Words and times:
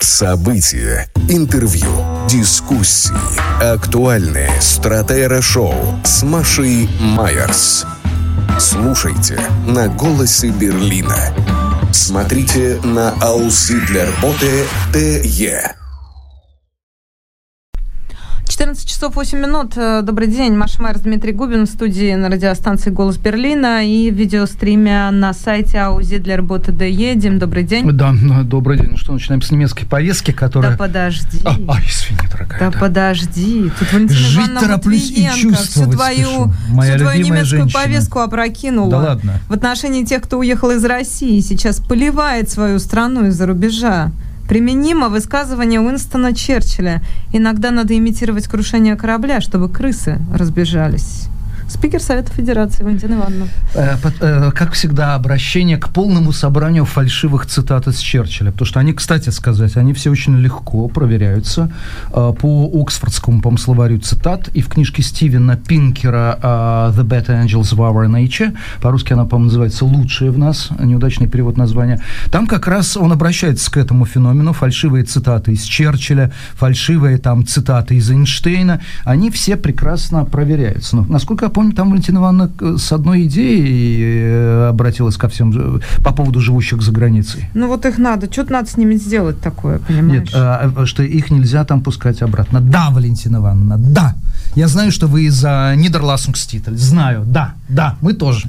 События, 0.00 1.08
интервью, 1.28 1.88
дискуссии, 2.28 3.12
актуальные 3.62 4.50
стратера-шоу 4.60 5.74
с 6.04 6.22
Машей 6.22 6.88
Майерс. 7.00 7.86
Слушайте 8.58 9.40
на 9.66 9.88
«Голосе 9.88 10.48
Берлина». 10.48 11.16
Смотрите 11.92 12.80
на 12.82 13.10
Ауслидлерботе 13.20 14.66
ТЕ. 14.92 15.83
14 18.46 18.86
часов 18.86 19.16
8 19.16 19.38
минут. 19.38 19.72
Э, 19.76 20.02
добрый 20.02 20.28
день. 20.28 20.54
Маша 20.54 20.80
Майер, 20.82 20.98
Дмитрий 20.98 21.32
Губин 21.32 21.64
в 21.66 21.68
студии 21.68 22.14
на 22.14 22.28
радиостанции 22.28 22.90
«Голос 22.90 23.16
Берлина» 23.16 23.84
и 23.84 24.10
в 24.10 24.14
видеостриме 24.14 25.10
на 25.10 25.32
сайте 25.32 25.78
auzidler.de. 25.78 27.14
Дим, 27.16 27.38
добрый 27.38 27.62
день. 27.64 27.90
Да, 27.92 28.12
ну, 28.12 28.44
добрый 28.44 28.78
день. 28.78 28.90
Ну 28.92 28.96
что, 28.98 29.12
начинаем 29.12 29.40
с 29.42 29.50
немецкой 29.50 29.86
повестки, 29.86 30.30
которая... 30.30 30.72
Да 30.72 30.76
подожди. 30.76 31.40
А, 31.44 31.56
а 31.68 31.80
извини, 31.80 32.20
дорогая. 32.30 32.60
Да, 32.60 32.70
да. 32.70 32.78
подожди. 32.78 33.70
Тут 33.78 33.92
Валентина 33.92 34.20
Жить 34.20 34.36
Ивановна 34.36 34.60
тороплюсь 34.60 35.10
и 35.10 35.28
чувствовать 35.34 35.70
всю 35.70 35.90
твою, 35.90 36.52
Моя 36.68 36.94
всю 36.96 37.04
твою 37.04 37.24
немецкую 37.24 37.44
женщина. 37.46 37.82
повестку 37.82 38.18
опрокинула. 38.20 38.90
Да 38.90 38.98
ладно. 38.98 39.40
В 39.48 39.52
отношении 39.54 40.04
тех, 40.04 40.22
кто 40.22 40.38
уехал 40.38 40.70
из 40.70 40.84
России, 40.84 41.40
сейчас 41.40 41.80
поливает 41.80 42.50
свою 42.50 42.78
страну 42.78 43.26
из-за 43.26 43.46
рубежа. 43.46 44.12
Применимо 44.48 45.08
высказывание 45.08 45.80
Уинстона 45.80 46.34
Черчилля. 46.34 47.02
Иногда 47.32 47.70
надо 47.70 47.96
имитировать 47.96 48.46
крушение 48.46 48.96
корабля, 48.96 49.40
чтобы 49.40 49.68
крысы 49.68 50.18
разбежались. 50.32 51.28
Спикер 51.68 52.00
Совета 52.00 52.32
Федерации 52.32 52.84
Валентина 52.84 53.14
Ивановна. 53.14 53.48
Э, 53.74 53.96
э, 54.20 54.50
как 54.54 54.72
всегда, 54.72 55.14
обращение 55.14 55.78
к 55.78 55.88
полному 55.88 56.32
собранию 56.32 56.84
фальшивых 56.84 57.46
цитат 57.46 57.88
из 57.88 57.98
Черчилля. 57.98 58.52
Потому 58.52 58.66
что 58.66 58.80
они, 58.80 58.92
кстати 58.92 59.30
сказать, 59.30 59.76
они 59.76 59.92
все 59.92 60.10
очень 60.10 60.36
легко 60.38 60.88
проверяются 60.88 61.72
э, 62.12 62.32
по 62.38 62.70
Оксфордскому, 62.82 63.40
по 63.40 63.56
словарю 63.56 63.98
цитат. 63.98 64.48
И 64.48 64.62
в 64.62 64.68
книжке 64.68 65.02
Стивена 65.02 65.56
Пинкера 65.56 66.38
«The 66.42 67.04
Better 67.04 67.44
Angels 67.44 67.74
of 67.74 67.78
Our 67.78 68.08
Nature», 68.08 68.56
по-русски 68.80 69.12
она, 69.12 69.24
по-моему, 69.24 69.46
называется 69.46 69.84
«Лучшие 69.84 70.30
в 70.30 70.38
нас», 70.38 70.68
неудачный 70.78 71.28
перевод 71.28 71.56
названия, 71.56 72.00
там 72.30 72.46
как 72.46 72.66
раз 72.66 72.96
он 72.96 73.12
обращается 73.12 73.70
к 73.70 73.76
этому 73.76 74.04
феномену. 74.04 74.52
Фальшивые 74.52 75.04
цитаты 75.04 75.52
из 75.52 75.62
Черчилля, 75.62 76.32
фальшивые 76.54 77.18
там 77.18 77.46
цитаты 77.46 77.96
из 77.96 78.10
Эйнштейна, 78.10 78.80
они 79.04 79.30
все 79.30 79.56
прекрасно 79.56 80.24
проверяются. 80.24 80.96
Но, 80.96 81.06
насколько 81.08 81.46
я 81.46 81.50
помню, 81.54 81.72
там 81.72 81.90
Валентина 81.90 82.18
Ивановна 82.18 82.50
с 82.78 82.92
одной 82.92 83.22
идеей 83.24 84.00
э, 84.02 84.68
обратилась 84.68 85.16
ко 85.16 85.28
всем 85.28 85.80
по 86.04 86.12
поводу 86.12 86.40
живущих 86.40 86.82
за 86.82 86.92
границей. 86.92 87.48
Ну 87.54 87.68
вот 87.68 87.86
их 87.86 87.98
надо, 87.98 88.30
что-то 88.30 88.52
надо 88.52 88.68
с 88.68 88.76
ними 88.76 88.96
сделать 88.96 89.40
такое, 89.40 89.78
понимаешь? 89.78 90.22
Нет, 90.24 90.30
а, 90.34 90.84
что 90.84 91.02
их 91.02 91.30
нельзя 91.30 91.64
там 91.64 91.80
пускать 91.80 92.22
обратно. 92.22 92.60
Да, 92.60 92.90
Валентина 92.90 93.38
Ивановна, 93.38 93.78
да. 93.78 94.14
Я 94.56 94.68
знаю, 94.68 94.92
что 94.92 95.06
вы 95.06 95.24
из-за 95.24 95.74
Нидерласунгститель. 95.76 96.76
Знаю, 96.76 97.24
да, 97.26 97.54
да, 97.68 97.96
мы 98.00 98.12
тоже. 98.12 98.48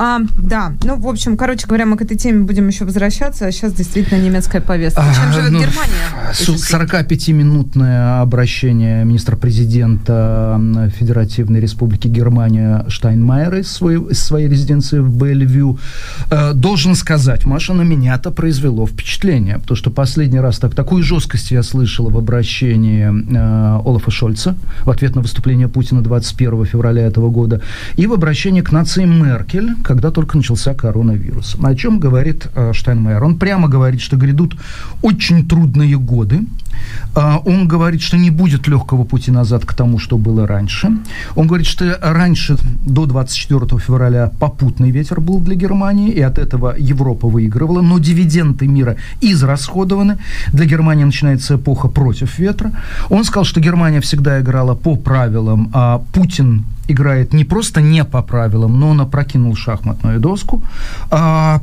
А, 0.00 0.20
да, 0.38 0.74
ну, 0.84 0.96
в 0.96 1.08
общем, 1.08 1.36
короче 1.36 1.66
говоря, 1.66 1.84
мы 1.84 1.96
к 1.96 2.02
этой 2.02 2.16
теме 2.16 2.44
будем 2.44 2.68
еще 2.68 2.84
возвращаться, 2.84 3.46
а 3.46 3.50
сейчас 3.50 3.72
действительно 3.72 4.22
немецкая 4.22 4.60
повестка. 4.60 5.02
А, 5.02 5.12
Чем 5.12 5.32
живет 5.32 5.50
ну, 5.50 5.58
Германия? 5.58 5.92
45-минутное 6.32 8.20
обращение 8.20 9.04
министра-президента 9.04 10.60
Федеративной 10.96 11.58
Республики 11.58 12.06
Германия 12.06 12.84
Штайнмайера 12.86 13.58
из 13.58 13.72
своей, 13.72 13.98
из 13.98 14.22
своей 14.22 14.48
резиденции 14.48 15.00
в 15.00 15.10
Бельвью. 15.10 15.80
Э, 16.30 16.52
должен 16.52 16.94
сказать, 16.94 17.44
Маша, 17.44 17.74
на 17.74 17.82
меня-то 17.82 18.30
произвело 18.30 18.86
впечатление, 18.86 19.58
потому 19.58 19.76
что 19.76 19.90
последний 19.90 20.38
раз 20.38 20.58
так, 20.60 20.76
такую 20.76 21.02
жесткость 21.02 21.50
я 21.50 21.64
слышала 21.64 22.08
в 22.08 22.16
обращении 22.16 23.08
э, 23.08 23.80
Олафа 23.84 24.12
Шольца 24.12 24.54
в 24.84 24.90
ответ 24.90 25.16
на 25.16 25.22
выступление 25.22 25.66
Путина 25.66 26.02
21 26.02 26.66
февраля 26.66 27.02
этого 27.02 27.30
года 27.30 27.62
и 27.96 28.06
в 28.06 28.12
обращении 28.12 28.60
к 28.60 28.70
нации 28.70 29.04
Меркель, 29.04 29.74
когда 29.88 30.10
только 30.10 30.36
начался 30.36 30.74
коронавирус. 30.74 31.56
О 31.62 31.74
чем 31.74 31.98
говорит 31.98 32.46
э, 32.54 32.72
Штайнмайер? 32.74 33.24
Он 33.24 33.38
прямо 33.38 33.68
говорит, 33.68 34.02
что 34.02 34.18
грядут 34.18 34.54
очень 35.00 35.48
трудные 35.48 35.96
годы. 35.96 36.40
Э, 37.14 37.36
он 37.44 37.68
говорит, 37.68 38.00
что 38.02 38.16
не 38.16 38.30
будет 38.30 38.68
легкого 38.68 39.04
пути 39.04 39.30
назад 39.30 39.64
к 39.64 39.74
тому, 39.74 39.98
что 39.98 40.16
было 40.18 40.46
раньше. 40.46 40.90
Он 41.36 41.46
говорит, 41.46 41.66
что 41.66 41.98
раньше, 42.02 42.56
до 42.84 43.06
24 43.06 43.78
февраля, 43.78 44.30
попутный 44.38 44.90
ветер 44.90 45.20
был 45.20 45.40
для 45.40 45.54
Германии, 45.54 46.10
и 46.10 46.20
от 46.20 46.38
этого 46.38 46.74
Европа 46.78 47.28
выигрывала, 47.28 47.82
но 47.82 47.98
дивиденды 47.98 48.66
мира 48.66 48.96
израсходованы. 49.20 50.18
Для 50.52 50.66
Германии 50.66 51.04
начинается 51.04 51.54
эпоха 51.54 51.88
против 51.88 52.38
ветра. 52.38 52.72
Он 53.10 53.24
сказал, 53.24 53.44
что 53.44 53.60
Германия 53.60 54.00
всегда 54.00 54.40
играла 54.40 54.74
по 54.74 54.96
правилам, 54.96 55.70
а 55.72 56.02
Путин 56.12 56.64
играет 56.88 57.34
не 57.34 57.44
просто 57.44 57.80
не 57.80 58.04
по 58.04 58.22
правилам, 58.22 58.80
но 58.80 58.90
он 58.90 59.00
опрокинул 59.00 59.54
шахматную 59.56 60.20
доску. 60.20 60.62
А 61.10 61.60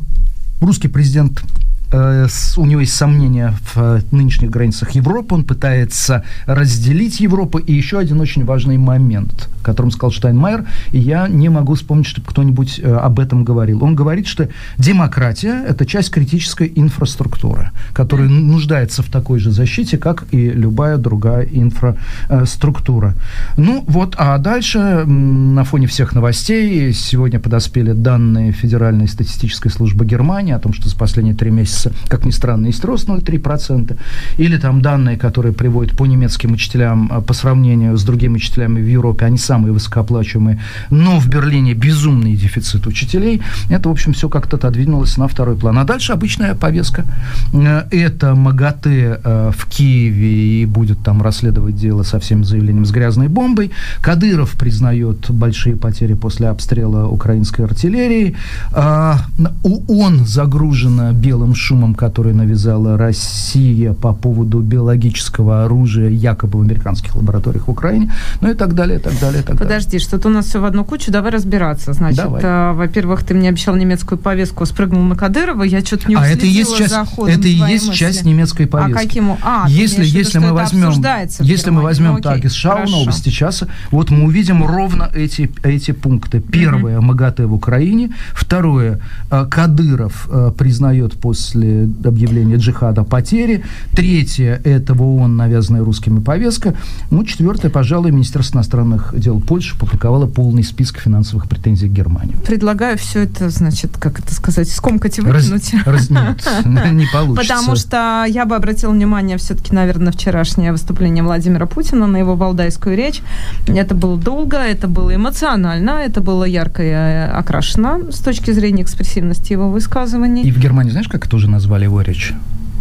русский 0.61 0.87
президент 0.87 1.43
у 1.91 2.65
него 2.65 2.81
есть 2.81 2.93
сомнения 2.93 3.53
в 3.61 3.77
э, 3.77 4.01
нынешних 4.11 4.49
границах 4.49 4.91
Европы, 4.91 5.35
он 5.35 5.43
пытается 5.43 6.23
разделить 6.45 7.19
Европу. 7.19 7.57
И 7.57 7.73
еще 7.73 7.99
один 7.99 8.19
очень 8.19 8.45
важный 8.45 8.77
момент, 8.77 9.49
о 9.61 9.65
котором 9.65 9.91
сказал 9.91 10.11
Штайнмайер, 10.11 10.65
и 10.91 10.99
я 10.99 11.27
не 11.27 11.49
могу 11.49 11.75
вспомнить, 11.75 12.07
чтобы 12.07 12.27
кто-нибудь 12.27 12.79
э, 12.81 12.93
об 12.93 13.19
этом 13.19 13.43
говорил. 13.43 13.83
Он 13.83 13.95
говорит, 13.95 14.27
что 14.27 14.49
демократия– 14.77 15.63
это 15.67 15.85
часть 15.85 16.11
критической 16.11 16.71
инфраструктуры, 16.75 17.71
которая 17.93 18.29
нуждается 18.29 19.03
в 19.03 19.09
такой 19.09 19.39
же 19.39 19.51
защите, 19.51 19.97
как 19.97 20.25
и 20.31 20.49
любая 20.49 20.97
другая 20.97 21.45
инфраструктура. 21.45 23.15
Ну 23.57 23.83
вот, 23.87 24.15
а 24.17 24.37
дальше 24.37 25.05
на 25.05 25.63
фоне 25.63 25.87
всех 25.87 26.13
новостей 26.13 26.93
сегодня 26.93 27.39
подоспели 27.39 27.91
данные 27.91 28.51
Федеральной 28.51 29.07
статистической 29.07 29.71
службы 29.71 30.05
Германии 30.05 30.53
о 30.53 30.59
том, 30.59 30.73
что 30.73 30.89
за 30.89 30.95
последние 30.95 31.35
три 31.35 31.51
месяца 31.51 31.84
месяца, 31.85 31.93
как 32.07 32.25
ни 32.25 32.31
странно, 32.31 32.67
есть 32.67 32.83
рост 32.85 33.07
0,3%, 33.07 33.97
или 34.37 34.57
там 34.57 34.81
данные, 34.81 35.17
которые 35.17 35.53
приводят 35.53 35.97
по 35.97 36.05
немецким 36.05 36.53
учителям 36.53 37.09
а, 37.11 37.21
по 37.21 37.33
сравнению 37.33 37.97
с 37.97 38.03
другими 38.03 38.35
учителями 38.35 38.81
в 38.81 38.87
Европе, 38.87 39.25
они 39.25 39.37
самые 39.37 39.71
высокооплачиваемые, 39.71 40.59
но 40.89 41.19
в 41.19 41.27
Берлине 41.27 41.73
безумный 41.73 42.35
дефицит 42.35 42.87
учителей, 42.87 43.41
это, 43.69 43.89
в 43.89 43.91
общем, 43.91 44.13
все 44.13 44.29
как-то 44.29 44.57
отодвинулось 44.57 45.17
на 45.17 45.27
второй 45.27 45.55
план. 45.55 45.77
А 45.77 45.83
дальше 45.83 46.13
обычная 46.13 46.55
повестка. 46.55 47.05
Э, 47.53 47.83
это 47.91 48.35
МАГАТЭ 48.35 49.21
э, 49.23 49.51
в 49.55 49.65
Киеве 49.69 50.61
и 50.61 50.65
будет 50.65 51.03
там 51.03 51.21
расследовать 51.21 51.75
дело 51.75 52.03
со 52.03 52.19
всем 52.19 52.43
заявлением 52.43 52.85
с 52.85 52.91
грязной 52.91 53.27
бомбой. 53.27 53.71
Кадыров 54.01 54.51
признает 54.51 55.29
большие 55.29 55.75
потери 55.75 56.13
после 56.13 56.47
обстрела 56.47 57.07
украинской 57.07 57.61
артиллерии. 57.65 58.35
А, 58.71 59.19
ООН 59.63 60.25
загружена 60.25 61.11
белым 61.13 61.55
шумом, 61.65 61.95
который 61.95 62.33
навязала 62.33 62.97
Россия 62.97 63.93
по 63.93 64.13
поводу 64.13 64.59
биологического 64.59 65.65
оружия 65.65 66.09
якобы 66.09 66.59
в 66.59 66.61
американских 66.61 67.15
лабораториях 67.15 67.67
в 67.67 67.71
Украине, 67.71 68.11
ну 68.41 68.51
и 68.51 68.53
так 68.53 68.75
далее, 68.75 68.99
и 68.99 69.01
так 69.01 69.19
далее, 69.19 69.41
и 69.41 69.45
так 69.45 69.57
Подожди, 69.57 69.91
далее. 69.91 69.99
что-то 69.99 70.27
у 70.27 70.31
нас 70.31 70.45
все 70.45 70.61
в 70.61 70.65
одну 70.65 70.85
кучу, 70.85 71.11
давай 71.11 71.31
разбираться. 71.31 71.93
Значит, 71.93 72.17
давай. 72.17 72.41
А, 72.43 72.73
во-первых, 72.73 73.23
ты 73.23 73.33
мне 73.33 73.49
обещал 73.49 73.75
немецкую 73.75 74.19
повестку, 74.19 74.65
спрыгнул 74.65 75.01
на 75.03 75.15
Кадырова, 75.15 75.63
я 75.63 75.81
что-то 75.81 76.07
не 76.07 76.15
а 76.15 76.27
это 76.27 76.45
и 76.45 76.49
есть 76.49 76.77
часть, 76.77 76.93
это 76.93 77.47
и 77.47 77.51
есть 77.51 77.87
мысли. 77.87 77.97
часть 77.97 78.25
немецкой 78.25 78.67
повестки. 78.67 78.99
А 78.99 79.01
каким? 79.01 79.31
А, 79.41 79.65
если 79.67 80.05
если 80.05 80.37
мы 80.39 80.53
возьмем, 80.53 80.93
если 81.39 81.69
мы 81.71 81.81
возьмем 81.81 82.13
ну, 82.13 82.21
так 82.21 82.45
из 82.45 82.53
Шау 82.53 82.87
новости 82.87 83.29
часа, 83.29 83.67
вот 83.91 84.11
мы 84.11 84.25
увидим 84.25 84.63
ровно 84.65 85.09
эти 85.15 85.49
эти 85.63 85.91
пункты. 85.91 86.41
Первое, 86.41 86.97
угу. 86.99 87.07
МАГАТЭ 87.07 87.45
в 87.47 87.53
Украине. 87.53 88.11
Второе, 88.33 88.99
э, 89.31 89.45
Кадыров 89.49 90.27
э, 90.29 90.51
признает 90.57 91.13
после 91.13 91.54
после 91.55 91.89
объявления 92.03 92.57
джихада 92.57 93.03
потери. 93.03 93.63
Третье– 93.91 94.61
это 94.63 94.93
в 94.93 95.01
ООН 95.01 95.37
навязанная 95.37 95.83
русскими 95.83 96.19
повестка. 96.19 96.75
Ну, 97.11 97.23
четвертое, 97.23 97.69
пожалуй, 97.69 98.11
Министерство 98.11 98.57
иностранных 98.57 99.13
дел 99.17 99.39
Польши 99.39 99.77
публиковало 99.77 100.27
полный 100.27 100.63
список 100.63 100.99
финансовых 100.99 101.47
претензий 101.47 101.87
к 101.87 101.91
Германии. 101.91 102.35
Предлагаю 102.45 102.97
все 102.97 103.21
это, 103.23 103.49
значит, 103.49 103.97
как 103.97 104.19
это 104.19 104.33
сказать, 104.33 104.69
скомкать 104.69 105.17
и 105.17 105.21
выкинуть. 105.21 105.73
Раз, 105.85 105.85
раз, 105.85 106.09
нет, 106.09 106.45
не 106.91 107.05
получится. 107.11 107.53
Потому 107.53 107.75
что 107.75 108.25
я 108.27 108.45
бы 108.45 108.55
обратила 108.55 108.91
внимание 108.91 109.37
все-таки, 109.37 109.73
наверное, 109.73 110.05
на 110.05 110.11
вчерашнее 110.11 110.71
выступление 110.71 111.23
Владимира 111.23 111.65
Путина, 111.65 112.05
на 112.07 112.17
его 112.17 112.35
валдайскую 112.35 112.97
речь. 112.97 113.21
Это 113.67 113.95
было 113.95 114.17
долго, 114.17 114.57
это 114.57 114.87
было 114.87 115.15
эмоционально, 115.15 116.01
это 116.05 116.21
было 116.21 116.43
ярко 116.43 116.83
и 116.83 116.89
э, 116.89 117.27
окрашено 117.27 118.11
с 118.11 118.19
точки 118.19 118.51
зрения 118.51 118.83
экспрессивности 118.83 119.53
его 119.53 119.69
высказываний. 119.69 120.43
И 120.43 120.51
в 120.51 120.59
Германии, 120.59 120.91
знаешь, 120.91 121.07
как 121.07 121.25
это 121.25 121.35
уже 121.37 121.44
назвали 121.47 121.85
его 121.85 122.01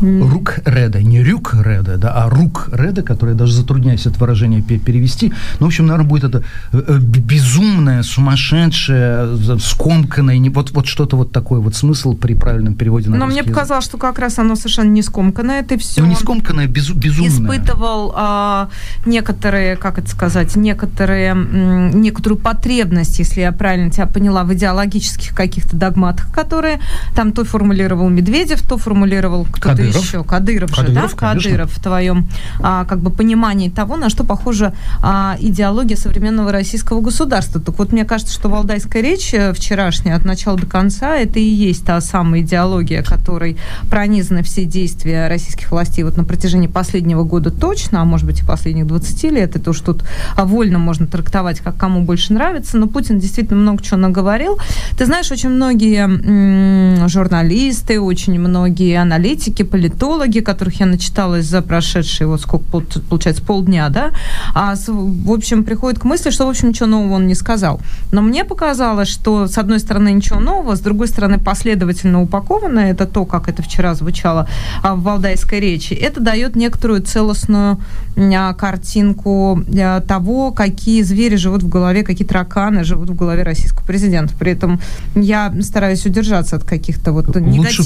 Рук 0.01 0.59
Реда, 0.65 1.03
не 1.03 1.23
Рюк 1.23 1.55
Реда, 1.55 1.97
да, 1.97 2.13
а 2.13 2.29
Рук 2.29 2.69
Реда, 2.73 3.03
который 3.03 3.35
даже 3.35 3.55
затрудняюсь 3.55 4.07
это 4.07 4.19
выражение 4.19 4.63
перевести. 4.63 5.33
Ну, 5.61 5.67
в 5.67 5.69
общем, 5.69 5.87
наверное, 5.87 6.09
будет 6.09 6.25
это 6.25 6.43
э, 6.73 6.83
э, 6.87 6.99
безумное, 6.99 8.03
сумасшедшее, 8.03 9.59
скомканное, 9.61 10.39
не, 10.39 10.51
вот, 10.51 10.73
вот 10.73 10.87
что-то 10.87 11.17
вот 11.17 11.33
такое 11.33 11.61
вот 11.61 11.75
смысл 11.75 12.15
при 12.15 12.35
правильном 12.35 12.75
переводе 12.75 13.09
на 13.11 13.17
Но 13.17 13.27
мне 13.27 13.43
показалось, 13.43 13.85
что 13.85 13.99
как 13.99 14.19
раз 14.19 14.39
оно 14.39 14.57
совершенно 14.57 14.91
не 14.91 15.03
скомканное, 15.03 15.61
это 15.61 15.79
все. 15.79 16.03
Ну, 16.03 16.09
не 16.09 16.17
скомканное, 16.17 16.67
без, 16.67 16.91
безумное. 16.91 17.31
Испытывал 17.31 18.13
а, 18.17 18.69
некоторые, 19.07 19.77
как 19.77 19.99
это 19.99 20.11
сказать, 20.11 20.57
некоторые, 20.57 21.31
м, 21.31 22.01
некоторую 22.01 22.39
потребность, 22.39 23.19
если 23.19 23.41
я 23.41 23.53
правильно 23.53 23.91
тебя 23.91 24.07
поняла, 24.07 24.45
в 24.45 24.53
идеологических 24.53 25.35
каких-то 25.35 25.77
догматах, 25.77 26.33
которые 26.33 26.81
там 27.15 27.33
то 27.33 27.45
формулировал 27.45 28.09
Медведев, 28.09 28.63
то 28.63 28.77
формулировал 28.77 29.47
кто-то 29.51 29.84
Кадыров. 29.87 30.05
еще. 30.05 30.25
Кадыров, 30.25 30.71
Кадыров 30.71 30.89
же, 30.89 30.95
да? 30.95 31.09
Конечно. 31.17 31.51
Кадыров 31.51 31.73
в 31.73 31.81
твоем 31.83 32.29
а, 32.61 32.85
как 32.85 33.01
бы 33.01 33.11
понимании 33.11 33.69
того, 33.71 33.97
на 33.97 34.09
что 34.11 34.25
похожа 34.25 34.75
а, 35.03 35.37
идеология 35.41 35.97
современного 35.97 36.53
российского 36.53 37.01
государства. 37.01 37.61
Так 37.61 37.79
вот, 37.79 37.93
мне 37.93 38.05
кажется, 38.05 38.33
что 38.35 38.49
валдайская 38.49 39.03
речь 39.03 39.33
э, 39.35 39.53
вчерашняя 39.53 40.17
от 40.17 40.25
начала 40.25 40.59
до 40.59 40.67
конца 40.67 41.17
это 41.17 41.39
и 41.39 41.45
есть 41.45 41.85
та 41.85 42.01
самая 42.01 42.41
идеология, 42.43 43.03
которой 43.03 43.57
пронизаны 43.91 44.43
все 44.43 44.65
действия 44.65 45.29
российских 45.29 45.71
властей 45.71 46.05
вот 46.05 46.17
на 46.17 46.25
протяжении 46.25 46.67
последнего 46.67 47.25
года 47.25 47.51
точно, 47.51 48.01
а 48.01 48.05
может 48.05 48.27
быть 48.27 48.41
и 48.41 48.45
последних 48.45 48.87
20 48.87 49.23
лет. 49.33 49.57
Это 49.57 49.71
уж 49.71 49.81
тут 49.81 50.05
вольно 50.37 50.79
можно 50.79 51.07
трактовать, 51.07 51.61
как 51.61 51.77
кому 51.77 52.03
больше 52.03 52.33
нравится. 52.33 52.79
Но 52.79 52.87
Путин 52.87 53.19
действительно 53.19 53.61
много 53.61 53.83
чего 53.83 53.97
наговорил. 53.99 54.59
Ты 54.97 55.07
знаешь, 55.07 55.31
очень 55.31 55.51
многие 55.51 56.05
м- 56.05 57.09
журналисты, 57.09 58.01
очень 58.01 58.39
многие 58.39 58.97
аналитики, 59.01 59.63
политологи, 59.75 60.39
которых 60.39 60.79
я 60.79 60.87
начиталась 60.87 61.47
за 61.47 61.61
прошедшие, 61.61 62.29
вот 62.29 62.41
сколько, 62.41 62.65
получается, 63.11 63.43
полдня, 63.43 63.89
да, 63.89 64.13
а, 64.55 64.75
в 64.87 65.33
общем, 65.33 65.65
приходит 65.65 65.99
к 65.99 66.05
мысли, 66.05 66.31
что, 66.31 66.47
в 66.47 66.49
общем, 66.49 66.69
ничего 66.69 66.87
нового 66.87 67.15
он 67.15 67.27
не 67.27 67.35
сказал. 67.35 67.81
Но 68.13 68.23
мне 68.23 68.45
показалось, 68.45 69.09
что, 69.09 69.49
с 69.49 69.59
одной 69.59 69.81
стороны, 69.81 70.13
ничего 70.13 70.39
нового, 70.39 70.77
с 70.77 70.81
другой 70.81 71.09
стороны, 71.09 71.41
последовательно 71.41 72.23
упакованное, 72.23 72.93
это 72.93 73.05
то, 73.07 73.25
как 73.25 73.49
это 73.49 73.63
вчера 73.63 73.95
звучало 73.95 74.49
а, 74.81 74.95
в 74.95 75.03
валдайской 75.03 75.59
речи, 75.59 75.93
это 75.93 76.21
дает 76.21 76.55
некоторую 76.55 77.03
целостную 77.03 77.81
а, 78.17 78.55
картинку 78.55 79.61
а, 79.77 80.01
того, 80.03 80.53
какие 80.53 81.03
звери 81.03 81.35
живут 81.35 81.65
в 81.65 81.69
голове, 81.69 82.05
какие 82.05 82.29
тараканы 82.29 82.85
живут 82.85 83.11
в 83.11 83.17
голове 83.17 83.43
российского 83.43 83.85
президента. 83.85 84.37
При 84.39 84.53
этом 84.53 84.81
я 85.17 85.53
стараюсь 85.63 86.07
удержаться 86.07 86.55
от 86.55 86.63
каких-то 86.63 87.11
вот 87.11 87.27
лучше... 87.27 87.83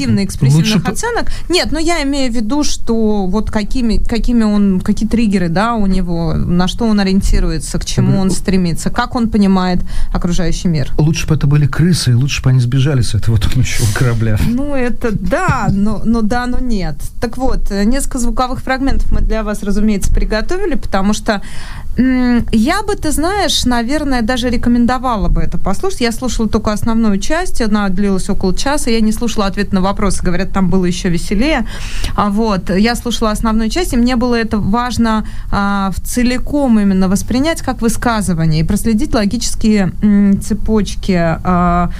оценок. 0.93 1.31
Нет, 1.49 1.73
но 1.78 1.82
я 1.82 2.02
имею 2.02 2.32
в 2.32 2.34
виду, 2.34 2.64
что 2.64 3.26
вот 3.26 3.52
какими, 3.52 3.98
какими 3.98 4.42
он, 4.42 4.80
какие 4.80 5.08
триггеры, 5.08 5.48
да, 5.48 5.75
у 5.75 5.86
него, 5.86 6.34
на 6.34 6.66
что 6.66 6.86
он 6.86 6.98
ориентируется, 6.98 7.78
к 7.78 7.84
чему 7.84 8.19
он 8.19 8.32
стремится, 8.32 8.90
как 8.90 9.14
он 9.14 9.30
понимает 9.30 9.78
окружающий 10.12 10.66
мир. 10.66 10.90
Лучше 10.98 11.28
бы 11.28 11.36
это 11.36 11.46
были 11.46 11.69
крысы, 11.69 12.10
и 12.10 12.14
лучше 12.14 12.42
бы 12.42 12.50
они 12.50 12.58
сбежали 12.58 13.02
с 13.02 13.14
этого 13.14 13.38
тонущего 13.38 13.86
корабля. 13.94 14.38
Ну, 14.48 14.75
это 14.75 15.12
да, 15.12 15.69
но, 15.70 16.02
но 16.04 16.22
да, 16.22 16.46
но 16.46 16.58
нет. 16.58 16.96
Так 17.20 17.36
вот, 17.36 17.70
несколько 17.70 18.19
звуковых 18.19 18.60
фрагментов 18.60 19.12
мы 19.12 19.20
для 19.20 19.44
вас, 19.44 19.62
разумеется, 19.62 20.12
приготовили, 20.12 20.75
потому 20.75 21.12
что 21.12 21.42
я 22.52 22.82
бы, 22.84 22.94
ты 22.94 23.10
знаешь, 23.10 23.64
наверное, 23.64 24.22
даже 24.22 24.50
рекомендовала 24.50 25.28
бы 25.28 25.40
это 25.40 25.58
послушать. 25.58 26.00
Я 26.00 26.12
слушала 26.12 26.48
только 26.48 26.72
основную 26.72 27.19
часть, 27.19 27.60
она 27.60 27.88
длилась 27.88 28.28
около 28.28 28.54
часа, 28.56 28.90
я 28.90 29.00
не 29.00 29.10
слушала 29.10 29.46
ответ 29.46 29.72
на 29.72 29.80
вопросы, 29.80 30.22
говорят, 30.22 30.52
там 30.52 30.70
было 30.70 30.84
еще 30.84 31.08
веселее. 31.08 31.66
А 32.14 32.30
вот, 32.30 32.70
я 32.70 32.94
слушала 32.96 33.30
основную 33.30 33.70
часть, 33.70 33.92
и 33.92 33.96
мне 33.96 34.16
было 34.16 34.34
это 34.34 34.58
важно 34.58 35.24
а, 35.50 35.90
в 35.92 36.00
целиком 36.00 36.78
именно 36.78 37.08
воспринять 37.08 37.62
как 37.62 37.80
высказывание 37.82 38.60
и 38.60 38.64
проследить 38.64 39.14
логические 39.14 39.92
цепочки 40.42 41.12
а, 41.16 41.90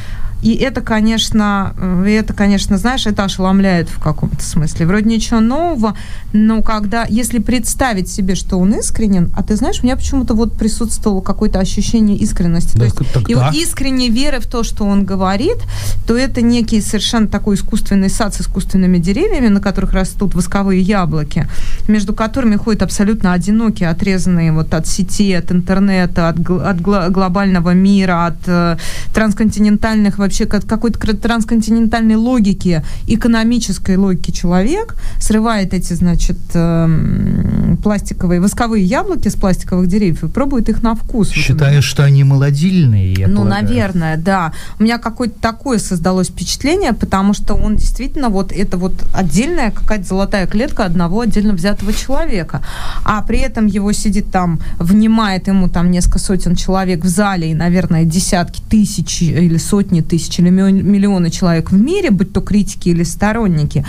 и 0.43 0.55
это, 0.55 0.81
конечно, 0.81 1.75
э, 1.77 2.19
это, 2.19 2.33
конечно, 2.33 2.79
знаешь, 2.79 3.07
это 3.07 3.25
ошеломляет 3.25 3.89
в 3.89 3.99
каком-то 3.99 4.43
смысле. 4.43 4.87
Вроде 4.87 5.09
ничего 5.09 5.41
нового, 5.41 5.97
но 6.33 6.63
когда, 6.63 7.07
если 7.09 7.39
представить 7.39 8.09
себе, 8.09 8.35
что 8.35 8.59
он 8.59 8.75
искренен, 8.75 9.31
а 9.35 9.43
ты 9.43 9.57
знаешь, 9.57 9.81
у 9.81 9.87
меня 9.87 9.97
почему-то 9.97 10.35
вот 10.35 10.53
присутствовало 10.53 11.21
какое-то 11.21 11.59
ощущение 11.59 12.17
искренности. 12.17 12.75
Да, 12.77 12.79
то 12.79 12.85
есть 12.85 13.13
так, 13.13 13.29
его 13.29 13.41
да. 13.41 13.51
искренней 13.55 14.11
веры 14.11 14.39
в 14.39 14.47
то, 14.47 14.63
что 14.63 14.85
он 14.85 15.05
говорит, 15.05 15.59
то 16.07 16.17
это 16.17 16.41
некий 16.41 16.81
совершенно 16.81 17.27
такой 17.27 17.57
искусственный 17.57 18.11
сад 18.11 18.35
с 18.35 18.41
искусственными 18.41 18.99
деревьями, 18.99 19.49
на 19.49 19.61
которых 19.61 19.93
растут 19.93 20.35
восковые 20.35 20.81
яблоки, 20.81 21.49
между 21.89 22.15
которыми 22.15 22.57
ходят 22.57 22.83
абсолютно 22.83 23.33
одинокие, 23.33 23.89
отрезанные 23.89 24.53
вот 24.53 24.73
от 24.75 24.87
сети, 24.87 25.33
от 25.33 25.51
интернета, 25.51 26.29
от, 26.29 26.39
от 26.49 26.81
глобального 26.81 27.75
мира, 27.75 28.27
от 28.27 28.39
э, 28.47 28.77
трансконтинентальных 29.13 30.19
вообще 30.29 30.47
какой-то 30.47 30.99
трансконтинентальной 31.17 32.17
логики, 32.17 32.83
экономической 33.07 33.97
логики 33.97 34.31
человек, 34.31 34.95
срывает 35.19 35.73
эти, 35.75 35.95
значит, 35.95 36.39
эм, 36.55 37.79
пластиковые, 37.83 38.41
восковые 38.41 38.85
яблоки 38.85 39.29
с 39.29 39.35
пластиковых 39.35 39.87
деревьев 39.89 40.25
и 40.25 40.29
пробует 40.29 40.69
их 40.69 40.83
на 40.83 40.95
вкус. 40.95 41.31
Считаешь, 41.31 41.85
что 41.85 42.05
они 42.05 42.25
молодильные, 42.25 43.13
я 43.15 43.29
Ну, 43.29 43.43
полагаю. 43.43 43.63
наверное, 43.65 44.17
да. 44.17 44.53
У 44.79 44.83
меня 44.83 44.99
какое-то 44.99 45.41
такое 45.41 45.79
создалось 45.79 46.29
впечатление, 46.29 46.93
потому 46.93 47.35
что 47.35 47.55
он 47.55 47.77
действительно 47.77 48.29
вот, 48.29 48.53
это 48.53 48.77
вот 48.77 48.93
отдельная 49.15 49.71
какая-то 49.71 50.05
золотая 50.05 50.47
клетка 50.47 50.85
одного 50.85 51.21
отдельно 51.23 51.55
взятого 51.55 51.93
человека. 51.93 52.61
А 53.05 53.23
при 53.23 53.39
этом 53.39 53.67
его 53.67 53.93
сидит 53.93 54.31
там, 54.31 54.61
внимает 54.79 55.49
ему 55.49 55.69
там 55.69 55.91
несколько 55.91 56.19
сотен 56.19 56.55
человек 56.55 57.05
в 57.05 57.09
зале 57.09 57.51
и, 57.51 57.55
наверное, 57.55 58.05
десятки 58.05 58.61
тысяч 58.69 59.23
или 59.23 59.57
сотни 59.57 60.01
тысяч 60.01 60.18
тысяч 60.19 60.39
или 60.39 60.51
миллионы 60.51 61.31
человек 61.31 61.71
в 61.71 61.81
мире, 61.81 62.11
будь 62.11 62.33
то 62.33 62.41
критики 62.41 62.89
или 62.89 63.05
сторонники. 63.05 63.85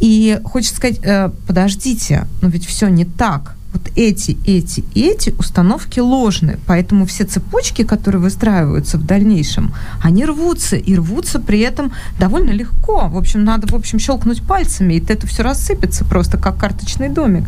И 0.00 0.38
хочется 0.44 0.76
сказать, 0.76 0.98
э, 1.02 1.30
подождите, 1.46 2.26
но 2.42 2.48
ведь 2.48 2.66
все 2.66 2.88
не 2.88 3.04
так 3.04 3.54
вот 3.72 3.90
эти, 3.96 4.36
эти, 4.46 4.84
эти 4.94 5.34
установки 5.38 6.00
ложны. 6.00 6.58
Поэтому 6.66 7.06
все 7.06 7.24
цепочки, 7.24 7.82
которые 7.82 8.20
выстраиваются 8.20 8.98
в 8.98 9.04
дальнейшем, 9.04 9.72
они 10.02 10.24
рвутся. 10.24 10.76
И 10.76 10.96
рвутся 10.96 11.38
при 11.38 11.60
этом 11.60 11.92
довольно 12.18 12.50
легко. 12.50 13.08
В 13.08 13.16
общем, 13.16 13.44
надо, 13.44 13.66
в 13.66 13.74
общем, 13.74 13.98
щелкнуть 13.98 14.42
пальцами, 14.42 14.94
и 14.94 15.04
это 15.06 15.26
все 15.26 15.42
рассыпется 15.42 16.04
просто 16.04 16.38
как 16.38 16.58
карточный 16.58 17.08
домик. 17.08 17.44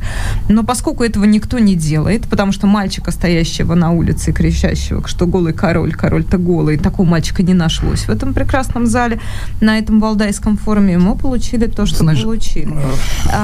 Но 0.48 0.62
поскольку 0.62 1.04
этого 1.04 1.24
никто 1.24 1.58
не 1.58 1.74
делает, 1.74 2.28
потому 2.28 2.52
что 2.52 2.66
мальчика, 2.66 3.10
стоящего 3.10 3.74
на 3.74 3.90
улице 3.90 4.30
и 4.30 4.32
кричащего, 4.32 5.06
что 5.06 5.26
голый 5.26 5.52
король, 5.52 5.92
король-то 5.92 6.38
голый, 6.38 6.78
такого 6.78 7.06
мальчика 7.06 7.42
не 7.42 7.54
нашлось 7.54 8.02
в 8.02 8.10
этом 8.10 8.34
прекрасном 8.34 8.86
зале, 8.86 9.20
на 9.60 9.78
этом 9.78 10.00
валдайском 10.00 10.56
форуме, 10.56 10.98
мы 10.98 11.16
получили 11.16 11.66
то, 11.66 11.86
что 11.86 11.98
Знаешь, 11.98 12.22
получили. 12.22 12.74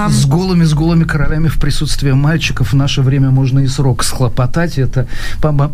С 0.09 0.27
голыми, 0.27 0.65
с 0.65 0.75
голыми 0.75 1.05
королями 1.05 1.49
в 1.49 1.59
присутствии 1.59 2.13
мальчиков 2.13 2.68
в 2.69 2.75
наше 2.75 3.03
время 3.03 3.31
можно 3.31 3.61
и 3.61 3.67
срок 3.67 4.03
схлопотать. 4.03 4.79
Это, 4.79 5.07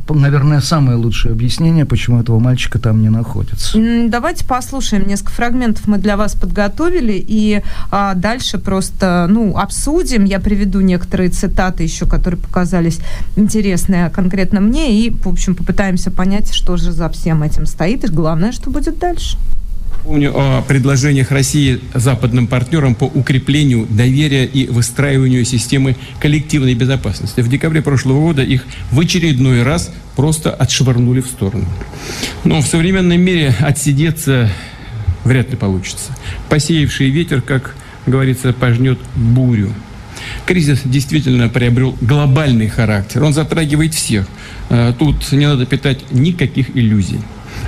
наверное, 0.09 0.61
самое 0.61 0.97
лучшее 0.97 1.33
объяснение, 1.33 1.85
почему 1.85 2.21
этого 2.21 2.39
мальчика 2.39 2.79
там 2.79 3.03
не 3.03 3.09
находится. 3.09 3.79
Давайте 4.09 4.45
послушаем. 4.45 5.07
Несколько 5.07 5.33
фрагментов 5.33 5.87
мы 5.87 5.99
для 5.99 6.17
вас 6.17 6.35
подготовили, 6.35 7.23
и 7.27 7.63
а, 7.91 8.15
дальше 8.15 8.59
просто 8.59 9.27
ну, 9.29 9.57
обсудим. 9.57 10.25
Я 10.25 10.41
приведу 10.41 10.81
некоторые 10.81 11.31
цитаты 11.31 11.83
еще, 11.83 12.07
которые 12.07 12.41
показались 12.41 13.01
интересные 13.37 14.11
конкретно 14.11 14.61
мне, 14.61 15.01
и, 15.01 15.11
в 15.11 15.29
общем, 15.29 15.55
попытаемся 15.55 16.11
понять, 16.11 16.53
что 16.53 16.77
же 16.77 16.93
за 16.93 17.09
всем 17.09 17.43
этим 17.43 17.67
стоит, 17.67 18.05
и 18.05 18.09
главное, 18.09 18.53
что 18.53 18.71
будет 18.71 18.99
дальше. 18.99 19.37
Помню 20.03 20.33
о 20.35 20.63
предложениях 20.63 21.31
России 21.31 21.81
западным 21.95 22.47
партнерам 22.47 22.95
по 22.95 23.05
укреплению 23.05 23.87
доверия 23.89 24.45
и 24.45 24.67
выстраиванию 24.67 25.45
системы 25.45 25.97
коллективной 26.21 26.75
безопасности. 26.75 27.41
В 27.41 27.49
декабре 27.49 27.81
прошлого 27.81 28.21
года 28.21 28.43
их 28.43 28.65
в 28.91 29.01
очередной 29.01 29.63
раз 29.63 29.91
просто 30.17 30.51
отшвырнули 30.51 31.21
в 31.21 31.27
сторону. 31.27 31.65
Но 32.45 32.61
в 32.61 32.67
современном 32.67 33.21
мире 33.21 33.55
отсидеться 33.61 34.51
вряд 35.25 35.51
ли 35.51 35.57
получится. 35.57 36.15
Посеявший 36.51 37.09
ветер, 37.09 37.41
как 37.41 37.75
говорится, 38.07 38.53
пожнет 38.53 38.99
бурю. 39.17 39.73
Кризис 40.47 40.83
действительно 40.85 41.49
приобрел 41.49 41.97
глобальный 42.01 42.69
характер. 42.69 43.23
Он 43.23 43.33
затрагивает 43.33 43.95
всех. 43.95 44.27
Э, 44.69 44.93
тут 44.99 45.33
не 45.33 45.47
надо 45.47 45.67
питать 45.67 46.13
никаких 46.13 46.77
иллюзий. 46.77 47.21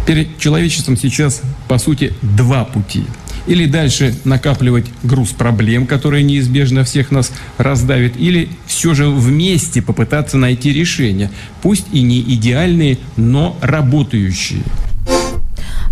Перед 0.06 0.38
человечеством 0.38 0.96
сейчас, 0.96 1.42
по 1.66 1.78
сути, 1.78 2.12
два 2.22 2.64
пути. 2.64 3.04
Или 3.46 3.66
дальше 3.66 4.14
накапливать 4.24 4.86
груз 5.02 5.30
проблем, 5.30 5.86
которые 5.86 6.22
неизбежно 6.22 6.84
всех 6.84 7.10
нас 7.10 7.32
раздавит, 7.58 8.16
или 8.16 8.48
все 8.66 8.94
же 8.94 9.08
вместе 9.08 9.82
попытаться 9.82 10.36
найти 10.36 10.72
решения, 10.72 11.30
пусть 11.62 11.86
и 11.92 12.02
не 12.02 12.20
идеальные, 12.20 12.98
но 13.16 13.56
работающие. 13.60 14.62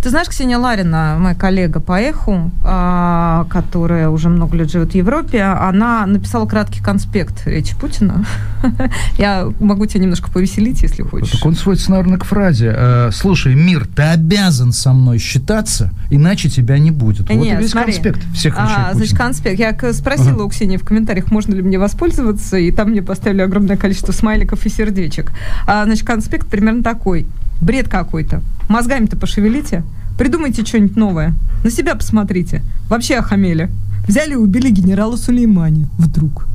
Ты 0.05 0.11
знаешь, 0.11 0.29
Ксения 0.29 0.59
Ларина, 0.59 1.17
моя 1.19 1.35
коллега 1.35 1.81
по 1.81 1.99
эху, 1.99 2.51
а, 2.63 3.47
которая 3.49 4.11
уже 4.11 4.29
много 4.29 4.55
лет 4.55 4.71
живет 4.71 4.93
в 4.93 4.95
Европе, 4.95 5.41
она 5.43 6.05
написала 6.05 6.45
краткий 6.45 6.83
конспект 6.83 7.47
речи 7.47 7.75
Путина. 7.75 8.27
Я 9.19 9.49
могу 9.61 9.87
тебя 9.87 10.03
немножко 10.03 10.31
повеселить, 10.31 10.83
если 10.83 11.03
хочешь. 11.03 11.31
Так 11.31 11.47
он 11.47 11.55
сводится, 11.55 11.91
наверное, 11.91 12.19
к 12.19 12.25
фразе. 12.27 12.75
э, 12.77 13.11
Слушай, 13.15 13.55
мир, 13.55 13.87
ты 13.87 14.03
обязан 14.03 14.73
со 14.73 14.93
мной 14.93 15.17
считаться, 15.17 15.91
иначе 16.11 16.51
тебя 16.51 16.79
не 16.79 16.91
будет. 16.91 17.31
Вот 17.31 17.31
Нет, 17.31 17.59
и 17.59 17.63
весь 17.63 17.71
смотри. 17.71 17.95
конспект 17.95 18.21
всех 18.35 18.57
А, 18.59 18.91
значит, 18.93 19.17
конспект. 19.17 19.59
Я 19.59 19.75
спросила 19.95 20.45
у 20.45 20.51
Ксении 20.51 20.77
в 20.77 20.85
комментариях, 20.85 21.31
можно 21.31 21.55
ли 21.55 21.63
мне 21.63 21.79
воспользоваться, 21.79 22.59
и 22.59 22.71
там 22.73 22.91
мне 22.91 23.01
поставили 23.01 23.41
огромное 23.41 23.79
количество 23.79 24.13
смайликов 24.13 24.67
и 24.67 24.69
сердечек. 24.69 25.33
А, 25.67 25.87
значит, 25.87 26.07
конспект 26.07 26.47
примерно 26.47 26.83
такой. 26.83 27.25
Бред 27.65 27.89
какой-то. 27.89 28.43
Мозгами-то 28.69 29.17
пошевелите. 29.17 29.85
Придумайте 30.19 30.65
что-нибудь 30.65 30.97
новое. 30.97 31.35
На 31.65 31.71
себя 31.71 31.95
посмотрите. 31.95 32.63
Вообще 32.91 33.17
охамели. 33.17 33.71
Взяли 34.07 34.33
и 34.33 34.37
убили 34.37 34.69
генерала 34.69 35.17
Сулеймани. 35.17 35.87
Вдруг. 35.97 36.47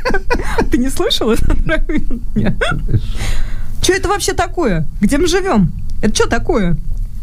Ты 0.70 0.76
не 0.76 0.90
слышал 0.90 1.30
это? 1.30 1.56
Что 3.80 3.92
это 3.94 4.08
вообще 4.08 4.34
такое? 4.34 4.86
Где 5.00 5.16
мы 5.16 5.28
живем? 5.28 5.72
Это 6.02 6.14
что 6.14 6.28
такое? 6.28 6.76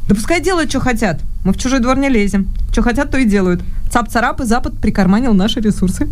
Да 0.10 0.16
пускай 0.16 0.42
делают, 0.42 0.72
что 0.72 0.80
хотят. 0.80 1.22
Мы 1.44 1.54
в 1.54 1.58
чужой 1.58 1.80
двор 1.80 1.98
не 1.98 2.10
лезем. 2.10 2.50
Что 2.72 2.82
хотят, 2.82 3.12
то 3.12 3.20
и 3.20 3.26
делают. 3.26 3.62
Цап-царап 3.92 4.42
и 4.42 4.46
Запад 4.46 4.80
прикарманил 4.80 5.34
наши 5.34 5.60
ресурсы. 5.60 6.10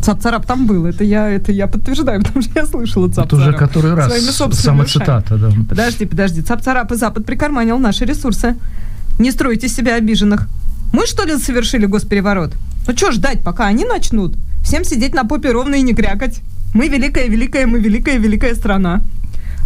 Цап-царап 0.00 0.46
там 0.46 0.66
был. 0.66 0.86
Это 0.86 1.04
я, 1.04 1.28
это 1.28 1.52
я 1.52 1.66
подтверждаю, 1.66 2.22
потому 2.24 2.42
что 2.42 2.52
я 2.54 2.66
слышала 2.66 3.08
цап-царап. 3.08 3.26
Это 3.26 3.36
уже 3.36 3.52
который 3.52 3.94
раз 3.94 4.12
сама 4.54 4.84
ушами. 4.84 4.86
цитата, 4.86 5.36
да. 5.36 5.50
Подожди, 5.68 6.06
подожди. 6.06 6.40
Цап-царап 6.42 6.92
и 6.92 6.96
Запад 6.96 7.26
прикарманил 7.26 7.78
наши 7.78 8.04
ресурсы. 8.04 8.56
Не 9.18 9.30
стройте 9.30 9.68
себя 9.68 9.96
обиженных. 9.96 10.48
Мы, 10.92 11.06
что 11.06 11.24
ли, 11.24 11.36
совершили 11.38 11.86
госпереворот? 11.86 12.52
Ну 12.86 12.96
что 12.96 13.12
ждать, 13.12 13.42
пока 13.42 13.66
они 13.66 13.84
начнут? 13.84 14.34
Всем 14.64 14.84
сидеть 14.84 15.14
на 15.14 15.24
попе 15.24 15.52
ровно 15.52 15.76
и 15.76 15.82
не 15.82 15.94
крякать. 15.94 16.40
Мы 16.74 16.88
великая, 16.88 17.28
великая, 17.28 17.66
мы 17.66 17.78
великая, 17.78 18.18
великая 18.18 18.54
страна. 18.54 19.02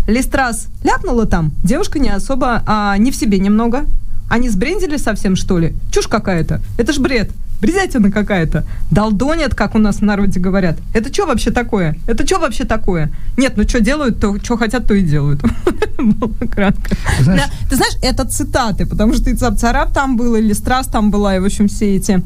Листрас 0.07 0.69
ляпнула 0.83 1.27
там. 1.27 1.53
Девушка 1.63 1.99
не 1.99 2.11
особо, 2.11 2.63
а 2.67 2.97
не 2.99 3.11
в 3.11 3.17
себе 3.17 3.39
немного. 3.39 3.87
Они 4.29 4.49
сбрендили 4.49 4.97
совсем, 4.97 5.37
что 5.37 5.59
ли? 5.59 5.75
Чушь 5.91 6.09
какая-то. 6.09 6.61
Это 6.77 6.93
ж 6.93 6.99
бред. 6.99 7.31
Бредятина 7.61 8.11
какая-то. 8.11 8.65
Долдонят, 8.91 9.55
как 9.55 9.75
у 9.75 9.79
нас 9.79 9.97
в 9.97 10.03
народе 10.03 10.39
говорят. 10.41 10.77
Это 10.93 11.13
что 11.13 11.27
вообще 11.27 11.51
такое? 11.51 11.97
Это 12.07 12.27
что 12.27 12.39
вообще 12.39 12.65
такое? 12.65 13.11
Нет, 13.37 13.55
ну 13.57 13.63
что 13.65 13.81
делают, 13.81 14.21
то 14.21 14.39
что 14.43 14.57
хотят, 14.57 14.87
то 14.87 14.95
и 14.95 15.03
делают. 15.03 15.41
Ты 15.97 17.77
знаешь- 17.77 17.99
это 18.03 18.25
цитаты, 18.25 18.87
потому 18.87 19.15
что 19.15 19.31
и 19.31 19.35
Цап-Царап 19.35 19.93
там 19.93 20.17
был, 20.17 20.35
и 20.37 20.41
Листрас 20.41 20.87
там 20.87 21.11
была, 21.11 21.37
и, 21.37 21.39
в 21.39 21.45
общем, 21.45 21.69
все 21.69 21.97
эти 21.97 22.23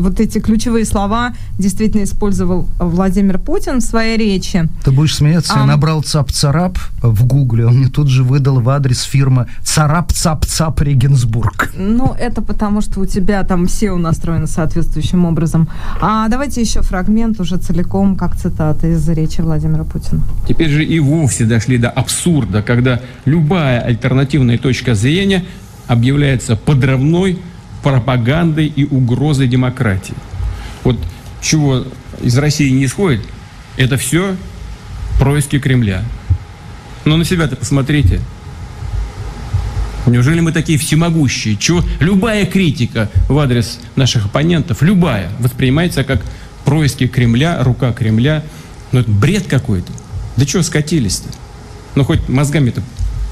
вот 0.00 0.20
эти 0.20 0.38
ключевые 0.40 0.84
слова 0.84 1.32
действительно 1.58 2.04
использовал 2.04 2.68
Владимир 2.78 3.38
Путин 3.38 3.78
в 3.80 3.84
своей 3.84 4.16
речи. 4.16 4.68
Ты 4.84 4.90
будешь 4.90 5.16
смеяться, 5.16 5.54
я 5.56 5.64
набрал 5.64 6.02
цап-царап 6.02 6.78
в 7.02 7.24
гугле, 7.26 7.66
он 7.66 7.78
мне 7.78 7.88
тут 7.88 8.08
же 8.08 8.22
выдал 8.24 8.60
в 8.60 8.68
адрес 8.68 9.02
фирмы 9.02 9.46
царап-цап-цап 9.64 10.80
Регенсбург. 10.82 11.72
Ну, 11.76 12.14
это 12.18 12.42
потому, 12.42 12.80
что 12.80 13.00
у 13.00 13.06
тебя 13.06 13.42
там 13.44 13.67
SEO 13.68 13.96
настроено 13.96 14.46
соответствующим 14.46 15.24
образом. 15.24 15.68
А 16.00 16.28
давайте 16.28 16.60
еще 16.60 16.82
фрагмент 16.82 17.40
уже 17.40 17.56
целиком, 17.56 18.16
как 18.16 18.36
цитата 18.36 18.86
из 18.88 19.08
речи 19.08 19.40
Владимира 19.40 19.84
Путина. 19.84 20.22
Теперь 20.48 20.70
же 20.70 20.84
и 20.84 20.98
вовсе 20.98 21.44
дошли 21.44 21.78
до 21.78 21.90
абсурда, 21.90 22.62
когда 22.62 23.00
любая 23.24 23.80
альтернативная 23.80 24.58
точка 24.58 24.94
зрения 24.94 25.44
объявляется 25.86 26.56
подрывной 26.56 27.38
пропагандой 27.82 28.66
и 28.66 28.84
угрозой 28.84 29.48
демократии. 29.48 30.14
Вот 30.84 30.98
чего 31.40 31.84
из 32.20 32.36
России 32.36 32.70
не 32.70 32.84
исходит, 32.84 33.22
это 33.76 33.96
все 33.96 34.36
происки 35.18 35.58
Кремля. 35.58 36.02
Но 37.04 37.16
на 37.16 37.24
себя-то 37.24 37.56
посмотрите. 37.56 38.20
Неужели 40.08 40.40
мы 40.40 40.52
такие 40.52 40.78
всемогущие? 40.78 41.56
Чего 41.56 41.84
любая 42.00 42.46
критика 42.46 43.10
в 43.28 43.38
адрес 43.38 43.78
наших 43.96 44.26
оппонентов, 44.26 44.82
любая, 44.82 45.30
воспринимается 45.38 46.04
как 46.04 46.22
происки 46.64 47.06
Кремля, 47.06 47.62
рука 47.62 47.92
Кремля. 47.92 48.42
Ну, 48.92 49.00
это 49.00 49.10
бред 49.10 49.46
какой-то. 49.46 49.92
Да 50.36 50.46
чего 50.46 50.62
скатились-то? 50.62 51.28
Ну, 51.94 52.04
хоть 52.04 52.28
мозгами-то 52.28 52.82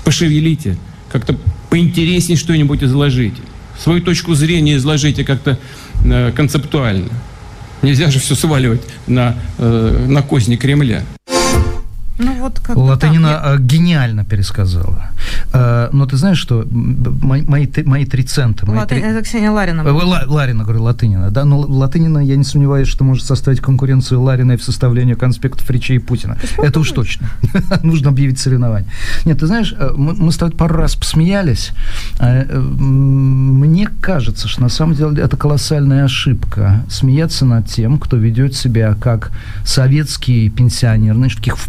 пошевелите, 0.04 0.76
как-то 1.10 1.36
поинтереснее 1.70 2.36
что-нибудь 2.36 2.82
изложите. 2.82 3.40
Свою 3.82 4.00
точку 4.00 4.34
зрения 4.34 4.76
изложите 4.76 5.24
как-то 5.24 5.58
э, 6.04 6.32
концептуально. 6.32 7.10
Нельзя 7.82 8.10
же 8.10 8.18
все 8.18 8.34
сваливать 8.34 8.82
на, 9.06 9.36
э, 9.58 10.06
на 10.08 10.22
козни 10.22 10.56
Кремля. 10.56 11.04
Ну 12.18 12.32
вот 12.46 12.60
как 12.60 12.76
Латынина 12.76 13.42
э, 13.44 13.56
гениально 13.60 14.24
пересказала. 14.24 15.10
Э, 15.52 15.88
Но 15.92 16.06
ты 16.06 16.16
знаешь, 16.16 16.38
что 16.38 16.64
мои, 16.70 17.42
мои, 17.42 17.66
мои 17.84 18.04
три 18.04 18.22
цента... 18.22 18.66
мои 18.66 18.86
три- 18.86 19.00
Это 19.00 19.22
Ксения 19.22 19.50
Ларина. 19.50 19.82
Э, 19.82 19.90
Ла- 19.90 20.24
Ларина, 20.26 20.64
говорю, 20.64 20.82
Латынина. 20.82 21.30
Да, 21.30 21.44
но 21.44 21.58
Латынина, 21.60 22.18
я 22.18 22.36
не 22.36 22.44
сомневаюсь, 22.44 22.88
что 22.88 23.04
может 23.04 23.24
составить 23.26 23.60
конкуренцию 23.60 24.20
Лариной 24.22 24.56
в 24.56 24.62
составлении 24.64 25.14
конспектов 25.14 25.68
речей 25.70 25.98
Путина. 25.98 26.36
Это 26.58 26.80
уж 26.80 26.90
точно. 26.92 27.28
Нужно 27.82 28.10
объявить 28.10 28.38
соревнование. 28.38 28.88
Нет, 29.24 29.40
ты 29.40 29.46
знаешь, 29.46 29.74
мы, 29.96 30.14
мы 30.14 30.32
с 30.32 30.36
тобой 30.36 30.54
пару 30.56 30.76
раз 30.76 30.94
посмеялись. 30.94 31.72
М, 32.20 33.60
Мне 33.60 33.88
кажется, 34.00 34.48
что 34.48 34.62
на 34.62 34.68
самом 34.68 34.94
деле 34.94 35.22
это 35.22 35.36
колоссальная 35.36 36.04
ошибка. 36.04 36.84
Смеяться 36.88 37.44
над 37.44 37.66
тем, 37.66 37.98
кто 37.98 38.16
ведет 38.16 38.54
себя 38.54 38.94
как 39.00 39.30
советский 39.64 40.48
пенсионер, 40.50 41.14
знаешь, 41.14 41.34
таких 41.36 41.56
в 41.58 41.68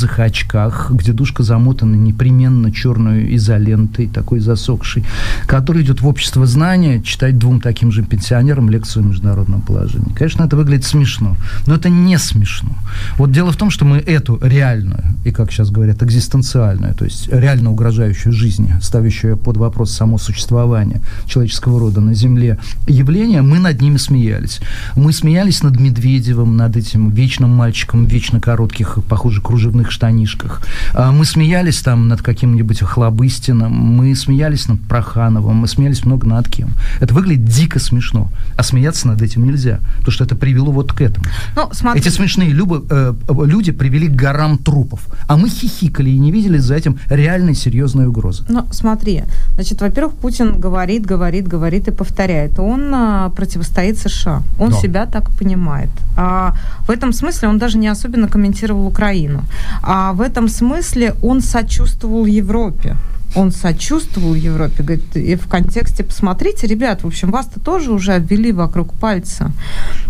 пучеглазых 0.00 0.18
очках, 0.18 0.90
где 0.90 1.12
душка 1.12 1.42
замотана 1.42 1.94
непременно 1.94 2.72
черной 2.72 3.34
изолентой, 3.36 4.06
такой 4.06 4.40
засохшей, 4.40 5.04
который 5.46 5.82
идет 5.82 6.00
в 6.00 6.06
общество 6.06 6.46
знания 6.46 7.02
читать 7.02 7.38
двум 7.38 7.60
таким 7.60 7.92
же 7.92 8.02
пенсионерам 8.02 8.70
лекцию 8.70 9.04
о 9.04 9.08
международном 9.08 9.60
положении. 9.60 10.12
Конечно, 10.14 10.44
это 10.44 10.56
выглядит 10.56 10.84
смешно, 10.84 11.36
но 11.66 11.74
это 11.74 11.88
не 11.88 12.18
смешно. 12.18 12.70
Вот 13.18 13.32
дело 13.32 13.52
в 13.52 13.56
том, 13.56 13.70
что 13.70 13.84
мы 13.84 13.98
эту 13.98 14.38
реальную 14.42 15.02
и, 15.24 15.30
как 15.30 15.52
сейчас 15.52 15.70
говорят, 15.70 16.02
экзистенциальную, 16.02 16.94
то 16.94 17.04
есть 17.04 17.28
реально 17.28 17.70
угрожающую 17.70 18.32
жизни, 18.32 18.74
ставящую 18.80 19.36
под 19.36 19.56
вопрос 19.56 19.92
само 19.92 20.18
существование 20.18 21.00
человеческого 21.26 21.78
рода 21.80 22.00
на 22.00 22.14
Земле 22.14 22.58
явление, 22.86 23.42
мы 23.42 23.58
над 23.58 23.80
ними 23.80 23.98
смеялись. 23.98 24.60
Мы 24.96 25.12
смеялись 25.12 25.62
над 25.62 25.78
Медведевым, 25.78 26.56
над 26.56 26.76
этим 26.76 27.10
вечным 27.10 27.50
мальчиком 27.50 28.06
вечно 28.06 28.40
коротких, 28.40 28.98
похоже, 29.08 29.42
кружевных 29.42 29.89
штанишках. 29.90 30.62
А 30.94 31.12
Мы 31.12 31.24
смеялись 31.24 31.80
там 31.82 32.08
над 32.08 32.22
каким-нибудь 32.22 32.80
Хлобыстиным, 32.80 33.72
мы 33.72 34.14
смеялись 34.14 34.68
над 34.68 34.80
Прохановым, 34.88 35.56
мы 35.56 35.68
смеялись 35.68 36.04
много 36.04 36.26
над 36.26 36.48
кем. 36.48 36.70
Это 37.00 37.14
выглядит 37.14 37.44
дико 37.44 37.78
смешно. 37.78 38.30
А 38.56 38.62
смеяться 38.62 39.08
над 39.08 39.22
этим 39.22 39.44
нельзя, 39.46 39.80
потому 39.98 40.12
что 40.12 40.24
это 40.24 40.36
привело 40.36 40.72
вот 40.72 40.92
к 40.92 41.00
этому. 41.00 41.26
Ну, 41.56 41.68
смотри. 41.72 42.00
Эти 42.00 42.08
смешные 42.08 42.50
любы- 42.50 42.84
э, 42.90 43.14
люди 43.46 43.72
привели 43.72 44.08
к 44.08 44.12
горам 44.12 44.58
трупов. 44.58 45.00
А 45.28 45.36
мы 45.36 45.48
хихикали 45.48 46.10
и 46.10 46.18
не 46.18 46.30
видели 46.32 46.58
за 46.58 46.74
этим 46.74 46.98
реальной 47.08 47.54
серьезной 47.54 48.06
угрозы. 48.06 48.44
Ну, 48.48 48.66
смотри, 48.72 49.22
значит, 49.54 49.80
во-первых, 49.80 50.14
Путин 50.14 50.60
говорит, 50.60 51.06
говорит, 51.06 51.48
говорит 51.48 51.88
и 51.88 51.90
повторяет. 51.90 52.58
Он 52.58 52.94
а, 52.94 53.28
противостоит 53.30 53.98
США. 53.98 54.42
Он 54.58 54.70
Да. 54.70 54.76
себя 54.76 55.06
так 55.06 55.30
понимает. 55.38 55.90
А, 56.16 56.54
в 56.86 56.90
этом 56.90 57.12
смысле 57.12 57.48
он 57.48 57.58
даже 57.58 57.78
не 57.78 57.88
особенно 57.88 58.28
комментировал 58.28 58.86
Украину. 58.86 59.42
А 59.82 60.12
в 60.12 60.20
этом 60.20 60.48
смысле 60.48 61.14
он 61.22 61.40
сочувствовал 61.40 62.26
Европе. 62.26 62.96
Он 63.36 63.52
сочувствовал 63.52 64.34
Европе, 64.34 64.82
говорит, 64.82 65.16
и 65.16 65.36
в 65.36 65.46
контексте, 65.46 66.02
посмотрите, 66.02 66.66
ребят, 66.66 67.04
в 67.04 67.06
общем, 67.06 67.30
вас-то 67.30 67.60
тоже 67.60 67.92
уже 67.92 68.14
обвели 68.14 68.50
вокруг 68.50 68.92
пальца. 68.94 69.52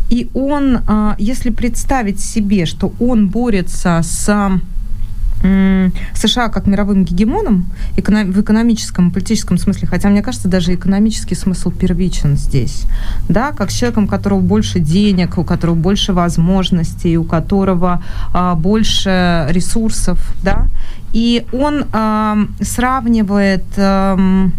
И 0.08 0.30
он, 0.32 0.80
а, 0.86 1.16
если 1.18 1.50
представить 1.50 2.20
себе, 2.20 2.64
что 2.64 2.94
он 2.98 3.28
борется 3.28 4.00
с 4.02 4.60
США 5.42 6.49
как 6.49 6.66
мировым 6.66 7.04
гегемоном 7.04 7.66
в 7.97 8.40
экономическом 8.40 9.09
и 9.09 9.12
политическом 9.12 9.59
смысле, 9.59 9.88
хотя 9.88 10.09
мне 10.09 10.23
кажется, 10.23 10.49
даже 10.49 10.75
экономический 10.75 11.35
смысл 11.35 11.70
первичен 11.70 12.37
здесь, 12.37 12.85
да, 13.28 13.52
как 13.52 13.70
с 13.70 13.75
человеком, 13.75 14.04
у 14.04 14.09
которого 14.09 14.40
больше 14.40 14.80
денег, 14.80 15.38
у 15.38 15.44
которого 15.44 15.75
больше 15.75 16.12
возможностей, 16.12 17.16
у 17.16 17.25
которого 17.25 18.02
а, 18.32 18.54
больше 18.54 19.47
ресурсов, 19.50 20.18
да, 20.42 20.66
и 21.12 21.47
он 21.52 21.87
ам, 21.92 22.54
сравнивает 22.61 23.64
ам, 23.76 24.52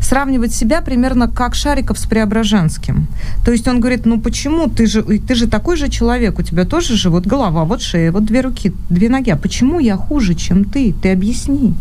сравнивать 0.00 0.54
себя 0.54 0.80
примерно 0.80 1.28
как 1.28 1.54
Шариков 1.54 1.98
с 1.98 2.06
Преображенским. 2.06 3.06
То 3.44 3.52
есть 3.52 3.68
он 3.68 3.80
говорит, 3.80 4.06
ну 4.06 4.20
почему 4.20 4.68
ты 4.68 4.86
же, 4.86 5.02
ты 5.02 5.34
же 5.34 5.46
такой 5.46 5.76
же 5.76 5.88
человек, 5.88 6.38
у 6.38 6.42
тебя 6.42 6.64
тоже 6.64 6.96
же 6.96 7.10
вот 7.10 7.26
голова, 7.26 7.64
вот 7.64 7.82
шея, 7.82 8.12
вот 8.12 8.24
две 8.24 8.40
руки, 8.40 8.72
две 8.90 9.08
ноги. 9.08 9.30
А 9.30 9.36
почему 9.36 9.80
я 9.80 9.96
хуже, 9.96 10.34
чем 10.34 10.64
ты? 10.64 10.92
Ты 10.92 11.12
объясни. 11.12 11.74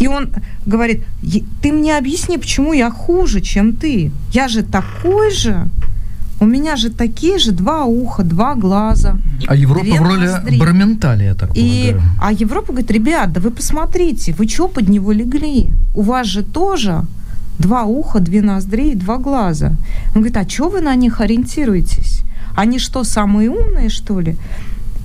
И 0.00 0.06
он 0.06 0.30
говорит, 0.66 1.04
ты 1.62 1.72
мне 1.72 1.98
объясни, 1.98 2.38
почему 2.38 2.72
я 2.72 2.90
хуже, 2.90 3.40
чем 3.40 3.72
ты. 3.72 4.10
Я 4.32 4.48
же 4.48 4.62
такой 4.62 5.30
же. 5.30 5.68
У 6.40 6.46
меня 6.46 6.76
же 6.76 6.90
такие 6.90 7.38
же 7.38 7.52
два 7.52 7.84
уха, 7.84 8.22
два 8.22 8.54
глаза. 8.54 9.16
А 9.46 9.54
Европа 9.54 9.86
в 9.86 10.02
роли 10.02 10.26
ноздри. 10.26 10.58
Барментали, 10.58 11.24
я 11.24 11.34
так 11.34 11.50
и, 11.54 11.96
А 12.20 12.32
Европа 12.32 12.72
говорит, 12.72 12.90
ребят, 12.90 13.32
да 13.32 13.40
вы 13.40 13.50
посмотрите, 13.50 14.34
вы 14.38 14.46
что 14.48 14.68
под 14.68 14.88
него 14.88 15.12
легли? 15.12 15.68
У 15.94 16.02
вас 16.02 16.26
же 16.26 16.42
тоже 16.42 17.04
два 17.58 17.84
уха, 17.84 18.20
две 18.20 18.40
ноздри 18.42 18.90
и 18.90 18.94
два 18.94 19.18
глаза. 19.18 19.72
Он 20.14 20.22
говорит, 20.22 20.36
а 20.36 20.48
что 20.48 20.68
вы 20.68 20.80
на 20.80 20.94
них 20.96 21.20
ориентируетесь? 21.20 22.22
Они 22.56 22.78
что, 22.78 23.04
самые 23.04 23.50
умные, 23.50 23.88
что 23.88 24.20
ли? 24.20 24.36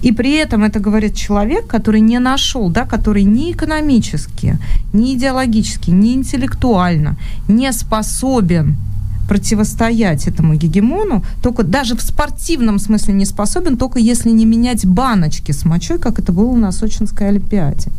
И 0.04 0.12
при 0.12 0.34
этом 0.34 0.64
это 0.64 0.80
говорит 0.80 1.16
человек, 1.16 1.66
который 1.68 2.02
не 2.02 2.20
нашел, 2.20 2.70
да, 2.70 2.86
который 2.86 3.24
ни 3.24 3.52
экономически, 3.52 4.58
ни 4.94 5.14
идеологически, 5.14 5.92
ни 5.92 6.14
интеллектуально 6.14 7.16
не 7.48 7.72
способен 7.72 8.76
противостоять 9.28 10.28
этому 10.28 10.56
гегемону, 10.56 11.24
только 11.42 11.64
даже 11.64 11.96
в 11.96 12.02
спортивном 12.02 12.80
смысле 12.80 13.14
не 13.14 13.26
способен, 13.26 13.78
только 13.78 14.00
если 14.00 14.30
не 14.30 14.46
менять 14.46 14.86
баночки 14.86 15.52
с 15.52 15.66
мочой, 15.66 16.00
как 16.00 16.20
это 16.20 16.32
было 16.32 16.56
на 16.56 16.72
Сочинской 16.72 17.30
Олимпиаде. 17.30 17.92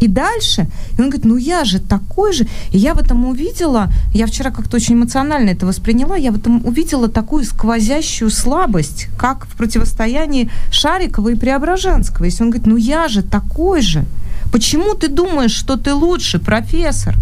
И 0.00 0.08
дальше, 0.08 0.66
и 0.96 1.00
он 1.02 1.10
говорит, 1.10 1.26
ну 1.26 1.36
я 1.36 1.64
же 1.64 1.78
такой 1.78 2.32
же. 2.32 2.46
И 2.72 2.78
я 2.78 2.94
в 2.94 2.98
этом 2.98 3.26
увидела, 3.26 3.92
я 4.14 4.26
вчера 4.26 4.50
как-то 4.50 4.76
очень 4.76 4.94
эмоционально 4.94 5.50
это 5.50 5.66
восприняла, 5.66 6.16
я 6.16 6.32
в 6.32 6.36
этом 6.36 6.64
увидела 6.64 7.08
такую 7.08 7.44
сквозящую 7.44 8.30
слабость, 8.30 9.08
как 9.18 9.46
в 9.46 9.56
противостоянии 9.56 10.50
Шарикова 10.70 11.28
и 11.28 11.34
Преображенского. 11.34 12.24
Если 12.24 12.42
он 12.42 12.50
говорит, 12.50 12.66
ну 12.66 12.76
я 12.76 13.08
же 13.08 13.22
такой 13.22 13.82
же. 13.82 14.04
Почему 14.50 14.94
ты 14.94 15.08
думаешь, 15.08 15.52
что 15.52 15.76
ты 15.76 15.92
лучше, 15.92 16.38
профессор? 16.38 17.14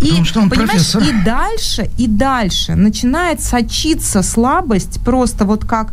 И, 0.00 0.06
Потому 0.06 0.24
что 0.24 0.40
он 0.40 0.50
понимаешь, 0.50 0.70
профессор. 0.70 1.02
и 1.02 1.24
дальше, 1.24 1.90
и 1.98 2.06
дальше 2.06 2.74
начинает 2.74 3.40
сочиться 3.40 4.22
слабость, 4.22 5.00
просто 5.04 5.44
вот 5.44 5.64
как 5.64 5.92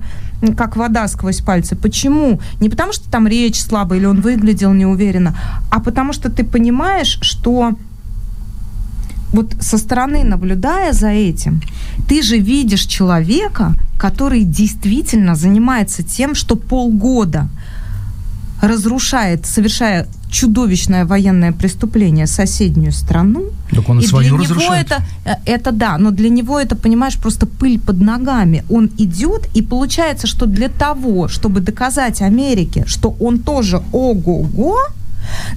как 0.57 0.75
вода 0.75 1.07
сквозь 1.07 1.41
пальцы. 1.41 1.75
Почему? 1.75 2.39
Не 2.59 2.69
потому, 2.69 2.93
что 2.93 3.09
там 3.09 3.27
речь 3.27 3.59
слабая 3.59 3.99
или 3.99 4.05
он 4.05 4.21
выглядел 4.21 4.73
неуверенно, 4.73 5.35
а 5.71 5.79
потому 5.79 6.13
что 6.13 6.29
ты 6.29 6.43
понимаешь, 6.43 7.17
что 7.21 7.73
вот 9.31 9.55
со 9.59 9.77
стороны 9.77 10.23
наблюдая 10.23 10.93
за 10.93 11.09
этим, 11.09 11.61
ты 12.07 12.21
же 12.21 12.37
видишь 12.37 12.85
человека, 12.85 13.73
который 13.97 14.43
действительно 14.43 15.35
занимается 15.35 16.03
тем, 16.03 16.35
что 16.35 16.55
полгода 16.55 17.47
разрушает, 18.61 19.45
совершая 19.45 20.07
чудовищное 20.29 21.05
военное 21.05 21.51
преступление 21.51 22.27
соседнюю 22.27 22.91
страну. 22.91 23.43
Так 23.71 23.89
он 23.89 23.99
и, 23.99 24.03
и 24.03 24.07
свою 24.07 24.37
для 24.37 24.47
него 24.47 24.73
это, 24.73 25.03
э, 25.25 25.35
это 25.45 25.71
да, 25.71 25.97
но 25.97 26.11
для 26.11 26.29
него 26.29 26.59
это, 26.59 26.75
понимаешь, 26.75 27.17
просто 27.17 27.45
пыль 27.45 27.79
под 27.79 28.01
ногами. 28.01 28.63
Он 28.69 28.89
идет, 28.97 29.49
и 29.57 29.61
получается, 29.61 30.27
что 30.27 30.45
для 30.45 30.69
того, 30.69 31.27
чтобы 31.27 31.61
доказать 31.61 32.21
Америке, 32.21 32.83
что 32.87 33.15
он 33.19 33.39
тоже 33.39 33.81
ого-го, 33.93 34.77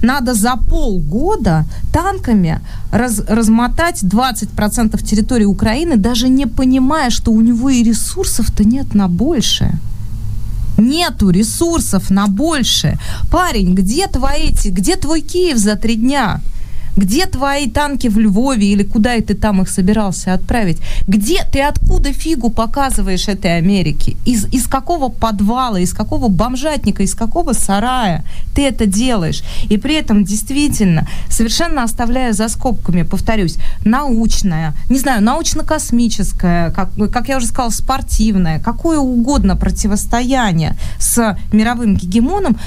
надо 0.01 0.33
за 0.33 0.55
полгода 0.55 1.65
танками 1.91 2.59
раз, 2.91 3.21
размотать 3.27 4.03
20% 4.03 5.03
территории 5.03 5.45
Украины, 5.45 5.97
даже 5.97 6.29
не 6.29 6.47
понимая, 6.47 7.09
что 7.09 7.31
у 7.31 7.41
него 7.41 7.69
и 7.69 7.83
ресурсов-то 7.83 8.63
нет 8.63 8.95
на 8.95 9.07
большее 9.07 9.79
нету 10.79 11.29
ресурсов 11.29 12.09
на 12.09 12.27
больше. 12.27 12.97
Парень, 13.31 13.73
где 13.73 14.07
твои 14.07 14.49
эти, 14.49 14.69
где 14.69 14.95
твой 14.95 15.21
Киев 15.21 15.57
за 15.57 15.75
три 15.75 15.95
дня? 15.95 16.41
Где 16.99 17.27
твои 17.27 17.69
танки 17.69 18.09
в 18.09 18.19
Львове 18.19 18.73
или 18.73 18.83
куда 18.83 19.11
ты 19.21 19.33
там 19.33 19.61
их 19.61 19.69
собирался 19.69 20.33
отправить? 20.33 20.79
Где 21.07 21.45
ты 21.49 21.61
откуда 21.61 22.11
фигу 22.11 22.49
показываешь 22.49 23.29
этой 23.29 23.57
Америке? 23.57 24.17
Из, 24.25 24.45
из 24.47 24.67
какого 24.67 25.07
подвала, 25.07 25.79
из 25.79 25.93
какого 25.93 26.27
бомжатника, 26.27 27.01
из 27.01 27.15
какого 27.15 27.53
сарая 27.53 28.25
ты 28.53 28.67
это 28.67 28.85
делаешь? 28.85 29.43
И 29.69 29.77
при 29.77 29.95
этом 29.95 30.25
действительно, 30.25 31.07
совершенно 31.29 31.83
оставляя 31.83 32.33
за 32.33 32.49
скобками, 32.49 33.03
повторюсь, 33.03 33.55
научная, 33.85 34.73
не 34.89 34.99
знаю, 34.99 35.23
научно-космическое, 35.23 36.71
как, 36.71 36.89
как 37.13 37.29
я 37.29 37.37
уже 37.37 37.47
сказала, 37.47 37.71
спортивное, 37.71 38.59
какое 38.59 38.99
угодно 38.99 39.55
противостояние 39.55 40.75
с 40.99 41.37
мировым 41.53 41.95
гегемоном, 41.95 42.57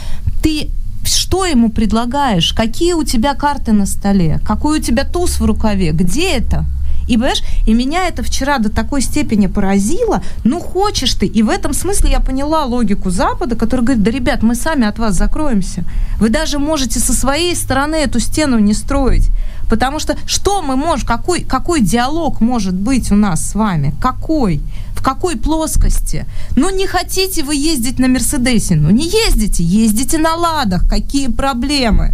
ты 0.42 0.70
что 1.04 1.46
ему 1.46 1.70
предлагаешь? 1.70 2.52
Какие 2.52 2.92
у 2.92 3.04
тебя 3.04 3.34
карты 3.34 3.72
на 3.72 3.86
столе? 3.86 4.40
Какой 4.44 4.78
у 4.78 4.82
тебя 4.82 5.04
туз 5.04 5.40
в 5.40 5.44
рукаве? 5.44 5.92
Где 5.92 6.36
это? 6.36 6.64
И, 7.08 7.16
понимаешь, 7.16 7.42
и 7.66 7.74
меня 7.74 8.08
это 8.08 8.22
вчера 8.22 8.58
до 8.58 8.70
такой 8.70 9.02
степени 9.02 9.46
поразило. 9.46 10.22
Ну, 10.44 10.60
хочешь 10.60 11.14
ты. 11.14 11.26
И 11.26 11.42
в 11.42 11.48
этом 11.48 11.72
смысле 11.72 12.10
я 12.10 12.20
поняла 12.20 12.64
логику 12.64 13.10
Запада, 13.10 13.56
который 13.56 13.84
говорит, 13.84 14.02
да, 14.02 14.10
ребят, 14.10 14.42
мы 14.42 14.54
сами 14.54 14.86
от 14.86 14.98
вас 14.98 15.14
закроемся. 15.14 15.84
Вы 16.18 16.28
даже 16.28 16.58
можете 16.58 17.00
со 17.00 17.12
своей 17.12 17.54
стороны 17.56 17.96
эту 17.96 18.20
стену 18.20 18.58
не 18.58 18.74
строить. 18.74 19.28
Потому 19.68 20.00
что 20.00 20.16
что 20.26 20.60
мы 20.60 20.76
можем, 20.76 21.06
какой, 21.06 21.44
какой 21.44 21.80
диалог 21.80 22.40
может 22.40 22.74
быть 22.74 23.10
у 23.10 23.14
нас 23.14 23.50
с 23.50 23.54
вами? 23.54 23.94
Какой? 24.00 24.60
В 24.94 25.02
какой 25.02 25.36
плоскости? 25.36 26.26
Ну, 26.56 26.70
не 26.70 26.86
хотите 26.86 27.42
вы 27.42 27.54
ездить 27.56 27.98
на 27.98 28.08
Мерседесе? 28.08 28.74
Ну, 28.74 28.90
не 28.90 29.04
ездите, 29.04 29.64
ездите 29.64 30.18
на 30.18 30.34
Ладах. 30.36 30.88
Какие 30.88 31.28
проблемы? 31.28 32.12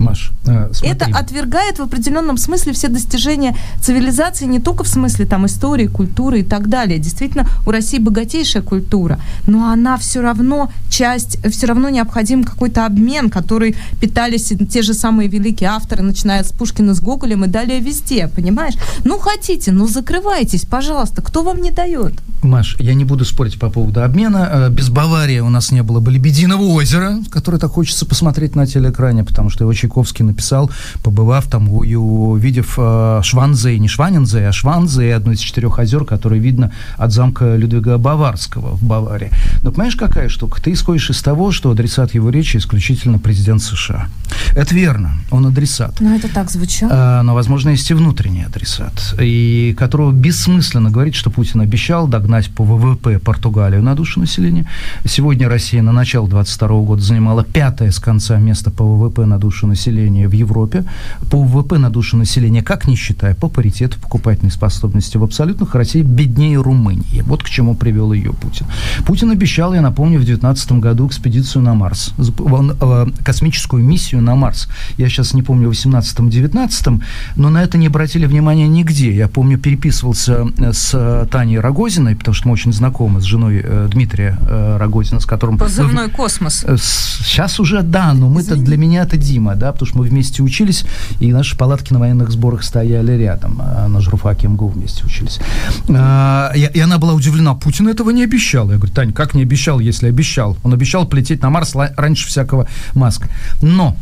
Маш, 0.00 0.32
э, 0.46 0.70
Это 0.82 1.04
отвергает 1.04 1.78
в 1.78 1.82
определенном 1.82 2.38
смысле 2.38 2.72
все 2.72 2.88
достижения 2.88 3.54
цивилизации 3.82 4.46
не 4.46 4.58
только 4.58 4.82
в 4.82 4.88
смысле 4.88 5.26
там 5.26 5.44
истории, 5.44 5.86
культуры 5.86 6.40
и 6.40 6.42
так 6.42 6.68
далее. 6.68 6.98
Действительно, 6.98 7.46
у 7.66 7.70
России 7.70 7.98
богатейшая 7.98 8.62
культура, 8.62 9.20
но 9.46 9.70
она 9.70 9.98
все 9.98 10.22
равно 10.22 10.72
часть, 10.88 11.38
все 11.50 11.66
равно 11.66 11.90
необходим 11.90 12.44
какой-то 12.44 12.86
обмен, 12.86 13.28
который 13.28 13.76
питались 14.00 14.52
те 14.72 14.80
же 14.80 14.94
самые 14.94 15.28
великие 15.28 15.68
авторы, 15.68 16.02
начиная 16.02 16.44
с 16.44 16.50
Пушкина, 16.50 16.94
с 16.94 17.00
Гоголем 17.00 17.44
и 17.44 17.48
далее 17.48 17.80
везде, 17.80 18.26
понимаешь? 18.28 18.74
Ну, 19.04 19.18
хотите, 19.18 19.70
ну, 19.70 19.86
закрывайтесь, 19.86 20.64
пожалуйста, 20.64 21.20
кто 21.20 21.42
вам 21.42 21.60
не 21.60 21.70
дает? 21.70 22.14
Маш, 22.42 22.76
я 22.78 22.94
не 22.94 23.04
буду 23.04 23.24
спорить 23.24 23.58
по 23.58 23.68
поводу 23.68 24.02
обмена. 24.02 24.48
Э, 24.50 24.70
без 24.70 24.88
Баварии 24.88 25.40
у 25.40 25.50
нас 25.50 25.72
не 25.72 25.82
было 25.82 26.00
бы 26.00 26.10
Лебединого 26.10 26.62
озера, 26.62 27.18
которое 27.30 27.58
так 27.58 27.72
хочется 27.72 28.06
посмотреть 28.06 28.56
на 28.56 28.66
телеэкране, 28.66 29.24
потому 29.24 29.50
что 29.50 29.64
его 29.64 29.74
Чайковский 29.74 30.24
написал, 30.24 30.70
побывав 31.02 31.46
там, 31.46 31.68
и 31.84 31.94
увидев 31.94 32.74
э, 32.78 33.20
Шванзе, 33.22 33.78
не 33.78 33.88
Шванензе, 33.88 34.48
а 34.48 34.52
Шванзе, 34.52 35.14
одно 35.14 35.32
из 35.32 35.40
четырех 35.40 35.78
озер, 35.78 36.04
которое 36.04 36.40
видно 36.40 36.72
от 36.96 37.12
замка 37.12 37.56
Людвига 37.56 37.98
Баварского 37.98 38.76
в 38.76 38.82
Баварии. 38.82 39.30
Но 39.62 39.70
понимаешь, 39.70 39.96
какая 39.96 40.28
штука? 40.28 40.62
Ты 40.62 40.72
исходишь 40.72 41.10
из 41.10 41.20
того, 41.22 41.52
что 41.52 41.70
адресат 41.70 42.14
его 42.14 42.30
речи 42.30 42.56
исключительно 42.56 43.18
президент 43.18 43.62
США. 43.62 44.08
Это 44.54 44.74
верно, 44.74 45.12
он 45.30 45.46
адресат. 45.46 46.00
Но 46.00 46.14
это 46.14 46.28
так 46.32 46.50
звучало. 46.50 46.92
А, 46.94 47.22
но, 47.22 47.34
возможно, 47.34 47.70
есть 47.70 47.90
и 47.90 47.94
внутренний 47.94 48.44
адресат, 48.44 49.14
и 49.20 49.74
которого 49.78 50.12
бессмысленно 50.12 50.90
говорить, 50.90 51.14
что 51.14 51.30
Путин 51.30 51.60
обещал 51.60 52.08
догнать 52.08 52.29
по 52.54 52.64
ВВП 52.64 53.18
Португалию 53.18 53.82
на 53.82 53.94
душу 53.94 54.20
населения. 54.20 54.66
Сегодня 55.04 55.48
Россия 55.48 55.82
на 55.82 55.92
начало 55.92 56.28
22 56.28 56.68
года 56.82 57.02
занимала 57.02 57.44
пятое 57.44 57.90
с 57.90 57.98
конца 57.98 58.38
место 58.38 58.70
по 58.70 58.84
ВВП 58.84 59.26
на 59.26 59.38
душу 59.38 59.66
населения 59.66 60.28
в 60.28 60.32
Европе. 60.32 60.84
По 61.30 61.42
ВВП 61.42 61.78
на 61.78 61.90
душу 61.90 62.16
населения, 62.16 62.62
как 62.62 62.86
не 62.86 62.96
считая, 62.96 63.34
по 63.34 63.48
паритету 63.48 63.98
покупательной 64.00 64.52
способности 64.52 65.16
в 65.16 65.24
абсолютных 65.24 65.74
России 65.74 66.02
беднее 66.02 66.60
Румынии. 66.60 67.22
Вот 67.26 67.42
к 67.42 67.48
чему 67.48 67.74
привел 67.74 68.12
ее 68.12 68.32
Путин. 68.32 68.66
Путин 69.06 69.30
обещал, 69.30 69.74
я 69.74 69.80
напомню, 69.80 70.18
в 70.18 70.24
2019 70.24 70.72
году 70.72 71.06
экспедицию 71.06 71.62
на 71.62 71.74
Марс, 71.74 72.14
э, 72.18 73.06
космическую 73.24 73.84
миссию 73.84 74.22
на 74.22 74.34
Марс. 74.34 74.68
Я 74.96 75.08
сейчас 75.08 75.34
не 75.34 75.42
помню, 75.42 75.68
в 75.68 75.72
18-19, 75.72 77.02
но 77.36 77.50
на 77.50 77.62
это 77.62 77.78
не 77.78 77.86
обратили 77.86 78.26
внимания 78.26 78.68
нигде. 78.68 79.14
Я 79.14 79.28
помню, 79.28 79.58
переписывался 79.58 80.46
э, 80.58 80.72
с 80.72 81.28
Таней 81.30 81.58
Рогозиной, 81.58 82.16
потому 82.20 82.34
что 82.34 82.48
мы 82.48 82.54
очень 82.54 82.72
знакомы 82.72 83.20
с 83.20 83.24
женой 83.24 83.60
э, 83.64 83.88
Дмитрия 83.90 84.38
Рогозина, 84.78 85.20
с 85.20 85.26
которым... 85.26 85.58
Позывной 85.58 86.04
мы... 86.04 86.10
«Космос». 86.10 86.64
Сейчас 86.76 87.58
уже 87.58 87.82
да, 87.82 88.12
но 88.12 88.28
мы-то 88.28 88.56
для 88.56 88.76
меня 88.76 89.02
это 89.02 89.16
Дима, 89.16 89.54
да, 89.54 89.72
потому 89.72 89.88
что 89.88 89.98
мы 89.98 90.04
вместе 90.04 90.42
учились, 90.42 90.84
и 91.18 91.32
наши 91.32 91.56
палатки 91.56 91.92
на 91.92 91.98
военных 91.98 92.30
сборах 92.30 92.62
стояли 92.62 93.12
рядом. 93.12 93.60
А 93.62 93.88
на 93.88 94.00
журфаке 94.00 94.48
МГУ 94.48 94.68
вместе 94.68 95.04
учились. 95.04 95.40
А, 95.88 96.52
и, 96.54 96.68
и 96.72 96.80
она 96.80 96.98
была 96.98 97.14
удивлена, 97.14 97.54
Путин 97.54 97.88
этого 97.88 98.10
не 98.10 98.22
обещал. 98.22 98.70
Я 98.70 98.76
говорю, 98.76 98.92
Тань, 98.92 99.12
как 99.12 99.34
не 99.34 99.42
обещал, 99.42 99.80
если 99.80 100.08
обещал? 100.08 100.56
Он 100.62 100.72
обещал 100.74 101.06
полететь 101.06 101.42
на 101.42 101.50
Марс 101.50 101.74
раньше 101.74 102.28
всякого 102.28 102.68
Маска. 102.94 103.28
Но 103.62 103.96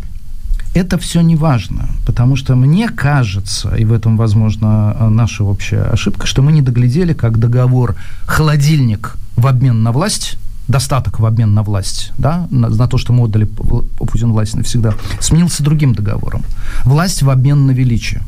это 0.74 0.98
все 0.98 1.20
не 1.20 1.36
важно, 1.36 1.88
потому 2.06 2.36
что 2.36 2.54
мне 2.56 2.88
кажется, 2.88 3.74
и 3.74 3.84
в 3.84 3.92
этом, 3.92 4.16
возможно, 4.16 5.08
наша 5.10 5.44
общая 5.44 5.82
ошибка, 5.82 6.26
что 6.26 6.42
мы 6.42 6.52
не 6.52 6.62
доглядели, 6.62 7.12
как 7.12 7.38
договор 7.38 7.96
холодильник 8.26 9.16
в 9.36 9.46
обмен 9.46 9.82
на 9.82 9.92
власть 9.92 10.38
достаток 10.68 11.18
в 11.18 11.26
обмен 11.26 11.54
на 11.54 11.62
власть, 11.62 12.12
да, 12.18 12.46
на, 12.50 12.68
на 12.68 12.86
то, 12.86 12.98
что 12.98 13.12
мы 13.12 13.24
отдали 13.24 13.44
Путину 13.46 14.34
власть 14.34 14.54
навсегда, 14.54 14.94
сменился 15.18 15.64
другим 15.64 15.94
договором. 15.94 16.44
Власть 16.84 17.22
в 17.22 17.30
обмен 17.30 17.66
на 17.66 17.72
величие 17.72 18.22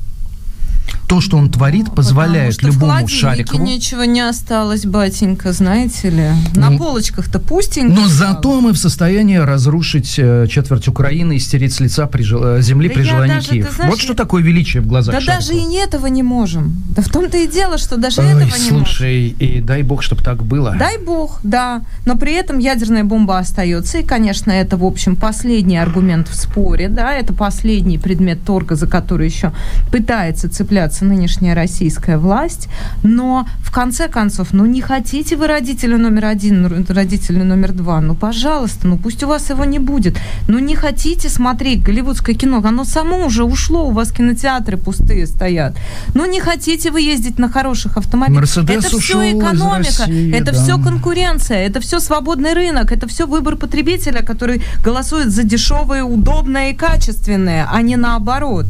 то, 1.10 1.20
что 1.20 1.38
он 1.38 1.50
творит, 1.50 1.86
ну, 1.88 1.94
позволяет 1.94 2.54
Потому 2.54 2.72
что 2.72 2.80
любому 2.80 3.06
в 3.06 3.10
Шарикову... 3.10 3.64
ничего 3.64 4.04
не 4.04 4.20
осталось, 4.20 4.86
батенька, 4.86 5.52
знаете 5.52 6.08
ли. 6.08 6.28
На 6.54 6.70
ну, 6.70 6.78
полочках-то 6.78 7.40
пустенько. 7.40 8.00
Но 8.00 8.06
зато 8.06 8.60
мы 8.60 8.72
в 8.72 8.78
состоянии 8.78 9.38
разрушить 9.38 10.14
э, 10.18 10.46
четверть 10.48 10.86
Украины 10.86 11.34
и 11.34 11.40
стереть 11.40 11.72
с 11.72 11.80
лица 11.80 12.06
при, 12.06 12.22
э, 12.22 12.62
земли 12.62 12.86
да 12.88 12.94
при 12.94 13.02
желании 13.02 13.34
даже, 13.34 13.48
Киев. 13.48 13.72
Знаешь, 13.74 13.90
вот 13.90 14.00
что 14.00 14.14
такое 14.14 14.40
величие 14.40 14.84
в 14.84 14.86
глазах 14.86 15.12
Да 15.12 15.20
Шарикова. 15.20 15.48
даже 15.48 15.60
и 15.60 15.76
этого 15.78 16.06
не 16.06 16.22
можем. 16.22 16.80
Да 16.94 17.02
в 17.02 17.08
том-то 17.08 17.38
и 17.38 17.48
дело, 17.48 17.76
что 17.76 17.96
даже 17.96 18.20
Ой, 18.20 18.28
этого 18.28 18.44
не 18.44 18.68
слушай, 18.68 19.34
можем. 19.40 19.56
и 19.56 19.60
дай 19.60 19.82
бог, 19.82 20.04
чтобы 20.04 20.22
так 20.22 20.44
было. 20.44 20.76
Дай 20.78 20.96
бог, 20.98 21.40
да. 21.42 21.82
Но 22.06 22.16
при 22.16 22.34
этом 22.34 22.60
ядерная 22.60 23.02
бомба 23.02 23.38
остается. 23.38 23.98
И, 23.98 24.04
конечно, 24.04 24.52
это, 24.52 24.76
в 24.76 24.84
общем, 24.84 25.16
последний 25.16 25.76
аргумент 25.76 26.28
в 26.28 26.36
споре, 26.36 26.88
да, 26.88 27.14
это 27.14 27.32
последний 27.32 27.98
предмет 27.98 28.44
торга, 28.44 28.76
за 28.76 28.86
который 28.86 29.26
еще 29.26 29.52
пытается 29.90 30.48
цепляться 30.48 30.99
нынешняя 31.04 31.54
российская 31.54 32.18
власть, 32.18 32.68
но 33.02 33.46
в 33.60 33.72
конце 33.72 34.08
концов, 34.08 34.48
ну 34.52 34.66
не 34.66 34.80
хотите 34.80 35.36
вы 35.36 35.46
родителя 35.46 35.96
номер 35.96 36.26
один, 36.26 36.84
родителя 36.88 37.44
номер 37.44 37.72
два, 37.72 38.00
ну 38.00 38.14
пожалуйста, 38.14 38.86
ну 38.86 38.98
пусть 38.98 39.22
у 39.22 39.28
вас 39.28 39.50
его 39.50 39.64
не 39.64 39.78
будет. 39.78 40.18
Ну 40.48 40.58
не 40.58 40.74
хотите 40.74 41.28
смотреть 41.28 41.82
голливудское 41.82 42.34
кино, 42.34 42.60
оно 42.64 42.84
само 42.84 43.24
уже 43.26 43.44
ушло, 43.44 43.86
у 43.86 43.92
вас 43.92 44.10
кинотеатры 44.10 44.76
пустые 44.76 45.26
стоят. 45.26 45.76
Ну 46.14 46.26
не 46.26 46.40
хотите 46.40 46.90
вы 46.90 47.00
ездить 47.02 47.38
на 47.38 47.48
хороших 47.48 47.96
автомобилях. 47.96 48.40
Мерседес 48.40 48.84
это 48.84 48.98
все 48.98 49.38
экономика, 49.38 50.04
России, 50.06 50.34
это 50.34 50.52
да. 50.52 50.62
все 50.62 50.78
конкуренция, 50.78 51.66
это 51.66 51.80
все 51.80 52.00
свободный 52.00 52.54
рынок, 52.54 52.92
это 52.92 53.06
все 53.06 53.26
выбор 53.26 53.56
потребителя, 53.56 54.22
который 54.22 54.62
голосует 54.84 55.30
за 55.30 55.42
дешевое, 55.44 56.02
удобное 56.02 56.70
и 56.70 56.74
качественное, 56.74 57.68
а 57.70 57.82
не 57.82 57.96
наоборот. 57.96 58.66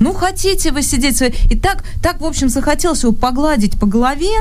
Ну, 0.00 0.12
хотите 0.12 0.72
вы 0.72 0.82
сидеть. 0.82 1.22
И 1.50 1.56
так, 1.56 1.84
так, 2.02 2.20
в 2.20 2.24
общем, 2.24 2.48
захотелось 2.48 3.02
его 3.02 3.12
погладить 3.12 3.78
по 3.78 3.86
голове, 3.86 4.32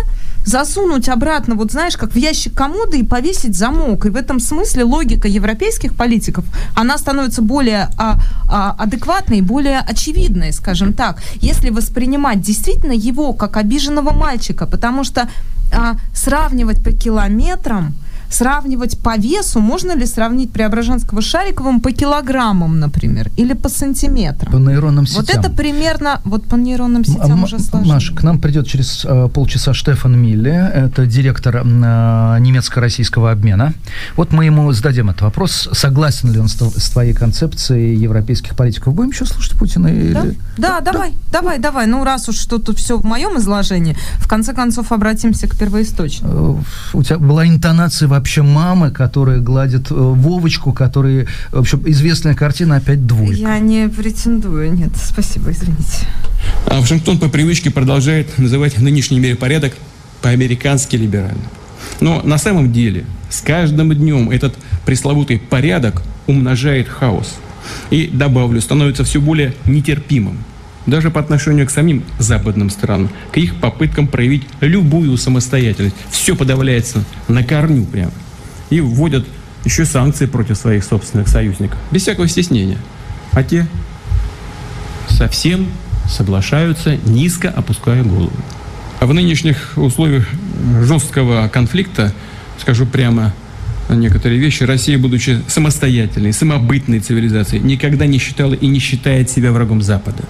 засунуть 0.45 1.09
обратно, 1.09 1.55
вот 1.55 1.71
знаешь, 1.71 1.95
как 1.95 2.11
в 2.11 2.17
ящик 2.17 2.53
комода 2.53 2.97
и 2.97 3.03
повесить 3.03 3.55
замок. 3.55 4.05
И 4.05 4.09
в 4.09 4.15
этом 4.15 4.39
смысле 4.39 4.83
логика 4.83 5.27
европейских 5.27 5.95
политиков, 5.95 6.45
она 6.75 6.97
становится 6.97 7.41
более 7.41 7.89
а, 7.97 8.19
а, 8.49 8.75
адекватной, 8.77 9.41
более 9.41 9.79
очевидной, 9.79 10.51
скажем 10.51 10.93
так, 10.93 11.21
если 11.35 11.69
воспринимать 11.69 12.41
действительно 12.41 12.93
его 12.93 13.33
как 13.33 13.57
обиженного 13.57 14.11
мальчика, 14.11 14.65
потому 14.65 15.03
что 15.03 15.29
а, 15.71 15.95
сравнивать 16.13 16.83
по 16.83 16.91
километрам 16.91 17.93
сравнивать 18.33 18.97
по 18.99 19.17
весу, 19.17 19.59
можно 19.59 19.95
ли 19.95 20.05
сравнить 20.05 20.51
Преображенского 20.51 21.21
с 21.21 21.25
Шариковым 21.25 21.81
по 21.81 21.91
килограммам, 21.91 22.79
например, 22.79 23.31
или 23.37 23.53
по 23.53 23.69
сантиметрам? 23.69 24.51
По 24.51 24.57
нейронным 24.57 25.05
сетям. 25.05 25.21
Вот 25.21 25.29
это 25.29 25.49
примерно, 25.49 26.21
вот 26.25 26.45
по 26.45 26.55
нейронным 26.55 27.05
сетям 27.05 27.31
М- 27.31 27.43
уже 27.43 27.59
сложнее. 27.59 27.93
Маш, 27.93 28.11
к 28.11 28.23
нам 28.23 28.39
придет 28.39 28.67
через 28.67 29.05
э, 29.05 29.29
полчаса 29.33 29.73
Штефан 29.73 30.17
Милле, 30.17 30.71
это 30.73 31.05
директор 31.05 31.57
э, 31.57 32.37
немецко-российского 32.39 33.31
обмена. 33.31 33.73
Вот 34.15 34.31
мы 34.31 34.45
ему 34.45 34.71
зададим 34.71 35.09
этот 35.09 35.21
вопрос, 35.21 35.69
согласен 35.71 36.31
ли 36.31 36.39
он 36.39 36.47
с, 36.47 36.53
с 36.53 36.89
твоей 36.89 37.13
концепцией 37.13 37.95
европейских 37.95 38.55
политиков. 38.55 38.93
Будем 38.93 39.11
еще 39.11 39.25
слушать 39.25 39.57
Путина? 39.57 39.87
Или... 39.87 40.13
Да? 40.13 40.23
Да, 40.23 40.79
да, 40.81 40.91
давай, 40.91 41.11
да. 41.11 41.39
давай, 41.39 41.59
давай. 41.59 41.87
Ну, 41.87 42.03
раз 42.03 42.29
уж 42.29 42.37
что-то 42.37 42.73
все 42.75 42.97
в 42.97 43.05
моем 43.05 43.37
изложении, 43.37 43.95
в 44.17 44.27
конце 44.27 44.53
концов 44.53 44.91
обратимся 44.91 45.47
к 45.47 45.57
первоисточнику. 45.57 46.63
Э, 46.93 46.97
у 46.97 47.03
тебя 47.03 47.19
была 47.19 47.47
интонация 47.47 48.07
вообще 48.07 48.22
вообще 48.23 48.41
мамы, 48.41 48.89
которые 48.89 49.41
гладят 49.41 49.91
э, 49.91 49.93
Вовочку, 49.93 50.71
которые, 50.71 51.27
в 51.51 51.59
общем, 51.59 51.83
известная 51.87 52.35
картина 52.35 52.77
опять 52.77 53.05
двойка. 53.05 53.35
Я 53.35 53.59
не 53.59 53.89
претендую, 53.89 54.73
нет, 54.73 54.91
спасибо, 54.95 55.51
извините. 55.51 56.07
А 56.67 56.79
Вашингтон 56.79 57.19
по 57.19 57.27
привычке 57.27 57.69
продолжает 57.69 58.39
называть 58.39 58.77
нынешний 58.77 59.19
миропорядок 59.19 59.73
по-американски 60.21 60.95
либеральным. 60.95 61.43
Но 61.99 62.21
на 62.21 62.37
самом 62.37 62.71
деле 62.71 63.03
с 63.29 63.41
каждым 63.41 63.93
днем 63.93 64.29
этот 64.29 64.55
пресловутый 64.85 65.37
порядок 65.37 66.01
умножает 66.25 66.87
хаос. 66.87 67.35
И, 67.89 68.07
добавлю, 68.07 68.61
становится 68.61 69.03
все 69.03 69.19
более 69.19 69.53
нетерпимым 69.65 70.37
даже 70.85 71.09
по 71.09 71.19
отношению 71.19 71.67
к 71.67 71.71
самим 71.71 72.03
западным 72.19 72.69
странам, 72.69 73.09
к 73.31 73.37
их 73.37 73.55
попыткам 73.55 74.07
проявить 74.07 74.43
любую 74.61 75.17
самостоятельность. 75.17 75.95
Все 76.11 76.35
подавляется 76.35 77.03
на 77.27 77.43
корню 77.43 77.85
прямо. 77.85 78.11
И 78.69 78.81
вводят 78.81 79.25
еще 79.65 79.85
санкции 79.85 80.25
против 80.25 80.57
своих 80.57 80.83
собственных 80.83 81.27
союзников. 81.27 81.79
Без 81.91 82.01
всякого 82.01 82.27
стеснения. 82.27 82.77
А 83.31 83.43
те 83.43 83.67
совсем 85.07 85.67
соглашаются, 86.07 86.97
низко 87.05 87.49
опуская 87.49 88.03
голову. 88.03 88.33
А 88.99 89.05
в 89.05 89.13
нынешних 89.13 89.73
условиях 89.77 90.27
жесткого 90.81 91.47
конфликта, 91.47 92.13
скажу 92.59 92.85
прямо, 92.85 93.33
некоторые 93.89 94.39
вещи, 94.39 94.63
Россия, 94.63 94.97
будучи 94.97 95.41
самостоятельной, 95.47 96.33
самобытной 96.33 96.99
цивилизацией, 96.99 97.63
никогда 97.63 98.05
не 98.05 98.17
считала 98.17 98.53
и 98.53 98.67
не 98.67 98.79
считает 98.79 99.29
себя 99.29 99.51
врагом 99.51 99.81
Запада 99.81 100.23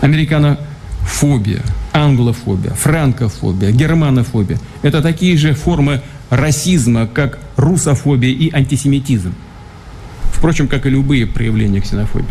американофобия, 0.00 1.62
англофобия, 1.92 2.72
франкофобия, 2.72 3.70
германофобия– 3.70 4.58
это 4.82 5.02
такие 5.02 5.36
же 5.36 5.54
формы 5.54 6.02
расизма, 6.30 7.06
как 7.06 7.38
русофобия 7.56 8.30
и 8.30 8.52
антисемитизм. 8.52 9.34
Впрочем, 10.32 10.68
как 10.68 10.86
и 10.86 10.90
любые 10.90 11.26
проявления 11.26 11.80
ксенофобии. 11.80 12.26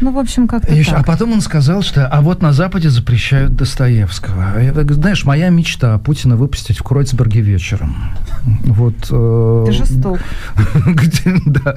Ну, 0.00 0.12
в 0.12 0.18
общем, 0.18 0.48
как-то 0.48 0.74
так. 0.74 0.98
А 0.98 1.02
потом 1.02 1.32
он 1.32 1.40
сказал, 1.42 1.82
что 1.82 2.06
а 2.06 2.22
вот 2.22 2.40
на 2.40 2.52
Западе 2.52 2.88
запрещают 2.88 3.54
Достоевского. 3.54 4.58
Я, 4.58 4.72
знаешь, 4.72 5.24
моя 5.24 5.50
мечта 5.50 5.98
Путина 5.98 6.36
выпустить 6.36 6.78
в 6.78 6.82
Кройцберге 6.82 7.42
вечером. 7.42 7.96
Вот, 8.64 8.94
э, 9.10 9.64
Ты 9.66 9.72
жесток. 9.72 10.18
Где, 10.86 11.36
да. 11.44 11.74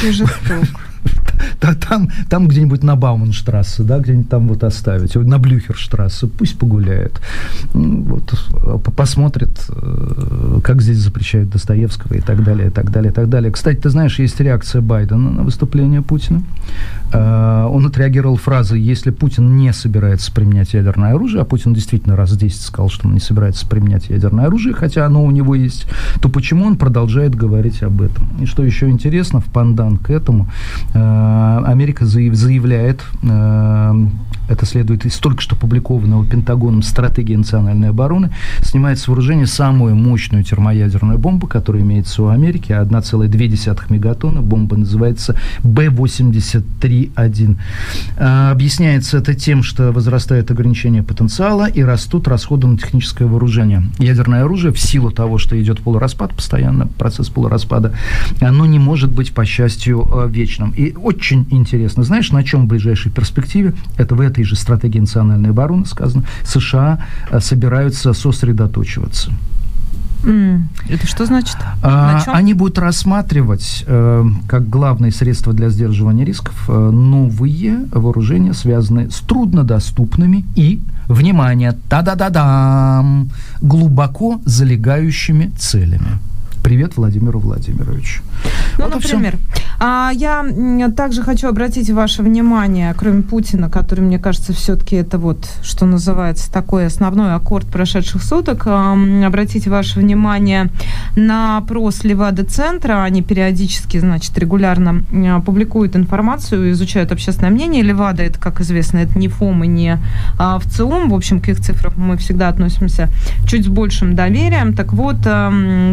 Ты 0.00 0.12
жесток. 0.12 0.64
там, 1.88 2.10
там 2.28 2.48
где-нибудь 2.48 2.82
на 2.82 2.96
Бауманштрассе, 2.96 3.82
да, 3.82 3.98
где-нибудь 3.98 4.28
там 4.28 4.48
вот 4.48 4.64
оставить, 4.64 5.14
на 5.14 5.38
Блюхерштрассе, 5.38 6.26
пусть 6.26 6.58
погуляет, 6.58 7.20
вот, 7.72 8.34
посмотрит, 8.96 9.66
э, 9.68 10.60
как 10.62 10.82
здесь 10.82 10.98
запрещают 10.98 11.50
Достоевского 11.50 12.14
и 12.14 12.20
так 12.20 12.44
далее, 12.44 12.68
и 12.68 12.70
так 12.70 12.90
далее, 12.90 13.10
и 13.10 13.14
так 13.14 13.28
далее. 13.28 13.50
Кстати, 13.50 13.78
ты 13.78 13.90
знаешь, 13.90 14.18
есть 14.18 14.40
реакция 14.40 14.80
Байдена 14.80 15.30
на 15.30 15.42
выступление 15.42 16.02
Путина. 16.02 16.42
Э, 17.12 17.66
он 17.70 17.86
отреагировал 17.86 18.36
фразой, 18.36 18.80
если 18.80 19.10
Путин 19.10 19.56
не 19.56 19.72
собирается 19.72 20.32
применять 20.32 20.74
ядерное 20.74 21.14
оружие, 21.14 21.42
а 21.42 21.44
Путин 21.44 21.74
действительно 21.74 22.16
раз 22.16 22.36
10 22.36 22.60
сказал, 22.60 22.90
что 22.90 23.08
он 23.08 23.14
не 23.14 23.20
собирается 23.20 23.66
применять 23.66 24.08
ядерное 24.10 24.46
оружие, 24.46 24.74
хотя 24.74 25.06
оно 25.06 25.24
у 25.24 25.30
него 25.30 25.54
есть, 25.54 25.86
то 26.20 26.28
почему 26.28 26.66
он 26.66 26.76
продолжает 26.76 27.34
говорить 27.34 27.82
об 27.82 28.02
этом? 28.02 28.28
И 28.40 28.46
что 28.46 28.62
еще 28.62 28.88
интересно, 28.88 29.40
в 29.40 29.46
пандан 29.46 29.96
к 29.96 30.10
этому, 30.10 30.48
Э, 30.89 30.89
Америка 31.70 32.04
заявляет, 32.04 33.04
э, 33.22 34.06
это 34.48 34.66
следует 34.66 35.06
из 35.06 35.16
только 35.18 35.40
что 35.40 35.54
опубликованного 35.54 36.26
Пентагоном 36.26 36.82
стратегии 36.82 37.36
национальной 37.36 37.90
обороны, 37.90 38.30
снимает 38.62 38.98
с 38.98 39.06
вооружения 39.06 39.46
самую 39.46 39.94
мощную 39.94 40.42
термоядерную 40.42 41.18
бомбу, 41.18 41.46
которая 41.46 41.82
имеется 41.82 42.22
у 42.24 42.28
Америки, 42.28 42.72
1,2 42.72 43.92
мегатонна. 43.92 44.42
Бомба 44.42 44.76
называется 44.76 45.36
Б-83-1. 45.62 47.56
Э, 48.16 48.50
объясняется 48.50 49.18
это 49.18 49.34
тем, 49.34 49.62
что 49.62 49.92
возрастает 49.92 50.50
ограничение 50.50 51.04
потенциала 51.04 51.68
и 51.68 51.82
растут 51.82 52.26
расходы 52.26 52.66
на 52.66 52.76
техническое 52.76 53.26
вооружение. 53.26 53.84
Ядерное 53.98 54.42
оружие 54.42 54.72
в 54.72 54.80
силу 54.80 55.12
того, 55.12 55.38
что 55.38 55.60
идет 55.60 55.80
полураспад 55.80 56.34
постоянно, 56.34 56.88
процесс 56.88 57.28
полураспада, 57.28 57.94
оно 58.40 58.66
не 58.66 58.80
может 58.80 59.12
быть, 59.12 59.32
по 59.32 59.44
счастью, 59.44 60.08
вечным. 60.28 60.74
И 60.80 60.94
очень 60.96 61.46
интересно. 61.50 62.04
Знаешь, 62.04 62.30
на 62.32 62.42
чем 62.42 62.62
в 62.62 62.66
ближайшей 62.66 63.12
перспективе, 63.12 63.74
это 63.98 64.14
в 64.14 64.20
этой 64.22 64.44
же 64.44 64.56
стратегии 64.56 65.00
национальной 65.00 65.50
обороны 65.50 65.84
сказано, 65.84 66.24
США 66.42 67.04
э, 67.30 67.38
собираются 67.40 68.14
сосредоточиваться. 68.14 69.30
Mm. 70.22 70.62
Это 70.88 71.06
что 71.06 71.26
значит? 71.26 71.58
А, 71.82 72.22
они 72.28 72.54
будут 72.54 72.78
рассматривать 72.78 73.84
э, 73.86 74.24
как 74.48 74.70
главное 74.70 75.10
средство 75.10 75.52
для 75.52 75.68
сдерживания 75.68 76.24
рисков 76.24 76.54
э, 76.68 76.72
новые 76.72 77.86
вооружения, 77.92 78.54
связанные 78.54 79.10
с 79.10 79.20
труднодоступными 79.20 80.46
и, 80.54 80.80
внимание, 81.08 81.76
та-да-да-дам, 81.90 83.28
глубоко 83.60 84.40
залегающими 84.46 85.50
целями. 85.58 86.18
Привет 86.62 86.96
Владимиру 86.96 87.38
Владимировичу. 87.38 88.22
Ну, 88.80 88.86
вот 88.86 89.02
например, 89.02 89.36
а, 89.82 90.10
я 90.14 90.44
также 90.94 91.22
хочу 91.22 91.48
обратить 91.48 91.88
ваше 91.90 92.22
внимание, 92.22 92.94
кроме 92.96 93.22
Путина, 93.22 93.70
который, 93.70 94.00
мне 94.00 94.18
кажется, 94.18 94.52
все-таки 94.52 94.96
это 94.96 95.16
вот, 95.16 95.48
что 95.62 95.86
называется, 95.86 96.52
такой 96.52 96.86
основной 96.86 97.34
аккорд 97.34 97.66
прошедших 97.66 98.22
суток, 98.22 98.64
а, 98.66 98.92
обратите 99.24 99.70
ваше 99.70 99.98
внимание 99.98 100.68
на 101.16 101.56
опрос 101.56 102.04
Левада-центра. 102.04 103.02
Они 103.02 103.22
периодически, 103.22 103.98
значит, 103.98 104.36
регулярно 104.38 105.02
а, 105.12 105.40
публикуют 105.40 105.96
информацию, 105.96 106.72
изучают 106.72 107.10
общественное 107.10 107.50
мнение. 107.50 107.82
Левада, 107.82 108.22
это, 108.22 108.38
как 108.38 108.60
известно, 108.60 108.98
это 108.98 109.18
не 109.18 109.28
ФОМ 109.28 109.64
и 109.64 109.66
не 109.66 109.98
а, 110.38 110.58
ВЦИОМ. 110.58 111.08
В 111.08 111.14
общем, 111.14 111.40
к 111.40 111.48
их 111.48 111.58
цифрам 111.58 111.94
мы 111.96 112.18
всегда 112.18 112.48
относимся 112.48 113.08
чуть 113.46 113.64
с 113.64 113.68
большим 113.68 114.14
доверием. 114.14 114.74
Так 114.74 114.92
вот, 114.92 115.16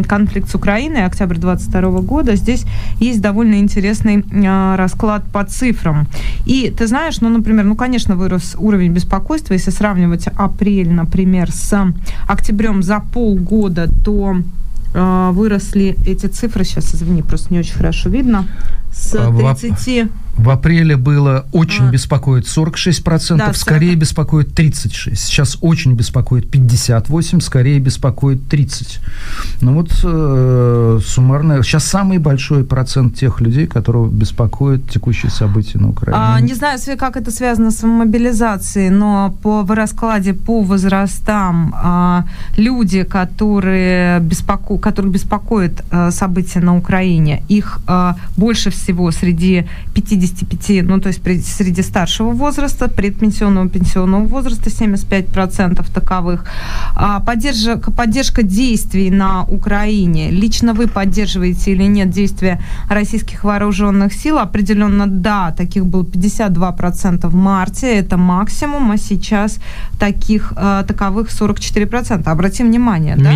конфликт 0.06 0.50
с 0.50 0.54
Украиной, 0.54 1.06
октябрь 1.06 1.36
22 1.36 2.00
года, 2.00 2.36
здесь 2.36 2.66
есть 3.00 3.20
довольно 3.20 3.56
интересный 3.60 4.24
э, 4.30 4.76
расклад 4.76 5.24
по 5.32 5.44
цифрам. 5.44 6.06
И 6.46 6.72
ты 6.76 6.86
знаешь, 6.86 7.20
ну, 7.20 7.28
например, 7.28 7.64
ну, 7.64 7.76
конечно, 7.76 8.16
вырос 8.16 8.56
уровень 8.58 8.92
беспокойства. 8.92 9.54
Если 9.54 9.70
сравнивать 9.70 10.28
апрель, 10.36 10.90
например, 10.90 11.50
с 11.50 11.94
октябрем 12.28 12.82
за 12.82 13.00
полгода, 13.00 13.88
то 14.04 14.36
э, 14.94 15.30
выросли 15.32 15.96
эти 16.06 16.26
цифры. 16.26 16.64
Сейчас, 16.64 16.94
извини, 16.94 17.22
просто 17.22 17.52
не 17.52 17.60
очень 17.60 17.74
хорошо 17.74 18.10
видно. 18.10 18.46
С 18.92 19.10
30 19.10 20.10
в 20.38 20.50
апреле 20.50 20.96
было 20.96 21.46
очень 21.52 21.88
а. 21.88 21.90
беспокоит 21.90 22.44
46%, 22.44 23.36
да, 23.36 23.52
скорее 23.52 23.94
беспокоит 23.96 24.58
36%. 24.58 25.14
Сейчас 25.14 25.58
очень 25.60 25.94
беспокоит 25.94 26.46
58%, 26.46 27.40
скорее 27.40 27.78
беспокоит 27.80 28.40
30%. 28.52 29.00
Ну 29.60 29.74
вот 29.74 29.90
э, 30.04 31.00
суммарно, 31.04 31.62
сейчас 31.62 31.84
самый 31.84 32.18
большой 32.18 32.64
процент 32.64 33.16
тех 33.16 33.40
людей, 33.40 33.66
которых 33.66 34.12
беспокоит 34.12 34.88
текущие 34.88 35.30
события 35.30 35.78
на 35.78 35.90
Украине. 35.90 36.18
А, 36.20 36.40
не 36.40 36.54
знаю, 36.54 36.78
как 36.96 37.16
это 37.16 37.30
связано 37.30 37.70
с 37.70 37.82
мобилизацией, 37.82 38.90
но 38.90 39.36
по 39.42 39.62
в 39.62 39.70
раскладе 39.72 40.34
по 40.34 40.62
возрастам 40.62 41.74
а, 41.76 42.24
люди, 42.56 43.02
которые 43.02 44.20
беспоко... 44.20 44.78
которых 44.78 45.12
беспокоит 45.12 45.82
а, 45.90 46.10
события 46.10 46.60
на 46.60 46.76
Украине, 46.76 47.42
их 47.48 47.80
а, 47.86 48.16
больше 48.36 48.70
всего 48.70 49.10
среди 49.10 49.66
50 49.94 50.27
55, 50.32 50.84
ну 50.88 51.00
то 51.00 51.08
есть 51.08 51.22
среди 51.56 51.82
старшего 51.82 52.30
возраста, 52.30 52.88
предпенсионного 52.88 53.68
пенсионного 53.68 54.24
возраста 54.24 54.70
75% 54.70 55.84
таковых. 55.92 56.44
А 56.94 57.20
поддержка, 57.20 57.90
поддержка 57.90 58.42
действий 58.42 59.10
на 59.10 59.44
Украине. 59.44 60.30
Лично 60.30 60.74
вы 60.74 60.86
поддерживаете 60.86 61.72
или 61.72 61.84
нет 61.84 62.10
действия 62.10 62.60
российских 62.90 63.44
вооруженных 63.44 64.12
сил? 64.12 64.38
Определенно 64.38 65.06
да, 65.06 65.52
таких 65.56 65.86
было 65.86 66.02
52% 66.02 67.28
в 67.28 67.34
марте, 67.34 67.86
это 67.98 68.16
максимум, 68.16 68.90
а 68.90 68.96
сейчас 68.96 69.58
таких 69.98 70.52
э, 70.56 70.84
таковых 70.86 71.28
44%. 71.28 72.28
Обратим 72.28 72.66
внимание, 72.66 73.16
да? 73.16 73.32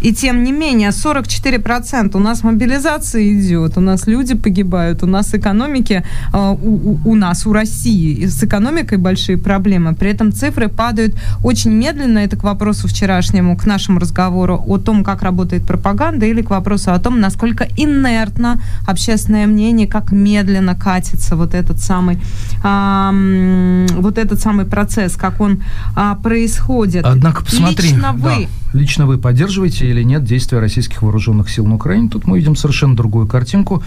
И 0.00 0.12
тем 0.12 0.44
не 0.44 0.52
менее, 0.52 0.90
44% 0.90 2.16
у 2.16 2.18
нас 2.18 2.42
мобилизация 2.44 3.22
идет, 3.22 3.76
у 3.76 3.80
нас 3.80 4.06
люди 4.06 4.34
погибают, 4.34 5.02
у 5.02 5.06
нас 5.06 5.34
экономики, 5.34 6.02
э, 6.32 6.56
у, 6.62 6.98
у 7.04 7.14
нас, 7.14 7.46
у 7.46 7.52
России 7.52 8.26
с 8.26 8.42
экономикой 8.42 8.98
большие 8.98 9.36
проблемы. 9.36 9.94
При 9.94 10.10
этом 10.10 10.32
цифры 10.32 10.68
падают 10.68 11.14
очень 11.44 11.72
медленно. 11.72 12.18
Это 12.18 12.36
к 12.36 12.44
вопросу 12.44 12.88
вчерашнему, 12.88 13.56
к 13.56 13.66
нашему 13.66 14.00
разговору 14.00 14.62
о 14.66 14.78
том, 14.78 15.04
как 15.04 15.22
работает 15.22 15.66
пропаганда, 15.66 16.26
или 16.26 16.42
к 16.42 16.50
вопросу 16.50 16.92
о 16.92 16.98
том, 16.98 17.20
насколько 17.20 17.68
инертно 17.76 18.60
общественное 18.88 19.46
мнение, 19.46 19.86
как 19.86 20.12
медленно 20.12 20.74
катится 20.74 21.36
вот 21.36 21.54
этот 21.54 21.78
самый, 21.78 22.18
э, 22.64 23.86
вот 23.98 24.18
этот 24.18 24.40
самый 24.40 24.64
процесс, 24.64 25.16
как 25.16 25.40
он 25.40 25.62
э, 25.96 26.14
происходит. 26.22 27.04
Однако, 27.04 27.44
посмотри, 27.44 27.90
Лично 27.90 28.12
вы... 28.12 28.30
Да 28.46 28.59
Лично 28.72 29.06
вы 29.06 29.18
поддерживаете 29.18 29.90
или 29.90 30.02
нет 30.02 30.24
действия 30.24 30.60
российских 30.60 31.02
вооруженных 31.02 31.50
сил 31.50 31.66
на 31.66 31.74
Украине? 31.74 32.08
Тут 32.08 32.26
мы 32.26 32.38
видим 32.38 32.54
совершенно 32.54 32.94
другую 32.94 33.26
картинку. 33.26 33.82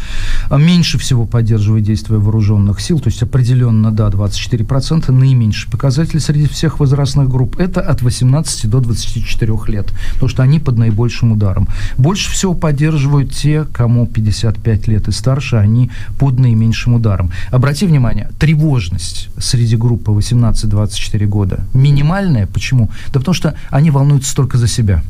А 0.49 0.57
меньше 0.57 0.97
всего 0.97 1.25
поддерживает 1.25 1.85
действия 1.85 2.17
вооруженных 2.17 2.81
сил, 2.81 2.99
то 2.99 3.07
есть 3.07 3.23
определенно, 3.23 3.91
да, 3.91 4.09
24%, 4.09 5.11
наименьший 5.11 5.71
показатель 5.71 6.19
среди 6.19 6.47
всех 6.47 6.79
возрастных 6.79 7.29
групп. 7.29 7.57
Это 7.59 7.81
от 7.81 8.01
18 8.01 8.69
до 8.69 8.81
24 8.81 9.53
лет, 9.67 9.93
потому 10.13 10.29
что 10.29 10.43
они 10.43 10.59
под 10.59 10.77
наибольшим 10.77 11.31
ударом. 11.31 11.67
Больше 11.97 12.29
всего 12.31 12.53
поддерживают 12.53 13.31
те, 13.31 13.65
кому 13.71 14.05
55 14.05 14.87
лет 14.87 15.07
и 15.07 15.11
старше, 15.11 15.55
они 15.55 15.91
под 16.19 16.39
наименьшим 16.39 16.95
ударом. 16.95 17.31
Обрати 17.51 17.85
внимание, 17.85 18.31
тревожность 18.37 19.29
среди 19.37 19.77
группы 19.77 20.11
18-24 20.11 21.25
года 21.25 21.65
минимальная. 21.73 22.47
Почему? 22.47 22.89
Да 23.13 23.19
потому 23.19 23.33
что 23.33 23.55
они 23.69 23.89
волнуются 23.89 24.35
только 24.35 24.57
за 24.57 24.67
себя. 24.73 25.03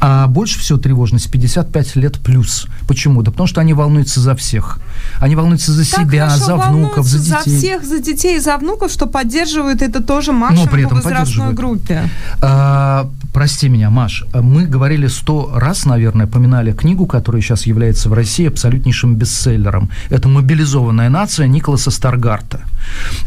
А 0.00 0.26
больше 0.26 0.58
всего 0.58 0.78
тревожность 0.78 1.30
55 1.30 1.96
лет 1.96 2.18
плюс. 2.18 2.66
Почему? 2.86 3.22
Да 3.22 3.30
потому 3.30 3.46
что 3.46 3.60
они 3.60 3.74
волнуются 3.74 4.20
за 4.20 4.34
всех. 4.34 4.78
Они 5.20 5.36
волнуются 5.36 5.72
за 5.72 5.90
так 5.90 6.06
себя, 6.06 6.28
за 6.30 6.56
внуков, 6.56 7.06
за 7.06 7.18
детей. 7.18 7.52
За 7.52 7.58
всех, 7.58 7.84
за 7.84 8.00
детей 8.00 8.36
и 8.36 8.40
за 8.40 8.56
внуков, 8.56 8.90
что 8.90 9.06
поддерживают 9.06 9.82
это 9.82 10.02
тоже 10.02 10.32
максимум 10.32 10.66
Но 10.66 10.70
при 10.70 10.84
этом 10.84 11.00
возрастной 11.00 11.52
группе. 11.52 12.08
А, 12.40 13.08
прости 13.32 13.68
меня, 13.68 13.90
Маш, 13.90 14.24
мы 14.32 14.66
говорили 14.66 15.08
сто 15.08 15.50
раз, 15.54 15.84
наверное, 15.84 16.26
поминали 16.26 16.72
книгу, 16.72 17.06
которая 17.06 17.42
сейчас 17.42 17.66
является 17.66 18.08
в 18.08 18.12
России 18.12 18.46
абсолютнейшим 18.46 19.16
бестселлером. 19.16 19.90
Это 20.10 20.28
«Мобилизованная 20.28 21.08
нация» 21.08 21.46
Николаса 21.46 21.90
Старгарта. 21.90 22.62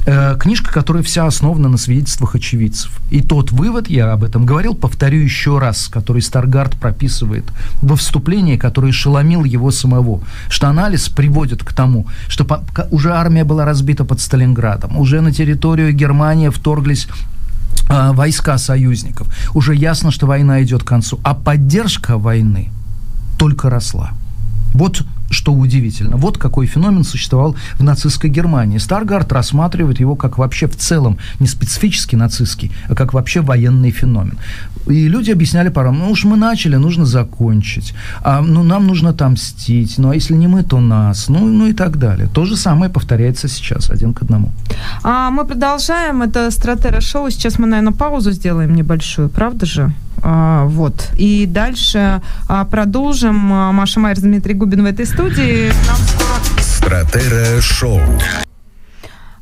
Э, 0.06 0.36
книжка, 0.40 0.72
которая 0.72 1.04
вся 1.04 1.26
основана 1.26 1.70
на 1.70 1.78
свидетельствах 1.78 2.36
очевидцев. 2.36 2.92
И 3.10 3.22
тот 3.22 3.52
вывод, 3.52 3.90
я 3.90 4.14
об 4.14 4.24
этом 4.24 4.46
говорил, 4.46 4.74
повторю 4.74 5.20
еще 5.20 5.60
раз, 5.60 5.88
который 5.88 6.22
Старгард 6.42 6.76
прописывает 6.76 7.46
во 7.82 7.96
вступлении, 7.96 8.58
которое 8.58 8.92
шеломил 8.92 9.44
его 9.44 9.72
самого, 9.72 10.22
что 10.50 10.68
анализ 10.68 11.08
приводит 11.08 11.64
к 11.64 11.74
тому, 11.74 12.08
что 12.28 12.64
уже 12.90 13.12
армия 13.14 13.44
была 13.44 13.66
разбита 13.66 14.06
под 14.06 14.20
Сталинградом, 14.20 14.98
уже 14.98 15.22
на 15.22 15.32
территорию 15.32 15.94
Германии 15.94 16.50
вторглись 16.50 17.08
э, 17.90 18.12
войска 18.14 18.58
союзников. 18.58 19.28
Уже 19.54 19.76
ясно, 19.76 20.12
что 20.12 20.26
война 20.26 20.64
идет 20.64 20.84
к 20.84 20.88
концу. 20.88 21.20
А 21.24 21.36
поддержка 21.36 22.18
войны 22.18 22.70
только 23.38 23.70
росла. 23.70 24.12
Вот 24.74 25.04
что 25.32 25.54
удивительно. 25.54 26.18
Вот 26.18 26.38
какой 26.38 26.68
феномен 26.68 27.04
существовал 27.04 27.56
в 27.80 27.84
нацистской 27.84 28.30
Германии. 28.30 28.78
Старгард 28.78 29.32
рассматривает 29.32 30.00
его 30.00 30.16
как 30.16 30.38
вообще 30.38 30.68
в 30.68 30.76
целом 30.76 31.18
не 31.40 31.48
специфически 31.48 32.16
нацистский, 32.16 32.72
а 32.90 32.96
как 32.96 33.14
вообще 33.14 33.42
военный 33.42 33.92
феномен. 33.92 34.38
И 34.88 35.08
люди 35.08 35.32
объясняли 35.32 35.70
порой, 35.70 35.94
ну 35.94 36.12
уж 36.12 36.26
мы 36.26 36.38
начали, 36.38 36.76
нужно 36.76 37.06
закончить, 37.06 37.94
а 38.24 38.42
ну 38.42 38.64
нам 38.64 38.88
нужно 38.88 39.10
отомстить, 39.10 39.98
ну 39.98 40.10
а 40.10 40.16
если 40.16 40.36
не 40.36 40.48
мы, 40.48 40.64
то 40.64 40.80
нас, 40.80 41.30
ну, 41.30 41.48
ну 41.48 41.68
и 41.68 41.74
так 41.74 41.98
далее. 41.98 42.28
То 42.34 42.46
же 42.46 42.56
самое 42.56 42.92
повторяется 42.92 43.48
сейчас, 43.48 43.90
один 43.90 44.14
к 44.14 44.24
одному. 44.24 44.52
А 45.04 45.30
мы 45.30 45.46
продолжаем, 45.46 46.22
это 46.22 46.52
Стратера 46.52 47.02
шоу, 47.02 47.30
сейчас 47.30 47.60
мы, 47.60 47.68
наверное, 47.68 47.94
паузу 47.94 48.32
сделаем 48.32 48.76
небольшую, 48.76 49.30
правда 49.30 49.66
же? 49.66 49.94
А, 50.24 50.66
вот. 50.66 51.10
И 51.18 51.46
дальше 51.46 52.22
а, 52.48 52.66
продолжим. 52.66 53.52
А, 53.54 53.72
Маша 53.72 54.00
Майер, 54.00 54.20
Дмитрий 54.20 54.54
Губин 54.54 54.84
в 54.84 54.86
этой 54.86 55.06
студии. 55.06 55.21
Нам 55.22 55.30
скоро... 55.30 56.62
Стратера 56.62 57.62
шоу. 57.62 58.00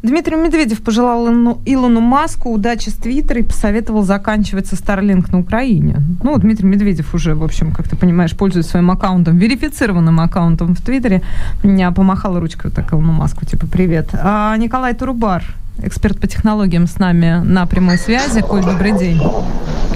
Дмитрий 0.03 0.35
Медведев 0.35 0.81
пожелал 0.81 1.25
Илону 1.65 2.01
Маску 2.01 2.51
удачи 2.51 2.89
с 2.89 2.95
Твиттера 2.95 3.39
и 3.39 3.43
посоветовал 3.43 4.03
заканчивать 4.03 4.67
со 4.67 4.75
Starlink 4.75 5.31
на 5.31 5.39
Украине. 5.39 6.01
Ну, 6.21 6.37
Дмитрий 6.37 6.67
Медведев 6.67 7.13
уже, 7.13 7.33
в 7.33 7.43
общем, 7.45 7.71
как 7.71 7.87
ты 7.87 7.95
понимаешь, 7.95 8.35
пользуется 8.35 8.71
своим 8.71 8.91
аккаунтом, 8.91 9.37
верифицированным 9.37 10.19
аккаунтом 10.19 10.75
в 10.75 10.81
Твиттере. 10.81 11.21
Меня 11.63 11.91
помахала 11.91 12.41
ручкой 12.41 12.71
так 12.71 12.91
Илону 12.91 13.13
Маску, 13.13 13.45
типа, 13.45 13.65
привет. 13.65 14.09
А 14.13 14.57
Николай 14.57 14.93
Турубар, 14.93 15.45
эксперт 15.81 16.19
по 16.19 16.27
технологиям 16.27 16.87
с 16.87 16.99
нами 16.99 17.41
на 17.41 17.65
прямой 17.65 17.97
связи. 17.97 18.41
Коль, 18.41 18.65
добрый 18.65 18.97
день. 18.99 19.21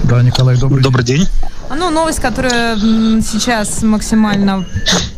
Да, 0.04 0.22
Николай, 0.22 0.56
добрый, 0.58 0.82
добрый 0.82 1.04
день. 1.04 1.20
день. 1.20 1.28
Ну, 1.70 1.90
новость, 1.90 2.20
которая 2.20 2.76
сейчас 3.22 3.82
максимально 3.82 4.66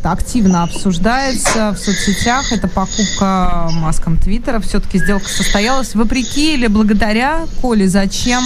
активно 0.01 0.63
обсуждается 0.63 1.71
в 1.71 1.77
соцсетях, 1.77 2.51
это 2.53 2.67
покупка 2.67 3.69
маском 3.73 4.17
Твиттера. 4.17 4.59
Все-таки 4.61 4.97
сделка 4.97 5.27
состоялась 5.27 5.93
вопреки 5.93 6.53
или 6.53 6.67
благодаря 6.67 7.45
Коле, 7.61 7.87
зачем 7.89 8.43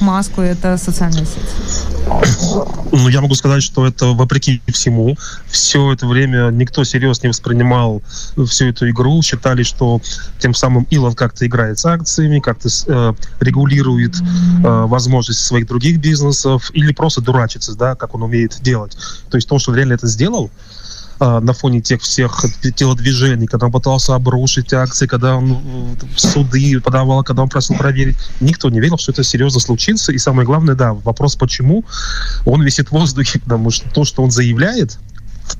маску 0.00 0.40
это 0.40 0.78
социальная 0.78 1.26
сеть? 1.26 1.86
Ну, 2.92 3.08
я 3.08 3.20
могу 3.20 3.34
сказать, 3.34 3.62
что 3.62 3.86
это 3.86 4.06
вопреки 4.06 4.62
всему. 4.68 5.16
Все 5.46 5.92
это 5.92 6.06
время 6.06 6.50
никто 6.50 6.84
серьезно 6.84 7.26
не 7.26 7.28
воспринимал 7.30 8.02
всю 8.46 8.66
эту 8.66 8.88
игру. 8.88 9.20
Считали, 9.22 9.62
что 9.62 10.00
тем 10.38 10.54
самым 10.54 10.86
Илон 10.90 11.14
как-то 11.14 11.46
играет 11.46 11.78
с 11.78 11.84
акциями, 11.84 12.40
как-то 12.40 12.68
э, 12.86 13.12
регулирует 13.40 14.16
э, 14.16 14.84
возможности 14.86 15.42
своих 15.42 15.65
других 15.66 16.00
бизнесов 16.00 16.70
или 16.74 16.92
просто 16.92 17.20
дурачится, 17.20 17.74
да, 17.74 17.94
как 17.94 18.14
он 18.14 18.22
умеет 18.22 18.58
делать. 18.62 18.96
То 19.30 19.36
есть 19.36 19.48
то, 19.48 19.58
что 19.58 19.70
он 19.70 19.76
реально 19.76 19.94
это 19.94 20.06
сделал, 20.06 20.50
а, 21.18 21.40
на 21.40 21.54
фоне 21.54 21.80
тех 21.80 22.02
всех 22.02 22.44
телодвижений, 22.74 23.46
когда 23.46 23.66
он 23.66 23.72
пытался 23.72 24.14
обрушить 24.14 24.72
акции, 24.74 25.06
когда 25.06 25.36
он 25.36 25.96
в 26.14 26.20
суды 26.20 26.78
подавал, 26.80 27.24
когда 27.24 27.42
он 27.42 27.48
просил 27.48 27.76
проверить. 27.76 28.16
Никто 28.40 28.68
не 28.68 28.80
верил, 28.80 28.98
что 28.98 29.12
это 29.12 29.24
серьезно 29.24 29.60
случится. 29.60 30.12
И 30.12 30.18
самое 30.18 30.44
главное, 30.44 30.74
да, 30.74 30.92
вопрос 30.92 31.34
почему, 31.36 31.84
он 32.44 32.62
висит 32.62 32.88
в 32.88 32.92
воздухе, 32.92 33.38
потому 33.44 33.70
что 33.70 33.88
то, 33.90 34.04
что 34.04 34.22
он 34.22 34.30
заявляет, 34.30 34.98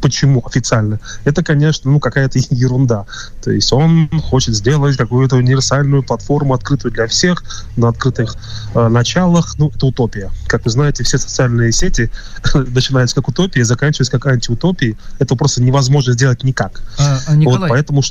почему 0.01 0.43
официально, 0.45 1.01
это, 1.25 1.43
конечно, 1.43 1.91
ну, 1.91 2.01
какая-то 2.01 2.39
ерунда. 2.51 3.07
То 3.43 3.51
есть 3.51 3.73
он 3.73 4.09
хочет 4.23 4.55
сделать 4.55 4.97
какую-то 4.97 5.37
универсальную 5.37 6.03
платформу, 6.03 6.55
открытую 6.55 6.93
для 6.93 7.07
всех, 7.07 7.45
на 7.77 7.89
открытых 7.89 8.37
э, 8.75 8.89
началах. 8.89 9.57
Ну, 9.59 9.71
это 9.75 9.87
утопия. 9.87 10.31
Как 10.47 10.65
вы 10.65 10.71
знаете, 10.71 11.05
все 11.05 11.19
социальные 11.19 11.73
сети 11.73 12.11
начинаются 12.55 13.17
как 13.17 13.29
утопия, 13.29 13.65
заканчиваются 13.65 14.13
как 14.13 14.27
антиутопии. 14.27 14.97
Это 15.19 15.37
просто 15.37 15.63
невозможно 15.63 16.13
сделать 16.13 16.45
никак. 16.45 16.83
А, 16.99 17.19
а 17.27 17.37
Николай, 17.37 17.61
вот 17.61 17.69
поэтому 17.69 18.03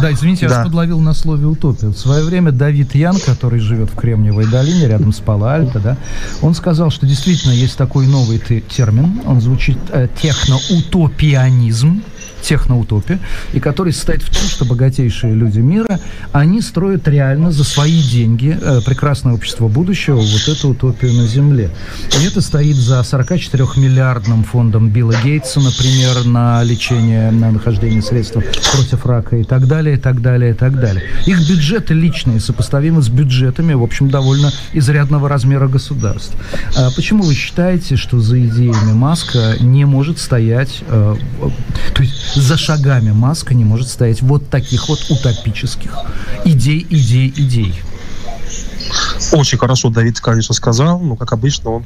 да, 0.00 0.12
извините, 0.12 0.46
я 0.46 0.50
вас 0.50 0.64
подловил 0.64 1.00
на 1.00 1.12
слове 1.12 1.46
утопия. 1.46 1.88
В 1.88 1.98
свое 1.98 2.24
время 2.24 2.52
Давид 2.52 2.94
Ян, 2.94 3.18
который 3.18 3.58
живет 3.58 3.90
в 3.90 3.96
Кремниевой 3.96 4.46
долине, 4.46 4.86
рядом 4.86 5.12
с 5.12 5.18
Пало-Альто, 5.18 5.80
да, 5.80 5.96
он 6.40 6.54
сказал, 6.54 6.90
что 6.90 7.06
действительно 7.06 7.52
есть 7.52 7.76
такой 7.76 8.06
новый 8.06 8.38
термин, 8.38 9.20
он 9.26 9.40
звучит 9.40 9.78
э, 9.90 10.08
техноутопианизм, 10.86 12.02
техноутопия, 12.42 13.18
и 13.52 13.60
который 13.60 13.92
состоит 13.92 14.22
в 14.22 14.30
том, 14.30 14.48
что 14.48 14.64
богатейшие 14.64 15.34
люди 15.34 15.60
мира, 15.60 15.98
они 16.32 16.60
строят 16.60 17.08
реально 17.08 17.50
за 17.50 17.64
свои 17.64 18.02
деньги 18.02 18.56
э, 18.60 18.80
прекрасное 18.84 19.34
общество 19.34 19.68
будущего, 19.68 20.16
вот 20.16 20.48
эту 20.48 20.70
утопию 20.70 21.12
на 21.14 21.26
Земле. 21.26 21.70
И 22.20 22.26
это 22.26 22.40
стоит 22.40 22.76
за 22.76 23.00
44-миллиардным 23.00 24.44
фондом 24.44 24.90
Билла 24.90 25.14
Гейтса, 25.24 25.60
например, 25.60 26.24
на 26.24 26.62
лечение, 26.62 27.30
на 27.30 27.50
нахождение 27.50 28.02
средств 28.02 28.36
против 28.72 29.06
рака 29.06 29.36
и 29.36 29.44
так 29.44 29.66
далее, 29.66 29.96
и 29.96 29.98
так 29.98 30.20
далее, 30.20 30.52
и 30.52 30.54
так 30.54 30.78
далее. 30.78 31.02
Их 31.26 31.38
бюджеты 31.48 31.94
личные 31.94 32.40
сопоставимы 32.40 33.02
с 33.02 33.08
бюджетами, 33.08 33.74
в 33.74 33.82
общем, 33.82 34.08
довольно 34.08 34.52
изрядного 34.72 35.28
размера 35.28 35.68
государств. 35.68 36.34
А 36.76 36.90
почему 36.94 37.24
вы 37.24 37.34
считаете, 37.34 37.96
что 37.96 38.20
за 38.20 38.38
идеями 38.40 38.92
Маска 38.92 39.56
не 39.60 39.84
может 39.84 40.18
стоять, 40.18 40.82
э, 40.88 41.16
то 41.94 42.02
есть 42.02 42.14
за 42.34 42.56
шагами 42.56 43.12
Маска 43.12 43.54
не 43.54 43.64
может 43.64 43.88
стоять 43.88 44.22
вот 44.22 44.48
таких 44.50 44.88
вот 44.88 44.98
утопических 45.10 45.96
идей, 46.44 46.86
идей, 46.90 47.32
идей. 47.36 47.74
Очень 49.32 49.58
хорошо 49.58 49.90
Давид, 49.90 50.20
конечно, 50.20 50.54
сказал. 50.54 51.00
Ну, 51.00 51.16
как 51.16 51.32
обычно, 51.32 51.70
он 51.70 51.84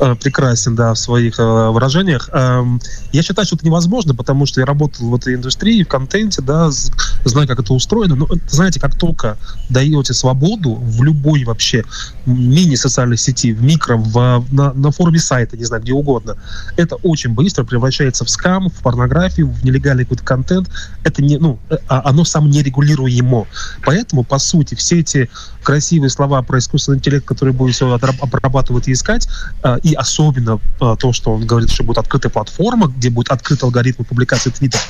э, 0.00 0.14
прекрасен, 0.16 0.74
да, 0.74 0.94
в 0.94 0.98
своих 0.98 1.38
э, 1.38 1.70
выражениях. 1.70 2.28
Э, 2.32 2.64
я 3.12 3.22
считаю, 3.22 3.46
что 3.46 3.56
это 3.56 3.66
невозможно, 3.66 4.14
потому 4.14 4.46
что 4.46 4.60
я 4.60 4.66
работал 4.66 5.08
в 5.08 5.14
этой 5.14 5.34
индустрии, 5.34 5.84
в 5.84 5.88
контенте, 5.88 6.42
да, 6.42 6.70
знаю, 7.24 7.46
как 7.46 7.60
это 7.60 7.72
устроено. 7.72 8.16
Но, 8.16 8.28
знаете, 8.48 8.80
как 8.80 8.96
только 8.96 9.36
даете 9.68 10.12
свободу 10.14 10.74
в 10.74 11.02
любой 11.02 11.44
вообще 11.44 11.84
мини-социальной 12.26 13.16
сети, 13.16 13.52
в 13.52 13.62
микро, 13.62 13.96
в, 13.96 14.44
на, 14.50 14.72
на 14.72 14.90
форуме 14.90 15.18
сайта, 15.18 15.56
не 15.56 15.64
знаю, 15.64 15.82
где 15.82 15.92
угодно, 15.92 16.36
это 16.76 16.96
очень 16.96 17.30
быстро 17.30 17.64
превращается 17.64 18.24
в 18.24 18.30
скам, 18.30 18.68
в 18.68 18.82
порнографию, 18.82 19.48
в 19.48 19.64
нелегальный 19.64 20.04
какой-то 20.04 20.24
контент. 20.24 20.68
Это 21.04 21.22
не, 21.22 21.38
ну, 21.38 21.58
э, 21.70 21.76
а, 21.88 22.02
оно 22.08 22.24
сам 22.24 22.50
нерегулируемо. 22.50 23.46
Поэтому, 23.84 24.24
по 24.24 24.38
сути, 24.38 24.74
все 24.74 25.00
эти 25.00 25.30
красивые 25.62 26.10
слова 26.10 26.42
про 26.42 26.58
искусственный 26.72 26.98
интеллект, 26.98 27.26
который 27.26 27.52
будет 27.52 27.74
все 27.74 27.92
обрабатывать 27.92 28.88
и 28.88 28.92
искать, 28.92 29.28
а, 29.62 29.76
и 29.82 29.92
особенно 29.94 30.58
а, 30.80 30.96
то, 30.96 31.12
что 31.12 31.34
он 31.34 31.46
говорит, 31.46 31.70
что 31.70 31.84
будет 31.84 31.98
открытая 31.98 32.30
платформа, 32.30 32.88
где 32.88 33.10
будет 33.10 33.30
открыт 33.30 33.62
алгоритм 33.62 34.04
публикации 34.04 34.50
твитов, 34.50 34.80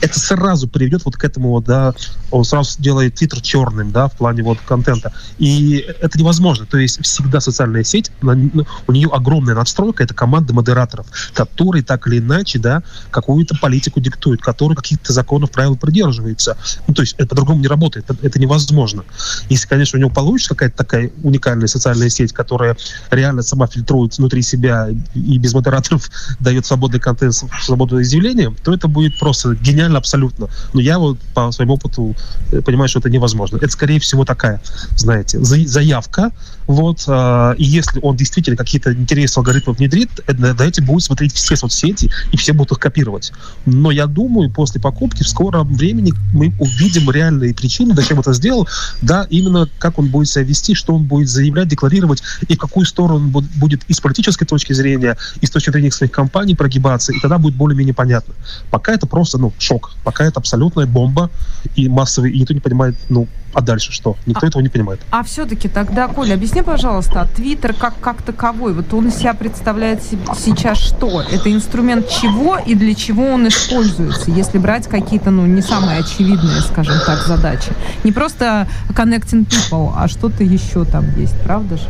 это 0.00 0.18
сразу 0.18 0.68
приведет 0.68 1.04
вот 1.04 1.16
к 1.16 1.24
этому, 1.24 1.50
вот, 1.50 1.64
да, 1.64 1.94
он 2.30 2.44
сразу 2.44 2.80
делает 2.80 3.16
твиттер 3.16 3.40
черным, 3.40 3.90
да, 3.90 4.08
в 4.08 4.12
плане 4.12 4.42
вот 4.42 4.58
контента. 4.66 5.12
И 5.38 5.84
это 6.00 6.18
невозможно. 6.18 6.66
То 6.66 6.78
есть 6.78 7.04
всегда 7.04 7.40
социальная 7.40 7.84
сеть, 7.84 8.10
у 8.22 8.92
нее 8.92 9.08
огромная 9.12 9.54
надстройка, 9.54 10.04
это 10.04 10.14
команда 10.14 10.54
модераторов, 10.54 11.06
которые 11.34 11.82
так 11.82 12.06
или 12.06 12.18
иначе, 12.18 12.58
да, 12.58 12.82
какую-то 13.10 13.56
политику 13.58 14.00
диктуют, 14.00 14.40
которые 14.40 14.76
каких-то 14.76 15.12
законов, 15.12 15.50
правил 15.50 15.76
придерживаются. 15.76 16.56
Ну, 16.86 16.94
то 16.94 17.02
есть 17.02 17.14
это 17.18 17.28
по-другому 17.28 17.60
не 17.60 17.68
работает, 17.68 18.08
это, 18.08 18.26
это 18.26 18.38
невозможно. 18.38 19.04
Если, 19.48 19.66
конечно, 19.66 19.96
у 19.96 20.00
него 20.00 20.10
получится 20.10 20.54
какая-то 20.54 20.76
такая 20.76 21.10
уникальная 21.24 21.66
социальная 21.66 22.08
сеть, 22.08 22.32
которая 22.32 22.76
реально 23.10 23.42
сама 23.42 23.66
фильтрует 23.66 24.16
внутри 24.18 24.42
себя 24.42 24.88
и 25.14 25.38
без 25.38 25.54
модераторов 25.54 26.10
дает 26.40 26.66
свободный 26.66 27.00
контент, 27.00 27.34
свободное 27.62 28.02
изъявление, 28.02 28.54
то 28.62 28.72
это 28.72 28.88
будет 28.88 29.18
просто 29.18 29.54
гениально 29.54 29.98
абсолютно. 29.98 30.48
Но 30.72 30.80
я 30.80 30.98
вот 30.98 31.18
по 31.34 31.50
своему 31.50 31.74
опыту 31.74 32.14
э, 32.52 32.60
понимаю, 32.60 32.88
что 32.88 33.00
это 33.00 33.10
невозможно. 33.10 33.56
Это, 33.56 33.68
скорее 33.68 33.98
всего, 33.98 34.24
такая, 34.24 34.60
знаете, 34.96 35.38
заявка, 35.42 36.30
вот, 36.66 37.04
э, 37.06 37.54
и 37.58 37.64
если 37.64 38.00
он 38.00 38.16
действительно 38.16 38.56
какие-то 38.56 38.92
интересные 38.92 39.40
алгоритмы 39.40 39.72
внедрит, 39.72 40.10
давайте 40.26 40.82
будет 40.82 41.02
смотреть 41.02 41.34
все 41.34 41.56
соцсети, 41.56 42.10
и 42.32 42.36
все 42.36 42.52
будут 42.52 42.72
их 42.72 42.78
копировать. 42.78 43.32
Но 43.66 43.90
я 43.90 44.06
думаю, 44.06 44.50
после 44.50 44.80
покупки 44.80 45.22
в 45.22 45.28
скором 45.28 45.74
времени 45.74 46.12
мы 46.32 46.52
увидим 46.58 47.10
реальные 47.10 47.54
причины, 47.54 47.94
зачем 47.94 48.20
это 48.20 48.32
сделал, 48.32 48.68
да, 49.02 49.26
именно 49.30 49.68
как 49.78 49.98
он 49.98 50.08
будет 50.08 50.28
себя 50.28 50.44
вести, 50.44 50.74
что 50.74 50.94
он 50.94 51.04
будет 51.04 51.13
заявлять, 51.22 51.68
декларировать, 51.68 52.22
и 52.48 52.54
в 52.54 52.58
какую 52.58 52.86
сторону 52.86 53.26
он 53.26 53.46
будет 53.54 53.82
и 53.88 53.92
с 53.92 54.00
политической 54.00 54.46
точки 54.46 54.72
зрения, 54.72 55.16
и 55.40 55.46
с 55.46 55.50
точки 55.50 55.70
зрения 55.70 55.90
своих 55.90 56.12
компаний 56.12 56.54
прогибаться, 56.54 57.12
и 57.12 57.20
тогда 57.20 57.38
будет 57.38 57.54
более-менее 57.54 57.94
понятно. 57.94 58.34
Пока 58.70 58.92
это 58.92 59.06
просто, 59.06 59.38
ну, 59.38 59.52
шок. 59.58 59.92
Пока 60.02 60.24
это 60.24 60.40
абсолютная 60.40 60.86
бомба, 60.86 61.30
и 61.76 61.88
массовый, 61.88 62.32
и 62.32 62.40
никто 62.40 62.54
не 62.54 62.60
понимает, 62.60 62.96
ну, 63.08 63.28
а 63.54 63.60
дальше 63.60 63.92
что? 63.92 64.16
Никто 64.26 64.46
а, 64.46 64.48
этого 64.48 64.62
не 64.62 64.68
понимает. 64.68 65.00
А 65.10 65.22
все-таки 65.22 65.68
тогда, 65.68 66.08
Коля, 66.08 66.34
объясни, 66.34 66.62
пожалуйста, 66.62 67.28
Твиттер 67.36 67.72
как, 67.72 67.98
как 68.00 68.22
таковой, 68.22 68.74
вот 68.74 68.92
он 68.92 69.08
из 69.08 69.16
себя 69.16 69.34
представляет 69.34 70.02
сейчас 70.02 70.78
что? 70.78 71.22
Это 71.22 71.52
инструмент 71.52 72.08
чего 72.08 72.58
и 72.58 72.74
для 72.74 72.94
чего 72.94 73.24
он 73.26 73.48
используется, 73.48 74.30
если 74.30 74.58
брать 74.58 74.88
какие-то, 74.88 75.30
ну, 75.30 75.46
не 75.46 75.62
самые 75.62 76.00
очевидные, 76.00 76.60
скажем 76.62 76.96
так, 77.06 77.22
задачи? 77.26 77.70
Не 78.02 78.12
просто 78.12 78.66
connecting 78.90 79.46
people, 79.46 79.92
а 79.96 80.08
что-то 80.08 80.42
еще 80.42 80.84
там 80.84 81.04
есть, 81.16 81.38
правда 81.44 81.76
же? 81.76 81.84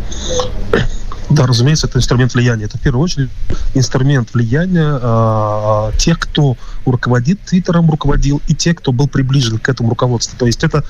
Да, 1.31 1.47
разумеется, 1.47 1.87
это 1.87 1.99
инструмент 1.99 2.35
влияния. 2.35 2.67
Это 2.67 2.79
в 2.79 2.81
первую 2.81 3.03
очередь 3.03 3.31
инструмент 3.75 4.35
влияния 4.35 4.99
э, 5.01 5.93
тех, 5.99 6.19
кто 6.19 6.57
руководит 6.85 7.41
Твиттером, 7.41 7.91
руководил, 7.91 8.43
и 8.47 8.55
тех, 8.55 8.77
кто 8.77 8.93
был 8.93 9.09
приближен 9.09 9.59
к 9.59 9.69
этому 9.69 9.91
руководству. 9.91 10.37
То 10.39 10.47
есть 10.47 10.63
это, 10.65 10.85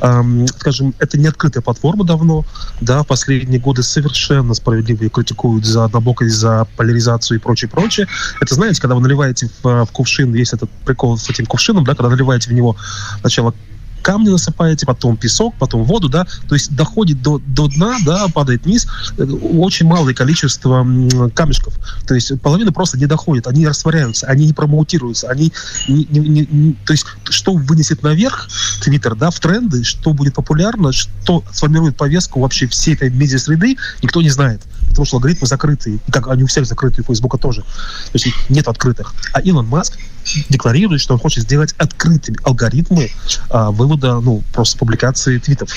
э, 0.00 0.46
скажем, 0.58 0.94
это 0.98 1.18
не 1.18 1.28
открытая 1.28 1.62
платформа 1.62 2.04
давно. 2.04 2.44
Да, 2.80 3.04
последние 3.04 3.60
годы 3.60 3.82
совершенно 3.82 4.54
справедливо 4.54 5.04
ее 5.04 5.10
критикуют 5.10 5.64
за 5.64 5.84
однобокость, 5.84 6.34
за 6.34 6.66
поляризацию 6.76 7.38
и 7.38 7.40
прочее, 7.40 7.68
прочее. 7.68 8.08
Это, 8.40 8.54
знаете, 8.54 8.80
когда 8.80 8.96
вы 8.96 9.02
наливаете 9.02 9.48
в, 9.62 9.84
в 9.84 9.92
кувшин, 9.92 10.34
есть 10.34 10.52
этот 10.52 10.70
прикол 10.84 11.16
с 11.16 11.30
этим 11.30 11.46
кувшином, 11.46 11.84
да, 11.84 11.94
когда 11.94 12.10
наливаете 12.10 12.50
в 12.50 12.52
него 12.52 12.76
сначала 13.20 13.54
камни 14.06 14.28
насыпаете, 14.28 14.86
потом 14.86 15.16
песок, 15.16 15.56
потом 15.58 15.82
воду, 15.82 16.08
да, 16.08 16.28
то 16.48 16.54
есть 16.54 16.72
доходит 16.76 17.22
до, 17.22 17.42
до 17.44 17.66
дна, 17.66 17.96
да, 18.06 18.28
падает 18.28 18.64
вниз 18.64 18.86
э, 19.18 19.24
очень 19.24 19.84
малое 19.84 20.14
количество 20.14 20.86
камешков. 21.34 21.74
То 22.06 22.14
есть 22.14 22.40
половина 22.40 22.70
просто 22.70 22.96
не 22.98 23.06
доходит, 23.06 23.48
они 23.48 23.66
растворяются, 23.66 24.28
они 24.28 24.46
не 24.46 24.52
промоутируются, 24.52 25.28
они 25.28 25.52
не, 25.88 26.04
не, 26.04 26.20
не, 26.20 26.48
не, 26.48 26.72
то 26.86 26.92
есть 26.92 27.04
что 27.30 27.54
вынесет 27.54 28.04
наверх 28.04 28.48
Твиттер, 28.80 29.16
да, 29.16 29.30
в 29.30 29.40
тренды, 29.40 29.82
что 29.82 30.12
будет 30.12 30.34
популярно, 30.34 30.92
что 30.92 31.42
сформирует 31.52 31.96
повестку 31.96 32.38
вообще 32.38 32.68
всей 32.68 32.94
этой 32.94 33.10
медиа-среды, 33.10 33.76
никто 34.02 34.22
не 34.22 34.30
знает 34.30 34.62
потому 34.90 35.04
что 35.04 35.16
алгоритмы 35.16 35.46
закрытые, 35.46 35.98
как 36.10 36.28
они 36.28 36.44
у 36.44 36.46
всех 36.46 36.64
закрытые, 36.64 37.02
у 37.02 37.06
Фейсбука 37.08 37.36
тоже. 37.36 37.60
То 37.60 38.12
есть 38.14 38.28
нет 38.48 38.66
открытых. 38.66 39.14
А 39.34 39.42
Илон 39.42 39.66
Маск 39.66 39.98
декларирует, 40.48 41.00
что 41.00 41.14
он 41.14 41.20
хочет 41.20 41.44
сделать 41.44 41.74
открытыми 41.78 42.38
алгоритмы 42.42 43.10
а, 43.50 43.70
вывода, 43.70 44.20
ну, 44.20 44.42
просто 44.52 44.78
публикации 44.78 45.38
твитов. 45.38 45.70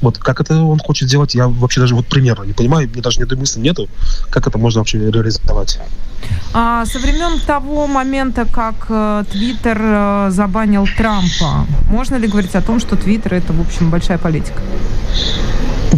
Вот 0.00 0.18
как 0.18 0.40
это 0.40 0.62
он 0.62 0.78
хочет 0.78 1.08
сделать, 1.08 1.34
я 1.34 1.48
вообще 1.48 1.80
даже 1.80 1.94
вот 1.94 2.06
примерно 2.06 2.44
не 2.44 2.52
понимаю, 2.52 2.88
мне 2.88 3.02
даже 3.02 3.18
ни 3.18 3.24
одной 3.24 3.40
мысли 3.40 3.60
нету, 3.60 3.88
как 4.30 4.46
это 4.46 4.56
можно 4.58 4.80
вообще 4.80 4.98
реализовать. 4.98 5.80
А, 6.54 6.86
со 6.86 6.98
времен 6.98 7.40
того 7.40 7.86
момента, 7.86 8.44
как 8.44 8.86
э, 8.88 9.24
Твиттер 9.32 9.78
э, 9.80 10.30
забанил 10.30 10.86
Трампа, 10.96 11.66
можно 11.90 12.16
ли 12.16 12.28
говорить 12.28 12.54
о 12.54 12.62
том, 12.62 12.80
что 12.80 12.96
Твиттер 12.96 13.34
это, 13.34 13.52
в 13.52 13.60
общем, 13.60 13.90
большая 13.90 14.18
политика? 14.18 14.60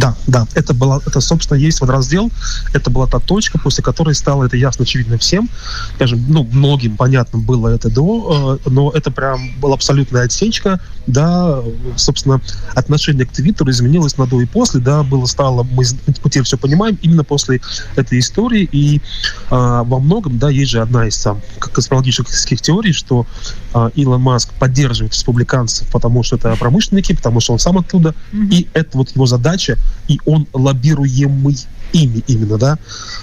Да, 0.01 0.15
да, 0.25 0.47
это 0.55 0.73
была, 0.73 0.99
это, 1.05 1.21
собственно, 1.21 1.57
есть 1.57 1.79
вот 1.79 1.91
раздел, 1.91 2.31
это 2.73 2.89
была 2.89 3.05
та 3.05 3.19
точка, 3.19 3.59
после 3.59 3.83
которой 3.83 4.15
стало 4.15 4.45
это 4.45 4.57
ясно, 4.57 4.81
очевидно 4.81 5.19
всем, 5.19 5.47
скажем, 5.95 6.25
ну, 6.27 6.43
многим 6.51 6.97
понятно 6.97 7.37
было 7.37 7.67
это 7.67 7.89
до, 7.91 8.59
э, 8.65 8.69
но 8.69 8.89
это 8.89 9.11
прям 9.11 9.51
была 9.59 9.75
абсолютная 9.75 10.23
отсечка, 10.23 10.79
да, 11.05 11.61
собственно, 11.97 12.41
отношение 12.73 13.27
к 13.27 13.31
Твиттеру 13.31 13.69
изменилось 13.69 14.17
на 14.17 14.25
до 14.25 14.41
и 14.41 14.45
после, 14.45 14.79
да, 14.79 15.03
было 15.03 15.27
стало, 15.27 15.61
мы, 15.61 15.83
мы 16.07 16.29
теперь 16.31 16.43
все 16.43 16.57
понимаем, 16.57 16.97
именно 17.03 17.23
после 17.23 17.61
этой 17.95 18.17
истории, 18.17 18.67
и 18.71 18.97
э, 18.97 19.01
во 19.49 19.99
многом, 19.99 20.39
да, 20.39 20.49
есть 20.49 20.71
же 20.71 20.81
одна 20.81 21.07
из 21.07 21.17
там 21.21 21.41
конспирологических 21.59 22.59
теорий, 22.59 22.91
что 22.91 23.27
э, 23.75 23.89
Илон 23.93 24.21
Маск 24.21 24.51
поддерживает 24.53 25.13
республиканцев, 25.13 25.87
потому 25.91 26.23
что 26.23 26.37
это 26.37 26.55
промышленники, 26.55 27.13
потому 27.13 27.39
что 27.39 27.53
он 27.53 27.59
сам 27.59 27.77
оттуда, 27.77 28.15
mm-hmm. 28.31 28.49
и 28.49 28.67
это 28.73 28.97
вот 28.97 29.11
его 29.11 29.27
задача, 29.27 29.77
и 30.07 30.19
он 30.25 30.47
лоббируемый 30.53 31.57
ими 31.93 32.23
именно, 32.27 32.57
да, 32.57 32.77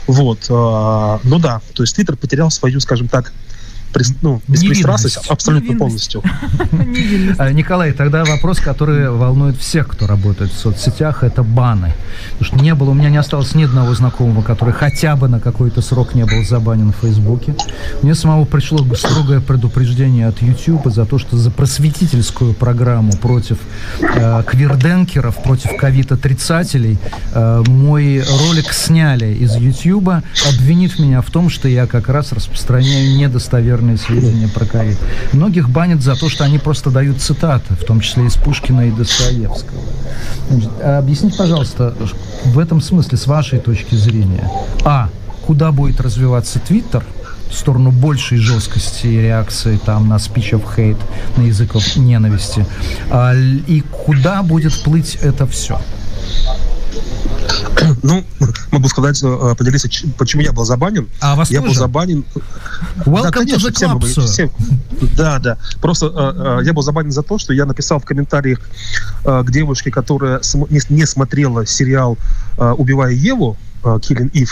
вот, 0.06 0.46
э, 0.48 1.18
ну 1.24 1.38
да, 1.38 1.60
то 1.74 1.82
есть 1.82 1.94
Твиттер 1.94 2.16
потерял 2.16 2.50
свою, 2.50 2.80
скажем 2.80 3.08
так, 3.08 3.32
ну, 4.22 4.40
беспристрастность 4.48 5.18
абсолютно 5.28 5.76
полностью. 5.76 6.22
А, 7.38 7.52
Николай, 7.52 7.92
тогда 7.92 8.24
вопрос, 8.24 8.58
который 8.58 9.10
волнует 9.10 9.56
всех, 9.56 9.88
кто 9.88 10.06
работает 10.06 10.50
в 10.50 10.58
соцсетях, 10.58 11.22
это 11.22 11.42
баны. 11.42 11.92
Потому 12.32 12.44
что 12.44 12.64
не 12.64 12.74
было, 12.74 12.90
у 12.90 12.94
меня 12.94 13.10
не 13.10 13.16
осталось 13.16 13.54
ни 13.54 13.64
одного 13.64 13.94
знакомого, 13.94 14.42
который 14.42 14.74
хотя 14.74 15.16
бы 15.16 15.28
на 15.28 15.40
какой-то 15.40 15.82
срок 15.82 16.14
не 16.14 16.24
был 16.24 16.44
забанен 16.44 16.92
в 16.92 16.96
Фейсбуке. 16.96 17.54
Мне 18.02 18.14
самому 18.14 18.46
пришло 18.46 18.84
строгое 18.94 19.40
предупреждение 19.40 20.26
от 20.26 20.42
YouTube 20.42 20.86
за 20.86 21.06
то, 21.06 21.18
что 21.18 21.36
за 21.36 21.50
просветительскую 21.50 22.54
программу 22.54 23.12
против 23.12 23.58
э, 24.00 24.42
квирденкеров, 24.46 25.42
против 25.42 25.76
ковид-отрицателей 25.76 26.98
э, 27.32 27.62
мой 27.66 28.20
ролик 28.20 28.72
сняли 28.72 29.34
из 29.34 29.56
YouTube, 29.56 30.10
обвинив 30.48 30.98
меня 30.98 31.20
в 31.22 31.30
том, 31.30 31.50
что 31.50 31.68
я 31.68 31.86
как 31.86 32.08
раз 32.08 32.32
распространяю 32.32 33.16
недостоверные 33.16 33.77
неверные 33.78 33.96
сведения 33.96 34.48
про 34.48 34.64
ковид. 34.64 34.98
Многих 35.32 35.68
банят 35.68 36.02
за 36.02 36.14
то, 36.16 36.28
что 36.28 36.44
они 36.44 36.58
просто 36.58 36.90
дают 36.90 37.20
цитаты, 37.20 37.74
в 37.74 37.84
том 37.84 38.00
числе 38.00 38.26
из 38.26 38.34
Пушкина 38.34 38.88
и 38.88 38.90
Достоевского. 38.90 39.80
Значит, 40.50 40.70
а 40.82 40.98
объясните, 40.98 41.36
пожалуйста, 41.36 41.94
в 42.44 42.58
этом 42.58 42.80
смысле, 42.80 43.18
с 43.18 43.26
вашей 43.26 43.58
точки 43.58 43.94
зрения, 43.94 44.50
а, 44.84 45.08
куда 45.46 45.72
будет 45.72 46.00
развиваться 46.00 46.58
Твиттер, 46.58 47.04
в 47.50 47.54
сторону 47.54 47.90
большей 47.90 48.36
жесткости 48.36 49.06
реакции 49.06 49.78
там 49.82 50.06
на 50.06 50.16
speech 50.16 50.50
of 50.50 50.64
hate, 50.76 51.00
на 51.38 51.44
языков 51.44 51.96
ненависти, 51.96 52.66
а, 53.10 53.34
и 53.34 53.80
куда 53.80 54.42
будет 54.42 54.74
плыть 54.82 55.16
это 55.22 55.46
все? 55.46 55.80
Ну, 58.02 58.24
могу 58.70 58.88
сказать, 58.88 59.20
э, 59.22 59.54
поделиться, 59.56 59.88
почему 60.16 60.42
я 60.42 60.52
был 60.52 60.64
забанен. 60.64 61.08
А 61.20 61.34
вас 61.34 61.50
Я 61.50 61.60
тоже? 61.60 61.72
был 61.72 61.78
забанен. 61.78 62.24
Welcome 63.04 63.22
да, 63.22 63.30
конечно, 63.30 63.68
to 63.68 63.72
the 63.72 63.98
club, 63.98 64.26
всем, 64.26 64.50
Да, 65.16 65.38
да. 65.38 65.58
Просто 65.80 66.06
э, 66.06 66.60
э, 66.60 66.64
я 66.64 66.72
был 66.72 66.82
забанен 66.82 67.10
за 67.10 67.22
то, 67.22 67.38
что 67.38 67.52
я 67.52 67.66
написал 67.66 67.98
в 68.00 68.04
комментариях 68.04 68.60
к 69.24 69.50
девушке, 69.50 69.90
которая 69.90 70.40
не, 70.70 71.06
смотрела 71.06 71.66
сериал 71.66 72.16
«Убивая 72.56 73.12
Еву», 73.12 73.56
Killing 73.82 74.30
Eve, 74.32 74.50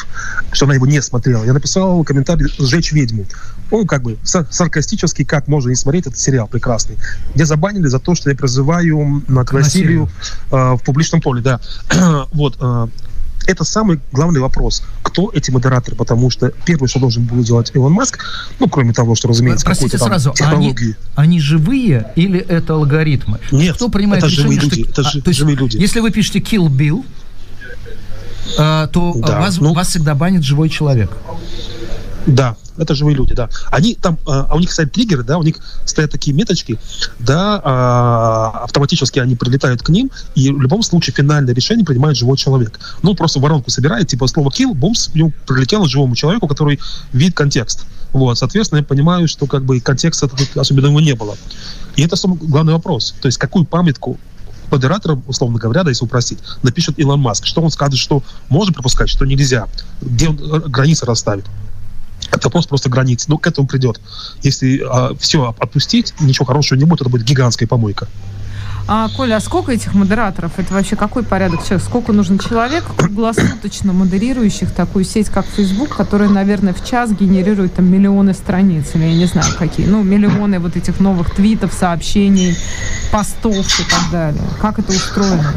что 0.52 0.66
она 0.66 0.74
его 0.74 0.86
не 0.86 1.02
смотрела. 1.02 1.44
Я 1.44 1.52
написал 1.52 2.02
комментарий 2.04 2.46
«Сжечь 2.58 2.92
ведьму». 2.92 3.26
Он 3.70 3.86
как 3.86 4.02
бы 4.02 4.18
саркастический, 4.22 5.24
как 5.24 5.48
можно 5.48 5.70
не 5.70 5.76
смотреть 5.76 6.06
этот 6.06 6.18
сериал 6.18 6.46
прекрасный. 6.46 6.96
Меня 7.34 7.46
забанили 7.46 7.86
за 7.88 7.98
то, 7.98 8.14
что 8.14 8.30
я 8.30 8.36
призываю 8.36 9.22
к 9.26 9.52
насилию 9.52 10.08
э, 10.50 10.56
в 10.74 10.80
публичном 10.84 11.20
поле, 11.20 11.42
да. 11.42 11.60
вот. 12.32 12.56
Э, 12.60 12.88
это 13.46 13.64
самый 13.64 14.00
главный 14.12 14.40
вопрос. 14.40 14.82
Кто 15.02 15.30
эти 15.32 15.50
модераторы? 15.50 15.96
Потому 15.96 16.30
что 16.30 16.52
первое, 16.64 16.88
что 16.88 16.98
должен 16.98 17.24
был 17.24 17.42
делать 17.42 17.70
Илон 17.74 17.92
Маск, 17.92 18.18
ну, 18.58 18.68
кроме 18.68 18.92
того, 18.92 19.14
что, 19.14 19.28
разумеется, 19.28 19.64
Простите 19.64 19.98
там 19.98 20.08
сразу, 20.08 20.32
технологии. 20.32 20.96
Они, 21.14 21.36
они 21.36 21.40
живые 21.40 22.10
или 22.16 22.40
это 22.40 22.74
алгоритмы? 22.74 23.38
Нет, 23.52 23.76
Кто 23.76 23.88
принимает 23.88 24.24
это 24.24 24.32
решение, 24.32 24.60
живые 24.60 24.70
люди. 24.70 24.82
Что... 24.90 25.02
Это 25.02 25.08
а, 25.08 25.20
то 25.20 25.28
есть, 25.28 25.38
живые 25.38 25.56
люди. 25.56 25.76
Если 25.76 26.00
вы 26.00 26.10
пишете 26.10 26.40
Kill 26.40 26.68
Bill, 26.68 27.04
а, 28.58 28.88
то 28.88 29.14
да, 29.16 29.40
вас, 29.40 29.58
ну... 29.58 29.72
вас 29.74 29.88
всегда 29.88 30.14
банит 30.14 30.42
живой 30.42 30.68
человек. 30.68 31.10
Да, 32.26 32.56
это 32.76 32.94
живые 32.94 33.16
люди, 33.16 33.34
да. 33.34 33.48
Они 33.70 33.94
там, 33.94 34.18
а, 34.26 34.46
а 34.50 34.56
у 34.56 34.58
них 34.58 34.72
стоят 34.72 34.92
триггеры, 34.92 35.22
да, 35.22 35.38
у 35.38 35.42
них 35.42 35.56
стоят 35.84 36.10
такие 36.10 36.36
меточки, 36.36 36.78
да, 37.20 37.60
а, 37.64 38.64
автоматически 38.64 39.20
они 39.20 39.36
прилетают 39.36 39.82
к 39.82 39.88
ним, 39.88 40.10
и 40.34 40.50
в 40.50 40.60
любом 40.60 40.82
случае 40.82 41.14
финальное 41.14 41.54
решение 41.54 41.84
принимает 41.84 42.16
живой 42.16 42.36
человек. 42.36 42.80
Ну, 43.02 43.14
просто 43.14 43.38
воронку 43.38 43.70
собирает, 43.70 44.08
типа 44.08 44.26
слово 44.26 44.50
kill, 44.50 44.74
бумс, 44.74 45.08
ему 45.14 45.32
прилетело 45.46 45.88
живому 45.88 46.16
человеку, 46.16 46.48
который 46.48 46.80
видит 47.12 47.36
контекст. 47.36 47.86
Вот, 48.12 48.36
соответственно, 48.38 48.80
я 48.80 48.84
понимаю, 48.84 49.28
что 49.28 49.46
как 49.46 49.64
бы 49.64 49.80
контекста 49.80 50.28
особенного 50.56 50.98
не 50.98 51.14
было. 51.14 51.36
И 51.96 52.02
это 52.02 52.16
самый 52.16 52.38
главный 52.38 52.72
вопрос. 52.72 53.14
То 53.20 53.26
есть 53.26 53.38
какую 53.38 53.64
памятку 53.64 54.18
модератором, 54.70 55.22
условно 55.26 55.58
говоря, 55.58 55.84
да, 55.84 55.90
если 55.90 56.04
упростить, 56.04 56.38
напишет 56.62 56.98
Илон 56.98 57.20
Маск. 57.20 57.46
Что 57.46 57.60
он 57.60 57.70
скажет, 57.70 57.98
что 57.98 58.22
можно 58.48 58.72
пропускать, 58.72 59.08
что 59.08 59.24
нельзя. 59.24 59.68
Где 60.00 60.28
он 60.28 60.38
э, 60.38 60.68
границы 60.68 61.06
расставит. 61.06 61.44
Вопрос 62.44 62.66
просто 62.66 62.88
границ. 62.88 63.28
Ну, 63.28 63.38
к 63.38 63.46
этому 63.46 63.66
придет. 63.66 64.00
Если 64.42 64.82
а, 64.88 65.14
все 65.18 65.54
отпустить, 65.58 66.14
ничего 66.20 66.46
хорошего 66.46 66.78
не 66.78 66.84
будет, 66.84 67.02
это 67.02 67.10
будет 67.10 67.24
гигантская 67.24 67.68
помойка. 67.68 68.08
А, 68.88 69.08
Коля, 69.16 69.36
а 69.36 69.40
сколько 69.40 69.72
этих 69.72 69.94
модераторов? 69.94 70.52
Это 70.58 70.72
вообще 70.72 70.94
какой 70.94 71.24
порядок 71.24 71.64
человек? 71.64 71.82
Сколько 71.82 72.12
нужен 72.12 72.38
человек, 72.38 72.84
круглосуточно 72.96 73.92
модерирующих 73.92 74.70
такую 74.70 75.04
сеть, 75.04 75.28
как 75.28 75.44
Facebook, 75.44 75.96
которая, 75.96 76.28
наверное, 76.28 76.72
в 76.72 76.84
час 76.84 77.10
генерирует 77.10 77.74
там 77.74 77.90
миллионы 77.90 78.32
страниц, 78.32 78.94
или 78.94 79.04
я 79.04 79.14
не 79.14 79.26
знаю 79.26 79.52
какие, 79.58 79.86
ну, 79.86 80.04
миллионы 80.04 80.60
вот 80.60 80.76
этих 80.76 81.00
новых 81.00 81.34
твитов, 81.34 81.72
сообщений, 81.72 82.56
постов 83.10 83.66
и 83.80 83.90
так 83.90 84.10
далее. 84.12 84.42
Как 84.60 84.78
это 84.78 84.92
устроено? 84.92 85.52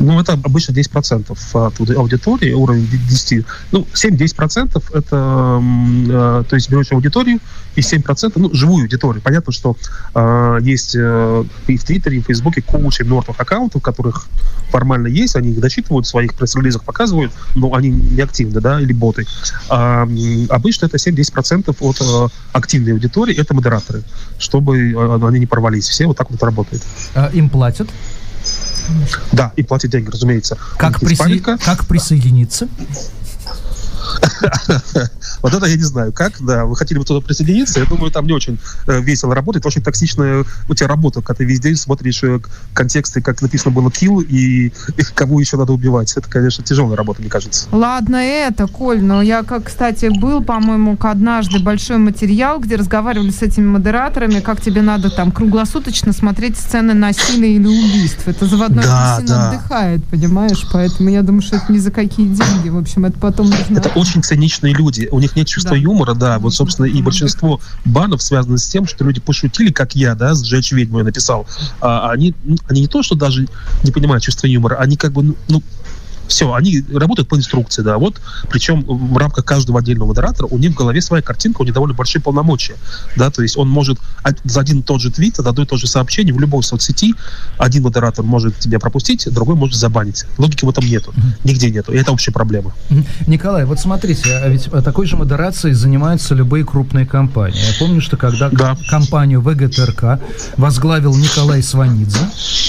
Ну, 0.00 0.20
это 0.20 0.32
обычно 0.32 0.72
10% 0.72 1.36
от 1.52 1.90
аудитории, 1.90 2.52
уровень 2.52 2.88
10. 3.08 3.44
Ну, 3.72 3.86
7-10% 3.94 4.82
это, 4.94 5.62
э, 5.62 6.44
то 6.48 6.56
есть 6.56 6.70
берешь 6.70 6.92
аудиторию, 6.92 7.40
и 7.78 7.80
7%, 7.80 8.32
ну, 8.36 8.52
живую 8.52 8.82
аудиторию. 8.82 9.22
Понятно, 9.22 9.52
что 9.52 9.76
э, 10.14 10.58
есть 10.62 10.96
э, 10.96 11.44
и 11.66 11.76
в 11.76 11.84
Твиттере, 11.84 12.18
и 12.18 12.20
в 12.20 12.26
Фейсбуке 12.26 12.60
куча 12.60 13.04
мертвых 13.04 13.38
аккаунтов, 13.40 13.82
которых 13.82 14.26
формально 14.70 15.06
есть, 15.06 15.36
они 15.36 15.50
их 15.50 15.60
дочитывают, 15.60 16.06
в 16.06 16.08
своих 16.08 16.34
пресс-релизах 16.34 16.84
показывают, 16.84 17.32
но 17.54 17.74
они 17.74 17.90
не 17.90 18.20
активны, 18.20 18.60
да, 18.60 18.80
или 18.80 18.92
боты. 18.92 19.26
А, 19.68 20.08
обычно 20.48 20.86
это 20.86 20.96
7-10% 20.96 21.76
от 21.80 22.00
э, 22.00 22.34
активной 22.52 22.92
аудитории, 22.92 23.38
это 23.38 23.54
модераторы, 23.54 24.02
чтобы 24.38 24.92
э, 24.92 25.26
они 25.26 25.38
не 25.38 25.46
порвались. 25.46 25.88
Все 25.88 26.06
вот 26.06 26.16
так 26.16 26.30
вот 26.30 26.42
работает. 26.42 26.82
А 27.14 27.30
им 27.32 27.48
платят? 27.48 27.88
Да, 29.32 29.52
и 29.56 29.62
платить 29.62 29.90
деньги, 29.90 30.10
разумеется. 30.10 30.58
Как, 30.76 31.00
присо... 31.00 31.24
как 31.64 31.86
присоединиться? 31.86 32.68
Вот 35.42 35.54
это 35.54 35.66
я 35.66 35.76
не 35.76 35.82
знаю, 35.82 36.12
как, 36.12 36.34
да, 36.40 36.64
вы 36.64 36.76
хотели 36.76 36.98
бы 36.98 37.04
туда 37.04 37.24
присоединиться, 37.24 37.80
я 37.80 37.86
думаю, 37.86 38.10
там 38.10 38.26
не 38.26 38.32
очень 38.32 38.58
э, 38.86 39.00
весело 39.00 39.34
работает, 39.34 39.66
очень 39.66 39.82
токсичная 39.82 40.44
у 40.68 40.74
тебя 40.74 40.88
работа, 40.88 41.20
когда 41.20 41.38
ты 41.38 41.44
везде 41.44 41.74
смотришь 41.76 42.22
э, 42.22 42.40
контексты, 42.72 43.20
как 43.20 43.42
написано 43.42 43.70
было 43.70 43.88
kill, 43.88 44.22
и, 44.22 44.66
и 44.66 45.02
кого 45.14 45.40
еще 45.40 45.56
надо 45.56 45.72
убивать. 45.72 46.12
Это, 46.16 46.28
конечно, 46.28 46.64
тяжелая 46.64 46.96
работа, 46.96 47.20
мне 47.20 47.30
кажется. 47.30 47.68
Ладно 47.72 48.16
это, 48.16 48.66
Коль, 48.66 49.02
но 49.02 49.22
я, 49.22 49.42
как, 49.42 49.64
кстати, 49.64 50.06
был, 50.20 50.42
по-моему, 50.42 50.96
однажды 51.00 51.58
большой 51.58 51.98
материал, 51.98 52.60
где 52.60 52.76
разговаривали 52.76 53.30
с 53.30 53.42
этими 53.42 53.66
модераторами, 53.66 54.40
как 54.40 54.60
тебе 54.60 54.82
надо 54.82 55.10
там 55.10 55.32
круглосуточно 55.32 56.12
смотреть 56.12 56.56
сцены 56.56 56.94
насилия 56.94 57.54
или 57.56 57.66
убийств. 57.66 58.26
Это 58.26 58.46
заводной 58.46 58.84
да, 58.84 59.20
да. 59.26 59.48
отдыхает, 59.50 60.04
понимаешь? 60.04 60.66
Поэтому 60.72 61.10
я 61.10 61.22
думаю, 61.22 61.42
что 61.42 61.56
это 61.56 61.72
ни 61.72 61.78
за 61.78 61.90
какие 61.90 62.26
деньги. 62.26 62.68
В 62.68 62.78
общем, 62.78 63.04
это 63.04 63.18
потом 63.18 63.50
нужно... 63.50 63.78
Это 63.78 63.88
очень 63.90 64.22
циничные 64.22 64.74
люди. 64.74 65.08
У 65.18 65.20
них 65.20 65.34
нет 65.34 65.48
чувства 65.48 65.72
да. 65.72 65.76
юмора, 65.78 66.14
да. 66.14 66.38
Вот, 66.38 66.54
собственно, 66.54 66.86
и 66.86 67.02
большинство 67.02 67.60
банов 67.84 68.22
связано 68.22 68.56
с 68.56 68.68
тем, 68.68 68.86
что 68.86 69.04
люди 69.04 69.20
пошутили, 69.20 69.72
как 69.72 69.96
я, 69.96 70.14
да, 70.14 70.32
сжечь 70.32 70.70
ведьму 70.70 70.98
я 70.98 71.04
написал. 71.04 71.44
А 71.80 72.12
они, 72.12 72.36
они 72.68 72.82
не 72.82 72.86
то, 72.86 73.02
что 73.02 73.16
даже 73.16 73.48
не 73.82 73.90
понимают 73.90 74.22
чувства 74.22 74.46
юмора, 74.46 74.76
они 74.76 74.96
как 74.96 75.10
бы, 75.10 75.34
ну, 75.48 75.62
Все, 76.28 76.52
они 76.52 76.84
работают 76.92 77.28
по 77.28 77.36
инструкции, 77.36 77.82
да. 77.82 77.98
Вот, 77.98 78.20
причем 78.50 78.82
в 78.82 79.16
рамках 79.16 79.44
каждого 79.44 79.80
отдельного 79.80 80.08
модератора 80.08 80.46
у 80.46 80.58
них 80.58 80.72
в 80.72 80.74
голове 80.74 81.00
своя 81.00 81.22
картинка, 81.22 81.62
у 81.62 81.64
них 81.64 81.74
довольно 81.74 81.94
большие 81.94 82.22
полномочия, 82.22 82.76
да, 83.16 83.30
то 83.30 83.42
есть 83.42 83.56
он 83.56 83.68
может 83.68 83.98
за 84.44 84.60
один 84.60 84.80
и 84.80 84.82
тот 84.82 85.00
же 85.00 85.10
твит, 85.10 85.36
за 85.36 85.48
одно 85.48 85.64
и 85.64 85.66
то 85.66 85.76
же 85.76 85.86
сообщение 85.86 86.34
в 86.34 86.40
любой 86.40 86.62
соцсети 86.62 87.14
один 87.56 87.82
модератор 87.82 88.24
может 88.24 88.58
тебя 88.58 88.78
пропустить, 88.78 89.26
другой 89.32 89.56
может 89.56 89.76
забанить. 89.76 90.24
Логики 90.36 90.64
в 90.64 90.68
этом 90.68 90.84
нету, 90.84 91.12
нигде 91.44 91.70
нету, 91.70 91.92
и 91.92 91.96
это 91.96 92.12
общая 92.12 92.32
проблема. 92.32 92.74
Николай, 93.26 93.64
вот 93.64 93.80
смотрите, 93.80 94.36
а 94.36 94.48
ведь 94.48 94.64
такой 94.84 95.06
же 95.06 95.16
модерацией 95.16 95.74
занимаются 95.74 96.34
любые 96.34 96.64
крупные 96.64 97.06
компании. 97.06 97.58
Я 97.58 97.78
помню, 97.78 98.00
что 98.00 98.16
когда 98.16 98.50
да. 98.50 98.76
компанию 98.88 99.40
ВГТРК 99.40 100.20
возглавил 100.56 101.16
Николай 101.16 101.62
Сванидзе, 101.62 102.18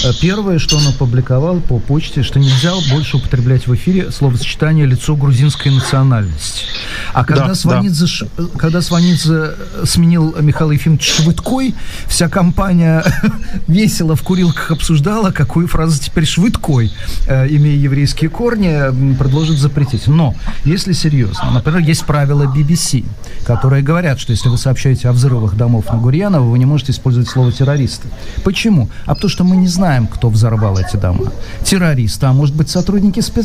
э, 0.04 0.12
первое, 0.20 0.58
что 0.58 0.76
он 0.76 0.86
опубликовал 0.88 1.60
по 1.60 1.78
почте, 1.78 2.22
что 2.22 2.38
нельзя 2.38 2.72
больше 2.90 3.18
употреблять 3.18 3.49
в 3.58 3.74
эфире 3.74 4.10
словосочетание 4.10 4.86
«лицо 4.86 5.16
грузинской 5.16 5.72
национальности». 5.72 6.64
А 7.12 7.24
когда, 7.24 7.48
да, 7.48 7.54
Сванидзе, 7.54 8.06
да. 8.36 8.44
когда 8.58 8.80
Сванидзе 8.80 9.52
сменил 9.84 10.36
Михаила 10.40 10.72
Ефимовича 10.72 11.22
Швыдкой, 11.22 11.74
вся 12.06 12.28
компания 12.28 13.04
весело 13.66 14.16
в 14.16 14.22
курилках 14.22 14.70
обсуждала, 14.70 15.30
какую 15.30 15.66
фразу 15.66 16.00
теперь 16.00 16.24
Швыдкой, 16.24 16.92
э, 17.26 17.48
имея 17.48 17.76
еврейские 17.76 18.30
корни, 18.30 19.14
предложит 19.16 19.58
запретить. 19.58 20.06
Но, 20.06 20.34
если 20.64 20.92
серьезно, 20.92 21.50
например, 21.50 21.80
есть 21.80 22.04
правила 22.04 22.44
BBC, 22.44 23.04
которые 23.44 23.82
говорят, 23.82 24.20
что 24.20 24.32
если 24.32 24.48
вы 24.48 24.58
сообщаете 24.58 25.08
о 25.08 25.12
взрывах 25.12 25.56
домов 25.56 25.86
на 25.90 25.98
Гурьянова, 25.98 26.44
вы 26.44 26.58
не 26.58 26.66
можете 26.66 26.92
использовать 26.92 27.28
слово 27.28 27.52
«террористы». 27.52 28.08
Почему? 28.44 28.88
А 29.06 29.14
потому 29.14 29.30
что 29.30 29.44
мы 29.44 29.56
не 29.56 29.68
знаем, 29.68 30.06
кто 30.06 30.28
взорвал 30.28 30.78
эти 30.78 30.96
дома. 30.96 31.32
Террористы, 31.64 32.26
а 32.26 32.32
может 32.32 32.54
быть 32.54 32.70
сотрудники 32.70 33.20
спецслужб, 33.20 33.39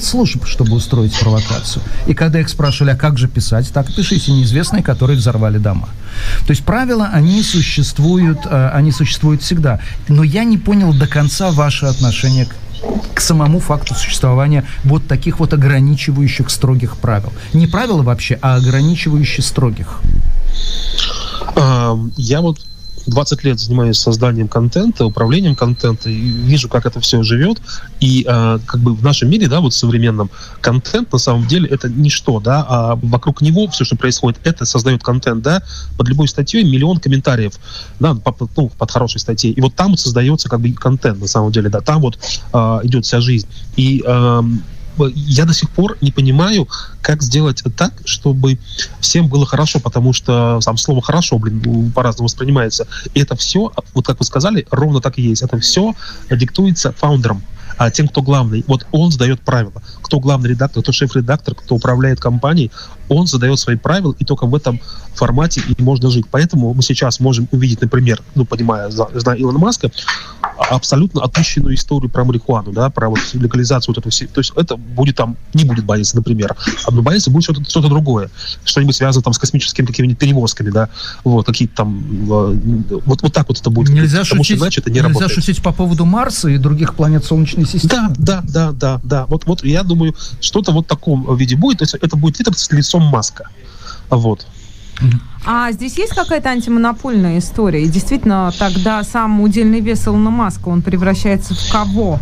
чтобы 0.45 0.75
устроить 0.75 1.17
провокацию. 1.19 1.83
И 2.07 2.13
когда 2.13 2.39
их 2.39 2.49
спрашивали, 2.49 2.91
а 2.91 2.95
как 2.95 3.17
же 3.17 3.27
писать, 3.27 3.71
так 3.73 3.93
пишите 3.93 4.31
неизвестные, 4.31 4.83
которые 4.83 5.17
взорвали 5.17 5.57
дома. 5.57 5.89
То 6.45 6.51
есть 6.51 6.63
правила, 6.63 7.09
они 7.11 7.43
существуют, 7.43 8.39
э, 8.45 8.69
они 8.73 8.91
существуют 8.91 9.41
всегда. 9.41 9.79
Но 10.07 10.23
я 10.23 10.43
не 10.43 10.57
понял 10.57 10.93
до 10.93 11.07
конца 11.07 11.51
ваше 11.51 11.85
отношение 11.85 12.45
к 12.45 12.55
к 13.13 13.21
самому 13.21 13.59
факту 13.59 13.95
существования 13.95 14.65
вот 14.83 15.07
таких 15.07 15.39
вот 15.39 15.53
ограничивающих 15.53 16.49
строгих 16.49 16.97
правил. 16.97 17.31
Не 17.53 17.67
правила 17.67 18.03
вообще, 18.03 18.37
а 18.41 18.55
ограничивающих 18.55 19.43
строгих. 19.43 20.01
Я 21.55 22.41
вот 22.41 22.59
20 23.07 23.43
лет 23.43 23.59
занимаюсь 23.59 23.97
созданием 23.97 24.47
контента, 24.47 25.05
управлением 25.05 25.55
контента, 25.55 26.09
и 26.09 26.15
вижу, 26.15 26.69
как 26.69 26.85
это 26.85 26.99
все 26.99 27.23
живет. 27.23 27.61
И 27.99 28.25
э, 28.27 28.59
как 28.65 28.81
бы 28.81 28.93
в 28.93 29.03
нашем 29.03 29.29
мире, 29.29 29.47
да, 29.47 29.59
вот 29.59 29.73
современном, 29.73 30.29
контент 30.61 31.11
на 31.11 31.17
самом 31.17 31.47
деле 31.47 31.67
это 31.69 31.89
ничто, 31.89 32.39
да, 32.39 32.65
а 32.67 32.95
вокруг 33.01 33.41
него 33.41 33.67
все, 33.67 33.85
что 33.85 33.95
происходит, 33.95 34.39
это 34.43 34.65
создает 34.65 35.03
контент, 35.03 35.43
да, 35.43 35.61
под 35.97 36.07
любой 36.07 36.27
статьей 36.27 36.63
миллион 36.63 36.99
комментариев, 36.99 37.53
да, 37.99 38.15
под, 38.15 38.49
ну, 38.57 38.69
под 38.69 38.91
хорошей 38.91 39.19
статьей. 39.19 39.53
И 39.53 39.61
вот 39.61 39.75
там 39.75 39.91
вот 39.91 39.99
создается 39.99 40.49
как 40.49 40.61
бы 40.61 40.71
контент 40.73 41.19
на 41.19 41.27
самом 41.27 41.51
деле, 41.51 41.69
да, 41.69 41.81
там 41.81 42.01
вот 42.01 42.17
э, 42.53 42.57
идет 42.83 43.05
вся 43.05 43.21
жизнь. 43.21 43.47
И 43.75 44.03
э, 44.05 44.41
я 45.13 45.45
до 45.45 45.53
сих 45.53 45.69
пор 45.69 45.97
не 46.01 46.11
понимаю, 46.11 46.67
как 47.01 47.21
сделать 47.21 47.63
так, 47.75 47.93
чтобы 48.05 48.57
всем 48.99 49.27
было 49.27 49.45
хорошо, 49.45 49.79
потому 49.79 50.13
что 50.13 50.59
сам 50.61 50.77
слово 50.77 51.01
«хорошо», 51.01 51.37
блин, 51.37 51.91
по-разному 51.91 52.25
воспринимается. 52.27 52.87
И 53.13 53.19
это 53.19 53.35
все, 53.35 53.71
вот 53.93 54.05
как 54.05 54.19
вы 54.19 54.25
сказали, 54.25 54.65
ровно 54.71 55.01
так 55.01 55.17
и 55.17 55.21
есть. 55.21 55.41
Это 55.41 55.59
все 55.59 55.93
диктуется 56.29 56.91
фаундером, 56.93 57.43
а 57.77 57.91
тем, 57.91 58.07
кто 58.07 58.21
главный. 58.21 58.63
Вот 58.67 58.85
он 58.91 59.11
задает 59.11 59.41
правила. 59.41 59.81
Кто 60.01 60.19
главный 60.19 60.49
редактор, 60.49 60.81
кто 60.81 60.91
шеф-редактор, 60.91 61.55
кто 61.55 61.75
управляет 61.75 62.19
компанией, 62.19 62.71
он 63.09 63.27
задает 63.27 63.59
свои 63.59 63.75
правила, 63.75 64.15
и 64.17 64.25
только 64.25 64.45
в 64.45 64.55
этом 64.55 64.79
формате 65.13 65.61
и 65.67 65.81
можно 65.81 66.09
жить. 66.09 66.25
Поэтому 66.29 66.73
мы 66.73 66.81
сейчас 66.81 67.19
можем 67.19 67.47
увидеть, 67.51 67.81
например, 67.81 68.21
ну, 68.35 68.45
понимая, 68.45 68.89
зная 68.89 69.37
Илона 69.37 69.59
Маска, 69.59 69.91
абсолютно 70.69 71.21
отпущенную 71.21 71.75
историю 71.75 72.09
про 72.09 72.23
марихуану, 72.23 72.71
да, 72.71 72.89
про 72.89 73.09
вот 73.09 73.19
легализацию 73.33 73.93
вот 73.93 74.05
этого. 74.05 74.27
То 74.33 74.39
есть 74.39 74.53
это 74.55 74.75
будет 74.77 75.15
там, 75.15 75.37
не 75.53 75.63
будет 75.63 75.85
баниться, 75.85 76.15
например. 76.15 76.55
А 76.85 76.91
но 76.91 77.01
баниться 77.01 77.31
будет 77.31 77.43
что-то 77.43 77.63
что 77.63 77.81
другое. 77.81 78.29
Что-нибудь 78.63 78.95
связано 78.95 79.23
там 79.23 79.33
с 79.33 79.37
космическими 79.37 79.85
какими-нибудь 79.85 80.19
перевозками, 80.19 80.69
да, 80.69 80.89
вот, 81.23 81.45
какие-то 81.45 81.75
там, 81.75 82.03
вот, 82.25 83.21
вот 83.21 83.33
так 83.33 83.47
вот 83.47 83.59
это 83.59 83.69
будет. 83.69 83.89
Нельзя 83.89 84.23
потому 84.23 84.43
шутить, 84.43 84.57
что 84.57 84.65
иначе 84.65 84.81
это 84.81 84.89
не 84.89 84.95
нельзя 84.95 85.07
работает. 85.07 85.31
шутить 85.31 85.61
по 85.61 85.71
поводу 85.71 86.05
Марса 86.05 86.49
и 86.49 86.57
других 86.57 86.95
планет 86.95 87.25
Солнечной 87.25 87.65
системы. 87.65 88.13
Да, 88.17 88.41
да, 88.43 88.43
да, 88.43 88.71
да, 88.71 89.01
да. 89.03 89.25
Вот, 89.27 89.45
вот 89.45 89.63
я 89.63 89.83
думаю, 89.83 90.15
что-то 90.39 90.71
вот 90.71 90.85
в 90.85 90.87
таком 90.87 91.35
виде 91.35 91.55
будет. 91.55 91.79
То 91.79 91.83
есть 91.83 91.95
это 91.95 92.15
будет 92.15 92.37
с 92.37 92.67
лицом 92.95 93.03
Маска. 93.03 93.49
Вот. 94.09 94.45
А 95.45 95.71
здесь 95.71 95.97
есть 95.97 96.13
какая-то 96.13 96.49
антимонопольная 96.49 97.39
история? 97.39 97.83
И 97.83 97.87
действительно, 97.87 98.51
тогда 98.57 99.03
сам 99.03 99.41
удельный 99.41 99.81
вес 99.81 100.07
Илона 100.07 100.29
Маска, 100.29 100.69
он 100.69 100.81
превращается 100.81 101.53
в 101.53 101.71
кого? 101.71 102.19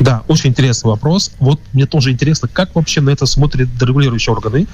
Да, 0.00 0.22
очень 0.28 0.50
интересный 0.50 0.88
вопрос. 0.88 1.32
Вот 1.38 1.60
мне 1.72 1.86
тоже 1.86 2.12
интересно, 2.12 2.48
как 2.48 2.74
вообще 2.74 3.00
на 3.00 3.10
это 3.10 3.26
смотрят 3.26 3.68
регулирующие 3.80 4.32
органы 4.32 4.66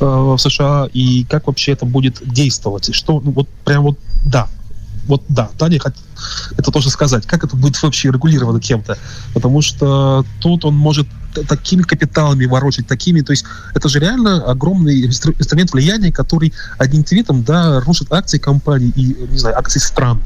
э, 0.00 0.04
в 0.04 0.38
США 0.38 0.88
и 0.92 1.24
как 1.24 1.46
вообще 1.46 1.72
это 1.72 1.84
будет 1.84 2.20
действовать. 2.22 2.94
Что, 2.94 3.20
ну, 3.20 3.30
вот 3.30 3.48
прям 3.64 3.82
вот, 3.82 3.98
да, 4.24 4.48
вот 5.06 5.22
да, 5.28 5.50
Таня 5.58 5.78
это 6.56 6.70
тоже 6.70 6.90
сказать, 6.90 7.26
как 7.26 7.44
это 7.44 7.56
будет 7.56 7.80
вообще 7.82 8.10
регулировано 8.10 8.60
кем-то, 8.60 8.98
потому 9.34 9.62
что 9.62 10.24
тут 10.40 10.64
он 10.64 10.74
может 10.74 11.06
такими 11.48 11.82
капиталами 11.82 12.44
ворочать, 12.46 12.86
такими, 12.86 13.20
то 13.20 13.32
есть 13.32 13.44
это 13.74 13.88
же 13.88 14.00
реально 14.00 14.42
огромный 14.44 15.06
инструмент 15.06 15.72
влияния, 15.72 16.10
который 16.10 16.52
одним 16.76 17.04
твитом, 17.04 17.44
да, 17.44 17.80
рушит 17.80 18.12
акции 18.12 18.38
компаний 18.38 18.92
и, 18.96 19.16
не 19.30 19.38
знаю, 19.38 19.56
акции 19.56 19.78
стран, 19.78 20.20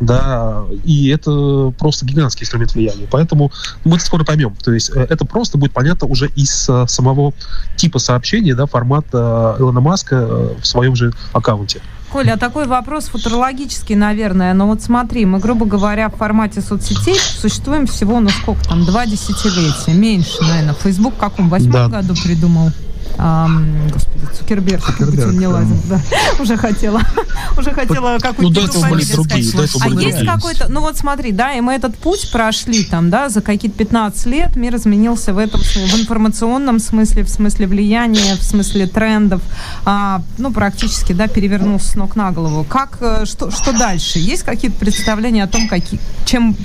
да, 0.00 0.64
и 0.84 1.08
это 1.08 1.72
просто 1.78 2.06
гигантский 2.06 2.42
инструмент 2.42 2.74
влияния, 2.74 3.06
поэтому 3.10 3.52
мы 3.84 3.96
это 3.96 4.04
скоро 4.04 4.24
поймем, 4.24 4.56
то 4.56 4.72
есть 4.72 4.90
э, 4.94 5.06
это 5.08 5.24
просто 5.24 5.58
будет 5.58 5.72
понятно 5.72 6.08
уже 6.08 6.28
из 6.34 6.68
э, 6.68 6.86
самого 6.88 7.34
типа 7.76 7.98
сообщения, 7.98 8.54
да, 8.54 8.66
формата 8.66 9.54
э, 9.58 9.60
Илона 9.60 9.80
Маска 9.80 10.26
в 10.60 10.66
своем 10.66 10.96
же 10.96 11.12
аккаунте. 11.32 11.80
Коля, 12.10 12.34
а 12.34 12.36
такой 12.38 12.66
вопрос 12.66 13.08
футурологический, 13.08 13.94
наверное. 13.94 14.54
Но 14.54 14.66
вот 14.66 14.82
смотри, 14.82 15.26
мы, 15.26 15.38
грубо 15.38 15.66
говоря, 15.66 16.08
в 16.08 16.16
формате 16.16 16.60
соцсетей 16.60 17.16
существуем 17.18 17.86
всего, 17.86 18.18
ну 18.20 18.30
сколько 18.30 18.64
там, 18.64 18.84
два 18.84 19.06
десятилетия, 19.06 19.92
меньше, 19.92 20.40
наверное. 20.40 20.74
Facebook 20.74 21.14
в 21.14 21.18
каком, 21.18 21.48
восьмом 21.48 21.90
да. 21.90 22.00
году 22.00 22.14
придумал? 22.14 22.70
Um, 23.18 23.92
господи, 23.92 24.26
Цукерберг, 24.38 24.84
Цукерберг 24.84 25.32
не 25.32 25.48
лазит, 25.48 25.88
да. 25.88 26.00
Уже 26.40 26.56
хотела, 26.56 27.02
уже 27.58 27.72
хотела 27.72 28.18
какую-то... 28.18 28.62
Ну, 28.62 28.88
были 28.88 29.04
другие, 29.04 29.50
этого 29.50 29.84
А 29.84 29.88
есть 29.88 30.24
какой-то, 30.24 30.68
ну 30.68 30.80
вот 30.80 30.96
смотри, 30.96 31.32
да, 31.32 31.52
и 31.52 31.60
мы 31.60 31.72
этот 31.72 31.96
путь 31.96 32.30
прошли 32.30 32.84
там, 32.84 33.10
да, 33.10 33.28
за 33.28 33.40
какие-то 33.40 33.76
15 33.76 34.26
лет 34.26 34.54
мир 34.54 34.76
изменился 34.76 35.34
в 35.34 35.38
этом, 35.38 35.60
в 35.60 36.00
информационном 36.00 36.78
смысле, 36.78 37.24
в 37.24 37.28
смысле 37.28 37.66
влияния, 37.66 38.36
в 38.36 38.42
смысле 38.44 38.86
трендов, 38.86 39.42
а, 39.84 40.22
ну, 40.38 40.52
практически, 40.52 41.12
да, 41.12 41.26
перевернулся 41.26 41.88
с 41.88 41.94
ног 41.96 42.14
на 42.14 42.30
голову. 42.30 42.64
Как, 42.64 42.98
э, 43.00 43.24
что, 43.24 43.50
что 43.50 43.72
дальше? 43.72 44.20
Есть 44.20 44.44
какие-то 44.44 44.78
представления 44.78 45.42
о 45.42 45.48
том, 45.48 45.66
какие, 45.66 46.00
чем, 46.24 46.56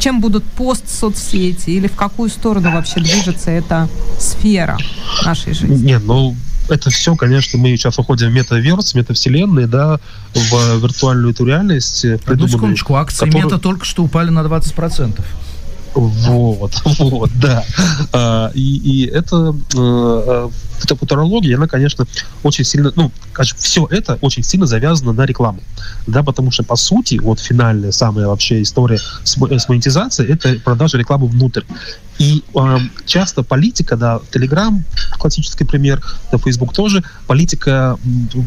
чем 0.00 0.20
будут 0.20 0.44
пост-соцсети 0.44 1.70
или 1.70 1.86
в 1.86 1.94
какую 1.94 2.30
сторону 2.30 2.72
вообще 2.72 3.00
движется 3.00 3.50
эта 3.50 3.88
сфера 4.18 4.78
нашей 5.24 5.54
жизни? 5.54 5.86
Нет, 5.86 6.02
ну, 6.04 6.34
это 6.68 6.90
все, 6.90 7.14
конечно, 7.16 7.58
мы 7.58 7.76
сейчас 7.76 7.98
уходим 7.98 8.28
в 8.30 8.32
метаверс, 8.32 8.94
метавселенные, 8.94 9.66
да, 9.66 10.00
в 10.34 10.78
виртуальную 10.82 11.32
эту 11.32 11.44
реальность. 11.44 12.04
Одну 12.04 12.48
секундочку, 12.48 12.94
акции 12.94 13.26
который... 13.26 13.44
мета 13.44 13.58
только 13.58 13.84
что 13.84 14.02
упали 14.02 14.30
на 14.30 14.40
20%. 14.40 15.22
Вот, 15.94 16.82
вот, 16.98 17.30
да. 17.34 17.64
А, 18.12 18.50
и, 18.54 18.76
и 18.76 19.06
это, 19.06 19.56
э, 19.76 20.48
эта 20.84 20.96
футурология, 20.96 21.56
она, 21.56 21.66
конечно, 21.66 22.06
очень 22.42 22.64
сильно, 22.64 22.92
ну, 22.96 23.10
скажем, 23.32 23.56
все 23.58 23.86
это 23.90 24.18
очень 24.20 24.42
сильно 24.42 24.66
завязано 24.66 25.12
на 25.12 25.26
рекламу, 25.26 25.60
да, 26.06 26.22
потому 26.22 26.50
что, 26.50 26.62
по 26.62 26.76
сути, 26.76 27.18
вот 27.18 27.40
финальная 27.40 27.92
самая 27.92 28.26
вообще 28.26 28.62
история 28.62 28.98
с, 28.98 29.36
с 29.36 29.68
монетизацией, 29.68 30.32
это 30.32 30.54
продажа 30.64 30.98
рекламы 30.98 31.26
внутрь. 31.26 31.62
И 32.18 32.44
э, 32.54 32.78
часто 33.06 33.42
политика, 33.42 33.96
да, 33.96 34.20
Telegram, 34.30 34.82
классический 35.18 35.64
пример, 35.64 36.02
да, 36.30 36.36
Facebook 36.36 36.74
тоже, 36.74 37.02
политика 37.26 37.98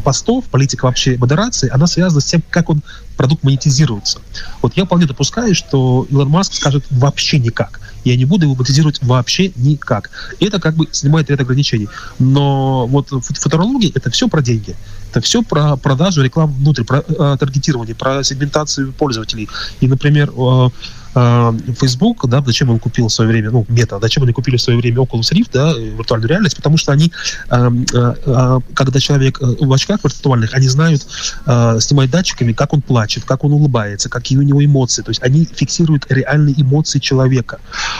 постов, 0.04 0.44
политика 0.44 0.84
вообще 0.84 1.16
модерации, 1.18 1.68
она 1.70 1.88
связана 1.88 2.20
с 2.20 2.24
тем, 2.24 2.42
как 2.50 2.70
он 2.70 2.82
продукт 3.16 3.42
монетизируется. 3.42 4.20
Вот 4.62 4.76
я 4.76 4.84
вполне 4.84 5.06
допускаю, 5.06 5.54
что 5.54 6.06
Илон 6.08 6.28
Маск 6.28 6.54
скажет 6.54 6.84
вообще 6.90 7.38
никак. 7.40 7.80
Я 8.04 8.16
не 8.16 8.24
буду 8.24 8.44
его 8.44 8.54
монетизировать 8.54 9.02
вообще 9.02 9.52
никак. 9.56 10.10
И 10.38 10.46
это 10.46 10.60
как 10.60 10.76
бы 10.76 10.88
снимает 10.92 11.30
ряд 11.30 11.40
ограничений. 11.40 11.88
Но 12.18 12.86
вот 12.86 13.08
футурология— 13.08 13.90
это 13.94 14.10
все 14.10 14.28
про 14.28 14.42
деньги. 14.42 14.76
Это 15.10 15.20
все 15.20 15.42
про 15.42 15.76
продажу 15.76 16.22
рекламы 16.22 16.52
внутрь, 16.54 16.84
про 16.84 16.98
э, 16.98 17.36
таргетирование, 17.38 17.94
про 17.94 18.22
сегментацию 18.22 18.92
пользователей. 18.92 19.48
И, 19.80 19.88
например, 19.88 20.30
э, 20.36 20.70
э, 21.14 21.52
Facebook, 21.80 22.26
да, 22.28 22.42
зачем 22.44 22.70
он 22.70 22.78
купил 22.78 23.08
в 23.08 23.12
свое 23.12 23.30
время, 23.30 23.50
ну, 23.50 23.64
мета, 23.68 23.98
зачем 24.00 24.22
они 24.22 24.32
купили 24.32 24.56
в 24.56 24.62
свое 24.62 24.78
время 24.78 24.98
Oculus 25.02 25.32
Rift, 25.32 25.50
да, 25.52 25.74
виртуальную 25.74 26.28
реальность, 26.28 26.56
потому 26.56 26.76
что 26.76 26.92
они, 26.92 27.12
э, 27.50 27.70
э, 27.92 28.60
когда 28.74 29.00
человек 29.00 29.38
в 29.40 29.72
очках 29.72 30.00
виртуальных, 30.04 30.54
они 30.54 30.68
знают, 30.68 31.06
э, 31.46 31.78
снимать 31.80 32.10
датчиками, 32.10 32.52
как 32.52 32.72
он 32.72 32.82
плачет, 32.82 33.24
как 33.24 33.44
он 33.44 33.52
улыбается, 33.52 34.08
какие 34.08 34.38
у 34.38 34.42
него 34.42 34.64
эмоции, 34.64 35.02
то 35.02 35.10
есть 35.10 35.22
они 35.22 35.44
фиксируют 35.44 36.06
реальные 36.08 36.60
эмоции 36.60 36.98
человека, 36.98 37.58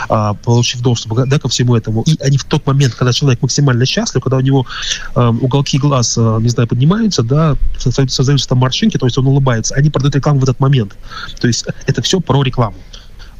э, 0.08 0.32
получив 0.42 0.80
доступ, 0.80 1.26
да, 1.26 1.38
ко 1.38 1.48
всему 1.48 1.76
этому, 1.76 2.02
и 2.02 2.16
они 2.20 2.38
в 2.38 2.44
тот 2.44 2.66
момент, 2.66 2.94
когда 2.94 3.12
человек 3.12 3.42
максимально 3.42 3.86
счастлив, 3.86 4.22
когда 4.22 4.36
у 4.36 4.40
него 4.40 4.66
э, 5.14 5.28
уголки 5.40 5.78
глаз, 5.78 6.16
э, 6.18 6.38
не 6.40 6.48
знаю, 6.48 6.68
поднимаются, 6.68 7.22
да, 7.22 7.56
создаются 7.78 8.48
там 8.48 8.58
морщинки, 8.58 8.98
то 8.98 9.06
есть 9.06 9.18
он 9.18 9.26
улыбается, 9.26 9.74
они 9.74 9.90
продают 9.90 10.14
рекламу 10.16 10.40
в 10.40 10.42
этот 10.44 10.60
момент. 10.60 10.96
То 11.40 11.46
есть 11.46 11.64
это 11.86 12.02
все 12.02 12.20
про 12.20 12.42
рекламу 12.42 12.76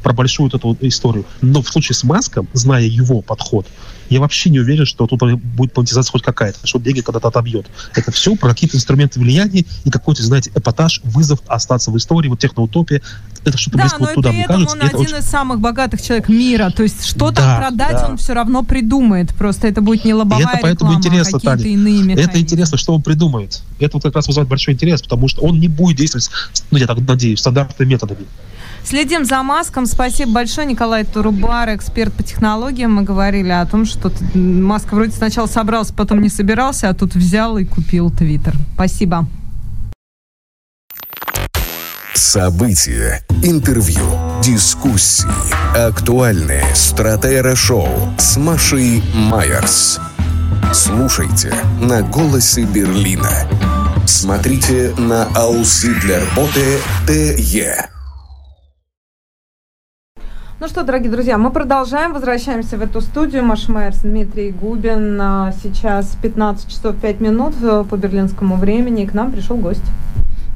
про 0.05 0.12
большую 0.12 0.50
вот 0.50 0.55
эту 0.55 0.76
историю. 0.86 1.24
Но 1.40 1.62
в 1.62 1.68
случае 1.68 1.96
с 1.96 2.05
Маском, 2.05 2.46
зная 2.52 2.84
его 2.84 3.22
подход, 3.22 3.66
я 4.11 4.20
вообще 4.20 4.50
не 4.50 4.61
уверен, 4.61 4.84
что 4.84 5.07
тут 5.07 5.20
будет 5.20 5.76
монетизация 5.76 6.12
хоть 6.12 6.22
какая-то, 6.22 6.59
что 6.66 6.78
деньги 6.78 7.00
когда-то 7.00 7.28
отобьет. 7.28 7.66
Это 7.94 8.12
все 8.12 8.36
про 8.36 8.50
какие-то 8.50 8.76
инструменты 8.76 9.18
влияния 9.18 9.64
и 9.84 9.90
какой-то, 9.90 10.22
знаете, 10.22 10.52
эпатаж, 10.55 11.00
вызов 11.05 11.40
остаться 11.46 11.90
в 11.90 11.96
истории, 11.96 12.28
вот 12.28 12.38
техноутопия. 12.38 13.00
Это 13.44 13.57
что-то 13.57 13.78
да, 13.78 13.84
близко 13.84 13.98
но 14.00 14.07
вот 14.07 14.14
туда, 14.14 14.32
мне 14.32 14.46
кажется. 14.46 14.76
он 14.76 14.82
один 14.82 14.98
очень... 14.98 15.16
из 15.16 15.24
самых 15.24 15.61
богатых 15.61 16.02
человек 16.02 16.28
мира. 16.28 16.70
То 16.70 16.82
есть 16.82 17.05
что 17.07 17.30
Да, 17.30 17.42
там 17.42 17.61
продать, 17.61 17.92
да. 17.92 18.07
он 18.09 18.16
все 18.18 18.34
равно 18.34 18.62
придумает. 18.62 19.34
Просто 19.34 19.68
это 19.68 19.80
будет 19.80 20.05
не 20.05 20.12
лобовая 20.12 20.44
И 20.44 20.48
это 20.48 20.59
поэтому 20.61 20.92
реклама, 20.92 20.98
интересно, 20.98 21.38
а 21.38 21.40
Таня. 21.40 21.64
иные 21.64 22.02
механизмы. 22.02 22.30
Это 22.30 22.40
интересно, 22.40 22.76
что 22.76 22.94
он 22.94 23.02
придумает. 23.02 23.62
Это 23.78 23.96
вот 23.96 24.02
как 24.02 24.14
раз 24.14 24.26
вызывает 24.26 24.48
большой 24.48 24.74
интерес, 24.74 25.00
потому 25.00 25.28
что 25.28 25.42
он 25.42 25.61
не 25.61 25.68
будет 25.68 25.96
действовать, 25.96 26.30
ну, 26.70 26.78
я 26.78 26.86
так 26.86 26.98
надеюсь, 27.00 27.40
стандартными 27.40 27.88
методами. 27.88 28.26
Следим 28.85 29.24
за 29.24 29.43
Маском. 29.43 29.87
Спасибо 29.87 30.32
большое, 30.32 30.66
Николай 30.66 31.05
Турубар, 31.05 31.74
эксперт 31.74 32.12
по 32.12 32.22
технологиям. 32.22 32.93
Мы 32.95 33.03
говорили 33.03 33.51
о 33.51 33.64
том, 33.66 33.87
что 33.87 34.11
т- 34.11 34.39
Маск 34.39 34.93
вроде 34.93 35.12
сначала 35.12 35.47
собрался, 35.47 35.95
потом 35.95 36.20
не 36.20 36.28
собирался, 36.28 36.91
а 36.91 36.95
тут 36.95 37.14
взял 37.14 37.57
и 37.57 37.64
купил 37.64 38.11
Твиттер. 38.11 38.55
Спасибо. 38.74 39.26
События, 42.14 43.22
интервью, 43.43 44.05
дискуссии, 44.43 45.26
актуальные 45.76 46.64
стратера-шоу 46.74 47.89
с 48.18 48.37
Машей 48.37 49.03
Майерс. 49.14 49.99
Слушайте 50.72 51.55
на 51.80 52.03
«Голосе 52.03 52.64
Берлина». 52.64 53.30
Смотрите 54.07 54.93
на 54.99 55.24
«Аусы 55.35 55.95
для 56.01 56.20
работы 56.20 56.78
ТЕ». 57.07 57.93
Ну 60.64 60.70
что, 60.70 60.82
дорогие 60.82 61.10
друзья, 61.10 61.36
мы 61.36 61.50
продолжаем, 61.50 62.14
возвращаемся 62.14 62.78
в 62.78 62.80
эту 62.80 63.02
студию. 63.02 63.44
Маш 63.44 63.68
Майерс, 63.68 63.98
Дмитрий 63.98 64.50
Губин. 64.50 65.20
А, 65.20 65.52
Сейчас 65.62 66.16
15 66.22 66.70
часов 66.70 66.96
5 66.96 67.20
минут 67.20 67.52
э, 67.62 67.84
по 67.84 67.96
берлинскому 67.98 68.56
времени. 68.56 69.02
И 69.02 69.06
к 69.06 69.12
нам 69.12 69.30
пришел 69.30 69.58
гость. 69.58 69.84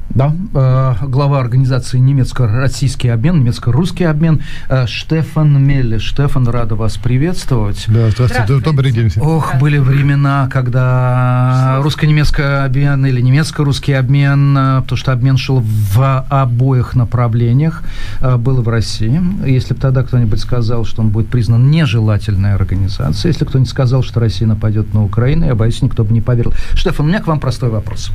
Да, 0.09 0.33
э, 0.55 1.05
глава 1.05 1.39
организации 1.39 1.99
немецко-российский 1.99 3.09
обмен, 3.09 3.41
немецко-русский 3.41 4.05
обмен 4.05 4.41
э, 4.67 4.87
Штефан 4.87 5.63
Мелли. 5.63 5.99
Штефан, 5.99 6.47
рада 6.47 6.73
вас 6.75 6.97
приветствовать. 6.97 7.85
Да, 7.87 8.09
здравствуйте, 8.09 8.33
Здравствуйте. 8.33 8.65
добрый 8.65 8.91
день 8.91 9.09
всем. 9.09 9.21
Ох, 9.23 9.55
были 9.59 9.77
времена, 9.77 10.49
когда 10.51 11.79
русско-немецкий 11.83 12.41
обмен 12.41 13.05
или 13.05 13.21
немецко-русский 13.21 13.93
обмен, 13.93 14.57
э, 14.57 14.81
потому 14.81 14.97
что 14.97 15.11
обмен 15.11 15.37
шел 15.37 15.61
в 15.63 16.25
обоих 16.27 16.95
направлениях, 16.95 17.83
э, 18.21 18.35
был 18.35 18.63
в 18.63 18.67
России. 18.67 19.21
Если 19.45 19.75
бы 19.75 19.79
тогда 19.79 20.01
кто-нибудь 20.01 20.39
сказал, 20.39 20.85
что 20.85 21.03
он 21.03 21.09
будет 21.09 21.27
признан 21.29 21.69
нежелательной 21.69 22.55
организацией, 22.55 23.31
если 23.31 23.45
кто-нибудь 23.45 23.69
сказал, 23.69 24.01
что 24.01 24.19
Россия 24.19 24.47
нападет 24.47 24.91
на 24.91 25.03
Украину, 25.03 25.45
я 25.45 25.53
боюсь, 25.53 25.83
никто 25.83 26.03
бы 26.03 26.13
не 26.13 26.21
поверил. 26.21 26.51
Штефан, 26.73 27.05
у 27.05 27.09
меня 27.09 27.21
к 27.21 27.27
вам 27.27 27.39
простой 27.39 27.69
вопрос. 27.69 28.11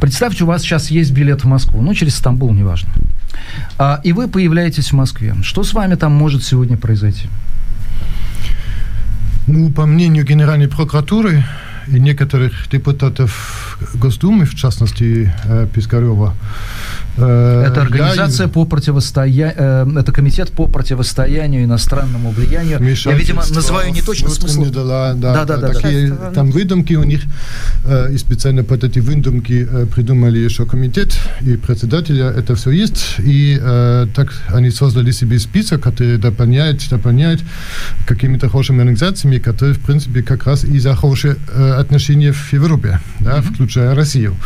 Представьте, 0.00 0.44
у 0.44 0.46
вас 0.46 0.62
сейчас 0.62 0.90
есть 0.92 1.10
билет 1.10 1.31
в 1.40 1.44
Москву, 1.46 1.82
ну, 1.82 1.94
через 1.94 2.16
Стамбул, 2.16 2.52
неважно. 2.52 2.92
А, 3.78 4.00
и 4.04 4.12
вы 4.12 4.28
появляетесь 4.28 4.92
в 4.92 4.96
Москве. 4.96 5.34
Что 5.42 5.64
с 5.64 5.72
вами 5.72 5.94
там 5.94 6.12
может 6.12 6.44
сегодня 6.44 6.76
произойти? 6.76 7.28
Ну, 9.46 9.70
по 9.70 9.86
мнению 9.86 10.24
Генеральной 10.24 10.68
прокуратуры 10.68 11.44
и 11.88 11.98
некоторых 11.98 12.68
депутатов 12.70 13.78
Госдумы, 13.94 14.44
в 14.44 14.54
частности 14.54 15.32
э, 15.44 15.66
Пискарева, 15.74 16.34
Это 17.16 17.72
я- 17.76 17.82
организация 17.82 18.48
по 18.48 18.64
противостоянию, 18.64 19.98
это 19.98 20.12
комитет 20.12 20.50
по 20.52 20.66
противостоянию 20.66 21.64
иностранному 21.64 22.30
влиянию. 22.30 22.78
Я, 22.80 23.12
видимо, 23.12 23.42
называю 23.50 23.92
не 23.92 24.02
точно 24.02 24.30
смысл. 24.30 24.64
да, 24.66 24.84
Да, 25.14 25.14
да, 25.14 25.44
да, 25.44 25.56
да. 25.56 25.68
такие 25.68 26.12
во 26.12 26.30
там 26.32 26.50
выдумки 26.50 26.94
у 26.94 27.04
них, 27.04 27.22
э, 27.84 28.12
и 28.14 28.18
специально 28.18 28.64
под 28.64 28.84
эти 28.84 29.00
выдумки 29.00 29.66
э, 29.70 29.86
придумали 29.86 30.38
еще 30.38 30.64
комитет 30.66 31.18
и 31.42 31.56
председателя, 31.56 32.30
это 32.30 32.54
все 32.54 32.70
есть, 32.70 33.16
и 33.18 33.58
э, 33.60 34.06
так 34.14 34.32
они 34.48 34.70
создали 34.70 35.10
себе 35.12 35.38
список, 35.38 35.82
который 35.82 36.16
дополняет, 36.18 36.80
дополняет 36.90 37.40
какими-то 38.06 38.48
хорошими 38.48 38.78
организациями, 38.80 39.38
которые, 39.38 39.74
в 39.74 39.80
принципе, 39.80 40.22
как 40.22 40.46
раз 40.46 40.64
и 40.64 40.78
за 40.78 40.94
хорошие 40.96 41.36
э, 41.54 41.72
отношения 41.80 42.32
в 42.32 42.52
Европе, 42.52 43.00
да, 43.20 43.40
включая 43.42 43.94
Россию. 43.94 44.36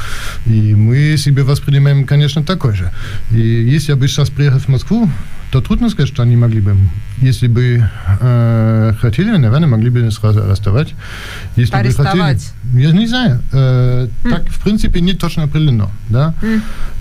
И 0.46 0.74
мы 0.74 1.16
себе 1.16 1.42
воспринимаем, 1.42 2.04
конечно, 2.04 2.42
такой 2.56 2.74
же. 2.74 2.90
И 3.30 3.38
если 3.38 3.92
я 3.92 3.96
бы 3.96 4.08
сейчас 4.08 4.30
приехал 4.30 4.58
в 4.58 4.68
Москву, 4.68 5.10
то 5.52 5.60
трудно 5.60 5.90
сказать, 5.90 6.12
что 6.12 6.22
они 6.22 6.36
могли 6.36 6.60
бы, 6.60 6.76
если 7.22 7.48
бы 7.48 7.88
э, 8.20 8.92
хотели, 9.00 9.30
наверное, 9.30 9.68
могли 9.68 9.90
бы 9.90 10.10
сразу 10.10 10.42
арестовать. 10.42 10.94
Если 11.56 11.72
бы 11.72 11.78
Арестовать. 11.78 12.52
хотели, 12.64 12.82
я 12.86 12.92
не 12.92 13.06
знаю. 13.06 13.40
Э, 13.52 14.08
Так, 14.24 14.48
в 14.48 14.62
принципе, 14.62 15.00
не 15.00 15.12
точно 15.12 15.44
определено, 15.44 15.90
да, 16.08 16.34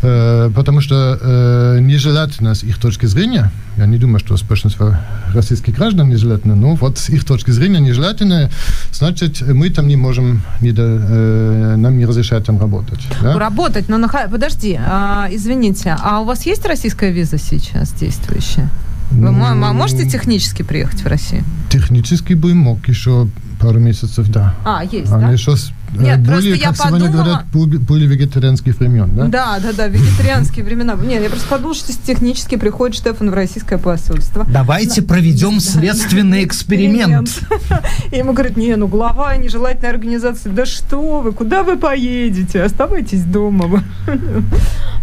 Э, 0.01 0.51
потому 0.55 0.81
что 0.81 1.17
э, 1.19 1.79
нежелательно 1.81 2.53
с 2.53 2.63
их 2.63 2.77
точки 2.77 3.07
зрения, 3.07 3.51
я 3.77 3.85
не 3.85 3.97
думаю, 3.97 4.19
что 4.19 4.37
с 4.37 4.41
большинства 4.41 5.01
российских 5.33 5.75
граждан 5.75 6.09
нежелательно, 6.09 6.55
но 6.55 6.75
вот 6.75 6.97
с 6.97 7.09
их 7.09 7.25
точки 7.25 7.51
зрения 7.51 7.79
нежелательно, 7.79 8.49
значит, 8.91 9.41
мы 9.41 9.69
там 9.69 9.87
не 9.87 9.95
можем, 9.95 10.41
не 10.61 10.71
до, 10.71 10.83
э, 10.83 11.75
нам 11.77 11.97
не 11.97 12.05
разрешают 12.05 12.45
там 12.45 12.59
работать. 12.59 12.99
Да? 13.21 13.37
Работать, 13.37 13.89
но 13.89 13.97
наха- 13.97 14.29
подожди, 14.29 14.79
а, 14.79 15.27
извините, 15.31 15.95
а 16.01 16.21
у 16.21 16.25
вас 16.25 16.45
есть 16.45 16.65
российская 16.65 17.11
виза 17.11 17.37
сейчас 17.37 17.91
действующая? 17.93 18.69
Вы 19.11 19.31
Ну, 19.31 19.73
можете 19.73 20.09
технически 20.09 20.63
приехать 20.63 21.01
в 21.03 21.07
Россию? 21.07 21.43
Технически 21.69 22.33
бы 22.33 22.53
мог 22.53 22.87
еще 22.87 23.27
пару 23.59 23.79
месяцев, 23.79 24.27
да. 24.29 24.53
А, 24.65 24.83
есть, 24.83 25.11
Они 25.11 25.25
да? 25.25 25.31
еще 25.31 25.55
э, 25.97 26.01
Нет, 26.01 26.17
просто 26.25 26.33
более, 26.33 26.55
я 26.57 26.67
как 26.67 26.77
сегодня 26.77 27.07
подумала- 27.07 27.43
говорят, 27.51 27.81
более 27.83 28.07
вегетарианских 28.07 28.79
времен, 28.79 29.15
да? 29.15 29.25
Да, 29.27 29.59
да, 29.59 29.73
да, 29.73 29.87
вегетарианские 29.87 30.65
времена. 30.65 30.95
Нет, 30.95 31.23
я 31.23 31.29
просто 31.29 31.47
подумала, 31.47 31.75
что 31.75 31.93
технически 31.93 32.55
приходит 32.57 32.95
Штефан 32.97 33.29
в 33.31 33.33
российское 33.33 33.77
посольство. 33.77 34.45
Давайте 34.49 35.01
проведем 35.01 35.59
следственный 35.59 36.43
эксперимент. 36.43 37.29
И 38.11 38.17
ему 38.17 38.33
говорят, 38.33 38.57
не, 38.57 38.75
ну 38.75 38.87
глава 38.87 39.35
нежелательной 39.37 39.89
организации, 39.91 40.49
да 40.49 40.65
что 40.65 41.21
вы, 41.21 41.31
куда 41.31 41.63
вы 41.63 41.77
поедете? 41.77 42.61
Оставайтесь 42.63 43.23
дома. 43.23 43.83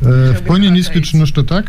Э, 0.05 0.35
Вполне 0.35 0.69
не 0.71 0.81
исключено, 0.81 1.27
что 1.27 1.45
так. 1.45 1.67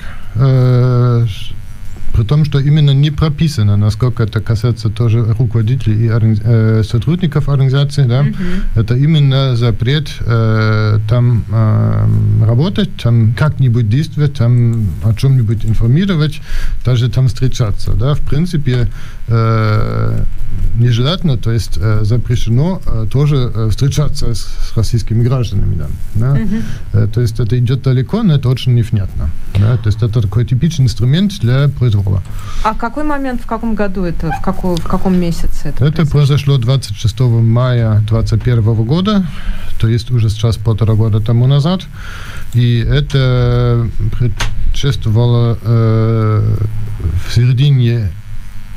При 2.14 2.24
том, 2.24 2.46
что 2.46 2.60
именно 2.60 2.92
не 2.92 3.12
прописано, 3.12 3.76
насколько 3.76 4.24
это 4.24 4.40
касается 4.40 4.90
тоже 4.90 5.24
руководителей 5.24 6.06
и 6.06 6.12
э, 6.12 6.84
сотрудников 6.84 7.50
организации, 7.50 8.04
да, 8.04 8.26
это 8.76 8.96
именно 8.96 9.56
запрет 9.56 10.10
э, 10.20 11.00
там 11.10 11.44
э, 11.50 12.46
работать, 12.46 12.96
там 13.02 13.34
как-нибудь 13.34 13.90
действовать, 13.90 14.34
там 14.36 14.88
о 15.04 15.14
чем-нибудь 15.14 15.66
информировать, 15.66 16.42
даже 16.86 17.10
там 17.10 17.28
встречаться, 17.28 17.94
да, 17.94 18.14
в 18.14 18.22
принципе, 18.22 18.90
э, 19.28 20.24
нежелательно, 20.76 21.38
то 21.38 21.52
есть 21.52 21.78
э, 21.82 22.02
запрещено 22.04 22.82
э, 22.86 23.08
тоже 23.12 23.52
э, 23.54 23.70
встречаться 23.70 24.34
с, 24.34 24.40
с 24.40 24.78
российскими 24.78 25.24
гражданами, 25.24 25.76
да, 25.76 25.88
да. 26.16 26.40
Э, 26.94 27.08
то 27.12 27.22
есть 27.22 27.40
это 27.40 27.58
идет 27.58 27.82
далеко, 27.82 28.24
но 28.24 28.36
это 28.36 28.50
очень 28.50 28.76
невнятно, 28.76 29.30
да, 29.56 29.78
то 29.78 29.88
есть 29.88 30.04
это 30.04 30.22
такой 30.22 30.46
типичный 30.46 30.86
инструмент 30.86 31.40
для 31.40 31.70
произвола. 32.04 32.22
А 32.64 32.74
какой 32.76 33.04
момент, 33.04 33.42
в 33.42 33.46
каком 33.46 33.76
году 33.76 34.04
это, 34.04 34.32
в, 34.32 34.42
какой, 34.42 34.76
в 34.76 34.88
каком 34.88 35.20
месяце 35.20 35.70
это? 35.70 35.86
Это 35.86 36.06
произошло 36.06 36.58
26 36.58 37.20
мая 37.20 38.04
2021 38.10 38.74
года, 38.86 39.26
то 39.80 39.88
есть 39.88 40.12
уже 40.12 40.30
сейчас 40.30 40.58
полтора 40.58 40.94
года 40.94 41.20
тому 41.20 41.48
назад. 41.48 41.82
И 42.54 42.80
это 42.80 43.88
предшествовало 44.18 45.58
э, 45.62 46.56
в 47.28 47.34
середине 47.34 48.12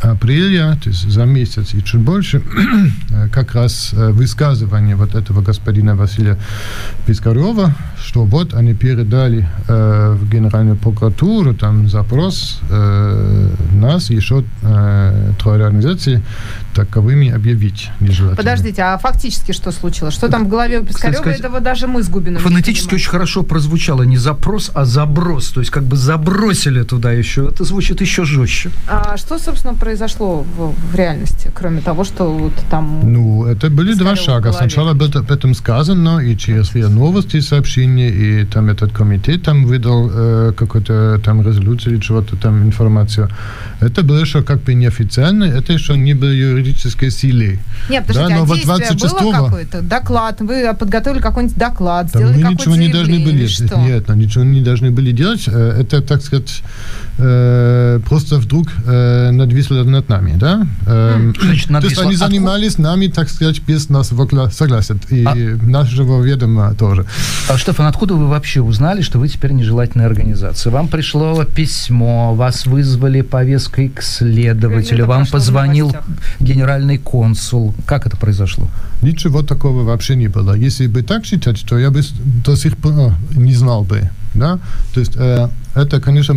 апреля, 0.00 0.78
то 0.82 0.90
есть 0.90 1.10
за 1.10 1.24
месяц 1.24 1.74
и 1.74 1.82
чуть 1.82 2.00
больше, 2.00 2.42
как 3.32 3.54
раз 3.54 3.92
высказывание 3.92 4.96
вот 4.96 5.14
этого 5.14 5.42
господина 5.42 5.96
Василия 5.96 6.38
Пискарева, 7.06 7.74
что 7.98 8.24
вот 8.24 8.54
они 8.54 8.74
передали 8.74 9.48
э, 9.68 10.16
в 10.18 10.28
Генеральную 10.28 10.76
прокуратуру 10.76 11.54
там 11.54 11.88
запрос 11.88 12.60
э, 12.70 13.50
нас 13.72 14.10
еще 14.10 14.44
э, 14.62 15.32
трое 15.38 15.64
организаций 15.64 16.22
таковыми 16.74 17.30
объявить 17.30 17.90
нежелательно. 18.00 18.36
Подождите, 18.36 18.82
а 18.82 18.98
фактически 18.98 19.52
что 19.52 19.72
случилось? 19.72 20.14
Что 20.14 20.28
там 20.28 20.44
в 20.44 20.48
голове 20.48 20.80
у 20.80 20.84
Пискарева? 20.84 21.20
Сказать, 21.20 21.40
Этого 21.40 21.60
даже 21.60 21.86
мы 21.86 22.02
с 22.02 22.08
Губиным 22.08 22.40
Фонетически 22.42 22.94
очень 22.94 23.10
хорошо 23.10 23.42
прозвучало 23.42 24.02
не 24.02 24.18
запрос, 24.18 24.70
а 24.74 24.84
заброс. 24.84 25.48
То 25.48 25.60
есть 25.60 25.72
как 25.72 25.84
бы 25.84 25.96
забросили 25.96 26.82
туда 26.82 27.12
еще. 27.12 27.48
Это 27.48 27.64
звучит 27.64 28.00
еще 28.00 28.24
жестче. 28.24 28.70
А 28.86 29.16
что, 29.16 29.38
собственно, 29.38 29.74
произошло 29.86 30.44
в, 30.56 30.74
в 30.90 30.96
реальности, 30.96 31.48
кроме 31.54 31.80
того, 31.80 32.02
что 32.02 32.24
вот 32.24 32.52
там... 32.70 33.00
Ну, 33.04 33.44
это 33.44 33.70
были 33.70 33.94
два 33.94 34.16
шага. 34.16 34.52
Сначала 34.52 34.90
об 34.90 35.02
этом 35.02 35.54
сказано, 35.54 36.18
и 36.18 36.36
через 36.36 36.74
новости 36.74 37.40
сообщения, 37.40 38.10
и 38.10 38.44
там 38.44 38.68
этот 38.68 38.92
комитет 38.92 39.44
там 39.44 39.64
выдал 39.64 40.10
э, 40.12 40.52
какую-то 40.56 41.20
там 41.24 41.42
резолюцию 41.42 41.94
или 41.94 42.00
чего-то 42.00 42.36
там 42.36 42.64
информацию. 42.64 43.28
Это 43.80 44.02
было 44.02 44.18
еще 44.18 44.42
как 44.42 44.62
бы 44.62 44.74
неофициально, 44.74 45.44
это 45.44 45.72
еще 45.72 45.96
не 45.96 46.14
было 46.14 46.30
юридической 46.30 47.10
силе. 47.12 47.60
Нет, 47.88 48.06
подождите, 48.06 48.28
да, 48.28 48.36
но 48.36 48.42
а 48.42 48.44
вот 48.44 48.62
26 48.64 49.20
было 49.20 49.32
какой-то 49.32 49.82
доклад, 49.82 50.40
вы 50.40 50.74
подготовили 50.74 51.20
какой-нибудь 51.20 51.56
доклад, 51.56 52.10
Там 52.10 52.22
сделали 52.22 52.42
мы 52.42 52.52
ничего 52.54 52.74
не 52.74 52.88
должны 52.88 53.24
были, 53.24 53.46
что? 53.46 53.78
нет, 53.78 54.08
ничего 54.08 54.42
не 54.42 54.62
должны 54.62 54.90
были 54.90 55.12
делать. 55.12 55.44
Э, 55.46 55.80
это, 55.80 56.02
так 56.02 56.22
сказать, 56.22 56.62
э, 57.18 58.00
просто 58.04 58.36
вдруг 58.36 58.68
э, 58.84 59.30
надвисло 59.30 59.82
над 59.84 60.08
нами, 60.08 60.36
да? 60.36 60.66
Э, 60.86 61.32
Значит, 61.36 61.68
То 61.68 61.80
есть 61.80 61.98
они 61.98 62.16
занимались 62.16 62.72
Откуда? 62.72 62.90
нами, 62.90 63.06
так 63.08 63.28
сказать, 63.28 63.60
без 63.62 63.88
нас 63.88 64.08
согласия. 64.08 64.96
И 65.10 65.24
а... 65.24 65.34
нашего 65.62 66.22
ведома 66.22 66.74
тоже. 66.74 67.06
А, 67.48 67.56
Штефан, 67.56 67.86
откуда 67.86 68.14
вы 68.14 68.26
вообще 68.28 68.60
узнали, 68.60 69.02
что 69.02 69.18
вы 69.18 69.28
теперь 69.28 69.52
нежелательная 69.52 70.06
организация? 70.06 70.70
Вам 70.70 70.88
пришло 70.88 71.44
письмо, 71.44 72.34
вас 72.34 72.66
вызвали 72.66 73.22
повесткой 73.22 73.88
к 73.88 74.02
следователю, 74.02 75.06
вам 75.06 75.26
позвонил 75.26 75.94
генеральный 76.40 76.98
консул. 76.98 77.74
Как 77.86 78.06
это 78.06 78.16
произошло? 78.16 78.68
Ничего 79.02 79.42
такого 79.42 79.82
вообще 79.82 80.16
не 80.16 80.28
было. 80.28 80.54
Если 80.54 80.86
бы 80.86 81.02
так 81.02 81.24
считать, 81.24 81.64
то 81.68 81.78
я 81.78 81.90
бы 81.90 82.02
до 82.44 82.56
сих 82.56 82.76
пор 82.76 83.14
не 83.34 83.54
знал 83.54 83.84
бы. 83.84 84.10
Да? 84.34 84.58
То 84.94 85.00
есть 85.00 85.12
э, 85.16 85.48
это, 85.76 86.00
конечно, 86.00 86.34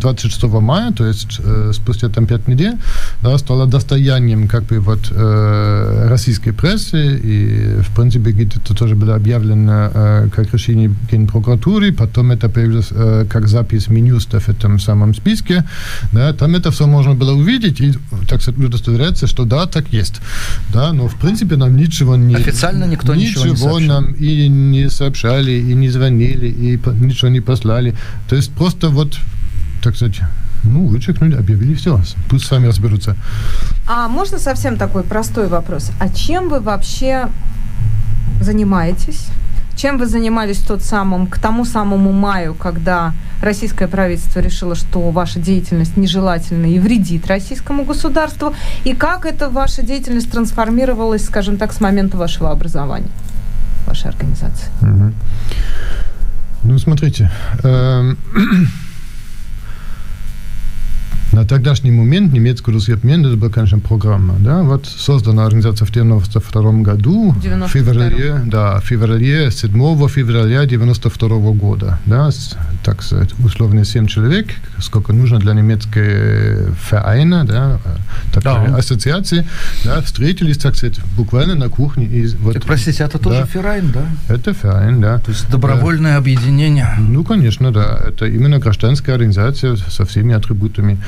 26 0.00 0.42
мая, 0.60 0.92
то 0.92 1.06
есть 1.06 1.40
э, 1.42 1.72
спустя 1.72 2.08
там 2.08 2.26
5 2.26 2.48
недель, 2.48 2.74
да, 3.22 3.38
стало 3.38 3.66
достоянием 3.66 4.48
как 4.48 4.64
бы 4.64 4.80
вот 4.80 5.10
э, 5.10 6.06
российской 6.08 6.52
прессы, 6.52 7.20
и 7.24 7.80
в 7.80 7.94
принципе 7.94 8.30
это 8.30 8.74
тоже 8.74 8.94
было 8.94 9.14
объявлено 9.14 9.90
э, 9.94 10.28
как 10.34 10.52
решение 10.52 10.94
Генпрокуратуры, 11.10 11.92
потом 11.92 12.32
это 12.32 12.48
появилось 12.48 12.88
э, 12.90 13.24
как 13.30 13.48
запись 13.48 13.88
Минюста 13.88 14.40
в 14.40 14.48
этом 14.48 14.78
самом 14.78 15.14
списке, 15.14 15.64
да, 16.12 16.32
там 16.32 16.54
это 16.54 16.70
все 16.70 16.86
можно 16.86 17.14
было 17.14 17.32
увидеть. 17.32 17.80
И, 17.80 17.94
так 18.28 18.42
сказать, 18.42 18.60
удостоверяться, 18.60 19.26
что 19.26 19.44
да, 19.44 19.66
так 19.66 19.86
есть, 19.92 20.20
да, 20.72 20.92
но 20.92 21.08
в 21.08 21.14
принципе 21.14 21.56
нам 21.56 21.76
ничего 21.76 22.16
не... 22.16 22.34
Официально 22.34 22.84
никто 22.84 23.14
ничего, 23.14 23.46
ничего 23.46 23.80
не 23.80 23.86
нам 23.86 24.12
и 24.12 24.48
не 24.48 24.90
сообщали, 24.90 25.52
и 25.52 25.74
не 25.74 25.88
звонили, 25.88 26.48
и 26.48 26.78
ничего 27.00 27.30
не 27.30 27.40
послали. 27.40 27.94
То 28.28 28.33
есть 28.36 28.52
просто 28.52 28.88
вот, 28.88 29.18
так 29.82 29.96
сказать, 29.96 30.20
ну, 30.64 30.86
вычеркнули, 30.86 31.36
объявили, 31.36 31.74
все, 31.74 32.00
пусть 32.28 32.46
сами 32.46 32.66
разберутся. 32.66 33.16
А 33.86 34.08
можно 34.08 34.38
совсем 34.38 34.76
такой 34.76 35.02
простой 35.02 35.48
вопрос? 35.48 35.90
А 36.00 36.08
чем 36.08 36.48
вы 36.48 36.60
вообще 36.60 37.28
занимаетесь? 38.40 39.26
Чем 39.76 39.98
вы 39.98 40.06
занимались 40.06 40.58
тот 40.58 40.82
самым, 40.82 41.26
к 41.26 41.38
тому 41.38 41.64
самому 41.64 42.12
маю, 42.12 42.54
когда 42.54 43.12
российское 43.42 43.88
правительство 43.88 44.40
решило, 44.40 44.74
что 44.74 45.10
ваша 45.10 45.40
деятельность 45.40 45.96
нежелательна 45.96 46.66
и 46.66 46.78
вредит 46.78 47.26
российскому 47.26 47.84
государству? 47.84 48.54
И 48.84 48.94
как 48.94 49.26
эта 49.26 49.50
ваша 49.50 49.82
деятельность 49.82 50.30
трансформировалась, 50.30 51.24
скажем 51.24 51.56
так, 51.56 51.72
с 51.72 51.80
момента 51.80 52.16
вашего 52.16 52.50
образования, 52.50 53.10
вашей 53.86 54.10
организации? 54.10 54.68
Угу. 54.80 55.12
Ну, 56.64 56.78
смотрите, 56.78 57.30
эм, 57.62 58.16
На 61.34 61.44
тогдашний 61.44 61.90
момент 61.90 62.32
немецкую 62.32 62.76
разведмену 62.76 63.28
это 63.28 63.36
была, 63.36 63.50
конечно, 63.50 63.80
программа. 63.80 64.36
Да? 64.38 64.62
Вот 64.62 64.86
создана 64.86 65.44
организация 65.44 65.84
в 65.84 65.90
1992 65.90 66.82
году, 66.82 67.34
92. 67.42 67.66
в 67.66 67.70
феврале, 67.70 68.40
да, 68.46 68.78
в 68.78 68.84
феврале, 68.84 69.50
7 69.50 70.08
февраля 70.08 70.64
92 70.64 71.28
года. 71.52 71.98
Да? 72.06 72.30
Так 72.84 73.02
сказать, 73.02 73.30
условно 73.44 73.84
7 73.84 74.06
человек, 74.06 74.46
сколько 74.78 75.12
нужно 75.12 75.40
для 75.40 75.54
немецкой 75.54 76.72
Verein 76.88 77.30
а, 77.30 77.44
да, 77.44 77.80
такой 78.32 78.68
да. 78.70 78.76
ассоциации, 78.76 79.44
да, 79.84 80.00
встретились, 80.02 80.58
так 80.58 80.76
сказать, 80.76 81.00
буквально 81.16 81.56
на 81.56 81.68
кухне. 81.68 82.06
И 82.06 82.28
вот, 82.36 82.54
это, 82.54 82.64
простите, 82.64 83.02
это 83.02 83.18
тоже 83.18 83.40
да, 83.40 83.46
Verein, 83.46 83.90
да? 83.92 84.06
Это 84.28 84.54
Verein, 84.54 85.00
да. 85.00 85.18
То 85.18 85.32
есть 85.32 85.50
добровольное 85.50 86.12
да. 86.12 86.18
объединение? 86.18 86.94
Ну, 87.00 87.24
конечно, 87.24 87.72
да. 87.72 87.98
Это 88.06 88.26
именно 88.26 88.60
гражданская 88.60 89.16
организация 89.16 89.74
со 89.76 90.04
всеми 90.04 90.32
атрибутами. 90.32 90.98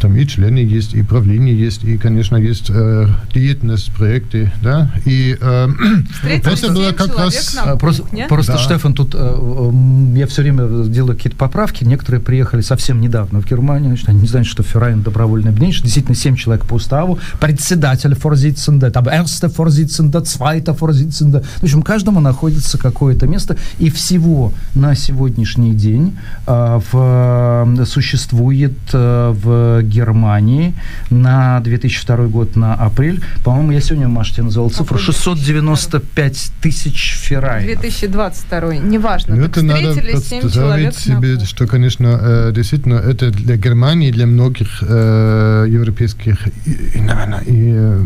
Там 0.00 0.16
и 0.16 0.26
члены 0.26 0.58
есть, 0.58 0.94
и 0.94 1.02
правление 1.02 1.58
есть, 1.58 1.84
и, 1.84 1.98
конечно, 1.98 2.36
есть 2.36 2.70
э, 2.70 3.06
деятельность, 3.34 3.92
проекты, 3.92 4.52
да, 4.62 4.90
и 5.04 5.36
э, 5.40 5.68
это 6.24 6.72
было 6.72 6.92
как 6.92 7.18
раз... 7.18 7.58
Просто, 7.78 8.04
просто 8.28 8.52
да. 8.52 8.58
Штефан, 8.58 8.94
тут 8.94 9.14
э, 9.14 9.70
я 10.16 10.26
все 10.26 10.42
время 10.42 10.84
делаю 10.84 11.16
какие-то 11.16 11.36
поправки, 11.36 11.84
некоторые 11.84 12.20
приехали 12.20 12.60
совсем 12.60 13.00
недавно 13.00 13.40
в 13.40 13.46
Германию, 13.46 13.88
значит, 13.88 14.08
они 14.08 14.20
не 14.20 14.28
знают, 14.28 14.48
что 14.48 14.62
Феррайн 14.62 15.02
добровольное 15.02 15.50
объединение, 15.50 15.82
действительно 15.82 16.14
7 16.14 16.36
человек 16.36 16.64
по 16.66 16.74
уставу, 16.74 17.18
председатель 17.40 18.14
форзитценда, 18.14 18.90
там, 18.90 19.08
эрсте 19.08 19.48
форзитценда, 19.48 20.24
свайта 20.24 20.74
форзитценда, 20.74 21.42
в 21.42 21.62
общем, 21.62 21.82
каждому 21.82 22.20
находится 22.20 22.78
какое-то 22.78 23.26
место, 23.26 23.56
и 23.78 23.90
всего 23.90 24.52
на 24.74 24.94
сегодняшний 24.94 25.74
день 25.74 26.16
э, 26.46 26.80
в, 26.90 27.84
существует 27.84 28.78
э, 28.92 29.34
в 29.34 29.59
Германии 29.82 30.74
на 31.10 31.60
2002 31.60 32.16
год, 32.26 32.56
на 32.56 32.74
апрель. 32.74 33.22
По-моему, 33.44 33.72
я 33.72 33.80
сегодня, 33.80 34.08
Маша, 34.08 34.34
тебе 34.34 34.44
назвал 34.44 34.70
цифру, 34.70 34.98
695 34.98 36.52
тысяч 36.60 37.16
феррай. 37.20 37.64
2022, 37.64 38.76
неважно. 38.76 39.36
Ну, 39.36 39.44
это 39.44 39.62
надо 39.62 39.94
представить 39.94 40.96
себе, 40.96 41.34
на... 41.34 41.44
что, 41.44 41.66
конечно, 41.66 42.18
э, 42.20 42.52
действительно, 42.54 42.94
это 42.94 43.30
для 43.30 43.56
Германии, 43.56 44.10
для 44.10 44.26
многих 44.26 44.82
э, 44.82 45.66
европейских, 45.68 46.46
и, 46.66 46.98
и, 46.98 47.00
наверное, 47.00 47.40
и 47.40 47.72
э, 47.74 48.04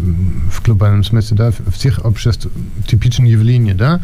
в 0.50 0.62
глобальном 0.64 1.05
смысле, 1.05 1.36
да, 1.36 1.50
всех 1.72 2.05
обществ 2.05 2.48
типичное 2.86 3.28
явление, 3.28 3.74
да, 3.74 4.00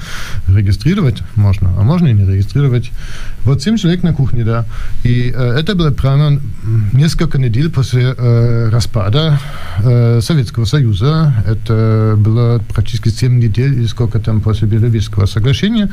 регистрировать 0.48 1.22
можно, 1.34 1.70
а 1.78 1.82
можно 1.82 2.08
и 2.08 2.12
не 2.12 2.24
регистрировать. 2.24 2.90
Вот 3.44 3.62
семь 3.62 3.76
человек 3.76 4.02
на 4.02 4.12
кухне, 4.12 4.44
да, 4.44 4.66
и 5.04 5.32
э, 5.34 5.58
это 5.58 5.74
было 5.74 5.90
прямо 5.90 6.40
несколько 6.92 7.38
недель 7.40 7.70
после 7.70 8.14
э, 8.16 8.68
распада 8.70 9.38
э, 9.82 10.20
Советского 10.20 10.64
Союза. 10.64 11.34
Это 11.46 12.14
было 12.16 12.60
практически 12.72 13.08
7 13.08 13.38
недель 13.38 13.74
или 13.74 13.86
сколько 13.86 14.18
там 14.18 14.40
после 14.40 14.68
Беловежского 14.68 15.26
соглашения. 15.26 15.90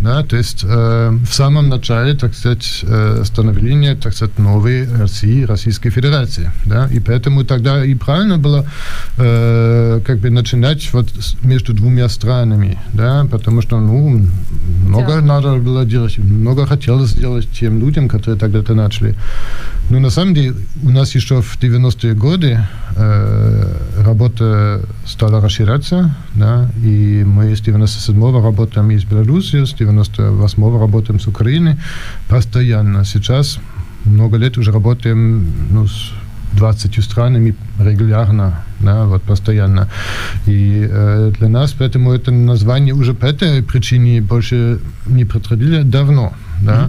Да, 0.00 0.22
то 0.22 0.36
есть 0.36 0.64
э, 0.64 1.10
в 1.10 1.32
самом 1.32 1.68
начале, 1.68 2.14
так 2.14 2.34
сказать, 2.34 2.80
э, 2.82 3.22
становления, 3.24 3.94
так 3.94 4.14
сказать, 4.14 4.38
новой 4.38 4.88
России, 4.88 5.44
Российской 5.44 5.90
Федерации. 5.90 6.50
Да, 6.66 6.88
и 6.92 7.00
поэтому 7.00 7.44
тогда 7.44 7.84
и 7.84 7.94
правильно 7.94 8.38
было 8.38 8.66
э, 9.18 10.00
как 10.06 10.18
бы 10.18 10.30
начинать 10.30 10.92
вот 10.92 11.08
между 11.42 11.72
двумя 11.72 12.08
странами, 12.08 12.78
да, 12.92 13.26
потому 13.30 13.62
что, 13.62 13.80
ну, 13.80 14.26
много 14.86 15.14
да. 15.14 15.20
надо 15.20 15.56
было 15.56 15.84
делать, 15.84 16.18
много 16.18 16.66
хотелось 16.66 17.10
сделать 17.10 17.48
тем 17.60 17.80
людям, 17.80 18.08
которые 18.08 18.38
тогда-то 18.38 18.74
начали. 18.74 19.14
Но 19.90 20.00
на 20.00 20.10
самом 20.10 20.34
деле 20.34 20.54
у 20.86 20.90
нас 20.90 21.14
еще 21.16 21.42
в 21.42 21.58
90-е 21.58 22.14
годы 22.14 22.60
э, 22.96 24.02
работа 24.04 24.80
стала 25.04 25.40
расширяться, 25.40 26.14
да, 26.34 26.70
и 26.84 27.24
мы 27.26 27.56
с 27.56 27.60
97-го 27.60 28.40
работаем 28.40 28.90
из 28.92 29.04
Беларуси, 29.04 29.64
с 29.64 29.74
98-го 29.74 30.78
работаем 30.78 31.18
с 31.18 31.26
Украины 31.26 31.76
постоянно. 32.28 33.04
Сейчас 33.04 33.58
много 34.04 34.36
лет 34.36 34.58
уже 34.58 34.70
работаем 34.70 35.52
ну, 35.70 35.88
с 35.88 36.12
20 36.52 37.02
странами 37.02 37.56
регулярно, 37.80 38.64
да, 38.78 39.06
вот 39.06 39.22
постоянно. 39.22 39.88
И 40.46 40.86
э, 40.88 41.32
для 41.36 41.48
нас 41.48 41.74
поэтому 41.76 42.12
это 42.12 42.30
название 42.30 42.94
уже 42.94 43.12
по 43.12 43.26
этой 43.26 43.60
причине 43.62 44.20
больше 44.20 44.78
не 45.06 45.24
протрудили 45.24 45.82
давно. 45.82 46.32
Да? 46.62 46.88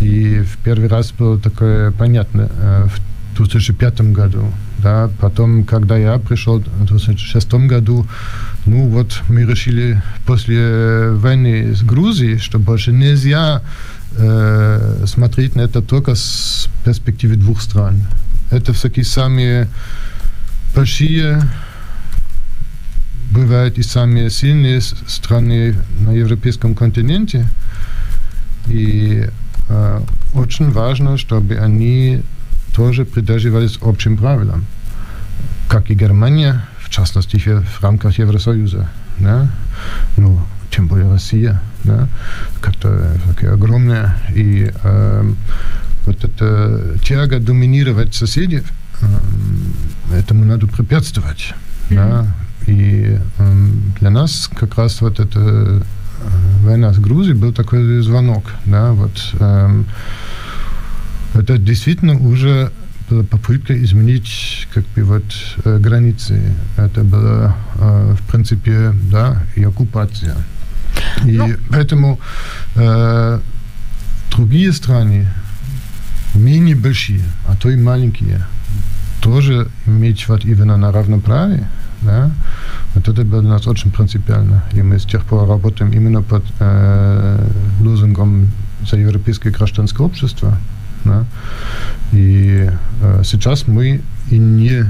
Mm-hmm. 0.00 0.06
И 0.06 0.40
в 0.42 0.58
первый 0.58 0.88
раз 0.88 1.12
было 1.12 1.38
такое 1.38 1.90
понятно 1.90 2.50
э, 2.60 2.86
в 2.86 3.00
2005 3.46 4.00
году, 4.12 4.52
Да. 4.78 5.10
Потом, 5.20 5.64
когда 5.64 5.96
я 5.96 6.18
пришел 6.18 6.60
в 6.60 6.84
2006 6.86 7.54
году, 7.68 8.06
ну 8.66 8.88
вот 8.88 9.22
мы 9.28 9.42
решили 9.42 10.02
после 10.26 11.10
войны 11.10 11.74
с 11.74 11.82
Грузией, 11.82 12.38
что 12.38 12.58
больше 12.58 12.92
нельзя 12.92 13.62
э, 14.16 15.04
смотреть 15.06 15.56
на 15.56 15.62
это 15.62 15.82
только 15.82 16.14
с 16.14 16.68
перспективы 16.84 17.36
двух 17.36 17.62
стран. 17.62 17.96
Это 18.50 18.72
все-таки 18.72 19.02
самые 19.02 19.68
большие 20.74 21.42
бывают 23.30 23.78
и 23.78 23.82
самые 23.82 24.30
сильные 24.30 24.80
страны 24.80 25.76
на 26.00 26.10
европейском 26.10 26.74
континенте. 26.74 27.46
И 28.66 29.28
э, 29.68 30.00
очень 30.34 30.70
важно, 30.70 31.16
чтобы 31.16 31.56
они 31.56 32.22
тоже 32.80 33.04
придерживались 33.04 33.78
общим 33.82 34.16
правилам, 34.16 34.64
как 35.68 35.90
и 35.90 35.94
Германия, 35.94 36.64
в 36.78 36.88
частности, 36.88 37.36
в 37.36 37.82
рамках 37.82 38.18
Евросоюза. 38.18 38.88
Да? 39.18 39.50
Ну, 40.16 40.40
тем 40.70 40.86
более 40.86 41.12
Россия, 41.12 41.60
да? 41.84 42.08
как-то 42.62 43.18
такая 43.26 43.52
огромная. 43.52 44.16
И 44.34 44.72
э, 44.82 45.32
вот 46.06 46.24
эта 46.24 46.98
тяга 47.04 47.38
доминировать 47.38 48.14
соседей, 48.14 48.62
э, 49.02 50.16
этому 50.18 50.46
надо 50.46 50.66
препятствовать. 50.66 51.52
Mm-hmm. 51.90 51.94
Да? 51.96 52.26
И 52.66 53.18
э, 53.36 53.66
для 54.00 54.08
нас 54.08 54.48
как 54.58 54.78
раз 54.78 55.02
вот 55.02 55.20
эта 55.20 55.82
война 56.62 56.94
с 56.94 56.98
Грузией 56.98 57.36
был 57.36 57.52
такой 57.52 58.00
звонок. 58.00 58.44
Да? 58.64 58.92
Вот, 58.92 59.34
э, 59.38 59.82
это 61.34 61.58
действительно 61.58 62.18
уже 62.18 62.72
была 63.08 63.24
попытка 63.24 63.74
изменить 63.84 64.68
как 64.72 64.84
бы 64.94 65.02
вот 65.02 65.24
э, 65.64 65.78
границы. 65.78 66.40
Это 66.76 67.02
была 67.02 67.56
э, 67.76 68.16
в 68.18 68.30
принципе 68.30 68.92
да 69.10 69.42
и 69.56 69.64
оккупация. 69.64 70.36
И 71.24 71.32
ну, 71.32 71.48
поэтому 71.70 72.20
э, 72.76 73.40
другие 74.30 74.72
страны 74.72 75.28
менее 76.34 76.76
большие, 76.76 77.24
а 77.46 77.56
то 77.56 77.70
и 77.70 77.76
маленькие, 77.76 78.46
тоже 79.20 79.68
иметь 79.86 80.28
вот 80.28 80.44
именно 80.44 80.76
на 80.76 80.92
равноправии, 80.92 81.66
да, 82.02 82.30
вот 82.94 83.08
это 83.08 83.24
для 83.24 83.42
нас 83.42 83.66
очень 83.66 83.90
принципиально. 83.90 84.62
И 84.72 84.82
мы 84.82 84.98
с 84.98 85.04
тех 85.04 85.24
пор 85.24 85.48
работаем 85.48 85.92
именно 85.92 86.22
под 86.22 86.44
э, 86.60 87.48
лозунгом 87.80 88.48
за 88.88 88.96
европейское 88.96 89.52
гражданское 89.52 90.02
общество. 90.02 90.56
Да? 91.04 91.24
И 92.12 92.70
э, 93.02 93.22
сейчас 93.24 93.66
мы 93.66 94.00
и 94.30 94.38
не 94.38 94.84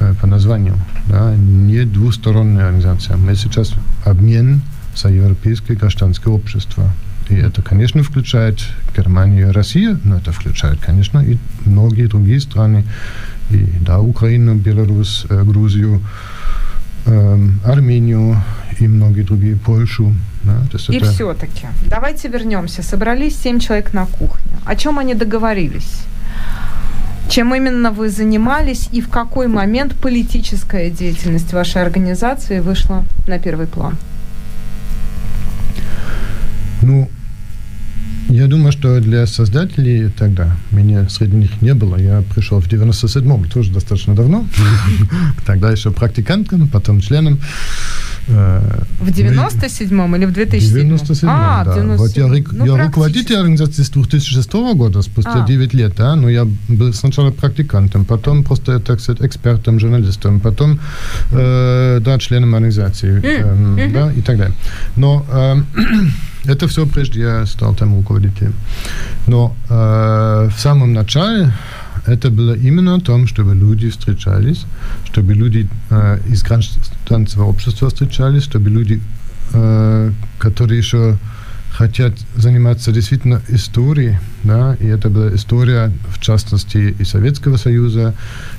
э, 0.00 0.14
по 0.20 0.26
названию, 0.26 0.76
да, 1.08 1.34
не 1.34 1.84
двусторонняя 1.84 2.66
организация. 2.66 3.16
Мы 3.16 3.34
сейчас 3.34 3.74
обмен 4.04 4.62
за 4.94 5.08
европейское 5.08 5.76
гражданское 5.76 6.30
общество. 6.30 6.92
И 7.28 7.34
это, 7.34 7.62
конечно, 7.62 8.02
включает 8.02 8.60
Германию 8.96 9.48
и 9.48 9.52
Россию, 9.52 9.98
но 10.04 10.16
это 10.16 10.32
включает, 10.32 10.80
конечно, 10.80 11.20
и 11.20 11.38
многие 11.64 12.06
другие 12.06 12.40
страны, 12.40 12.84
и 13.50 13.66
да, 13.80 14.00
Украину, 14.00 14.54
Беларусь, 14.54 15.24
э, 15.28 15.42
Грузию, 15.44 16.02
э, 17.06 17.48
Армению 17.64 18.36
и 18.78 18.88
многие 18.88 19.22
другие, 19.22 19.56
Польшу. 19.56 20.14
Да, 20.42 20.56
и 20.88 20.96
это... 20.96 21.10
все-таки, 21.12 21.66
давайте 21.86 22.28
вернемся. 22.28 22.82
Собрались 22.82 23.38
семь 23.38 23.60
человек 23.60 23.92
на 23.92 24.06
кухне. 24.06 24.52
О 24.64 24.74
чем 24.74 24.98
они 24.98 25.14
договорились? 25.14 26.02
Чем 27.28 27.54
именно 27.54 27.92
вы 27.92 28.10
занимались 28.10 28.88
и 28.92 29.00
в 29.00 29.08
какой 29.08 29.46
момент 29.46 29.94
политическая 29.94 30.90
деятельность 30.90 31.52
вашей 31.52 31.80
организации 31.80 32.60
вышла 32.60 33.04
на 33.26 33.38
первый 33.38 33.66
план? 33.66 33.96
Ну, 36.82 37.08
я 38.32 38.46
думаю, 38.46 38.72
что 38.72 39.00
для 39.00 39.26
создателей 39.26 40.08
тогда, 40.08 40.56
меня 40.70 41.08
среди 41.08 41.36
них 41.36 41.60
не 41.60 41.74
было, 41.74 41.96
я 41.96 42.22
пришел 42.34 42.60
в 42.60 42.66
97-м, 42.66 43.44
тоже 43.44 43.72
достаточно 43.72 44.14
давно, 44.14 44.46
тогда 45.46 45.70
еще 45.70 45.90
практикантом, 45.90 46.68
потом 46.68 47.00
членом. 47.00 47.38
Э, 48.28 48.82
в 49.00 49.08
97-м 49.08 50.16
или 50.16 50.24
в 50.24 50.32
2007 50.32 50.96
В 50.96 51.00
97-м, 51.00 51.28
а, 51.28 51.64
да. 51.64 51.74
97 51.74 51.96
вот 51.96 52.16
я, 52.16 52.44
ну, 52.52 52.66
я 52.76 52.84
руководитель 52.84 53.36
организации 53.36 53.82
с 53.82 53.90
2006 53.90 54.52
года, 54.74 55.02
спустя 55.02 55.44
а. 55.44 55.46
9 55.46 55.74
лет, 55.74 55.94
да, 55.96 56.16
но 56.16 56.30
я 56.30 56.46
был 56.68 56.94
сначала 56.94 57.32
практикантом, 57.32 58.04
потом 58.04 58.44
просто, 58.44 58.80
так 58.80 59.00
сказать, 59.00 59.22
экспертом, 59.22 59.78
журналистом, 59.78 60.40
потом, 60.40 60.80
э, 61.32 62.00
да, 62.00 62.18
членом 62.18 62.54
организации, 62.54 63.20
mm. 63.20 63.80
э, 63.80 63.92
да, 63.92 64.12
и 64.12 64.22
так 64.22 64.38
далее. 64.38 64.56
Но 64.96 65.26
э, 65.30 65.56
Это 66.44 66.66
все 66.66 66.86
прежде 66.86 67.20
я 67.20 67.46
стал 67.46 67.74
там 67.74 67.94
руководителем. 67.94 68.54
Но 69.26 69.54
э, 69.68 70.48
в 70.54 70.58
самом 70.58 70.92
начале 70.92 71.52
это 72.06 72.30
было 72.30 72.54
именно 72.54 72.96
о 72.96 73.00
том, 73.00 73.26
чтобы 73.26 73.54
люди 73.54 73.88
встречались, 73.90 74.66
чтобы 75.04 75.34
люди 75.34 75.68
э, 75.90 76.18
из 76.28 76.42
гражданского 76.42 77.44
общества 77.44 77.88
встречались, 77.88 78.42
чтобы 78.42 78.70
люди, 78.70 79.00
э, 79.52 80.12
которые 80.38 80.78
еще 80.78 81.16
хотят 81.76 82.14
заниматься 82.36 82.92
действительно 82.92 83.40
историей, 83.48 84.18
да, 84.44 84.76
и 84.78 84.86
это 84.86 85.08
была 85.08 85.34
история, 85.34 85.90
в 86.08 86.20
частности, 86.20 86.94
и 86.98 87.04
Советского 87.04 87.56
Союза, 87.56 88.14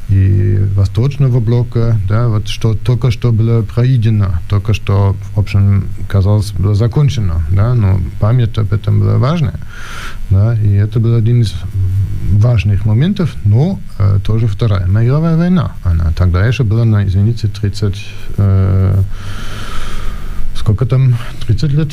и 0.09 0.57
Восточного 0.75 1.39
блока, 1.39 1.97
да, 2.07 2.27
вот 2.27 2.47
что 2.47 2.73
только 2.73 3.11
что 3.11 3.31
было 3.31 3.61
пройдено, 3.61 4.39
только 4.49 4.73
что, 4.73 5.15
в 5.35 5.39
общем, 5.39 5.85
казалось, 6.09 6.51
было 6.51 6.73
закончено, 6.73 7.43
да, 7.51 7.75
но 7.75 7.99
память 8.19 8.57
об 8.57 8.73
этом 8.73 8.99
была 8.99 9.17
важная, 9.17 9.59
да, 10.29 10.55
и 10.59 10.73
это 10.73 10.99
был 10.99 11.15
один 11.15 11.41
из 11.41 11.53
важных 12.31 12.85
моментов, 12.85 13.35
но 13.45 13.79
э, 13.99 14.19
тоже 14.25 14.47
Вторая 14.47 14.87
мировая 14.87 15.37
война, 15.37 15.73
она 15.83 16.11
тогда 16.17 16.45
еще 16.45 16.63
была, 16.63 16.83
на, 16.83 17.05
извините, 17.05 17.47
30 17.47 18.05
э, 18.37 19.01
сколько 20.63 20.85
там, 20.85 21.17
30 21.45 21.73
лет 21.73 21.91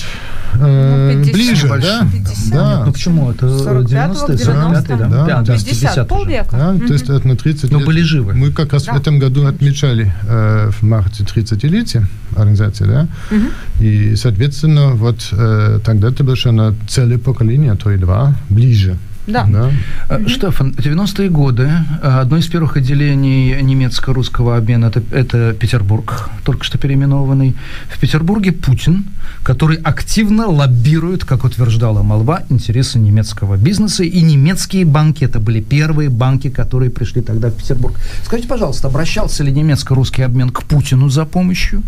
э, 0.54 1.12
ну, 1.24 1.32
ближе, 1.32 1.66
да? 1.68 2.06
50. 2.12 2.50
Да. 2.52 2.76
Нет, 2.76 2.86
ну 2.86 2.92
почему? 2.92 3.30
Это 3.32 3.46
90-е, 3.46 4.36
45-е, 4.36 4.96
да? 4.96 5.08
Да, 5.08 5.42
да, 5.42 5.54
50, 5.54 5.68
50 5.68 6.08
полвека. 6.08 6.56
Да, 6.56 6.86
то 6.86 6.92
есть 6.92 7.04
это 7.10 7.26
на 7.26 7.36
30 7.36 7.72
Но 7.72 7.78
лет. 7.78 7.86
были 7.86 8.02
живы. 8.02 8.34
Мы 8.34 8.52
как 8.52 8.72
раз 8.72 8.84
да. 8.84 8.92
в 8.92 8.96
этом 8.96 9.18
году 9.18 9.46
отмечали 9.46 10.12
э, 10.22 10.70
в 10.70 10.82
марте 10.84 11.24
30-летие 11.24 12.04
организации, 12.36 12.84
да? 12.84 13.08
Mm-hmm. 13.30 13.50
И, 13.80 14.16
соответственно, 14.16 14.90
вот 14.90 15.28
э, 15.32 15.80
тогда 15.84 16.08
это 16.08 16.22
было 16.22 16.36
на 16.52 16.74
целое 16.88 17.18
поколение, 17.18 17.72
а 17.72 17.76
то 17.76 17.90
и 17.90 17.96
два, 17.96 18.36
ближе. 18.50 18.96
Да. 19.26 19.44
да. 19.44 19.70
Mm-hmm. 20.08 20.28
Штефан, 20.28 20.70
90-е 20.76 21.28
годы, 21.28 21.70
э, 22.02 22.20
одно 22.20 22.38
из 22.38 22.46
первых 22.46 22.76
отделений 22.76 23.60
немецко-русского 23.62 24.56
обмена 24.56 24.86
это, 24.86 25.02
это 25.12 25.52
Петербург, 25.52 26.30
только 26.44 26.64
что 26.64 26.78
переименованный. 26.78 27.54
В 27.88 27.98
Петербурге 27.98 28.52
Путин, 28.52 29.04
который 29.42 29.76
активно 29.76 30.46
лоббирует, 30.46 31.24
как 31.24 31.44
утверждала 31.44 32.02
молва, 32.02 32.42
интересы 32.48 32.98
немецкого 32.98 33.56
бизнеса, 33.56 34.04
и 34.04 34.20
немецкие 34.22 34.84
банки, 34.84 35.24
это 35.24 35.38
были 35.38 35.60
первые 35.60 36.08
банки, 36.08 36.50
которые 36.50 36.90
пришли 36.90 37.22
тогда 37.22 37.50
в 37.50 37.54
Петербург. 37.54 37.94
Скажите, 38.24 38.48
пожалуйста, 38.48 38.88
обращался 38.88 39.44
ли 39.44 39.52
немецко-русский 39.52 40.22
обмен 40.22 40.50
к 40.50 40.64
Путину 40.64 41.08
за 41.08 41.24
помощью? 41.24 41.82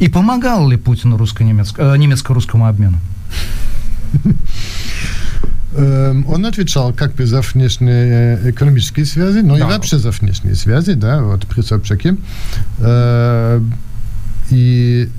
И 0.00 0.08
помогал 0.08 0.68
ли 0.68 0.76
Путину 0.76 1.16
русско-немецко, 1.16 1.82
э, 1.82 1.96
немецко-русскому 1.96 2.66
обмену? 2.66 2.98
Он 5.76 6.46
отвечал 6.46 6.94
как 6.94 7.14
бы 7.14 7.26
за 7.26 7.42
внешние 7.42 8.50
экономические 8.50 9.04
связи, 9.04 9.40
но 9.40 9.58
да. 9.58 9.60
и 9.60 9.62
вообще 9.64 9.98
за 9.98 10.10
внешние 10.10 10.54
связи, 10.54 10.94
да, 10.94 11.22
вот 11.22 11.46
при 11.46 11.60
Собчаке. 11.60 12.16
И 14.50 15.10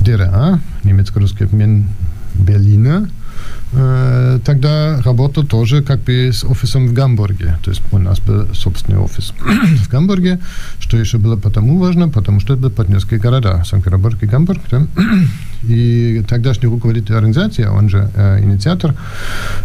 ДРА, 0.00 0.60
немецко-русский 0.84 1.44
обмен 1.44 1.88
Берлина, 2.34 3.08
тогда 4.44 5.00
работал 5.02 5.44
тоже 5.44 5.82
как 5.82 6.00
бы 6.00 6.30
с 6.32 6.44
офисом 6.44 6.88
в 6.88 6.92
Гамбурге. 6.92 7.58
То 7.62 7.70
есть 7.70 7.82
у 7.92 7.98
нас 7.98 8.20
был 8.20 8.54
собственный 8.54 8.98
офис 8.98 9.32
в 9.84 9.88
Гамбурге, 9.88 10.38
что 10.78 10.96
еще 10.96 11.18
было 11.18 11.36
потому 11.36 11.78
важно, 11.78 12.08
потому 12.08 12.40
что 12.40 12.54
это 12.54 12.66
были 12.66 12.72
партнерские 12.72 13.20
города, 13.20 13.62
Санкт-Петербург 13.64 14.22
и 14.22 14.26
Гамбург. 14.26 14.60
Да? 14.70 14.86
И 15.62 16.22
тогдашний 16.28 16.68
руководитель 16.68 17.14
организации, 17.14 17.64
он 17.64 17.88
же 17.88 18.10
э, 18.14 18.40
инициатор, 18.40 18.94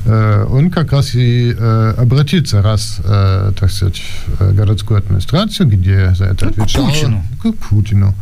э, 0.05 0.45
он 0.49 0.71
как 0.71 0.93
раз 0.93 1.13
и 1.13 1.53
э, 1.55 1.93
обратился 1.97 2.61
раз, 2.61 2.99
э, 3.03 3.51
так 3.59 3.71
сказать, 3.71 4.01
в 4.39 4.55
городскую 4.55 4.97
администрацию, 4.97 5.67
где 5.69 6.13
за 6.15 6.25
это 6.25 6.47
отвечал. 6.47 6.87
К 6.87 6.89
Путину. 6.89 7.23
К 7.43 7.53
Путину. 7.53 8.15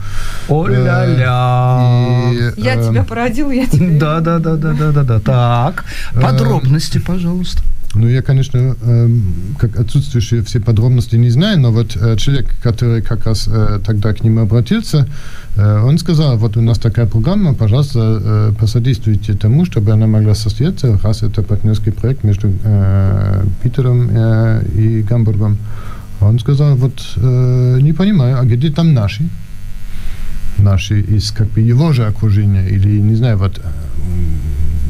О-ля-ля. 0.50 2.32
Э, 2.34 2.52
я 2.58 2.76
э, 2.76 2.90
тебя 2.90 3.04
породил, 3.04 3.52
я 3.52 3.66
тебя... 3.66 4.00
Да-да-да-да-да-да. 4.00 5.20
Так, 5.20 5.79
подробности, 6.14 7.00
пожалуйста. 7.00 7.64
Ну, 7.96 8.08
я, 8.08 8.22
конечно, 8.22 8.76
э, 8.80 9.10
как 9.58 9.80
отсутствующие 9.80 10.44
все 10.44 10.60
подробности 10.60 11.16
не 11.16 11.32
знаю, 11.32 11.60
но 11.60 11.72
вот 11.72 11.98
э, 12.00 12.18
человек, 12.18 12.54
который 12.62 13.02
как 13.02 13.26
раз 13.26 13.48
э, 13.48 13.80
тогда 13.84 14.14
к 14.14 14.24
ним 14.24 14.38
обратился, 14.38 15.08
э, 15.56 15.82
он 15.82 15.98
сказал, 15.98 16.38
вот 16.38 16.56
у 16.56 16.62
нас 16.62 16.78
такая 16.78 17.08
программа, 17.08 17.56
пожалуйста, 17.56 18.00
э, 18.00 18.54
посодействуйте 18.60 19.34
тому, 19.34 19.66
чтобы 19.66 19.92
она 19.92 20.06
могла 20.06 20.36
состояться, 20.36 21.00
раз 21.02 21.24
это 21.24 21.42
партнерский 21.42 21.92
проект 21.92 22.24
между 22.24 22.54
э, 22.64 23.44
Питером 23.64 24.10
э, 24.12 24.64
и 24.76 25.02
Гамбургом. 25.02 25.58
Он 26.22 26.38
сказал, 26.38 26.76
вот 26.76 26.94
э, 27.16 27.80
не 27.82 27.94
понимаю, 27.94 28.38
а 28.40 28.46
где 28.46 28.70
там 28.70 28.94
наши? 28.94 29.28
Наши 30.60 31.02
из 31.02 31.32
как 31.32 31.48
бы 31.48 31.62
его 31.62 31.92
же 31.92 32.06
окружения, 32.06 32.68
или, 32.68 33.00
не 33.00 33.16
знаю, 33.16 33.38
вот... 33.38 33.60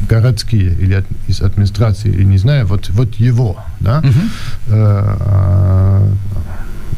Городские 0.09 0.73
или 0.73 0.95
от, 0.95 1.05
из 1.27 1.41
администрации, 1.41 2.09
или 2.09 2.23
не 2.23 2.37
знаю, 2.37 2.65
вот, 2.65 2.89
вот 2.89 3.15
его, 3.15 3.63
да, 3.79 4.01
uh-huh. 4.01 4.29
э, 4.67 6.13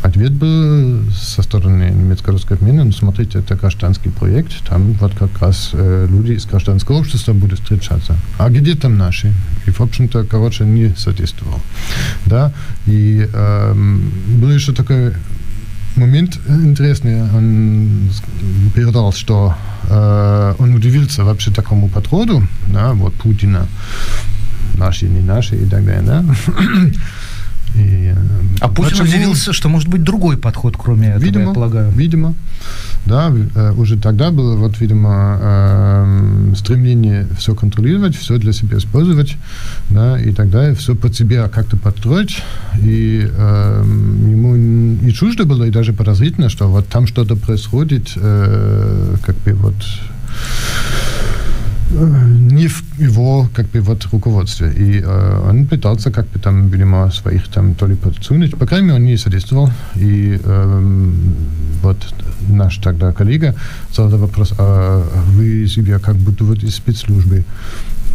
ответ 0.03 0.32
был 0.32 1.03
со 1.12 1.41
стороны 1.43 1.91
немецко-русской 1.91 2.53
обмена, 2.53 2.84
ну, 2.84 2.91
смотрите, 2.91 3.39
это 3.39 3.55
гражданский 3.55 4.09
проект, 4.09 4.53
там 4.68 4.93
вот 4.93 5.14
как 5.14 5.41
раз 5.41 5.72
э, 5.74 6.07
люди 6.09 6.34
из 6.34 6.45
гражданского 6.45 6.97
общества 6.97 7.34
будут 7.34 7.59
встречаться. 7.59 8.16
А 8.38 8.49
где 8.49 8.76
там 8.76 8.97
наши? 8.97 9.32
И, 9.66 9.72
в 9.72 9.82
общем-то, 9.82 10.24
короче, 10.24 10.66
не 10.66 10.93
содействовал. 10.95 11.59
Да, 12.26 12.51
и 12.86 13.28
э, 13.32 13.74
был 13.74 14.49
еще 14.49 14.74
такой 14.74 15.14
момент 16.02 16.39
интересный. 16.47 17.22
Он 17.22 18.10
передал, 18.76 19.14
что 19.14 19.56
э, 19.89 20.56
он 20.60 20.74
удивился 20.76 21.24
вообще 21.24 21.52
такому 21.52 21.89
подходу, 21.89 22.47
да, 22.68 22.93
вот 22.93 23.14
Путина, 23.14 23.68
наши, 24.76 25.08
не 25.08 25.22
наши 25.22 25.56
и 25.56 25.66
так 25.66 25.86
далее, 25.86 26.02
да. 26.02 26.26
И, 27.76 28.14
а 28.60 28.68
Путин 28.68 28.92
почему? 28.92 29.08
удивился, 29.08 29.54
что 29.54 29.70
может 29.70 29.90
быть 29.90 30.04
другой 30.04 30.38
подход, 30.38 30.76
кроме 30.78 31.10
этого, 31.10 31.24
видимо, 31.24 31.48
я 31.48 31.54
полагаю. 31.54 31.92
Видимо, 31.92 32.34
да, 33.06 33.32
э, 33.56 33.74
уже 33.74 33.98
тогда 33.98 34.30
было, 34.30 34.56
вот, 34.56 34.80
видимо, 34.80 35.40
э, 35.42 36.54
стремление 36.56 37.28
все 37.38 37.56
контролировать, 37.56 38.16
все 38.16 38.38
для 38.38 38.54
себя 38.54 38.78
использовать, 38.78 39.38
да, 39.90 40.20
и 40.20 40.32
тогда 40.32 40.74
все 40.76 40.96
под 40.96 41.16
себя 41.16 41.48
как-то 41.48 41.78
подстроить, 41.78 42.44
и 42.78 43.28
э, 43.30 43.84
ему 43.84 44.56
не 44.56 45.14
чуждо 45.14 45.46
было, 45.46 45.64
и 45.64 45.72
даже 45.72 45.94
подозрительно, 45.94 46.50
что 46.50 46.68
вот 46.68 46.88
там 46.88 47.08
что-то 47.08 47.36
происходит, 47.36 48.12
э, 48.16 49.16
как 49.26 49.38
бы 49.38 49.54
вот 49.54 49.76
не 51.92 52.68
в 52.68 52.84
его 53.00 53.50
как 53.54 53.68
бы 53.68 53.82
вот 53.82 54.08
руководстве. 54.12 54.72
И 54.72 55.02
э, 55.04 55.50
он 55.50 55.66
пытался 55.66 56.12
как 56.12 56.28
бы 56.28 56.39
там, 56.39 56.70
видимо, 56.70 57.12
своих 57.12 57.48
там 57.48 57.74
то 57.76 57.88
ли 57.88 57.96
подсунуть. 57.96 58.58
По 58.58 58.66
крайней 58.66 58.88
мере, 58.88 59.00
он 59.00 59.06
не 59.06 59.18
содействовал. 59.18 59.70
И 59.96 60.39
э, 60.44 61.12
вот 61.82 61.98
наш 62.50 62.78
тогда 62.78 63.12
коллега 63.12 63.56
задал 63.94 64.20
вопрос, 64.20 64.54
а 64.58 65.04
вы 65.36 65.68
себя 65.68 66.00
как 66.00 66.16
будто 66.16 66.44
вот 66.44 66.64
из 66.64 66.76
спецслужбы. 66.76 67.44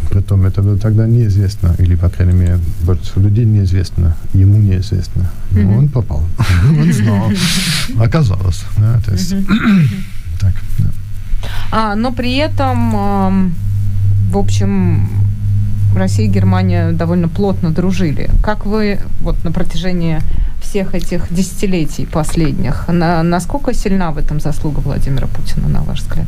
Притом 0.09 0.45
это 0.45 0.61
было 0.61 0.77
тогда 0.77 1.05
неизвестно, 1.05 1.75
или, 1.79 1.95
по 1.95 2.07
крайней 2.07 2.33
мере, 2.33 2.59
большинству 2.83 3.21
людей 3.21 3.43
неизвестно, 3.43 4.15
ему 4.33 4.57
неизвестно. 4.57 5.29
Но 5.51 5.59
mm-hmm. 5.59 5.77
он 5.77 5.89
попал, 5.89 6.23
он 6.79 6.93
знал, 6.93 7.29
оказалось. 7.99 8.63
Да, 8.77 9.01
то 9.05 9.11
есть, 9.11 9.35
так, 10.39 10.53
да. 10.79 10.89
А, 11.71 11.95
но 11.95 12.11
при 12.11 12.35
этом 12.35 13.53
в 14.29 14.37
общем, 14.37 15.07
Россия 15.95 16.27
и 16.27 16.29
Германия 16.29 16.91
довольно 16.91 17.29
плотно 17.29 17.71
дружили. 17.71 18.29
Как 18.43 18.65
вы 18.65 18.99
вот 19.21 19.43
на 19.43 19.51
протяжении 19.51 20.19
всех 20.61 20.95
этих 20.95 21.33
десятилетий 21.33 22.05
последних, 22.05 22.87
на, 22.87 23.23
насколько 23.23 23.73
сильна 23.73 24.11
в 24.11 24.17
этом 24.17 24.39
заслуга 24.39 24.79
Владимира 24.79 25.27
Путина, 25.27 25.69
на 25.69 25.81
ваш 25.81 26.01
взгляд? 26.01 26.27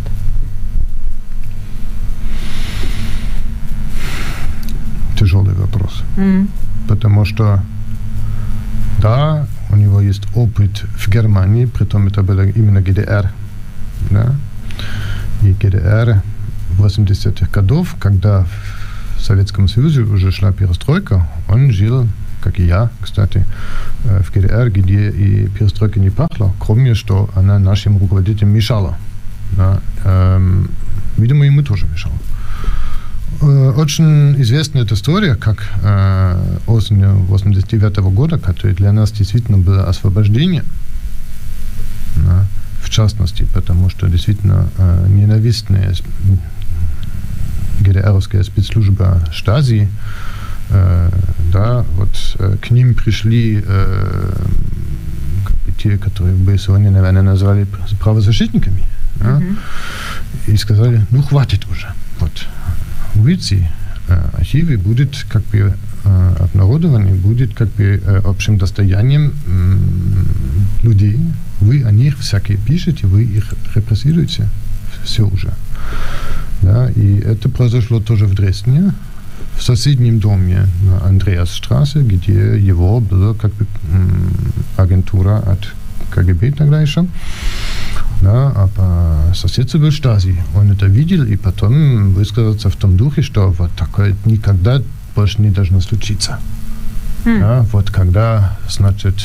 Тяжелый 5.18 5.54
вопрос. 5.54 6.04
Mm. 6.16 6.48
Потому 6.88 7.26
что, 7.26 7.62
да, 9.00 9.46
у 9.70 9.76
него 9.76 10.00
есть 10.00 10.24
опыт 10.36 10.86
в 10.98 11.10
Германии, 11.10 11.66
при 11.66 11.84
том 11.84 12.08
это 12.08 12.24
было 12.24 12.48
именно 12.48 12.82
ГДР. 12.82 13.30
Да? 14.10 14.36
И 15.44 15.54
ГДР 15.54 16.22
80-х 16.78 17.48
годов, 17.52 17.96
когда 18.00 18.46
в 19.18 19.22
Советском 19.22 19.68
Союзе 19.68 20.02
уже 20.02 20.32
шла 20.32 20.52
перестройка, 20.52 21.28
он 21.48 21.72
жил, 21.72 22.08
как 22.42 22.60
и 22.60 22.66
я, 22.66 22.90
кстати, 23.02 23.46
э, 24.06 24.22
в 24.24 24.32
ГДР, 24.32 24.72
где 24.72 25.10
и 25.10 25.48
перестройка 25.48 26.00
не 26.00 26.10
пахла, 26.10 26.54
кроме 26.60 26.94
что 26.94 27.30
она 27.36 27.60
нашим 27.60 27.98
руководителям 27.98 28.52
мешала. 28.52 28.98
Да, 29.52 29.82
эм, 30.04 30.70
видимо, 31.18 31.46
ему 31.46 31.64
тоже 31.64 31.88
мешала. 31.88 32.16
Э, 33.42 33.74
очень 33.78 34.42
известна 34.42 34.80
эта 34.80 34.96
история, 34.96 35.36
как 35.36 35.64
э, 35.82 36.58
осенью 36.68 37.18
89 37.26 37.98
-го 37.98 38.12
года, 38.12 38.38
которая 38.38 38.76
для 38.76 38.92
нас 38.92 39.12
действительно 39.12 39.58
было 39.58 39.90
освобождение, 39.90 40.64
да, 42.16 42.46
в 42.90 42.92
частности, 42.92 43.46
потому 43.54 43.90
что 43.90 44.08
действительно 44.08 44.68
э, 44.78 45.06
ненавистные 45.10 45.94
ГДРовская 47.82 48.44
спецслужба 48.44 49.22
Штази, 49.32 49.88
э, 50.70 51.12
да, 51.54 51.86
вот 51.96 52.10
э, 52.40 52.58
к 52.60 52.72
ним 52.72 52.96
пришли 52.96 53.64
те, 55.78 55.98
которые 55.98 56.36
бы 56.36 56.58
сегодня, 56.58 56.90
наверное, 56.92 57.22
назвали 57.22 57.68
правозащитниками, 58.02 58.84
да, 59.16 59.40
mm-hmm. 59.40 59.58
и 60.48 60.58
сказали, 60.58 61.06
ну, 61.12 61.22
хватит 61.22 61.66
уже, 61.72 61.88
вот, 62.20 62.48
э, 64.08 64.22
архивы 64.34 64.78
будут 64.78 65.26
как 65.30 65.44
бы 65.44 65.76
обнародованы, 66.40 67.14
будет 67.14 67.54
как 67.54 67.68
бы 67.74 68.02
общим 68.26 68.58
достоянием 68.58 69.34
людей, 70.84 71.20
вы 71.62 71.84
о 71.84 71.92
них 71.92 72.18
всякие 72.20 72.58
пишете, 72.58 73.08
вы 73.08 73.24
их 73.24 73.54
репрессируете, 73.76 74.48
все 75.04 75.28
уже. 75.28 75.54
Да, 76.62 76.90
и 76.90 77.20
это 77.20 77.50
произошло 77.50 78.00
тоже 78.00 78.26
в 78.26 78.34
Дрездене, 78.34 78.94
в 79.58 79.64
соседнем 79.64 80.20
доме 80.20 80.68
на 80.84 81.06
Андреасштрассе, 81.06 82.02
где 82.02 82.58
его 82.58 83.00
была 83.00 83.34
как 83.34 83.54
бы 83.54 83.66
агентура 84.78 85.38
от 85.38 85.74
КГБ 86.12 86.52
тогда 86.52 86.82
еще. 86.82 87.06
Да, 88.22 88.52
а 88.54 88.68
по 88.68 89.34
соседству 89.34 89.80
был 89.80 89.92
Штази. 89.92 90.36
Он 90.54 90.72
это 90.72 90.88
видел 90.88 91.24
и 91.24 91.38
потом 91.38 92.14
высказался 92.14 92.70
в 92.70 92.76
том 92.76 92.98
духе, 92.98 93.22
что 93.22 93.52
вот 93.52 93.72
такое 93.78 94.16
никогда 94.26 94.82
больше 95.16 95.42
не 95.42 95.50
должно 95.50 95.80
случиться. 95.80 96.40
Mm. 97.26 97.40
Да, 97.40 97.62
вот 97.74 97.92
когда, 97.92 98.58
значит, 98.70 99.16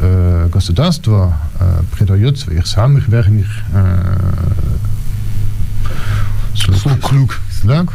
э, 0.00 0.48
государство 0.52 1.36
э, 1.60 1.82
предает 1.96 2.38
своих 2.38 2.66
самых 2.66 3.08
верных 3.08 3.46
э, 3.72 4.18
Слуг. 6.54 7.40
Да? 7.64 7.86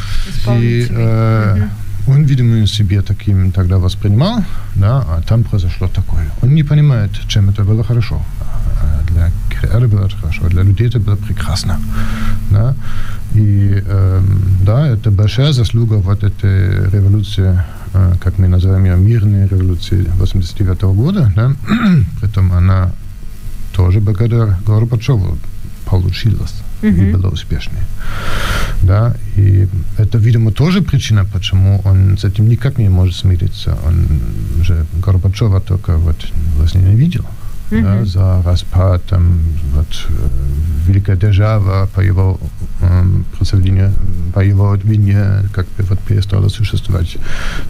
И 0.55 0.87
э, 0.89 1.67
он, 2.07 2.23
видимо, 2.23 2.67
себе 2.67 3.01
таким 3.01 3.51
тогда 3.51 3.77
воспринимал, 3.77 4.43
да, 4.75 4.97
а 5.07 5.21
там 5.27 5.43
произошло 5.43 5.87
такое. 5.87 6.29
Он 6.41 6.55
не 6.55 6.63
понимает, 6.63 7.11
чем 7.27 7.49
это 7.49 7.63
было 7.63 7.83
хорошо. 7.83 8.21
А 8.81 9.01
для 9.11 9.31
КР 9.49 9.87
было 9.87 10.05
это 10.07 10.15
хорошо, 10.17 10.47
для 10.49 10.63
людей 10.63 10.87
это 10.87 10.99
было 10.99 11.15
прекрасно. 11.15 11.79
Да? 12.49 12.75
И 13.33 13.83
э, 13.85 14.21
да, 14.65 14.87
это 14.87 15.11
большая 15.11 15.53
заслуга 15.53 15.95
вот 15.95 16.23
этой 16.23 16.89
революции, 16.89 17.53
э, 17.53 17.63
как 18.19 18.37
мы 18.37 18.47
называем 18.47 18.85
ее, 18.85 18.97
мирной 18.97 19.47
революции 19.47 20.05
89 20.15 20.83
-го 20.83 20.93
года. 20.93 21.31
Да? 21.35 21.53
Притом 22.21 22.51
она 22.51 22.91
тоже 23.73 23.99
благодаря 23.99 24.59
Горбачеву 24.65 25.37
получилась 25.85 26.61
mm-hmm. 26.81 27.09
и 27.09 27.13
была 27.13 27.29
успешной. 27.29 27.81
Да, 28.81 29.15
и 29.37 29.67
это, 29.97 30.17
видимо, 30.17 30.51
тоже 30.51 30.81
причина, 30.81 31.25
почему 31.25 31.81
он 31.83 32.17
с 32.17 32.23
этим 32.23 32.47
никак 32.49 32.77
не 32.77 32.89
может 32.89 33.15
смириться. 33.15 33.77
Он 33.85 34.63
же 34.63 34.85
Горбачева 35.05 35.59
только 35.59 35.97
вот 35.97 36.15
возненавидел 36.57 37.25
mm-hmm. 37.71 37.99
да, 37.99 38.05
за 38.05 38.41
распад, 38.43 39.03
там, 39.05 39.39
вот, 39.73 39.87
э, 40.09 40.87
великая 40.87 41.15
держава 41.15 41.87
по 41.93 42.01
его 42.01 42.39
э, 42.81 43.03
представлению, 43.37 43.93
по 44.33 44.39
его 44.39 44.75
вине, 44.75 45.43
как 45.53 45.65
бы 45.77 45.83
вот 45.83 45.99
перестала 45.99 46.49
существовать. 46.49 47.17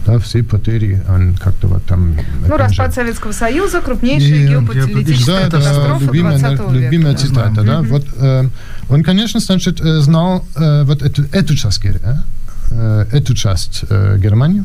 Да, 0.06 0.18
все 0.18 0.42
потери, 0.42 1.02
он 1.08 1.34
как-то 1.34 1.68
вот 1.68 1.84
там... 1.84 2.16
Ну, 2.46 2.56
распад. 2.56 2.94
Советского 2.94 3.32
Союза, 3.32 3.80
крупнейшая 3.80 4.48
геополитическая 4.48 5.40
да, 5.40 5.44
катастрофа 5.46 5.98
да, 6.00 6.06
любимая, 6.06 6.38
20 6.38 6.60
века. 6.60 6.72
Любимая 6.72 7.16
цитата, 7.16 7.60
mm-hmm. 7.60 7.64
да. 7.64 7.82
Вот, 7.82 8.06
э, 8.16 8.48
он, 8.88 9.02
конечно, 9.02 9.40
значит, 9.40 9.78
знал 9.78 10.44
э, 10.56 10.84
вот 10.84 11.02
эту, 11.02 11.24
эту 11.32 11.56
часть, 11.56 11.80
э, 11.84 13.06
эту 13.12 13.34
часть 13.34 13.84
э, 13.88 14.18
Германии, 14.18 14.64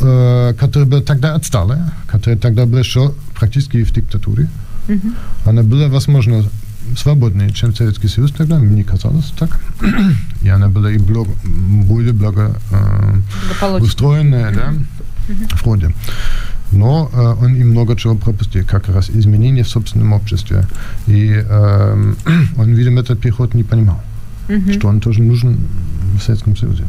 э, 0.00 0.54
которая 0.58 0.88
была 0.88 1.02
тогда 1.02 1.34
отсталая, 1.34 1.92
которая 2.06 2.38
тогда 2.38 2.66
была 2.66 2.80
еще 2.80 3.14
практически 3.34 3.84
в 3.84 3.92
диктатуре. 3.92 4.48
Угу. 4.88 5.08
Она 5.44 5.62
была, 5.62 5.88
возможно, 5.88 6.44
свободнее, 6.96 7.50
чем 7.52 7.74
Советский 7.74 8.08
Союз 8.08 8.32
тогда, 8.32 8.58
мне 8.58 8.84
казалось 8.84 9.32
так. 9.38 9.60
И 10.42 10.48
она 10.48 10.68
была 10.68 10.90
и 10.90 10.98
благ, 10.98 11.28
более 11.44 12.12
благо, 12.12 12.56
э, 12.70 13.78
устроенная, 13.80 14.52
да, 14.54 14.74
вроде. 15.62 15.92
Но 16.72 17.10
э, 17.12 17.44
он 17.44 17.54
и 17.54 17.64
много 17.64 17.96
чего 17.96 18.14
пропустил, 18.14 18.64
как 18.66 18.88
раз 18.88 19.10
изменения 19.10 19.62
в 19.62 19.68
собственном 19.68 20.12
обществе. 20.12 20.64
И 21.06 21.32
э, 21.32 22.14
он, 22.56 22.74
видимо, 22.74 23.00
этот 23.00 23.20
переход 23.20 23.54
не 23.54 23.64
понимал 23.64 24.00
угу. 24.48 24.72
что 24.72 24.88
он 24.88 25.00
тоже 25.00 25.22
нужен 25.22 25.58
в 26.18 26.22
Советском 26.22 26.56
Союзе. 26.56 26.84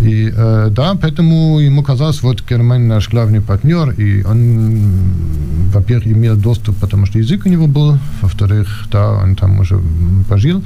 И 0.00 0.32
э, 0.36 0.68
да, 0.70 0.94
поэтому 0.94 1.60
ему 1.60 1.82
казалось, 1.82 2.22
вот 2.22 2.42
Германия 2.50 2.86
наш 2.86 3.08
главный 3.10 3.40
партнер, 3.40 3.90
и 3.90 4.24
он, 4.24 5.70
во-первых, 5.72 6.06
имел 6.06 6.36
доступ, 6.36 6.76
потому 6.76 7.06
что 7.06 7.18
язык 7.18 7.46
у 7.46 7.48
него 7.48 7.66
был, 7.66 7.98
во-вторых, 8.22 8.88
да, 8.92 9.10
он 9.22 9.34
там 9.36 9.60
уже 9.60 9.80
пожил. 10.28 10.62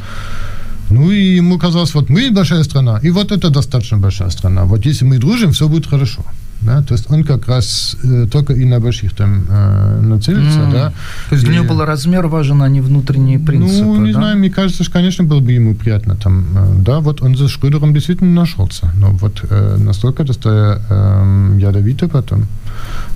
Ну 0.91 1.11
и 1.13 1.37
ему 1.37 1.59
казалось, 1.59 1.95
вот 1.95 2.11
мы 2.11 2.31
большая 2.31 2.65
страна, 2.65 3.01
и 3.05 3.11
вот 3.11 3.31
это 3.33 3.51
достаточно 3.51 3.99
большая 3.99 4.31
страна. 4.31 4.65
Вот 4.65 4.87
если 4.87 5.07
мы 5.07 5.19
дружим, 5.19 5.53
все 5.53 5.69
будет 5.69 5.87
хорошо. 5.87 6.23
Да? 6.63 6.83
То 6.83 6.95
есть 6.95 7.11
он 7.11 7.25
как 7.25 7.49
раз 7.49 7.97
э, 8.03 8.27
только 8.31 8.53
и 8.53 8.65
на 8.65 8.81
больших 8.81 9.15
там 9.15 9.45
э, 9.49 10.01
нацелится. 10.03 10.61
Mm. 10.61 10.73
Да? 10.73 10.93
То 11.29 11.35
есть 11.35 11.45
и, 11.45 11.47
для 11.47 11.57
него 11.57 11.69
был 11.75 11.85
размер 11.85 12.27
важен, 12.27 12.63
а 12.63 12.69
не 12.69 12.81
внутренние 12.81 13.39
принципы. 13.39 13.85
Ну, 13.85 13.97
не 13.97 14.13
да? 14.13 14.19
знаю, 14.19 14.39
мне 14.39 14.51
кажется, 14.51 14.85
что, 14.85 14.93
конечно, 14.93 15.25
было 15.25 15.41
бы 15.41 15.53
ему 15.53 15.75
приятно 15.75 16.17
там. 16.17 16.47
Э, 16.55 16.75
да, 16.83 17.01
вот 17.01 17.23
он 17.23 17.37
за 17.37 17.49
Шрöдером 17.49 17.95
действительно 17.95 18.31
нашелся. 18.33 18.93
Но 18.95 19.11
вот 19.13 19.43
э, 19.49 19.77
настолько 19.79 20.25
это 20.41 20.83
э, 20.89 21.59
ядовито 21.59 22.09
потом. 22.09 22.47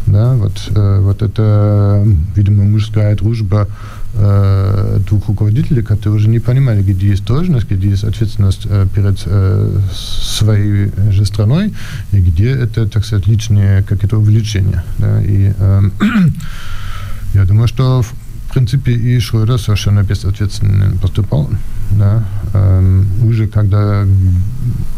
Да, 0.07 0.35
вот, 0.35 0.71
э, 0.71 1.01
вот 1.01 1.23
это, 1.23 2.07
видимо, 2.35 2.65
мужская 2.65 3.17
дружба 3.17 3.69
э, 4.15 5.01
двух 5.09 5.29
руководителей, 5.29 5.83
которые 5.83 6.17
уже 6.17 6.29
не 6.29 6.39
понимали, 6.39 6.83
где 6.83 7.09
есть 7.09 7.25
должность, 7.25 7.71
где 7.71 7.89
есть 7.89 8.05
ответственность 8.05 8.67
э, 8.67 8.87
перед 8.95 9.23
э, 9.27 9.81
своей 9.93 10.91
же 11.11 11.25
страной, 11.25 11.73
и 12.13 12.21
где 12.21 12.51
это, 12.51 12.89
так 12.89 13.05
сказать, 13.05 13.27
личное 13.27 13.83
какое-то 13.83 14.19
увлечение. 14.19 14.83
Да, 14.99 15.23
и 15.23 15.53
э, 15.57 15.83
я 17.35 17.45
думаю, 17.45 17.69
что 17.69 18.03
в 18.03 18.15
принципе 18.53 18.93
и 18.93 19.19
Шрёдер 19.19 19.59
совершенно 19.59 20.03
безответственно 20.03 20.97
поступал 21.01 21.51
да, 21.99 22.25
эм, 22.55 23.07
уже 23.23 23.47
когда 23.47 24.05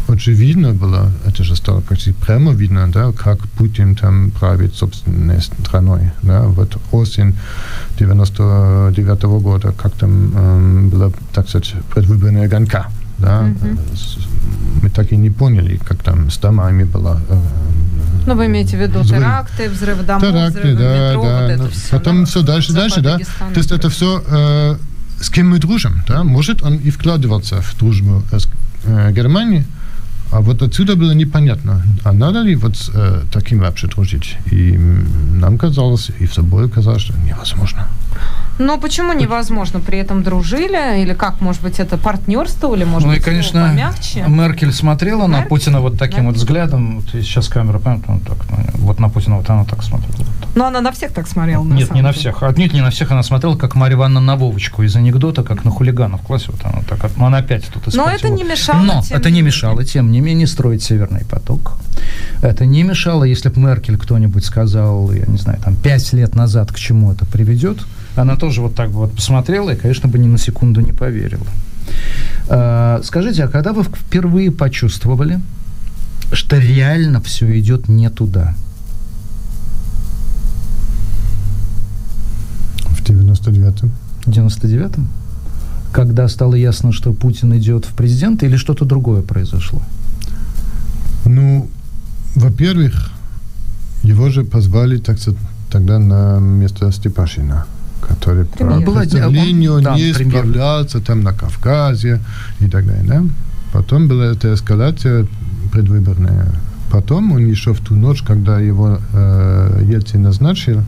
очевидно 0.07 0.73
было, 0.73 1.11
это 1.25 1.43
же 1.43 1.55
стало 1.55 1.81
почти 1.81 2.13
прямо 2.13 2.53
видно, 2.53 2.91
да, 2.91 3.11
как 3.11 3.39
Путин 3.57 3.95
там 3.95 4.31
правит 4.31 4.75
собственной 4.75 5.41
страной. 5.41 6.11
Да, 6.23 6.43
вот 6.43 6.77
осень 6.91 7.35
99 7.99 9.23
-го 9.23 9.39
года, 9.39 9.71
как 9.71 9.93
там 9.93 10.31
эм, 10.35 10.89
была, 10.89 11.11
так 11.33 11.49
сказать, 11.49 11.75
предвыборная 11.93 12.49
гонка. 12.49 12.87
Да, 13.17 13.47
mm-hmm. 13.47 13.79
Мы 14.83 14.89
так 14.89 15.11
и 15.11 15.17
не 15.17 15.31
поняли, 15.31 15.77
как 15.77 16.03
там 16.03 16.29
с 16.29 16.37
домами 16.37 16.83
была 16.83 17.19
э, 17.29 17.39
ну, 18.27 18.35
вы 18.35 18.47
имеете 18.47 18.75
в 18.77 18.81
виду 18.81 18.99
взрыв. 18.99 19.19
теракты, 19.19 19.69
взрыв 19.69 20.05
домов, 20.05 20.21
теракты, 20.21 20.59
взрыв 20.59 20.77
да, 20.77 21.09
метро, 21.09 21.23
да. 21.23 21.41
вот 21.41 21.49
это 21.49 21.69
все. 21.69 21.91
Потом 21.91 22.19
да? 22.19 22.25
все 22.25 22.41
дальше, 22.41 22.73
дальше, 22.73 23.01
да. 23.01 23.17
То 23.17 23.57
есть 23.57 23.71
это 23.71 23.89
все 23.89 24.21
э, 24.27 24.77
с 25.19 25.29
кем 25.29 25.49
мы 25.49 25.59
дружим, 25.59 26.03
да, 26.07 26.23
может 26.23 26.63
он 26.63 26.77
и 26.77 26.89
вкладываться 26.89 27.61
в 27.61 27.77
дружбу 27.77 28.23
с 28.31 28.47
э, 28.83 29.11
Германией, 29.11 29.65
а 30.31 30.41
вот 30.41 30.61
отсюда 30.61 30.95
было 30.95 31.11
непонятно, 31.11 31.81
а 32.03 32.11
надо 32.11 32.41
ли 32.41 32.55
вот 32.55 32.75
э, 32.93 33.23
таким 33.31 33.59
вообще 33.59 33.87
дружить. 33.87 34.37
И 34.51 34.77
нам 35.33 35.57
казалось, 35.57 36.11
и 36.19 36.25
в 36.25 36.33
собой 36.33 36.69
казалось, 36.69 37.01
что 37.01 37.13
невозможно. 37.25 37.87
Но 38.59 38.79
почему 38.79 39.13
невозможно? 39.13 39.79
При 39.79 39.99
этом 39.99 40.23
дружили? 40.23 41.01
Или 41.01 41.13
как, 41.13 41.41
может 41.41 41.61
быть, 41.61 41.79
это 41.79 41.97
партнерство? 41.97 42.75
Или, 42.75 42.85
может 42.85 43.07
ну, 43.07 43.13
быть, 43.13 43.21
и, 43.21 43.25
конечно, 43.25 43.67
помягче? 43.67 44.25
Меркель 44.27 44.73
смотрела 44.73 45.27
Меркель? 45.27 45.43
на 45.43 45.47
Путина 45.47 45.81
вот 45.81 45.99
таким 45.99 46.23
Меркель? 46.23 46.27
вот 46.29 46.35
взглядом. 46.37 46.99
Вот 46.99 47.09
сейчас 47.11 47.49
камера, 47.49 47.77
понятно, 47.77 48.19
так, 48.19 48.37
ну, 48.49 48.57
вот 48.85 48.99
на 48.99 49.09
Путина 49.09 49.37
вот 49.37 49.49
она 49.49 49.63
так 49.63 49.83
смотрела. 49.83 50.25
Но 50.55 50.65
она 50.65 50.81
на 50.81 50.91
всех 50.91 51.11
так 51.11 51.27
смотрела, 51.27 51.63
на 51.63 51.75
Нет, 51.75 51.93
не 51.93 52.01
на 52.01 52.11
всех. 52.11 52.41
Отнюдь 52.41 52.73
не 52.73 52.81
на 52.81 52.89
всех 52.89 53.11
она 53.11 53.21
смотрела, 53.21 53.55
как 53.55 53.75
Марья 53.75 53.95
Ивановна 53.95 54.21
на 54.21 54.35
Вовочку 54.35 54.81
из 54.81 54.95
анекдота, 54.95 55.43
как 55.43 55.63
на 55.63 55.69
хулигана 55.69 56.17
в 56.17 56.21
классе. 56.21 56.45
Вот 56.47 56.59
она 56.63 56.81
так, 56.81 57.11
но 57.15 57.27
она 57.27 57.37
опять 57.37 57.65
тут 57.67 57.93
Но 57.93 58.09
это 58.09 58.29
не 58.29 58.43
мешало. 58.43 58.81
Но 58.81 59.03
это 59.11 59.29
не 59.29 59.43
мешало, 59.43 59.85
тем 59.85 60.11
не 60.11 60.16
менее, 60.21 60.47
строить 60.47 60.83
Северный 60.83 61.25
поток. 61.25 61.77
Это 62.41 62.65
не 62.65 62.83
мешало, 62.83 63.23
если 63.23 63.49
бы 63.49 63.59
Меркель 63.59 63.97
кто-нибудь 63.97 64.45
сказал, 64.45 65.11
я 65.11 65.25
не 65.25 65.37
знаю, 65.37 65.59
там, 65.63 65.75
пять 65.75 66.13
лет 66.13 66.35
назад 66.35 66.71
к 66.71 66.75
чему 66.75 67.11
это 67.11 67.25
приведет, 67.25 67.79
она 68.15 68.35
тоже 68.35 68.61
вот 68.61 68.75
так 68.75 68.89
вот 68.89 69.13
посмотрела 69.13 69.71
и, 69.71 69.75
конечно, 69.75 70.09
бы 70.09 70.19
ни 70.19 70.27
на 70.27 70.37
секунду 70.37 70.81
не 70.81 70.91
поверила. 70.91 71.45
А, 72.49 73.01
скажите, 73.03 73.43
а 73.43 73.47
когда 73.47 73.73
вы 73.73 73.83
впервые 73.83 74.51
почувствовали, 74.51 75.39
что 76.31 76.57
реально 76.57 77.21
все 77.21 77.59
идет 77.59 77.87
не 77.87 78.09
туда? 78.09 78.55
В 82.81 83.01
99-м. 83.03 83.91
В 84.25 84.27
99-м? 84.27 85.07
Когда 85.91 86.27
стало 86.27 86.55
ясно, 86.55 86.91
что 86.91 87.13
Путин 87.13 87.57
идет 87.57 87.85
в 87.85 87.93
президенты, 87.93 88.45
или 88.45 88.57
что-то 88.57 88.85
другое 88.85 89.21
произошло? 89.21 89.81
Ну, 91.27 91.69
во-первых, 92.35 93.11
его 94.03 94.29
же 94.29 94.43
позвали, 94.43 94.97
так 94.97 95.17
тогда 95.69 95.99
на 95.99 96.39
место 96.39 96.91
Степашина 96.91 97.65
который 98.01 98.45
по 98.45 98.79
представлению 98.79 99.81
да, 99.81 99.95
не 99.95 100.13
премьер. 100.13 100.39
справлялся 100.39 100.99
там 100.99 101.23
на 101.23 101.33
Кавказе 101.33 102.21
и 102.59 102.67
так 102.67 102.85
далее. 102.85 103.03
Да? 103.03 103.23
Потом 103.73 104.07
была 104.07 104.25
эта 104.25 104.53
эскалация 104.53 105.27
предвыборная. 105.71 106.47
Потом 106.91 107.31
он 107.33 107.45
еще 107.45 107.73
в 107.73 107.79
ту 107.79 107.95
ночь, 107.95 108.21
когда 108.21 108.59
его 108.59 108.99
э, 109.13 109.81
Ельцин 109.83 110.21
назначил, 110.21 110.83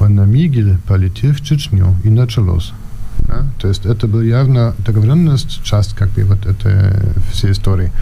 он 0.00 0.14
на 0.14 0.24
Мигель 0.24 0.78
полетел 0.86 1.32
в 1.32 1.40
Чечню, 1.40 1.94
и 2.04 2.10
началось. 2.10 2.72
Да? 3.20 3.46
То 3.60 3.68
есть 3.68 3.86
это 3.86 4.08
была 4.08 4.22
явно 4.22 4.74
договоренность, 4.78 5.62
часть 5.62 5.94
как 5.94 6.10
бы 6.10 6.24
вот 6.24 6.46
этой 6.46 6.94
всей 7.32 7.52
истории. 7.52 7.92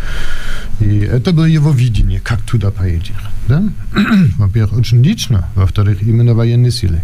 И 0.81 0.99
это 0.99 1.33
было 1.33 1.47
его 1.47 1.71
видение, 1.71 2.21
как 2.21 2.43
туда 2.43 2.71
поедет. 2.71 3.17
Да? 3.49 3.63
Во-первых, 4.39 4.79
очень 4.79 5.03
лично, 5.03 5.49
во-вторых, 5.55 6.03
именно 6.03 6.35
военные 6.35 6.71
силы. 6.71 7.03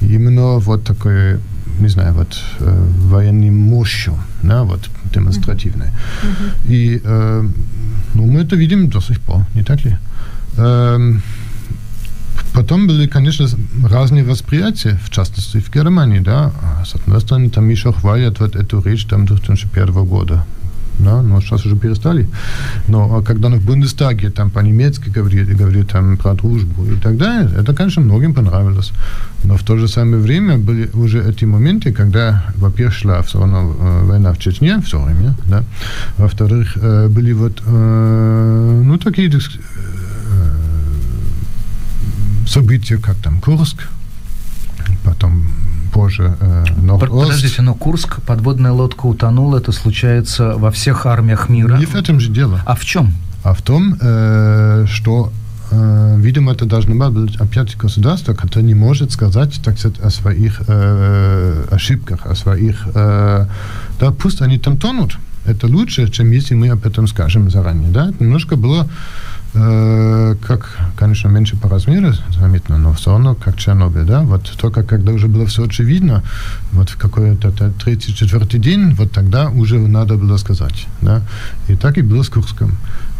Именно 0.00 0.58
вот 0.58 0.84
такое 0.84 1.40
не 1.80 1.88
знаю, 1.88 2.14
вот 2.14 2.40
э, 2.60 2.90
военной 2.98 3.50
мощью, 3.50 4.14
да, 4.42 4.62
вот 4.62 4.88
демонстративной. 5.12 5.88
Mm-hmm. 5.88 6.72
И 6.72 7.00
э, 7.04 7.48
ну, 8.14 8.26
мы 8.26 8.40
это 8.40 8.56
видим 8.56 8.88
до 8.88 9.00
сих 9.00 9.20
пор, 9.20 9.44
не 9.54 9.62
так 9.62 9.84
ли? 9.84 9.96
Э, 10.56 11.18
Потом 12.54 12.86
были, 12.86 13.08
конечно, 13.08 13.48
разные 13.84 14.22
восприятия, 14.22 15.00
в 15.04 15.10
частности, 15.10 15.58
в 15.58 15.72
Германии, 15.72 16.20
да. 16.20 16.52
С 16.86 16.94
одной 16.94 17.20
стороны, 17.20 17.50
там 17.50 17.68
еще 17.68 17.92
хвалят 17.92 18.38
вот 18.38 18.54
эту 18.54 18.80
речь 18.80 19.06
там 19.06 19.26
2001 19.26 20.04
года. 20.04 20.46
Да, 20.98 21.22
но 21.22 21.40
сейчас 21.40 21.66
уже 21.66 21.76
перестали. 21.76 22.28
Но 22.88 23.22
когда 23.22 23.48
он 23.48 23.58
в 23.58 23.64
Бундестаге 23.64 24.30
там 24.30 24.50
по-немецки 24.50 25.08
говорит, 25.08 25.48
говорит 25.56 25.90
там 25.90 26.16
про 26.16 26.34
дружбу 26.34 26.84
и 26.84 26.96
так 26.96 27.16
далее, 27.16 27.50
это, 27.58 27.74
конечно, 27.74 28.02
многим 28.02 28.32
понравилось. 28.32 28.92
Но 29.44 29.56
в 29.56 29.62
то 29.62 29.76
же 29.76 29.88
самое 29.88 30.18
время 30.18 30.56
были 30.56 30.88
уже 30.94 31.22
эти 31.22 31.44
моменты, 31.44 31.92
когда, 31.92 32.44
во-первых, 32.56 32.94
шла 32.94 33.22
все 33.22 33.40
равно 33.40 33.76
э, 33.78 34.04
война 34.04 34.32
в 34.32 34.38
Чечне 34.38 34.80
все 34.80 35.02
время, 35.02 35.34
да, 35.46 35.64
во-вторых, 36.16 36.76
э, 36.76 37.08
были 37.08 37.32
вот, 37.32 37.62
э, 37.66 38.82
ну, 38.84 38.98
такие 38.98 39.30
события, 42.46 42.98
как 42.98 43.16
там 43.16 43.40
Курск, 43.40 43.88
потом 45.04 45.46
позже 45.94 46.36
э, 46.40 46.64
Норд-Ост. 46.76 47.28
Подождите, 47.28 47.62
но 47.62 47.74
Курск, 47.74 48.20
подводная 48.26 48.72
лодка 48.72 49.06
утонула, 49.06 49.58
это 49.58 49.72
случается 49.72 50.54
во 50.56 50.70
всех 50.70 51.06
армиях 51.06 51.48
мира. 51.48 51.78
Не 51.78 51.86
в 51.86 51.94
этом 51.94 52.20
же 52.20 52.30
дело. 52.30 52.60
А 52.66 52.74
в 52.74 52.84
чем? 52.84 53.14
А 53.44 53.54
в 53.54 53.62
том, 53.62 53.94
э, 54.00 54.86
что, 54.88 55.32
э, 55.70 56.16
видимо, 56.18 56.52
это 56.52 56.64
должно 56.64 57.10
быть 57.10 57.36
опять 57.36 57.76
государство, 57.76 58.34
которое 58.34 58.64
не 58.64 58.74
может 58.74 59.12
сказать, 59.12 59.60
так 59.64 59.78
сказать, 59.78 60.00
о 60.00 60.10
своих 60.10 60.62
э, 60.66 61.64
ошибках, 61.70 62.26
о 62.26 62.34
своих... 62.34 62.86
Э, 62.94 63.46
да, 64.00 64.10
пусть 64.10 64.42
они 64.42 64.58
там 64.58 64.76
тонут. 64.76 65.16
Это 65.46 65.66
лучше, 65.66 66.10
чем 66.10 66.32
если 66.32 66.54
мы 66.56 66.70
об 66.70 66.86
этом 66.86 67.06
скажем 67.06 67.50
заранее. 67.50 67.90
Да? 67.90 68.08
Это 68.08 68.24
немножко 68.24 68.56
было 68.56 68.88
как, 69.54 70.78
конечно, 70.96 71.28
меньше 71.28 71.56
по 71.56 71.68
размеру 71.68 72.12
заметно, 72.36 72.76
но 72.76 72.92
все 72.92 73.12
равно 73.12 73.36
как 73.36 73.56
Чернобыль, 73.56 74.04
да, 74.04 74.22
вот 74.22 74.52
только 74.58 74.82
когда 74.82 75.12
уже 75.12 75.28
было 75.28 75.46
все 75.46 75.64
очевидно, 75.64 76.24
вот 76.72 76.90
в 76.90 76.96
какой-то 76.96 77.52
третий, 77.82 78.12
четвертый 78.14 78.58
день, 78.58 78.94
вот 78.94 79.12
тогда 79.12 79.50
уже 79.50 79.78
надо 79.78 80.16
было 80.16 80.36
сказать, 80.38 80.86
да, 81.02 81.22
и 81.68 81.76
так 81.76 81.98
и 81.98 82.02
было 82.02 82.24
с 82.24 82.28
Курском. 82.28 82.76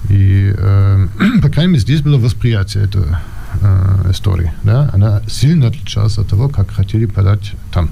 И, 0.09 0.53
э, 0.57 1.07
по 1.43 1.49
крайней 1.49 1.73
мере, 1.73 1.83
здесь 1.83 2.01
было 2.01 2.19
восприятие 2.19 2.85
этого 2.85 3.21
э, 3.61 4.11
истории, 4.11 4.53
да, 4.65 4.91
она 4.93 5.23
сильно 5.29 5.69
отличалась 5.69 6.19
от 6.19 6.29
того, 6.29 6.49
как 6.49 6.71
хотели 6.73 7.07
подать 7.07 7.53
там. 7.73 7.91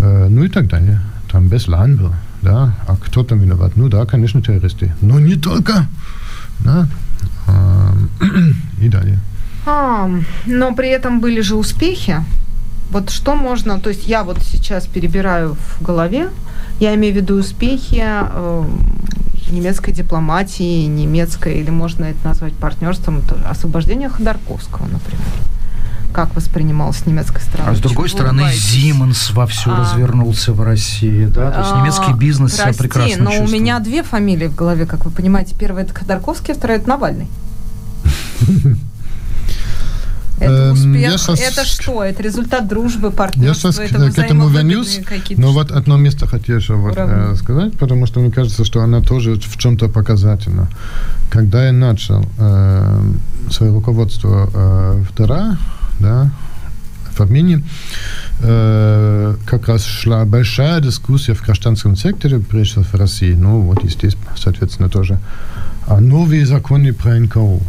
Э, 0.00 0.28
ну 0.28 0.44
и 0.44 0.48
так 0.48 0.68
далее. 0.68 1.00
Там 1.30 1.48
Беслан 1.48 1.96
был, 1.96 2.14
да, 2.42 2.76
а 2.86 2.96
кто 2.96 3.24
там 3.24 3.40
виноват? 3.40 3.76
Ну 3.76 3.88
да, 3.88 4.04
конечно, 4.06 4.40
террористы. 4.40 4.94
Но 5.00 5.18
не 5.18 5.36
только, 5.36 5.86
да, 6.60 6.84
э, 6.84 7.07
и 8.80 8.88
далее. 8.88 9.18
А, 9.66 10.10
но 10.46 10.74
при 10.74 10.88
этом 10.88 11.20
были 11.20 11.40
же 11.40 11.56
успехи. 11.56 12.24
Вот 12.90 13.10
что 13.10 13.34
можно, 13.34 13.78
то 13.78 13.90
есть 13.90 14.06
я 14.06 14.24
вот 14.24 14.38
сейчас 14.38 14.86
перебираю 14.86 15.54
в 15.54 15.82
голове, 15.82 16.30
я 16.80 16.94
имею 16.94 17.12
в 17.12 17.16
виду 17.16 17.34
успехи 17.34 18.02
э, 18.02 18.64
немецкой 19.50 19.92
дипломатии, 19.92 20.86
немецкой, 20.86 21.60
или 21.60 21.70
можно 21.70 22.04
это 22.06 22.28
назвать 22.28 22.54
партнерством, 22.54 23.22
освобождение 23.46 24.08
Ходорковского, 24.08 24.86
например 24.86 25.20
как 26.12 26.34
воспринималось 26.34 26.98
с 26.98 27.06
немецкой 27.06 27.40
стороны. 27.40 27.70
А 27.70 27.74
с 27.74 27.80
другой 27.80 28.08
Чего 28.08 28.18
стороны, 28.18 28.50
Зименс 28.52 29.30
вовсю 29.30 29.70
а, 29.70 29.80
развернулся 29.80 30.52
в 30.52 30.62
России, 30.62 31.26
да, 31.26 31.50
то 31.50 31.60
есть 31.60 31.72
а, 31.72 31.80
немецкий 31.80 32.12
бизнес 32.12 32.54
прости, 32.54 32.72
себя 32.72 32.82
прекрасно 32.82 33.24
но 33.24 33.30
чувствует. 33.30 33.50
у 33.50 33.54
меня 33.54 33.78
две 33.80 34.02
фамилии 34.02 34.46
в 34.46 34.54
голове, 34.54 34.86
как 34.86 35.04
вы 35.04 35.10
понимаете. 35.10 35.54
Первая 35.58 35.84
это 35.84 35.94
Ходорковский, 35.94 36.54
вторая 36.54 36.78
это 36.78 36.88
Навальный. 36.88 37.28
Это 40.40 40.72
успех, 40.72 41.12
эм, 41.12 41.18
сейчас, 41.18 41.40
это 41.40 41.64
что? 41.64 42.02
Это 42.04 42.22
результат 42.22 42.68
дружбы, 42.68 43.10
партнерства, 43.10 43.68
я 43.68 43.72
сейчас 43.72 43.92
это 43.92 44.12
к 44.12 44.18
этому 44.18 44.48
вернусь, 44.48 45.00
но 45.36 45.52
вот 45.52 45.72
одно 45.72 45.96
место 45.96 46.26
хотел 46.26 46.58
еще 46.58 46.74
вот, 46.74 46.94
э, 46.96 47.34
сказать, 47.36 47.76
потому 47.76 48.06
что 48.06 48.20
мне 48.20 48.30
кажется, 48.30 48.64
что 48.64 48.82
она 48.82 49.00
тоже 49.00 49.34
в 49.34 49.58
чем-то 49.58 49.88
показательна. 49.88 50.68
Когда 51.30 51.66
я 51.66 51.72
начал 51.72 52.24
э, 52.38 53.00
свое 53.50 53.72
руководство 53.72 54.48
э, 54.52 55.02
в 55.08 55.16
ТРА, 55.16 55.58
да, 55.98 56.30
в 57.16 57.20
Армении, 57.20 57.64
э, 58.40 59.34
как 59.46 59.68
раз 59.68 59.84
шла 59.84 60.24
большая 60.24 60.80
дискуссия 60.80 61.34
в 61.34 61.42
гражданском 61.42 61.96
секторе, 61.96 62.38
прежде 62.38 62.72
всего 62.72 62.84
в 62.84 62.94
России, 62.94 63.34
ну 63.34 63.60
вот 63.60 63.84
и 63.84 63.88
здесь, 63.88 64.16
соответственно, 64.36 64.88
тоже, 64.88 65.18
о 65.86 66.00
новые 66.00 66.46
законы 66.46 66.92
про 66.92 67.18
НКО, 67.18 67.60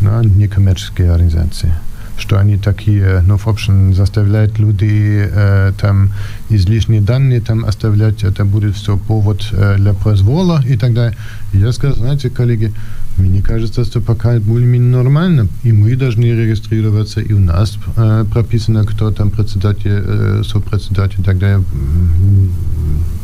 да, 0.00 0.22
некоммерческие 0.24 1.12
организации 1.12 1.74
что 2.18 2.38
они 2.38 2.56
такие, 2.56 3.20
ну, 3.26 3.36
в 3.36 3.48
общем, 3.48 3.94
заставляют 3.94 4.58
людей 4.58 5.24
э, 5.24 5.72
там 5.80 6.12
излишние 6.50 7.00
данные 7.00 7.40
там 7.40 7.64
оставлять, 7.64 8.22
это 8.22 8.44
будет 8.44 8.76
все 8.76 8.96
повод 8.96 9.48
э, 9.52 9.76
для 9.78 9.92
произвола 9.92 10.62
и 10.64 10.76
так 10.76 10.94
далее. 10.94 11.16
Я 11.52 11.72
сказал, 11.72 11.96
знаете, 11.96 12.30
коллеги, 12.30 12.72
мне 13.18 13.42
кажется, 13.42 13.84
что 13.84 14.00
пока 14.00 14.38
более-менее 14.40 14.96
нормально, 14.96 15.48
и 15.64 15.72
мы 15.72 15.96
должны 15.96 16.24
регистрироваться, 16.24 17.20
и 17.20 17.32
у 17.32 17.38
нас 17.38 17.78
э, 17.96 18.24
прописано, 18.32 18.84
кто 18.84 19.10
там 19.10 19.30
председатель, 19.30 20.02
э, 20.04 20.42
сопредседатель 20.44 21.22
так 21.22 21.38
далее. 21.38 21.62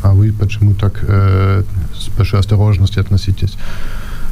А 0.03 0.13
вы 0.13 0.33
почему 0.33 0.75
так 0.75 1.05
э, 1.09 1.63
с 1.95 2.09
большой 2.17 2.41
осторожностью 2.41 3.01
относитесь? 3.01 3.57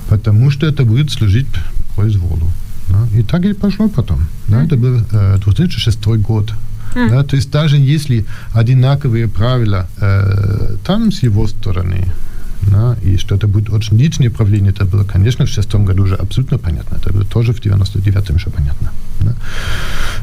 Потому 0.08 0.50
что 0.50 0.66
это 0.66 0.84
будет 0.84 1.10
служить 1.10 1.48
произволу. 1.96 2.50
Да? 2.88 3.18
И 3.18 3.22
так 3.22 3.44
и 3.44 3.52
пошло 3.52 3.88
потом. 3.88 4.26
Да? 4.48 4.64
Это 4.64 4.76
был 4.76 5.00
э, 5.12 5.38
2006 5.44 6.06
год. 6.06 6.52
Mm. 6.94 7.10
Да? 7.10 7.22
То 7.22 7.36
есть 7.36 7.50
даже 7.50 7.76
если 7.76 8.24
одинаковые 8.52 9.26
правила 9.26 9.86
э, 10.00 10.76
там 10.84 11.10
с 11.10 11.22
его 11.22 11.46
стороны, 11.48 12.06
да, 12.62 12.96
и 13.02 13.16
что 13.16 13.34
это 13.34 13.46
будет 13.46 13.70
очень 13.70 13.96
личное 13.96 14.30
правление, 14.30 14.70
это 14.70 14.84
было, 14.84 15.04
конечно, 15.04 15.44
в 15.44 15.48
шестом 15.48 15.84
году 15.84 16.04
уже 16.04 16.14
абсолютно 16.14 16.58
понятно. 16.58 16.96
Это 16.96 17.12
было 17.12 17.24
тоже 17.24 17.52
в 17.52 17.60
99-м 17.60 18.36
еще 18.36 18.50
понятно. 18.50 18.92
Да. 19.20 19.34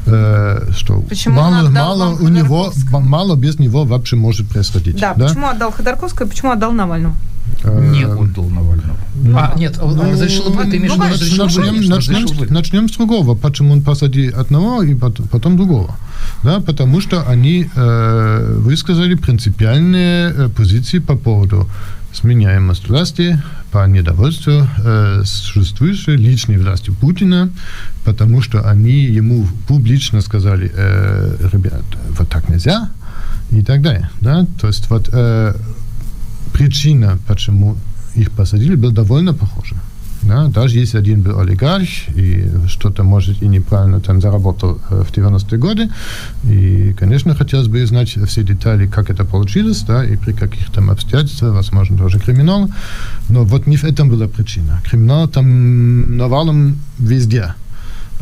Э, 0.06 0.72
что 0.76 1.02
почему 1.02 1.36
мало, 1.36 1.70
мало 1.70 2.16
у 2.16 2.28
него, 2.28 2.72
мало 2.92 3.36
без 3.36 3.60
него 3.60 3.86
вообще 3.86 4.16
может 4.16 4.48
происходить. 4.50 5.00
Да, 5.00 5.14
да? 5.14 5.28
почему 5.28 5.48
отдал 5.48 5.72
Ходорковского, 5.72 6.28
почему 6.28 6.52
отдал 6.52 6.72
Навального? 6.72 7.16
Не 7.64 8.04
отдал 8.04 8.46
Навального. 8.50 8.98
Ну, 9.16 9.38
а, 9.38 9.54
нет, 9.58 9.78
ну, 9.82 10.12
разрешил 10.12 10.50
бы, 10.50 10.64
ты 10.64 10.78
имеешь 10.78 10.92
в 10.92 10.96
виду 10.96 11.14
разрешил 11.14 11.46
начнем, 11.46 11.90
начнем, 11.90 12.54
начнем 12.54 12.90
с 12.90 12.94
другого. 12.94 13.36
Почему 13.36 13.74
он 13.74 13.82
посадил 13.82 14.38
одного 14.38 14.84
и 14.84 14.96
потом, 14.96 15.28
потом 15.28 15.56
другого? 15.56 15.96
Да, 16.44 16.60
потому 16.60 17.00
что 17.02 17.24
они 17.28 17.70
э, 17.76 18.56
высказали 18.58 19.16
принципиальные 19.16 20.34
э, 20.36 20.50
позиции 20.50 21.00
по 21.00 21.16
поводу 21.16 21.70
сменяемость 22.14 22.88
власти 22.88 23.42
по 23.72 23.88
недовольству 23.88 24.68
э, 24.84 25.24
существующей 25.26 26.16
личной 26.16 26.58
властью 26.58 26.94
Путина, 26.94 27.50
потому 28.06 28.42
что 28.42 28.70
они 28.70 29.06
ему 29.06 29.48
публично 29.68 30.22
сказали, 30.22 30.72
э, 30.74 31.50
ребят, 31.52 31.84
вот 32.18 32.30
так 32.30 32.50
нельзя, 32.50 32.90
и 33.52 33.62
так 33.64 33.82
далее. 33.82 34.10
Да? 34.22 34.46
То 34.60 34.68
есть 34.68 34.90
вот 34.90 35.10
э, 35.12 35.54
причина, 36.54 37.18
почему 37.28 37.78
их 38.16 38.32
посадили, 38.32 38.76
была 38.76 38.92
довольно 38.92 39.34
похожа. 39.34 39.76
Да, 40.28 40.48
даже 40.48 40.80
если 40.80 40.98
один 40.98 41.22
был 41.22 41.40
олигарх 41.40 41.88
и 42.16 42.50
что-то, 42.68 43.04
может, 43.04 43.42
и 43.42 43.48
неправильно 43.48 44.00
там 44.00 44.22
заработал 44.22 44.80
э, 44.90 45.04
в 45.04 45.12
90-е 45.12 45.58
годы, 45.58 45.90
и, 46.46 46.94
конечно, 46.98 47.36
хотелось 47.36 47.68
бы 47.68 47.86
знать 47.86 48.18
все 48.28 48.44
детали, 48.44 48.88
как 48.88 49.10
это 49.10 49.26
получилось, 49.26 49.82
да, 49.82 50.06
и 50.06 50.16
при 50.16 50.34
каких 50.34 50.70
там 50.72 50.90
обстоятельствах, 50.90 51.54
возможно, 51.54 51.98
тоже 51.98 52.20
криминал. 52.20 52.70
Но 53.30 53.44
вот 53.44 53.68
не 53.68 53.78
в 53.78 53.84
этом 53.84 54.10
была 54.10 54.28
причина. 54.28 54.82
Криминал 54.90 55.28
там 55.28 56.18
навалом 56.18 56.80
везде. 57.00 57.54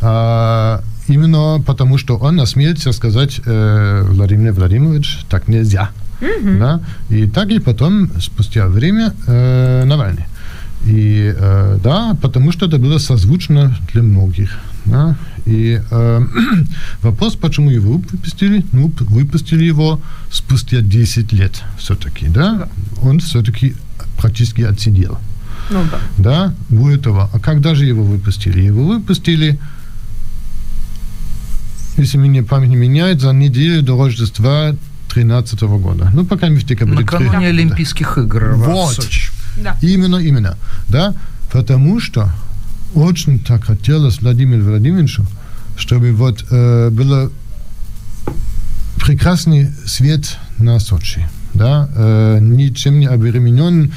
А 0.01 0.81
именно 1.07 1.61
потому, 1.65 1.97
что 1.97 2.17
он 2.17 2.39
осмелился 2.39 2.91
сказать 2.93 3.41
э, 3.45 4.05
Владимир 4.09 4.53
Владимирович, 4.53 5.19
так 5.29 5.47
нельзя. 5.47 5.91
Mm-hmm. 6.21 6.59
Да? 6.59 6.79
И 7.09 7.27
так 7.27 7.49
и 7.49 7.59
потом, 7.59 8.09
спустя 8.19 8.67
время, 8.67 9.13
э, 9.27 9.83
Навальный. 9.85 10.25
И 10.85 11.33
э, 11.37 11.79
да, 11.83 12.17
потому 12.21 12.51
что 12.51 12.65
это 12.65 12.77
было 12.77 12.97
созвучно 12.97 13.77
для 13.93 14.01
многих. 14.01 14.57
Да? 14.85 15.15
И 15.45 15.79
э, 15.89 16.25
вопрос, 17.01 17.35
почему 17.35 17.69
его 17.69 17.93
выпустили? 17.93 18.65
Ну, 18.71 18.91
выпустили 18.99 19.63
его 19.63 20.01
спустя 20.31 20.81
10 20.81 21.33
лет 21.33 21.61
все-таки, 21.77 22.27
да? 22.27 22.67
Он 23.01 23.19
все-таки 23.19 23.75
практически 24.17 24.61
отсидел. 24.61 25.17
Ну 25.69 25.83
да. 25.91 25.99
Да, 26.17 26.53
у 26.69 26.89
этого. 26.89 27.29
А 27.33 27.39
когда 27.39 27.75
же 27.75 27.85
его 27.85 28.03
выпустили? 28.03 28.61
Его 28.61 28.85
выпустили, 28.85 29.59
если 31.97 32.17
меня 32.17 32.43
память 32.43 32.69
не 32.69 32.75
меняет, 32.75 33.21
за 33.21 33.31
неделю 33.33 33.81
до 33.83 34.03
Рождества 34.03 34.75
2013 35.13 35.61
года. 35.61 36.09
Ну, 36.13 36.25
пока 36.25 36.49
не 36.49 36.57
в 36.57 36.63
декабре. 36.65 36.95
Накануне 36.95 37.37
3... 37.37 37.47
Олимпийских 37.47 38.17
игр 38.17 38.53
вот. 38.55 38.91
в 38.91 38.95
Сочи. 38.95 39.30
Да. 39.57 39.77
Именно, 39.81 40.17
именно. 40.17 40.57
Да? 40.87 41.13
Потому 41.51 41.99
что 41.99 42.31
очень 42.93 43.39
так 43.39 43.65
хотелось 43.65 44.21
Владимиру 44.21 44.63
Владимировичу, 44.63 45.25
чтобы 45.77 46.11
вот 46.13 46.45
э, 46.49 46.89
был 46.89 47.31
прекрасный 48.97 49.69
свет 49.85 50.37
на 50.57 50.79
Сочи. 50.79 51.27
Да? 51.53 51.89
Э, 51.95 52.39
ничем 52.41 52.99
не 52.99 53.07
обременен. 53.07 53.93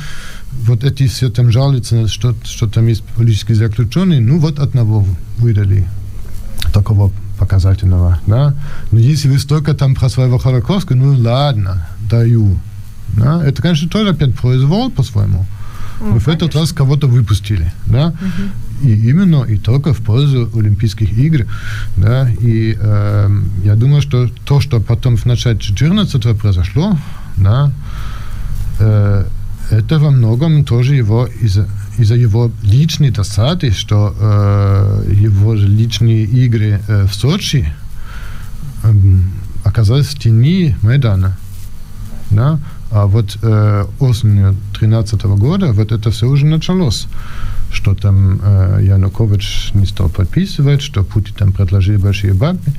Вот 0.67 0.85
эти 0.85 1.07
все 1.09 1.31
там 1.31 1.51
жалуются, 1.51 2.09
что, 2.09 2.35
что 2.45 2.69
там 2.69 2.87
есть 2.87 3.03
политические 3.03 3.57
заключенные. 3.57 4.21
Ну, 4.21 4.39
вот 4.39 4.59
одного 4.59 5.07
выдали 5.39 5.87
такого 6.73 7.13
показательного. 7.39 8.21
Да? 8.27 8.55
Но 8.91 8.99
если 8.99 9.29
вы 9.29 9.39
столько 9.39 9.75
там 9.75 9.95
про 9.95 10.09
своего 10.09 10.39
Ходорковского, 10.39 10.97
ну 10.97 11.15
ладно, 11.19 11.89
даю. 12.11 12.59
Да? 13.17 13.45
Это, 13.45 13.63
конечно, 13.63 13.89
тоже 13.89 14.11
опять 14.11 14.35
произвол 14.35 14.91
по-своему. 14.91 15.47
Ну, 16.01 16.19
в 16.19 16.29
этот 16.29 16.55
раз 16.55 16.73
кого-то 16.73 17.07
выпустили, 17.07 17.73
да, 17.87 18.09
угу. 18.09 18.89
и 18.89 19.11
именно 19.11 19.45
и 19.45 19.57
только 19.57 19.95
в 19.95 19.99
пользу 19.99 20.51
Олимпийских 20.53 21.13
игр, 21.13 21.47
да, 21.97 22.29
и 22.41 22.77
э, 22.79 23.43
я 23.65 23.75
думаю, 23.77 24.03
что 24.03 24.29
то, 24.45 24.61
что 24.61 24.81
потом 24.81 25.17
в 25.17 25.25
начале 25.25 25.57
14 25.57 26.37
произошло, 26.37 26.99
да, 27.37 27.71
э, 28.81 29.25
это 29.71 29.99
во 30.01 30.11
многом 30.11 30.65
тоже 30.65 30.97
его 30.97 31.29
из-за 31.41 31.69
из-за 31.99 32.17
его 32.17 32.51
личной 32.63 33.11
досады, 33.11 33.71
что 33.71 34.15
э, 34.19 35.13
его 35.13 35.55
личные 35.55 36.25
игры 36.25 36.81
э, 36.87 37.07
в 37.07 37.15
Сочи 37.15 37.73
э, 38.83 38.93
оказались 39.65 40.07
в 40.07 40.19
тени 40.19 40.77
Майдана. 40.83 41.37
Да? 42.31 42.59
А 42.95 43.07
вот 43.07 43.37
э, 43.43 43.85
осенью 43.99 44.53
2013 44.73 45.25
года 45.25 45.73
вот 45.73 45.91
это 45.91 46.11
все 46.11 46.29
уже 46.29 46.47
началось 46.47 47.09
что 47.75 47.95
там 47.95 48.41
э, 48.43 48.81
Янукович 48.83 49.71
не 49.75 49.87
стал 49.87 50.09
подписывать, 50.09 50.81
что 50.81 51.03
Путин 51.03 51.35
там 51.35 51.53
предложил 51.53 51.99
большие 51.99 52.33
бабки, 52.33 52.73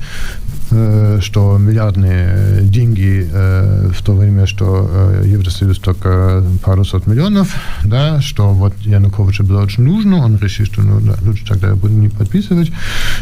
э, 0.70 1.18
что 1.22 1.58
миллиардные 1.58 2.62
деньги 2.62 3.28
э, 3.30 3.90
в 3.94 4.02
то 4.02 4.14
время, 4.14 4.46
что 4.46 4.88
э, 4.90 5.24
Евросоюз 5.26 5.78
только 5.78 6.42
пару 6.64 6.84
сот 6.84 7.06
миллионов, 7.06 7.54
да, 7.84 8.20
что 8.20 8.54
вот 8.54 8.74
Януковичу 8.86 9.44
было 9.44 9.62
очень 9.62 9.84
нужно, 9.84 10.24
он 10.24 10.38
решил, 10.38 10.66
что 10.66 10.82
ну, 10.82 11.00
да, 11.00 11.14
лучше 11.22 11.46
тогда 11.46 11.68
я 11.68 11.74
буду 11.74 11.92
не 11.92 12.08
подписывать, 12.08 12.72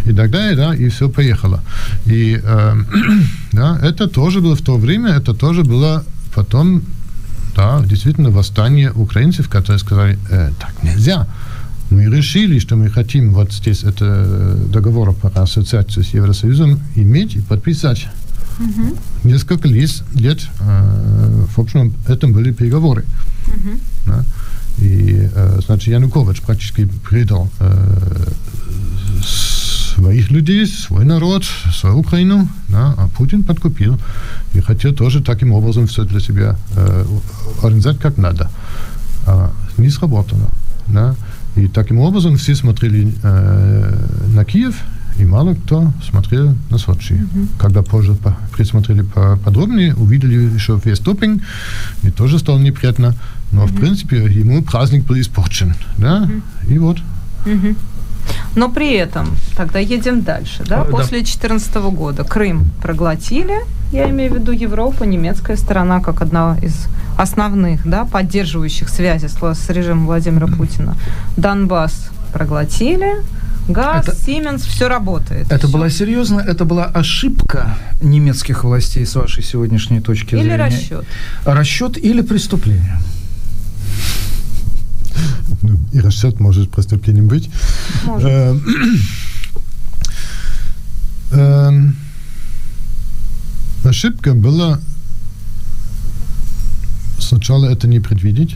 и 0.04 0.12
так 0.12 0.30
далее, 0.30 0.56
да, 0.56 0.74
и 0.74 0.88
все 0.88 1.08
поехало. 1.08 1.60
И 2.06 2.40
э, 2.42 2.74
да, 3.52 3.78
это 3.82 4.06
тоже 4.06 4.40
было 4.40 4.54
в 4.54 4.62
то 4.62 4.76
время, 4.76 5.10
это 5.10 5.34
тоже 5.34 5.64
было 5.64 6.04
потом 6.34 6.82
да, 7.56 7.82
действительно 7.84 8.30
восстание 8.30 8.92
украинцев, 8.92 9.48
которые 9.48 9.78
сказали, 9.78 10.18
э, 10.30 10.50
так 10.58 10.82
нельзя, 10.82 11.28
мы 11.90 12.04
решили, 12.04 12.58
что 12.58 12.76
мы 12.76 12.90
хотим 12.90 13.32
вот 13.32 13.52
здесь 13.52 13.84
это 13.84 14.04
э, 14.04 14.66
договор 14.72 15.14
по 15.14 15.28
ассоциации 15.28 16.02
с 16.02 16.08
Евросоюзом 16.08 16.80
иметь 16.96 17.36
и 17.36 17.40
подписать. 17.40 18.08
Угу. 18.58 19.28
Несколько 19.28 19.68
лет, 19.68 19.90
лет 20.14 20.40
э, 20.60 21.44
в 21.54 21.58
общем, 21.58 21.94
это 22.08 22.26
были 22.26 22.52
переговоры. 22.52 23.04
Угу. 23.48 23.78
Да? 24.06 24.24
И, 24.78 25.28
э, 25.32 25.60
значит, 25.64 25.88
Янукович 25.88 26.42
практически 26.42 26.86
предал 26.86 27.50
э, 27.60 28.26
своих 29.94 30.30
людей, 30.30 30.66
свой 30.66 31.04
народ, 31.04 31.44
свою 31.72 31.98
Украину, 31.98 32.48
да, 32.68 32.94
а 32.96 33.08
Путин 33.08 33.42
подкупил 33.44 33.98
и 34.54 34.60
хотел 34.60 34.92
тоже 34.92 35.22
таким 35.22 35.52
образом 35.52 35.86
все 35.86 36.04
для 36.04 36.20
себя 36.20 36.56
э, 36.76 37.04
организовать 37.62 38.00
как 38.00 38.18
надо. 38.18 38.50
А 39.26 39.52
не 39.78 39.90
сработало. 39.90 40.48
Да. 40.88 41.14
И 41.56 41.68
таким 41.68 42.00
образом 42.00 42.36
все 42.36 42.54
смотрели 42.54 43.14
э, 43.22 44.06
на 44.34 44.44
Киев, 44.44 44.74
и 45.16 45.24
мало 45.24 45.54
кто 45.54 45.92
смотрел 46.10 46.56
на 46.70 46.78
Сочи. 46.78 47.12
Mm-hmm. 47.12 47.48
Когда 47.58 47.82
позже 47.82 48.14
по, 48.14 48.36
присмотрели 48.56 49.02
по, 49.02 49.36
подробнее, 49.36 49.94
увидели 49.94 50.34
еще 50.54 50.80
весь 50.84 50.98
допинг, 50.98 51.42
и 52.02 52.10
тоже 52.10 52.38
стало 52.38 52.58
неприятно. 52.58 53.14
Но, 53.52 53.64
mm-hmm. 53.64 53.68
в 53.68 53.76
принципе, 53.76 54.16
ему 54.24 54.62
праздник 54.62 55.04
был 55.04 55.20
испорчен. 55.20 55.74
Да? 55.98 56.24
Mm-hmm. 56.24 56.74
И 56.74 56.78
вот. 56.78 56.98
Mm-hmm. 57.44 57.76
Но 58.54 58.68
при 58.68 58.92
этом, 58.94 59.36
тогда 59.56 59.78
едем 59.78 60.22
дальше, 60.22 60.64
да, 60.66 60.82
а, 60.82 60.84
после 60.84 61.18
2014 61.18 61.90
года 61.90 62.24
Крым 62.24 62.66
проглотили, 62.82 63.56
я 63.92 64.08
имею 64.10 64.32
в 64.32 64.34
виду 64.36 64.52
Европа, 64.52 65.04
немецкая 65.04 65.56
сторона, 65.56 66.00
как 66.00 66.22
одна 66.22 66.56
из 66.62 66.86
основных, 67.16 67.88
да, 67.88 68.04
поддерживающих 68.04 68.88
связи 68.88 69.26
с, 69.26 69.36
с 69.40 69.70
режимом 69.70 70.06
Владимира 70.06 70.46
Путина. 70.46 70.96
Донбасс 71.36 72.10
проглотили, 72.32 73.22
газ, 73.68 74.08
это, 74.08 74.16
Siemens, 74.16 74.66
все 74.66 74.88
работает. 74.88 75.46
Это 75.50 75.66
все. 75.66 75.68
была 75.68 75.90
серьезно, 75.90 76.40
это 76.40 76.64
была 76.64 76.84
ошибка 76.86 77.76
немецких 78.02 78.64
властей 78.64 79.06
с 79.06 79.14
вашей 79.14 79.42
сегодняшней 79.42 80.00
точки 80.00 80.34
или 80.34 80.42
зрения. 80.42 80.54
Или 80.54 80.62
расчет. 80.62 81.04
Расчет 81.44 81.96
или 81.98 82.22
преступление. 82.22 82.98
Ну, 85.62 85.78
и 85.92 86.00
расчет 86.00 86.40
может 86.40 86.70
преступлением 86.70 87.28
быть. 87.28 87.50
Может. 88.04 88.28
Эм, 88.28 88.62
эм, 91.32 91.96
ошибка 93.84 94.34
была 94.34 94.80
сначала 97.18 97.66
это 97.66 97.88
не 97.88 98.00
предвидеть 98.00 98.54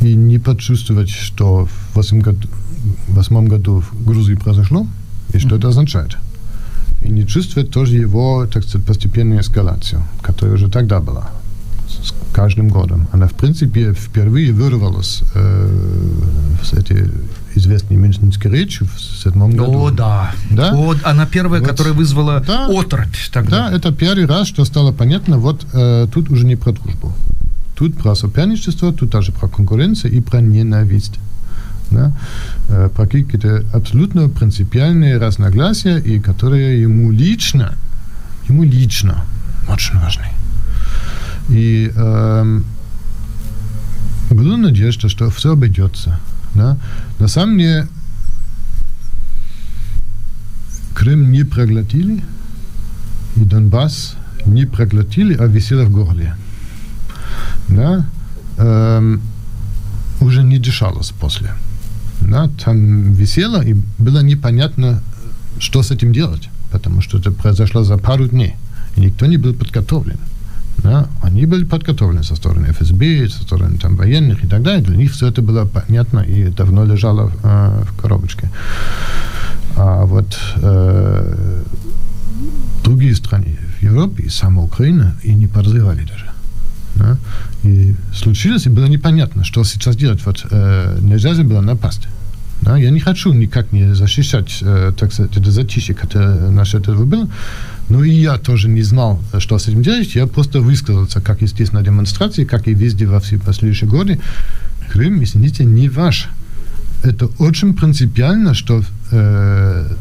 и 0.00 0.14
не 0.14 0.38
почувствовать, 0.38 1.10
что 1.10 1.66
в 1.66 1.96
восьмом 1.96 2.22
году, 2.22 2.48
восьмом 3.08 3.46
году 3.46 3.80
в 3.80 4.04
Грузии 4.04 4.34
произошло 4.34 4.86
и 5.32 5.38
что 5.38 5.50
mm-hmm. 5.50 5.58
это 5.58 5.68
означает. 5.68 6.16
И 7.02 7.10
не 7.10 7.26
чувствовать 7.26 7.70
тоже 7.70 7.96
его, 7.96 8.46
так 8.46 8.64
сказать, 8.64 8.86
постепенную 8.86 9.40
эскалацию, 9.40 10.02
которая 10.22 10.54
уже 10.54 10.70
тогда 10.70 11.00
была 11.00 11.30
с 12.04 12.14
каждым 12.32 12.68
годом. 12.68 13.08
Она, 13.12 13.26
в 13.26 13.32
принципе, 13.32 13.94
впервые 13.94 14.52
вырвалась 14.52 15.22
э, 15.34 15.68
с 16.62 16.72
этой 16.72 17.10
известной 17.54 17.96
Мюнхенской 17.96 18.50
речью 18.50 18.86
в 18.86 19.00
седьмом 19.00 19.52
году. 19.52 19.86
О, 19.86 19.90
да. 19.90 20.32
да? 20.50 20.72
О, 20.74 20.94
она 21.04 21.26
первая, 21.26 21.60
вот, 21.60 21.68
которая 21.68 21.94
вызвала 21.94 22.40
да, 22.46 22.66
оторопь 22.66 23.16
тогда. 23.32 23.70
Да, 23.70 23.76
это 23.76 23.92
первый 23.92 24.26
раз, 24.26 24.48
что 24.48 24.64
стало 24.64 24.92
понятно, 24.92 25.38
вот 25.38 25.66
э, 25.72 26.06
тут 26.12 26.30
уже 26.30 26.44
не 26.44 26.56
про 26.56 26.72
дружбу. 26.72 27.12
Тут 27.74 27.96
про 27.96 28.14
соперничество, 28.14 28.92
тут 28.92 29.10
даже 29.10 29.32
про 29.32 29.48
конкуренцию 29.48 30.12
и 30.12 30.20
про 30.20 30.40
ненависть. 30.40 31.18
Да? 31.90 32.12
Э, 32.68 32.90
про 32.94 33.06
какие-то 33.06 33.64
абсолютно 33.72 34.28
принципиальные 34.28 35.18
разногласия, 35.18 35.98
и 35.98 36.20
которые 36.20 36.82
ему 36.82 37.10
лично, 37.10 37.74
ему 38.48 38.64
лично 38.64 39.24
очень 39.68 39.98
важны. 39.98 40.26
И 41.48 41.92
э, 41.94 42.60
была 44.30 44.56
надежда, 44.56 45.08
что 45.08 45.30
все 45.30 45.52
обойдется. 45.52 46.18
Да? 46.54 46.76
На 47.18 47.28
самом 47.28 47.58
деле 47.58 47.88
Крым 50.94 51.32
не 51.32 51.44
проглотили, 51.44 52.22
и 53.36 53.40
Донбасс 53.40 54.16
не 54.46 54.64
проглотили, 54.64 55.34
а 55.34 55.46
висело 55.46 55.84
в 55.84 55.90
горле. 55.90 56.36
Да? 57.68 58.06
Эм, 58.58 59.20
уже 60.20 60.42
не 60.44 60.58
дышалось 60.58 61.10
после. 61.10 61.50
Да? 62.20 62.48
Там 62.64 63.12
висело, 63.12 63.62
и 63.62 63.74
было 63.98 64.22
непонятно, 64.22 65.02
что 65.58 65.82
с 65.82 65.90
этим 65.90 66.12
делать, 66.12 66.48
потому 66.70 67.02
что 67.02 67.18
это 67.18 67.32
произошло 67.32 67.82
за 67.82 67.98
пару 67.98 68.28
дней, 68.28 68.54
и 68.96 69.00
никто 69.00 69.26
не 69.26 69.36
был 69.36 69.52
подготовлен. 69.52 70.18
Да? 70.84 71.06
Они 71.22 71.46
были 71.46 71.64
подготовлены 71.64 72.22
со 72.22 72.36
стороны 72.36 72.66
ФСБ, 72.66 73.28
со 73.30 73.42
стороны 73.42 73.78
там, 73.78 73.96
военных 73.96 74.44
и 74.44 74.46
так 74.46 74.62
далее. 74.62 74.84
Для 74.84 74.96
них 74.96 75.12
все 75.12 75.28
это 75.28 75.40
было 75.40 75.64
понятно 75.64 76.20
и 76.20 76.50
давно 76.50 76.84
лежало 76.84 77.32
э, 77.42 77.82
в 77.88 78.02
коробочке. 78.02 78.50
А 79.76 80.04
вот 80.04 80.38
э, 80.56 81.62
другие 82.84 83.14
страны 83.16 83.58
в 83.78 83.82
Европе, 83.82 84.24
и 84.24 84.28
сама 84.28 84.62
Украина, 84.62 85.16
и 85.22 85.34
не 85.34 85.46
подозревали 85.46 86.04
даже. 86.04 86.30
Да? 86.96 87.16
И 87.62 87.96
случилось, 88.14 88.66
и 88.66 88.68
было 88.68 88.84
непонятно, 88.84 89.42
что 89.42 89.64
сейчас 89.64 89.96
делать. 89.96 90.24
Вот 90.26 90.46
э, 90.50 90.98
нельзя 91.00 91.32
же 91.32 91.44
было 91.44 91.62
напасть. 91.62 92.08
Да? 92.60 92.76
Я 92.76 92.90
не 92.90 93.00
хочу 93.00 93.32
никак 93.32 93.72
не 93.72 93.94
защищать, 93.94 94.58
э, 94.60 94.92
так 94.98 95.14
сказать, 95.14 95.34
это 95.34 95.50
затишье, 95.50 95.94
которое 95.94 96.50
наше 96.50 96.76
этого 96.76 97.04
было. 97.04 97.26
Но 97.88 98.02
и 98.02 98.10
я 98.10 98.38
тоже 98.38 98.68
не 98.68 98.82
знал, 98.82 99.22
что 99.38 99.58
с 99.58 99.68
этим 99.68 99.82
делать. 99.82 100.14
Я 100.14 100.26
просто 100.26 100.60
высказался, 100.60 101.20
как 101.20 101.42
здесь 101.42 101.72
на 101.72 101.82
демонстрации, 101.82 102.44
как 102.44 102.66
и 102.66 102.74
везде 102.74 103.06
во 103.06 103.20
все 103.20 103.38
последующие 103.38 103.88
годы. 103.88 104.18
Крым, 104.90 105.22
извините, 105.22 105.64
не 105.64 105.88
ваш. 105.88 106.28
Это 107.02 107.26
очень 107.38 107.74
принципиально, 107.74 108.54
что 108.54 108.82
э, 109.10 109.94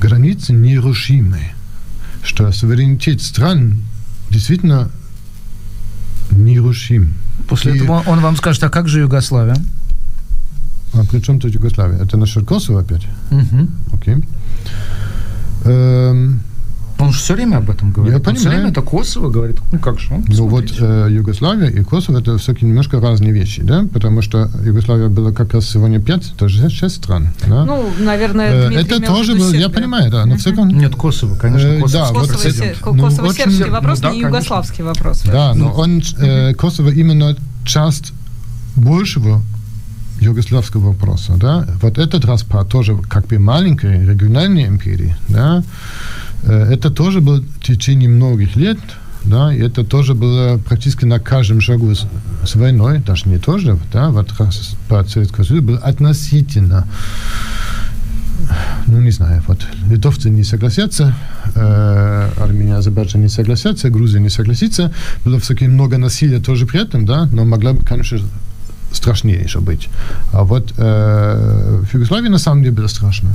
границы 0.00 0.52
нерушимые, 0.52 1.54
что 2.22 2.50
суверенитет 2.52 3.22
стран 3.22 3.80
действительно 4.28 4.90
нерушим. 6.30 7.14
После 7.48 7.72
и... 7.72 7.76
этого 7.76 8.02
он 8.06 8.20
вам 8.20 8.36
скажет, 8.36 8.62
а 8.64 8.68
как 8.68 8.88
же 8.88 9.00
Югославия? 9.00 9.56
А 10.92 11.04
при 11.04 11.20
чем 11.20 11.40
тут 11.40 11.54
Югославия? 11.54 11.98
Это 11.98 12.16
насчет 12.16 12.44
Косово 12.44 12.80
опять? 12.80 13.06
Угу. 13.30 13.68
Окей. 13.92 14.16
Эм, 15.64 16.40
он 16.98 17.12
же 17.12 17.18
все 17.18 17.34
время 17.34 17.56
об 17.56 17.70
этом 17.70 17.90
говорит. 17.92 18.12
Я 18.12 18.18
он 18.18 18.22
понимаю. 18.22 18.40
все 18.40 18.48
время 18.50 18.70
это 18.70 18.82
Косово 18.82 19.30
говорит. 19.30 19.56
Ну 19.72 19.78
как 19.78 19.98
же? 19.98 20.14
Он, 20.14 20.24
ну 20.28 20.48
вот 20.48 20.72
э, 20.78 21.08
Югославия 21.10 21.68
и 21.68 21.82
Косово 21.82 22.20
это 22.20 22.38
все-таки 22.38 22.66
немножко 22.66 23.00
разные 23.00 23.32
вещи, 23.32 23.62
да? 23.62 23.86
Потому 23.92 24.22
что 24.22 24.50
Югославия 24.64 25.08
была 25.08 25.32
как 25.32 25.54
раз 25.54 25.68
сегодня 25.68 26.00
пять, 26.00 26.32
тоже 26.36 26.68
шесть 26.70 26.96
стран. 26.96 27.30
Да? 27.46 27.64
Ну, 27.64 27.90
наверное, 27.98 28.70
э, 28.70 28.80
Это 28.80 29.00
тоже 29.00 29.34
был, 29.34 29.52
я 29.52 29.68
понимаю, 29.68 30.10
да. 30.10 30.24
Но 30.24 30.36
uh-huh. 30.36 30.72
Нет, 30.72 30.94
Косово, 30.94 31.34
конечно, 31.36 31.66
э, 31.66 31.80
Косово. 31.80 32.06
Да, 32.06 32.20
Косово, 32.20 32.42
вот, 32.42 32.52
се, 32.52 32.76
ну, 32.84 32.98
Косово 32.98 33.26
очень, 33.26 33.36
сербский 33.36 33.70
вопрос, 33.70 33.98
ну, 34.00 34.08
да, 34.08 34.14
не 34.14 34.20
югославский 34.20 34.84
вопрос. 34.84 35.22
Да, 35.24 35.54
но 35.54 35.72
он, 35.72 36.02
э, 36.18 36.54
Косово 36.54 36.90
именно 36.90 37.36
часть 37.64 38.12
большего 38.76 39.42
югославского 40.20 40.92
вопроса, 40.92 41.34
да, 41.36 41.66
вот 41.82 41.98
этот 41.98 42.24
распад 42.24 42.68
тоже 42.68 42.96
как 43.08 43.26
бы 43.26 43.38
маленькой 43.38 44.06
региональной 44.06 44.66
империи, 44.66 45.16
да, 45.28 45.62
это 46.46 46.90
тоже 46.90 47.20
было 47.20 47.40
в 47.40 47.62
течение 47.62 48.08
многих 48.08 48.56
лет, 48.56 48.78
да, 49.24 49.54
и 49.54 49.60
это 49.60 49.84
тоже 49.84 50.14
было 50.14 50.58
практически 50.58 51.04
на 51.04 51.18
каждом 51.18 51.60
шагу 51.60 51.94
с, 51.94 52.06
с 52.44 52.54
войной, 52.54 52.98
даже 52.98 53.28
не 53.28 53.38
тоже, 53.38 53.78
да, 53.92 54.10
вот 54.10 54.32
по 54.88 55.04
Советскому 55.04 55.44
Союзу 55.44 55.62
было 55.62 55.78
относительно 55.78 56.86
ну, 58.86 59.00
не 59.00 59.10
знаю, 59.10 59.42
вот 59.46 59.66
литовцы 59.88 60.30
не 60.30 60.44
согласятся, 60.44 61.14
э, 61.54 62.30
Армения, 62.38 62.76
Азербайджан 62.76 63.22
не 63.22 63.28
согласятся, 63.28 63.90
Грузия 63.90 64.20
не 64.20 64.28
согласится. 64.28 64.92
Было 65.24 65.38
все-таки 65.38 65.68
много 65.68 65.98
насилия 65.98 66.40
тоже 66.40 66.66
при 66.66 66.82
этом, 66.82 67.06
да, 67.06 67.26
но 67.32 67.44
могла 67.44 67.72
бы, 67.72 67.84
конечно, 67.84 68.18
страшнее 68.92 69.40
еще 69.40 69.60
быть. 69.60 69.88
А 70.32 70.44
вот 70.44 70.72
э, 70.76 71.82
в 71.90 71.94
Югославии 71.94 72.28
на 72.28 72.38
самом 72.38 72.62
деле 72.62 72.74
было 72.74 72.88
страшно. 72.88 73.30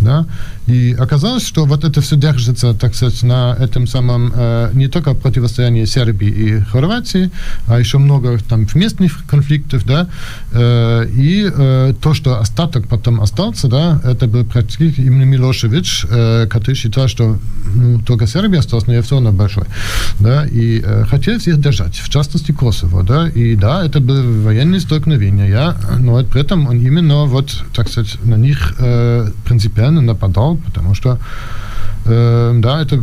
Да? 0.00 0.26
И 0.68 0.94
оказалось, 0.98 1.46
что 1.46 1.64
вот 1.64 1.84
это 1.84 2.00
все 2.00 2.16
держится, 2.16 2.74
так 2.74 2.94
сказать, 2.94 3.22
на 3.22 3.56
этом 3.58 3.86
самом 3.86 4.32
э, 4.34 4.70
не 4.74 4.88
только 4.88 5.14
противостоянии 5.14 5.86
Сербии 5.86 6.28
и 6.28 6.60
Хорватии, 6.60 7.30
а 7.66 7.78
еще 7.78 7.98
много 7.98 8.38
там 8.48 8.66
местных 8.74 9.26
конфликтов, 9.26 9.86
да, 9.86 10.08
э, 10.52 11.06
и 11.10 11.50
э, 11.50 11.94
то, 12.00 12.14
что 12.14 12.38
остаток 12.38 12.86
потом 12.88 13.20
остался, 13.20 13.68
да, 13.68 14.00
это 14.04 14.26
был 14.26 14.44
практически 14.44 15.00
именно 15.00 15.24
Милошевич, 15.24 16.06
э, 16.10 16.46
который 16.50 16.74
считал, 16.74 17.08
что 17.08 17.38
ну, 17.74 18.00
только 18.00 18.26
Сербия 18.26 18.58
осталась, 18.58 18.86
но 18.86 18.92
я 18.92 19.02
все 19.02 19.14
равно 19.14 19.32
большой, 19.32 19.64
да, 20.20 20.46
и 20.46 20.82
э, 20.84 21.04
хотел 21.04 21.38
всех 21.38 21.60
держать, 21.60 21.96
в 21.96 22.08
частности 22.10 22.52
Косово, 22.52 23.02
да, 23.02 23.28
и 23.28 23.56
да, 23.56 23.84
это 23.84 24.00
было 24.00 24.22
военные 24.42 24.80
столкновения, 24.80 25.48
я, 25.48 25.76
но 25.98 26.22
при 26.24 26.42
этом 26.42 26.68
он 26.68 26.78
именно 26.78 27.24
вот, 27.24 27.64
так 27.74 27.88
сказать, 27.88 28.18
на 28.24 28.34
них 28.34 28.74
э, 28.78 29.30
принципиально 29.58 30.00
нападал, 30.00 30.56
потому 30.56 30.94
что 30.94 31.18
э, 32.06 32.60
да, 32.62 32.80
это, 32.80 33.02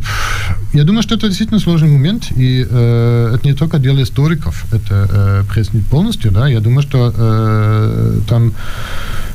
я 0.74 0.84
думаю, 0.84 1.04
что 1.04 1.16
это 1.16 1.28
действительно 1.28 1.60
сложный 1.60 1.90
момент, 1.90 2.32
и 2.38 2.66
э, 2.70 3.36
это 3.36 3.48
не 3.48 3.54
только 3.54 3.78
дело 3.78 4.02
историков, 4.02 4.66
это 4.72 5.08
э, 5.12 5.44
преснить 5.54 5.86
полностью, 5.86 6.32
да, 6.32 6.48
я 6.48 6.60
думаю, 6.60 6.82
что 6.82 7.14
э, 7.18 8.20
там 8.30 8.54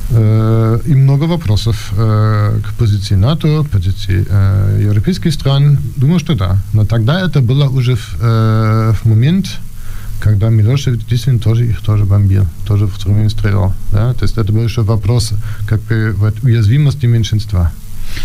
э, 0.09 0.79
и 0.87 0.95
много 0.95 1.27
вопросов 1.27 1.93
э, 1.97 2.59
к 2.63 2.73
позиции 2.77 3.15
НАТО, 3.15 3.63
позиции 3.71 4.25
э, 4.27 4.81
европейских 4.89 5.33
стран, 5.33 5.77
думаю, 5.97 6.19
что 6.19 6.35
да, 6.35 6.57
но 6.73 6.85
тогда 6.85 7.21
это 7.21 7.41
было 7.41 7.69
уже 7.69 7.95
в, 7.95 8.17
э, 8.19 8.93
в 9.03 9.05
момент, 9.05 9.45
когда 10.21 10.49
Милошевич 10.49 11.01
действительно 11.01 11.39
тоже 11.39 11.67
их 11.67 11.81
тоже 11.81 12.05
бомбил, 12.05 12.45
тоже 12.65 12.85
в 12.85 12.95
струмен 12.95 13.29
стрелял. 13.29 13.73
Да? 13.91 14.13
То 14.13 14.23
есть 14.23 14.37
это 14.37 14.53
был 14.53 14.63
еще 14.63 14.83
вопрос 14.83 15.33
как 15.67 15.81
бы 15.81 16.13
вот, 16.15 16.35
уязвимости 16.43 17.07
меньшинства. 17.07 17.71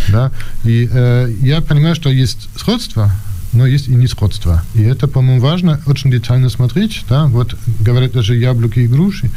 Да? 0.09 0.31
И 0.65 0.89
э, 0.91 1.33
я 1.41 1.61
понимаю, 1.63 1.95
что 1.95 2.11
есть 2.11 2.49
сходство, 2.57 3.11
но 3.53 3.67
есть 3.67 3.89
и 3.89 3.95
несходство. 3.95 4.63
И 4.75 4.83
это, 4.83 5.09
по-моему, 5.09 5.41
важно 5.41 5.81
очень 5.87 6.11
детально 6.11 6.51
смотреть. 6.51 7.05
Да? 7.09 7.27
Вот 7.27 7.57
говорят 7.81 8.13
даже 8.13 8.37
яблоки 8.37 8.81
и 8.81 8.87
груши. 8.87 9.31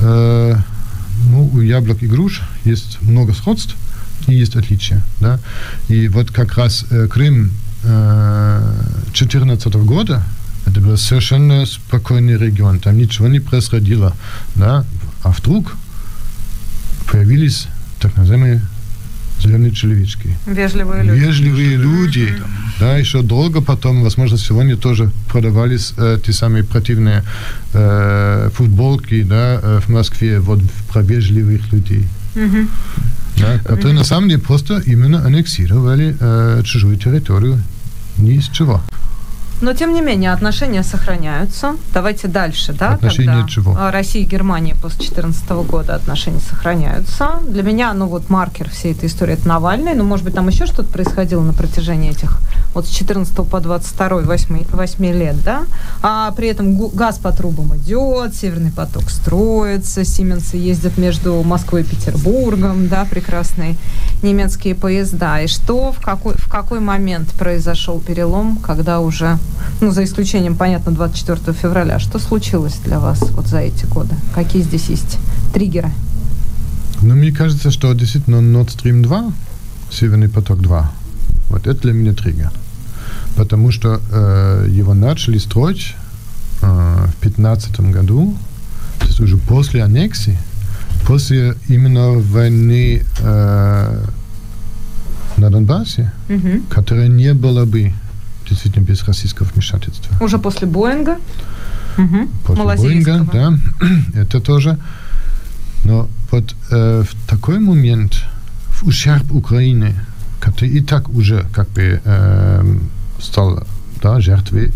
Э, 0.00 0.56
ну, 1.30 1.50
у 1.52 1.60
яблок 1.60 2.02
и 2.02 2.06
груш 2.06 2.42
есть 2.64 2.98
много 3.00 3.32
сходств 3.32 3.76
и 4.26 4.34
есть 4.34 4.56
отличия. 4.56 5.02
Да? 5.20 5.40
И 5.88 6.08
вот 6.08 6.30
как 6.30 6.54
раз 6.54 6.84
э, 6.90 7.08
Крым 7.08 7.50
2014 7.82 9.66
э, 9.74 9.78
года 9.78 10.22
это 10.72 10.80
был 10.80 10.96
совершенно 10.96 11.66
спокойный 11.66 12.38
регион, 12.38 12.80
там 12.80 12.96
ничего 12.96 13.28
не 13.28 13.40
происходило. 13.40 14.14
Да? 14.54 14.84
А 15.22 15.30
вдруг 15.30 15.74
появились 17.10 17.68
так 18.00 18.16
называемые 18.16 18.62
зеленые 19.40 19.72
человечки. 19.72 20.36
Вежливые 20.46 21.02
люди. 21.02 21.18
Вежливые 21.20 21.76
люди. 21.76 22.34
Да, 22.80 22.96
еще 22.96 23.22
долго 23.22 23.60
потом, 23.60 24.02
возможно, 24.02 24.38
сегодня 24.38 24.76
тоже 24.76 25.10
продавались 25.28 25.92
э, 25.98 26.18
те 26.24 26.32
самые 26.32 26.64
противные 26.64 27.22
э, 27.74 28.50
футболки 28.54 29.22
да, 29.22 29.60
э, 29.62 29.80
в 29.84 29.88
Москве 29.88 30.40
вот 30.40 30.60
про 30.88 31.02
вежливых 31.02 31.70
людей. 31.72 32.08
Mm-hmm. 32.34 32.68
Да, 33.38 33.58
которые 33.58 33.94
mm-hmm. 33.94 33.98
на 33.98 34.04
самом 34.04 34.28
деле 34.28 34.40
просто 34.40 34.82
именно 34.86 35.24
аннексировали 35.24 36.16
э, 36.18 36.62
чужую 36.64 36.96
территорию 36.96 37.62
ни 38.18 38.34
из 38.34 38.48
чего. 38.48 38.82
Но, 39.62 39.74
тем 39.74 39.94
не 39.94 40.00
менее, 40.00 40.32
отношения 40.32 40.82
сохраняются. 40.82 41.76
Давайте 41.94 42.26
дальше, 42.26 42.72
да? 42.72 42.94
Отношения 42.94 43.32
когда 43.32 43.48
чего? 43.48 43.78
Россия 43.92 44.22
и 44.22 44.26
Германия 44.26 44.74
после 44.74 44.98
2014 44.98 45.48
года 45.70 45.94
отношения 45.94 46.40
сохраняются. 46.40 47.38
Для 47.46 47.62
меня, 47.62 47.92
ну 47.94 48.08
вот 48.08 48.28
маркер 48.28 48.68
всей 48.68 48.92
этой 48.92 49.08
истории 49.08 49.34
это 49.34 49.46
Навальный. 49.46 49.94
Ну, 49.94 50.02
может 50.02 50.24
быть, 50.24 50.34
там 50.34 50.48
еще 50.48 50.66
что-то 50.66 50.92
происходило 50.92 51.42
на 51.42 51.52
протяжении 51.52 52.10
этих 52.10 52.40
вот 52.74 52.86
с 52.86 52.90
14 52.90 53.34
по 53.48 53.60
22, 53.60 54.22
8, 54.22 54.64
8 54.68 55.06
лет, 55.06 55.42
да? 55.44 55.62
А 56.02 56.32
при 56.32 56.48
этом 56.48 56.88
газ 56.88 57.18
по 57.18 57.30
трубам 57.30 57.76
идет, 57.76 58.34
Северный 58.34 58.72
поток 58.72 59.10
строится, 59.10 60.04
Сименсы 60.04 60.56
ездят 60.56 60.98
между 60.98 61.40
Москвой 61.44 61.82
и 61.82 61.84
Петербургом, 61.84 62.88
да, 62.88 63.04
прекрасные 63.04 63.76
немецкие 64.22 64.74
поезда. 64.74 65.40
И 65.40 65.46
что, 65.46 65.92
в 65.92 66.00
какой, 66.00 66.34
в 66.34 66.48
какой 66.48 66.80
момент 66.80 67.28
произошел 67.34 68.00
перелом, 68.00 68.56
когда 68.56 69.00
уже 69.00 69.38
ну, 69.80 69.90
за 69.90 70.04
исключением, 70.04 70.56
понятно, 70.56 70.92
24 70.92 71.56
февраля. 71.56 71.98
Что 71.98 72.18
случилось 72.18 72.76
для 72.84 72.98
вас 72.98 73.20
вот 73.30 73.46
за 73.46 73.58
эти 73.58 73.84
годы? 73.86 74.14
Какие 74.34 74.62
здесь 74.62 74.88
есть 74.88 75.18
триггеры? 75.52 75.90
Ну, 77.02 77.14
мне 77.14 77.32
кажется, 77.32 77.70
что 77.70 77.92
действительно 77.94 78.36
Nord 78.36 78.68
Stream 78.68 79.02
2, 79.02 79.32
Северный 79.90 80.28
поток 80.28 80.60
2, 80.60 80.92
вот 81.48 81.66
это 81.66 81.82
для 81.82 81.92
меня 81.92 82.14
триггер. 82.14 82.52
Потому 83.36 83.72
что 83.72 84.00
э, 84.10 84.66
его 84.70 84.94
начали 84.94 85.38
строить 85.38 85.94
э, 86.62 86.66
в 86.66 87.20
2015 87.20 87.80
году, 87.80 88.36
то 89.00 89.06
есть 89.06 89.20
уже 89.20 89.36
после 89.36 89.82
аннексии, 89.82 90.38
после 91.06 91.56
именно 91.68 92.12
войны 92.12 93.02
э, 93.18 94.04
на 95.36 95.50
Донбассе, 95.50 96.12
угу. 96.28 96.62
которая 96.70 97.08
не 97.08 97.34
была 97.34 97.64
бы 97.64 97.92
действительно 98.52 98.84
без 98.84 99.02
российского 99.04 99.46
вмешательства. 99.52 100.14
Уже 100.20 100.38
после 100.38 100.66
Боинга? 100.66 101.18
Угу. 101.98 102.28
После 102.44 102.64
Боинга, 102.64 103.26
да, 103.32 103.58
это 104.14 104.40
тоже. 104.40 104.78
Но 105.84 106.08
вот 106.30 106.54
э, 106.70 107.02
в 107.02 107.28
такой 107.28 107.58
момент, 107.58 108.24
в 108.68 108.86
ущерб 108.86 109.32
Украины, 109.32 109.94
который 110.40 110.70
и 110.70 110.80
так 110.80 111.08
уже 111.08 111.44
как 111.52 111.68
бы 111.70 112.00
э, 112.04 112.78
стал 113.20 113.66
да, 114.02 114.20
жертвой 114.20 114.72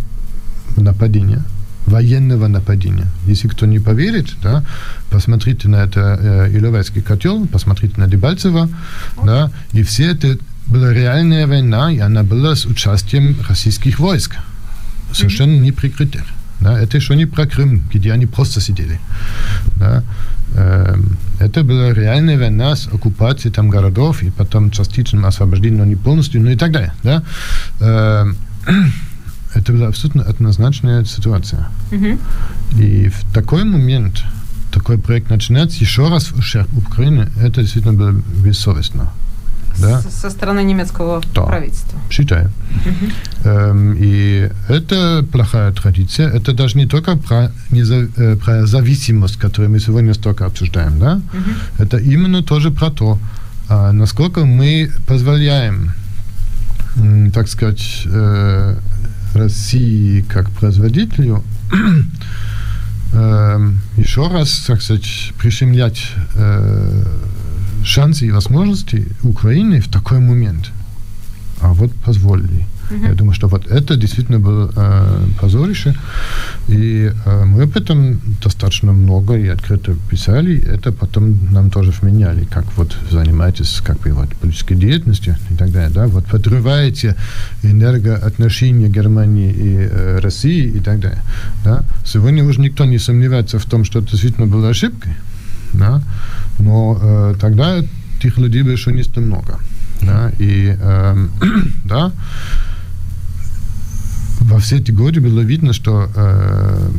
нападения, 0.76 1.42
военного 1.86 2.48
нападения. 2.48 3.06
Если 3.26 3.48
кто 3.48 3.66
не 3.66 3.78
поверит, 3.78 4.34
да, 4.42 4.64
посмотрите 5.10 5.68
на 5.68 5.76
это 5.76 6.18
э, 6.20 6.58
Иловайский 6.58 7.02
котел, 7.02 7.46
посмотрите 7.46 8.00
на 8.00 8.08
Дебальцево, 8.08 8.68
да, 9.22 9.50
и 9.72 9.82
все 9.82 10.10
это 10.10 10.36
была 10.66 10.92
реальная 10.92 11.46
война, 11.46 11.92
и 11.92 11.98
она 11.98 12.22
была 12.22 12.54
с 12.54 12.66
участием 12.66 13.36
российских 13.48 13.98
войск. 13.98 14.36
Совершенно 15.12 15.52
mm-hmm. 15.52 15.66
неприкрытых. 15.66 16.24
Да, 16.60 16.78
это 16.78 16.96
еще 16.96 17.16
не 17.16 17.26
про 17.26 17.46
Крым, 17.46 17.82
где 17.92 18.12
они 18.12 18.26
просто 18.26 18.60
сидели. 18.60 18.98
Да. 19.76 20.02
Э, 20.54 20.96
это 21.38 21.62
была 21.62 21.92
реальная 21.92 22.38
война 22.38 22.74
с 22.74 22.86
оккупацией 22.86 23.52
там 23.52 23.68
городов 23.68 24.22
и 24.22 24.30
потом 24.30 24.70
частичным 24.70 25.26
освобождением, 25.26 25.78
но 25.78 25.84
не 25.84 25.96
полностью, 25.96 26.42
ну 26.42 26.50
и 26.50 26.56
так 26.56 26.72
далее. 26.72 26.92
Да. 27.02 27.22
Э, 27.80 28.26
это 29.54 29.72
была 29.72 29.88
абсолютно 29.88 30.22
однозначная 30.22 31.04
ситуация. 31.04 31.68
Mm-hmm. 31.90 32.18
И 32.80 33.08
в 33.08 33.34
такой 33.34 33.64
момент 33.64 34.24
такой 34.72 34.98
проект 34.98 35.30
начинается 35.30 35.78
еще 35.78 36.08
раз 36.08 36.32
в 36.32 36.38
ущерб 36.38 36.68
Украины, 36.76 37.28
это 37.40 37.62
действительно 37.62 37.94
было 37.94 38.12
бессовестно 38.12 39.12
да? 39.78 40.00
со 40.00 40.30
стороны 40.30 40.62
немецкого 40.64 41.20
да. 41.34 41.42
правительства. 41.42 41.98
Считаю. 42.10 42.50
Угу. 42.86 43.50
Эм, 43.50 43.96
и 43.98 44.50
это 44.68 45.24
плохая 45.32 45.72
традиция. 45.72 46.28
Это 46.28 46.52
даже 46.52 46.78
не 46.78 46.86
только 46.86 47.16
про, 47.16 47.52
не 47.70 47.84
за, 47.84 48.08
э, 48.16 48.36
про 48.36 48.66
зависимость, 48.66 49.36
которую 49.36 49.70
мы 49.70 49.80
сегодня 49.80 50.14
столько 50.14 50.46
обсуждаем. 50.46 50.98
Да? 50.98 51.14
Угу. 51.14 51.84
Это 51.84 51.98
именно 51.98 52.42
тоже 52.42 52.70
про 52.70 52.90
то, 52.90 53.18
э, 53.68 53.92
насколько 53.92 54.44
мы 54.44 54.90
позволяем, 55.06 55.92
э, 56.96 57.30
так 57.32 57.48
сказать, 57.48 58.02
э, 58.06 58.76
России 59.36 60.22
как 60.22 60.50
производителю 60.50 61.44
э, 63.12 63.70
еще 63.96 64.28
раз, 64.28 64.64
так 64.66 64.82
сказать, 64.82 65.32
прищемлять 65.38 66.12
э, 66.34 67.04
шансы 67.86 68.26
и 68.26 68.30
возможности 68.30 69.06
Украины 69.22 69.80
в 69.80 69.88
такой 69.88 70.18
момент. 70.18 70.70
А 71.60 71.72
вот 71.72 71.92
позволили. 72.04 72.66
Uh-huh. 72.90 73.08
Я 73.08 73.14
думаю, 73.14 73.34
что 73.34 73.48
вот 73.48 73.66
это 73.66 73.96
действительно 73.96 74.38
было 74.38 74.70
э, 74.76 75.26
позорище. 75.40 75.96
И 76.68 77.10
э, 77.24 77.44
мы 77.44 77.62
об 77.62 77.76
этом 77.76 78.20
достаточно 78.42 78.92
много 78.92 79.36
и 79.36 79.48
открыто 79.48 79.96
писали. 80.10 80.58
Это 80.58 80.92
потом 80.92 81.52
нам 81.52 81.70
тоже 81.70 81.92
вменяли, 81.92 82.44
как 82.44 82.64
вот 82.76 82.96
занимаетесь 83.10 83.80
как 83.84 84.00
бы 84.00 84.12
вот 84.12 84.28
политической 84.36 84.74
деятельностью 84.74 85.36
и 85.50 85.54
так 85.54 85.70
далее. 85.72 85.90
Да? 85.94 86.06
Вот 86.06 86.26
подрываете 86.26 87.16
энергоотношения 87.62 88.88
Германии 88.88 89.52
и 89.52 89.88
э, 89.90 90.18
России 90.20 90.66
и 90.66 90.80
так 90.80 91.00
далее. 91.00 91.22
Да? 91.64 91.84
Сегодня 92.04 92.44
уже 92.44 92.60
никто 92.60 92.84
не 92.84 92.98
сомневается 92.98 93.58
в 93.58 93.64
том, 93.64 93.84
что 93.84 93.98
это 94.00 94.10
действительно 94.10 94.46
была 94.46 94.68
ошибкой. 94.68 95.12
Да? 95.72 96.02
Но 96.58 96.98
э, 97.00 97.34
тогда 97.40 97.82
тех 98.20 98.38
людей 98.38 98.62
больше 98.62 98.92
не 98.92 99.02
много. 99.20 99.58
Да, 100.02 100.30
и 100.38 100.76
э, 100.78 101.28
да, 101.84 102.12
во 104.40 104.58
все 104.58 104.76
эти 104.76 104.92
годы 104.92 105.20
было 105.20 105.40
видно, 105.40 105.72
что 105.72 106.10
э, 106.14 106.90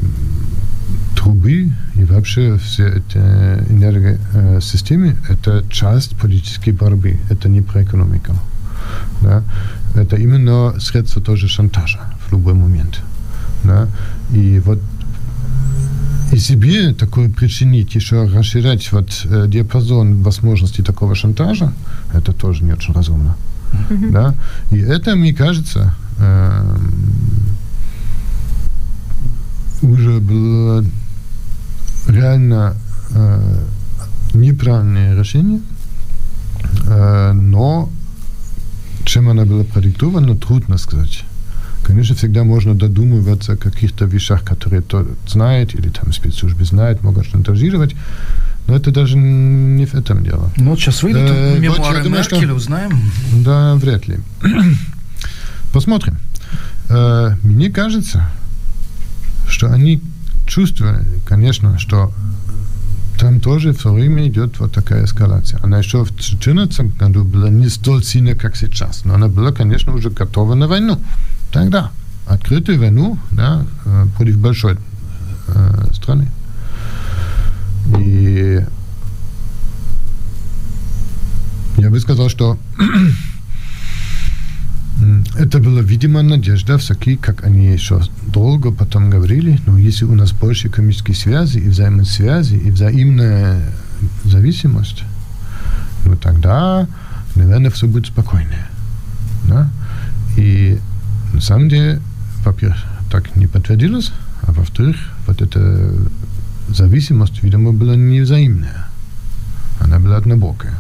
трубы 1.16 1.72
и 1.96 2.04
вообще 2.04 2.58
все 2.58 2.88
эти 2.88 3.18
энергосистемы– 3.18 5.18
это 5.30 5.64
часть 5.70 6.18
политической 6.18 6.72
борьбы, 6.72 7.20
это 7.30 7.50
не 7.50 7.62
про 7.62 7.84
экономику. 7.84 8.34
Да? 9.22 9.44
Это 9.96 10.16
именно 10.16 10.80
средство 10.80 11.22
тоже 11.22 11.48
шантажа 11.48 12.00
в 12.28 12.32
любой 12.32 12.54
момент. 12.54 13.02
Да? 13.64 13.88
И 14.32 14.60
вот 14.60 14.80
и 16.32 16.40
себе 16.40 16.94
такое 16.94 17.30
причинить, 17.30 17.96
еще 17.96 18.26
расширять 18.26 18.92
вот 18.92 19.26
э, 19.26 19.46
диапазон 19.48 20.22
возможностей 20.24 20.84
такого 20.84 21.16
шантажа, 21.16 21.74
это 22.14 22.34
тоже 22.34 22.64
не 22.64 22.74
очень 22.74 22.94
разумно. 22.94 23.36
Mm-hmm. 23.72 24.12
Да? 24.12 24.36
И 24.72 24.80
это, 24.80 25.16
мне 25.16 25.34
кажется, 25.34 25.96
э, 26.20 26.78
уже 29.82 30.20
было 30.20 30.84
реально 32.08 32.76
э, 33.12 33.64
неправильное 34.34 35.18
решение, 35.18 35.62
э, 36.86 37.32
но 37.34 37.90
чем 39.06 39.30
оно 39.30 39.46
было 39.46 39.64
продиктовано, 39.64 40.36
трудно 40.36 40.78
сказать. 40.78 41.24
Конечно, 41.88 42.16
всегда 42.16 42.44
можно 42.44 42.76
додумываться 42.76 43.54
о 43.54 43.58
каких-то 43.58 44.04
вещах, 44.04 44.44
которые 44.44 44.82
тот 44.82 45.08
знает 45.26 45.74
или 45.74 45.88
там 45.88 46.12
спецслужбы 46.12 46.66
знают, 46.66 47.02
могут 47.02 47.28
шантажировать. 47.28 47.96
Но 48.68 48.76
это 48.76 48.92
даже 48.92 49.18
не 49.18 49.86
в 49.86 49.94
этом 49.94 50.22
дело. 50.22 50.52
Ну, 50.58 50.72
вот 50.72 50.80
сейчас 50.80 51.02
выйдут 51.02 51.22
э, 51.24 51.58
мемуары 51.58 52.00
вот 52.00 52.04
думаю, 52.04 52.20
Меркель, 52.20 52.46
что... 52.46 52.54
узнаем. 52.56 52.92
Да, 53.32 53.76
вряд 53.76 54.06
ли. 54.10 54.20
Посмотрим. 55.72 56.18
Э, 56.90 57.38
мне 57.44 57.70
кажется, 57.70 58.30
что 59.48 59.72
они 59.72 60.02
чувствовали, 60.46 61.06
конечно, 61.26 61.80
что 61.80 62.12
там 63.18 63.40
тоже 63.40 63.74
все 63.74 63.92
время 63.92 64.28
идет 64.28 64.60
вот 64.60 64.72
такая 64.74 65.06
эскалация. 65.06 65.60
Она 65.64 65.80
еще 65.80 66.04
в 66.04 66.10
2014 66.10 66.98
году 66.98 67.24
была 67.24 67.50
не 67.50 67.68
столь 67.70 68.04
сильная, 68.04 68.36
как 68.36 68.56
сейчас, 68.56 69.06
но 69.06 69.16
она 69.16 69.28
была, 69.28 69.52
конечно, 69.52 69.94
уже 69.94 70.10
готова 70.10 70.54
на 70.56 70.68
войну. 70.68 71.00
Тогда 71.52 71.92
открытую 72.28 72.80
войну 72.80 73.18
да, 73.32 73.66
э, 73.86 74.06
против 74.16 74.38
большой 74.38 74.78
э, 75.48 75.88
страны. 75.94 76.30
И 77.98 78.64
я 81.78 81.90
бы 81.90 82.00
сказал, 82.00 82.30
что 82.30 82.58
это 85.38 85.60
была, 85.60 85.82
видимо, 85.82 86.24
надежда, 86.24 86.78
всякие, 86.78 87.18
как 87.18 87.46
они 87.46 87.68
еще 87.68 88.02
долго 88.34 88.72
потом 88.72 89.10
говорили, 89.10 89.60
но 89.68 89.78
если 89.78 90.06
у 90.06 90.16
нас 90.16 90.32
больше 90.32 90.70
экономических 90.70 91.16
связей 91.16 91.60
и 91.60 91.70
взаимосвязи, 91.70 92.56
и 92.56 92.72
взаимная 92.72 93.62
зависимость, 94.24 95.04
ну 96.06 96.16
тогда, 96.16 96.88
наверное, 97.36 97.70
все 97.70 97.88
будет 97.88 98.08
спокойнее. 98.08 98.68
Да? 99.48 99.70
И 100.36 100.80
на 101.34 101.42
самом 101.42 101.70
деле, 101.70 102.02
во-первых, 102.44 102.84
так 103.12 103.36
не 103.36 103.48
подтвердилось, 103.48 104.12
а 104.42 104.52
во-вторых, 104.52 104.98
вот 105.28 105.42
эта 105.42 105.94
зависимость, 106.70 107.44
видимо, 107.44 107.72
была 107.72 107.96
не 107.96 108.22
взаимная. 108.22 108.88
Она 109.80 110.00
была 110.00 110.18
однобокая. 110.18 110.78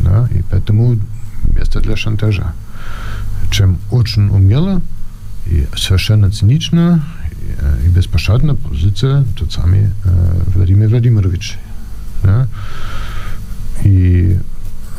Да? 0.00 0.28
И 0.32 0.42
поэтому 0.50 0.98
место 1.54 1.80
для 1.80 1.96
шантажа 1.96 2.52
чем 3.50 3.78
очень 3.90 4.28
умело 4.28 4.80
и 5.46 5.66
совершенно 5.76 6.30
цинично 6.30 7.04
и, 7.40 7.86
и 7.86 7.88
беспощадно 7.88 8.54
позиция 8.54 9.24
тот 9.36 9.52
самый 9.52 9.90
э, 10.04 10.42
Владимир 10.54 10.88
Владимирович. 10.88 11.58
Да? 12.22 12.48
И 13.84 14.38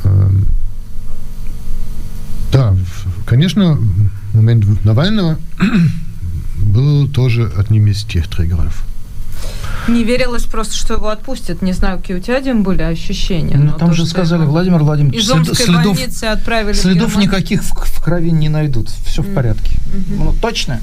э, 0.04 0.30
да, 2.52 2.76
конечно, 3.26 3.78
момент 4.34 4.66
Навального 4.86 5.38
был 6.58 7.08
тоже 7.10 7.52
одним 7.58 7.88
из 7.88 8.04
тех 8.04 8.28
триггеров. 8.28 8.84
Не 9.88 10.04
верилось 10.04 10.44
просто, 10.44 10.76
что 10.76 10.96
его 10.96 11.10
отпустят. 11.10 11.62
Не 11.62 11.72
знаю, 11.72 12.00
какие 12.00 12.18
у 12.18 12.20
тебя, 12.20 12.42
Дим, 12.42 12.64
были 12.64 12.82
ощущения. 12.82 13.58
Ну, 13.58 13.72
там 13.74 13.94
же 13.94 14.06
сказали, 14.06 14.42
его... 14.42 14.52
Владимир 14.52 14.80
Владимирович, 14.80 15.24
из 15.24 15.32
Омской 15.32 15.56
следов, 15.56 15.96
больницы 15.96 16.26
отправили 16.26 16.74
следов 16.74 17.16
никаких 17.16 17.64
в, 17.64 17.72
в 17.72 17.97
крови 18.08 18.32
не 18.32 18.48
найдут. 18.48 18.88
Все 19.06 19.22
в 19.22 19.34
порядке. 19.34 19.72
Mm-hmm. 19.76 20.18
Ну, 20.18 20.36
точно? 20.42 20.80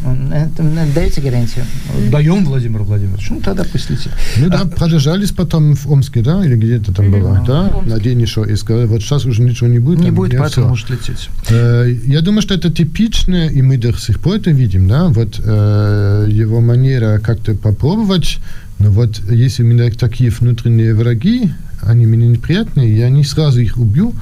Дайте 0.94 1.22
гарантию. 1.22 1.64
Mm. 1.96 2.10
Даем, 2.10 2.44
Владимир 2.44 2.82
Владимирович. 2.82 3.30
Ну, 3.30 3.40
тогда 3.40 3.64
пусть 3.64 3.88
летит. 3.88 4.12
Ну, 4.36 4.50
да, 4.50 4.60
а, 4.60 4.66
продержались 4.66 5.30
потом 5.30 5.74
в 5.74 5.90
Омске, 5.90 6.20
да? 6.20 6.44
Или 6.44 6.54
где-то 6.56 6.92
там 6.92 7.06
mm-hmm. 7.06 7.20
было, 7.20 7.44
да? 7.46 7.72
На 7.86 7.98
день 7.98 8.20
еще. 8.20 8.44
И 8.46 8.54
сказали, 8.56 8.84
вот 8.84 9.00
сейчас 9.00 9.24
уже 9.24 9.40
ничего 9.40 9.70
не 9.70 9.78
будет. 9.78 10.00
Не 10.00 10.10
будет, 10.10 10.38
поэтому 10.38 10.68
может 10.68 10.90
лететь. 10.90 11.30
Э, 11.48 11.90
я 12.04 12.20
думаю, 12.20 12.42
что 12.42 12.52
это 12.52 12.70
типично, 12.70 13.48
и 13.48 13.62
мы 13.62 13.78
до 13.78 13.96
сих 13.98 14.20
пор 14.20 14.34
это 14.36 14.50
видим, 14.50 14.86
да? 14.86 15.08
Вот 15.08 15.40
э, 15.42 16.28
его 16.30 16.60
манера 16.60 17.20
как-то 17.20 17.54
попробовать 17.54 18.38
но 18.80 18.90
вот 18.90 19.20
если 19.30 19.62
у 19.62 19.66
меня 19.66 19.88
такие 19.92 20.30
внутренние 20.30 20.94
враги, 20.94 21.52
они 21.80 22.06
мне 22.06 22.26
неприятные, 22.26 22.98
я 22.98 23.08
не 23.08 23.24
сразу 23.24 23.60
их 23.60 23.78
убью, 23.78 24.12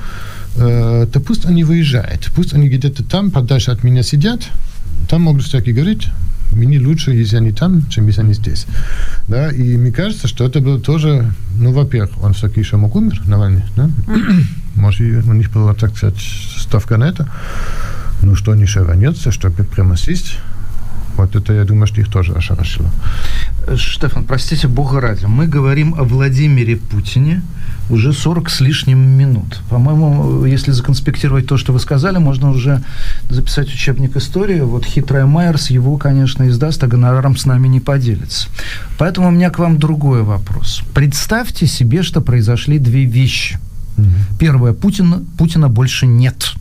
э, 0.56 1.06
то 1.12 1.20
пусть 1.20 1.46
они 1.46 1.64
выезжают, 1.64 2.30
пусть 2.34 2.54
они 2.54 2.68
где-то 2.68 3.04
там, 3.04 3.30
подальше 3.30 3.70
от 3.70 3.84
меня 3.84 4.02
сидят, 4.02 4.42
там 5.08 5.22
могут 5.22 5.44
всякие 5.44 5.74
говорить, 5.74 6.08
мне 6.52 6.78
лучше, 6.78 7.12
если 7.12 7.36
они 7.36 7.52
там, 7.52 7.88
чем 7.88 8.06
если 8.06 8.20
они 8.20 8.34
здесь. 8.34 8.66
Да, 9.28 9.50
и 9.50 9.76
мне 9.76 9.90
кажется, 9.90 10.28
что 10.28 10.44
это 10.44 10.60
было 10.60 10.78
тоже, 10.78 11.32
ну, 11.56 11.72
во-первых, 11.72 12.22
он 12.22 12.34
все-таки 12.34 12.60
еще 12.60 12.76
мог 12.76 12.94
умер, 12.94 13.22
Навальный, 13.26 13.64
да? 13.76 13.90
Может, 14.74 15.00
у 15.00 15.32
них 15.32 15.50
была, 15.50 15.74
так 15.74 15.96
сказать, 15.96 16.20
ставка 16.58 16.96
на 16.96 17.04
это. 17.04 17.28
Ну, 18.22 18.36
что 18.36 18.54
не 18.54 18.66
шеванется, 18.66 19.32
чтобы 19.32 19.64
прямо 19.64 19.96
сесть, 19.96 20.38
вот 21.16 21.36
это, 21.36 21.52
я 21.52 21.64
думаю, 21.64 21.86
что 21.86 22.00
их 22.00 22.08
тоже 22.08 22.32
ошарашило. 22.32 22.90
Штефан, 23.76 24.24
простите, 24.24 24.68
бога 24.68 25.00
ради, 25.00 25.26
мы 25.26 25.46
говорим 25.46 25.94
о 25.94 26.04
Владимире 26.04 26.76
Путине 26.76 27.42
уже 27.92 28.12
40 28.12 28.50
с 28.50 28.60
лишним 28.60 28.98
минут. 28.98 29.60
По-моему, 29.68 30.46
если 30.46 30.72
законспектировать 30.72 31.46
то, 31.46 31.58
что 31.58 31.72
вы 31.72 31.78
сказали, 31.78 32.18
можно 32.18 32.50
уже 32.50 32.82
записать 33.28 33.68
учебник 33.68 34.16
истории. 34.16 34.60
Вот 34.60 34.84
хитрая 34.84 35.26
Майерс 35.26 35.70
его, 35.70 35.98
конечно, 35.98 36.48
издаст, 36.48 36.82
а 36.82 36.86
гонораром 36.86 37.36
с 37.36 37.44
нами 37.44 37.68
не 37.68 37.80
поделится. 37.80 38.48
Поэтому 38.98 39.28
у 39.28 39.30
меня 39.30 39.50
к 39.50 39.58
вам 39.58 39.78
другой 39.78 40.22
вопрос. 40.22 40.82
Представьте 40.94 41.66
себе, 41.66 42.02
что 42.02 42.22
произошли 42.22 42.78
две 42.78 43.04
вещи. 43.04 43.58
Угу. 43.98 44.06
Первое, 44.38 44.72
Путина, 44.72 45.22
Путина 45.36 45.68
больше 45.68 46.06
нет. 46.06 46.54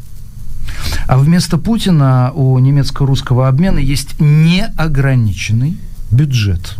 А 1.07 1.17
вместо 1.17 1.57
Путина 1.57 2.31
у 2.33 2.59
немецко-русского 2.59 3.47
обмена 3.47 3.79
есть 3.79 4.19
неограниченный 4.19 5.77
бюджет. 6.11 6.75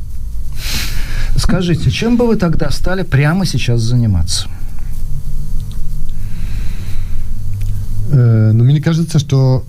Скажите, 1.36 1.92
чем 1.92 2.18
бы 2.18 2.28
вы 2.28 2.36
тогда 2.36 2.70
стали 2.72 3.04
прямо 3.04 3.46
сейчас 3.46 3.82
заниматься? 3.82 4.48
Э, 8.12 8.52
ну, 8.54 8.64
мне 8.64 8.82
кажется, 8.82 9.20
что 9.20 9.64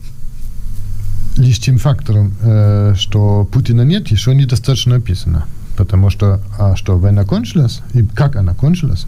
лишь 1.37 1.59
тем 1.59 1.79
фактором, 1.79 2.35
э, 2.41 2.95
что 2.97 3.45
Путина 3.45 3.83
нет, 3.83 4.09
еще 4.09 4.35
недостаточно 4.35 4.97
описано. 4.97 5.47
Потому 5.77 6.11
что, 6.11 6.41
а 6.59 6.77
что, 6.77 6.99
война 6.99 7.25
кончилась, 7.25 7.81
и 7.95 8.03
как 8.03 8.37
она 8.37 8.55
кончилась, 8.55 9.07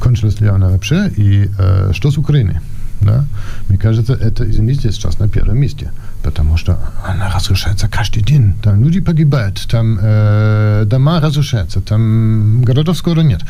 кончилась 0.00 0.40
ли 0.40 0.48
она 0.48 0.68
вообще, 0.68 1.08
и 1.16 1.48
э, 1.58 1.92
что 1.94 2.10
с 2.10 2.18
Украиной? 2.18 2.58
Да? 3.00 3.24
Мне 3.68 3.78
кажется, 3.78 4.14
это, 4.14 4.50
извините, 4.50 4.90
сейчас 4.92 5.18
на 5.18 5.28
первом 5.28 5.58
месте, 5.58 5.92
потому 6.22 6.58
что 6.58 6.78
она 7.06 7.30
разрушается 7.34 7.88
каждый 7.88 8.22
день. 8.22 8.54
Там 8.62 8.82
люди 8.84 9.00
погибают, 9.00 9.66
там 9.70 9.98
э, 10.00 10.84
дома 10.86 11.20
разрушаются, 11.20 11.80
там 11.80 12.62
городов 12.62 12.96
скоро 12.96 13.22
нет. 13.22 13.40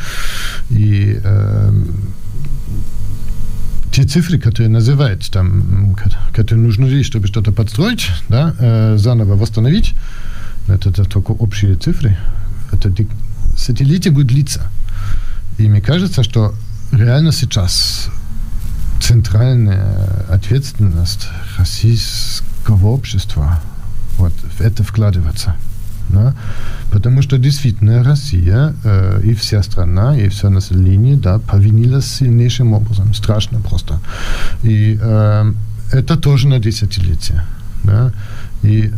И 0.70 1.20
э, 1.22 1.72
те 3.92 4.04
цифры, 4.04 4.38
которые 4.38 4.68
называют, 4.68 5.30
там, 5.30 5.96
которые 6.32 6.64
нужны, 6.66 7.02
чтобы 7.02 7.26
что-то 7.26 7.52
подстроить, 7.52 8.10
да, 8.28 8.54
э, 8.58 8.96
заново 8.98 9.36
восстановить, 9.36 9.94
это, 10.68 10.90
это 10.90 11.04
только 11.04 11.32
общие 11.32 11.74
цифры, 11.74 12.16
это 12.72 12.90
десятилетие 12.90 14.12
будет 14.12 14.28
длиться. 14.28 14.70
И 15.58 15.68
мне 15.68 15.80
кажется, 15.80 16.22
что 16.22 16.54
реально 16.92 17.32
сейчас 17.32 18.10
центральная 19.00 19.96
ответственность 20.28 21.28
российского 21.58 22.88
общества 22.88 23.60
вот 24.18 24.32
в 24.32 24.60
это 24.60 24.82
вкладываться. 24.82 25.56
Да? 26.08 26.34
Потому 26.90 27.22
что 27.22 27.38
действительно 27.38 28.02
Россия 28.02 28.74
э, 28.84 29.20
и 29.24 29.34
вся 29.34 29.62
страна, 29.62 30.18
и 30.18 30.28
все 30.28 30.48
население 30.48 31.16
да, 31.16 31.38
повинилась 31.38 32.06
сильнейшим 32.06 32.72
образом. 32.72 33.14
Страшно 33.14 33.60
просто. 33.60 34.00
И 34.62 34.98
э, 35.00 35.52
это 35.92 36.16
тоже 36.16 36.48
на 36.48 36.58
десятилетие. 36.58 37.44
Да? 37.84 38.12
И 38.62 38.92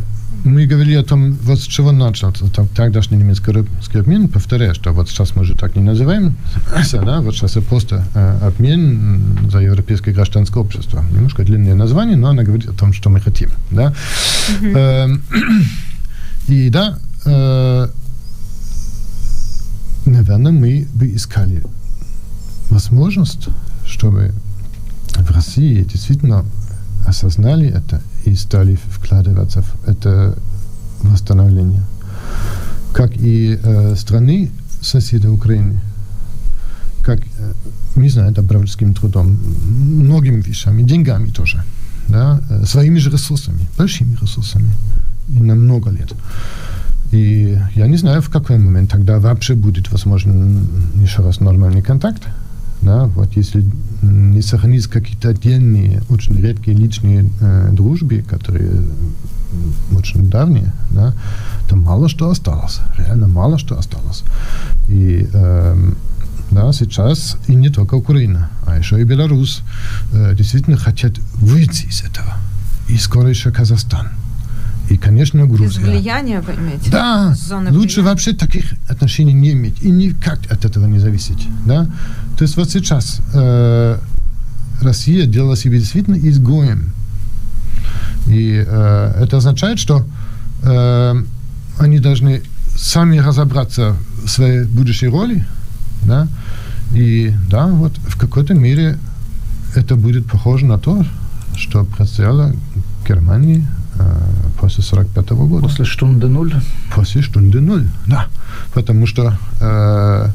мы 0.45 0.67
говорили 0.67 0.97
о 0.97 1.05
том, 1.05 1.33
вот 1.33 1.61
с 1.61 1.65
чего 1.65 1.93
начался 1.93 2.47
тогдашний 2.75 3.19
немецкий 3.19 3.99
обмен. 3.99 4.29
Повторяю, 4.29 4.75
что 4.75 4.93
вот 4.93 5.09
сейчас 5.09 5.37
мы 5.37 5.45
же 5.45 5.55
так 5.55 5.77
не 5.77 5.83
называем, 5.83 6.37
да, 6.93 7.21
вот 7.21 7.35
сейчас 7.35 7.53
это 7.53 7.63
просто 7.63 8.05
э, 8.15 8.39
обмен 8.43 9.51
за 9.51 9.59
европейское 9.59 10.15
гражданское 10.15 10.59
общество. 10.59 11.05
Немножко 11.13 11.45
длинное 11.45 11.75
название, 11.75 12.17
но 12.17 12.29
она 12.29 12.43
говорит 12.43 12.69
о 12.69 12.73
том, 12.73 12.93
что 12.93 13.11
мы 13.11 13.21
хотим. 13.21 13.51
Да? 13.71 13.95
Mm-hmm. 14.61 15.21
И 16.49 16.71
да, 16.71 16.99
э, 17.25 17.89
наверное, 20.07 20.53
мы 20.53 20.89
бы 20.95 21.15
искали 21.15 21.63
возможность, 22.69 23.49
чтобы 23.87 24.35
в 25.15 25.31
России 25.31 25.83
действительно 25.85 26.45
осознали 27.07 27.69
это 27.69 28.01
и 28.25 28.35
стали 28.35 28.79
вкладываться 28.91 29.63
в 29.63 29.89
это 29.89 30.37
восстановление. 31.03 31.83
Как 32.93 33.17
и 33.17 33.59
э, 33.63 33.95
страны 33.97 34.51
соседа 34.81 35.31
Украины, 35.31 35.81
как, 37.03 37.21
не 37.97 38.09
знаю, 38.09 38.33
добровольским 38.33 38.95
трудом, 38.95 39.39
многими 39.67 40.41
вещами, 40.41 40.83
деньгами 40.83 41.31
тоже, 41.31 41.65
да, 42.09 42.41
э, 42.51 42.65
своими 42.67 42.99
же 42.99 43.11
ресурсами, 43.11 43.67
большими 43.79 44.17
ресурсами, 44.21 44.71
и 45.29 45.41
на 45.41 45.55
много 45.55 45.91
лет. 45.91 46.13
И 47.13 47.59
я 47.75 47.87
не 47.87 47.99
знаю, 47.99 48.23
в 48.23 48.31
какой 48.31 48.59
момент 48.59 48.91
тогда 48.91 49.19
вообще 49.19 49.55
будет 49.55 49.93
возможен 49.93 50.67
еще 51.03 51.23
раз 51.23 51.41
нормальный 51.41 51.83
контакт. 51.83 52.23
Да, 52.83 53.05
вот 53.07 53.37
если 53.37 53.65
не 54.03 54.43
сохранить 54.43 54.87
какие-то 54.89 55.29
отдельные, 55.29 56.03
очень 56.09 56.37
редкие 56.37 56.77
личные 56.77 57.31
э, 57.41 57.71
дружбы, 57.73 58.25
которые 58.29 58.83
очень 59.93 60.29
давние, 60.29 60.73
да, 60.91 61.15
то 61.69 61.77
мало 61.77 62.09
что 62.09 62.29
осталось. 62.31 62.81
Реально 62.99 63.29
мало 63.29 63.59
что 63.59 63.79
осталось. 63.79 64.25
И 64.89 65.29
э, 65.33 65.93
да, 66.51 66.73
сейчас 66.73 67.37
и 67.47 67.55
не 67.55 67.69
только 67.71 67.95
Украина, 67.95 68.51
а 68.67 68.77
еще 68.77 69.01
и 69.01 69.05
Беларусь 69.05 69.63
э, 70.13 70.35
действительно 70.35 70.77
хотят 70.77 71.19
выйти 71.37 71.87
из 71.87 72.03
этого. 72.03 72.35
И 72.89 72.99
скоро 72.99 73.29
еще 73.29 73.51
Казахстан. 73.51 74.09
И, 74.93 74.99
конечно, 74.99 75.47
Грузия. 75.47 75.81
Без 75.81 75.89
влияния 75.89 76.43
вы 76.43 76.53
имеете? 76.53 76.91
Да, 76.91 77.35
Зоны 77.35 77.71
лучше 77.73 78.01
влияния. 78.01 78.11
вообще 78.11 78.33
таких 78.35 78.75
отношений 78.89 79.33
не 79.33 79.53
иметь 79.53 79.81
и 79.81 79.91
никак 79.91 80.41
от 80.53 80.67
этого 80.67 80.85
не 80.85 80.99
зависеть. 80.99 81.49
Да? 81.65 81.87
То 82.37 82.43
есть 82.45 82.59
вот 82.59 82.71
сейчас 82.71 83.23
э, 83.33 83.99
Россия 84.83 85.25
делала 85.25 85.57
себе 85.57 85.79
действительно 85.79 86.17
изгоем. 86.17 86.93
И 88.27 88.63
э, 88.67 89.15
это 89.19 89.39
означает, 89.39 89.79
что 89.79 90.05
э, 90.63 91.15
они 91.79 91.99
должны 91.99 92.43
сами 92.77 93.17
разобраться 93.17 93.97
в 94.25 94.29
своей 94.29 94.65
будущей 94.65 95.09
роли, 95.09 95.47
да, 96.03 96.29
и 96.93 97.33
да, 97.49 97.67
вот 97.67 97.93
в 97.97 98.19
какой-то 98.19 98.53
мере 98.53 98.99
это 99.75 99.97
будет 99.97 100.27
похоже 100.27 100.67
на 100.67 100.79
то, 100.79 101.03
что 101.57 101.85
предстояло 101.85 102.55
Германии 103.09 103.67
после 104.61 104.83
45 104.83 105.27
-го 105.27 105.47
года. 105.47 105.63
После 105.69 105.85
штунды 105.85 106.29
нуль? 106.29 106.55
После 106.95 107.23
штунды 107.23 107.61
нуль, 107.61 107.89
да. 108.07 108.27
Потому 108.75 109.07
что 109.07 109.37
э, 109.61 110.29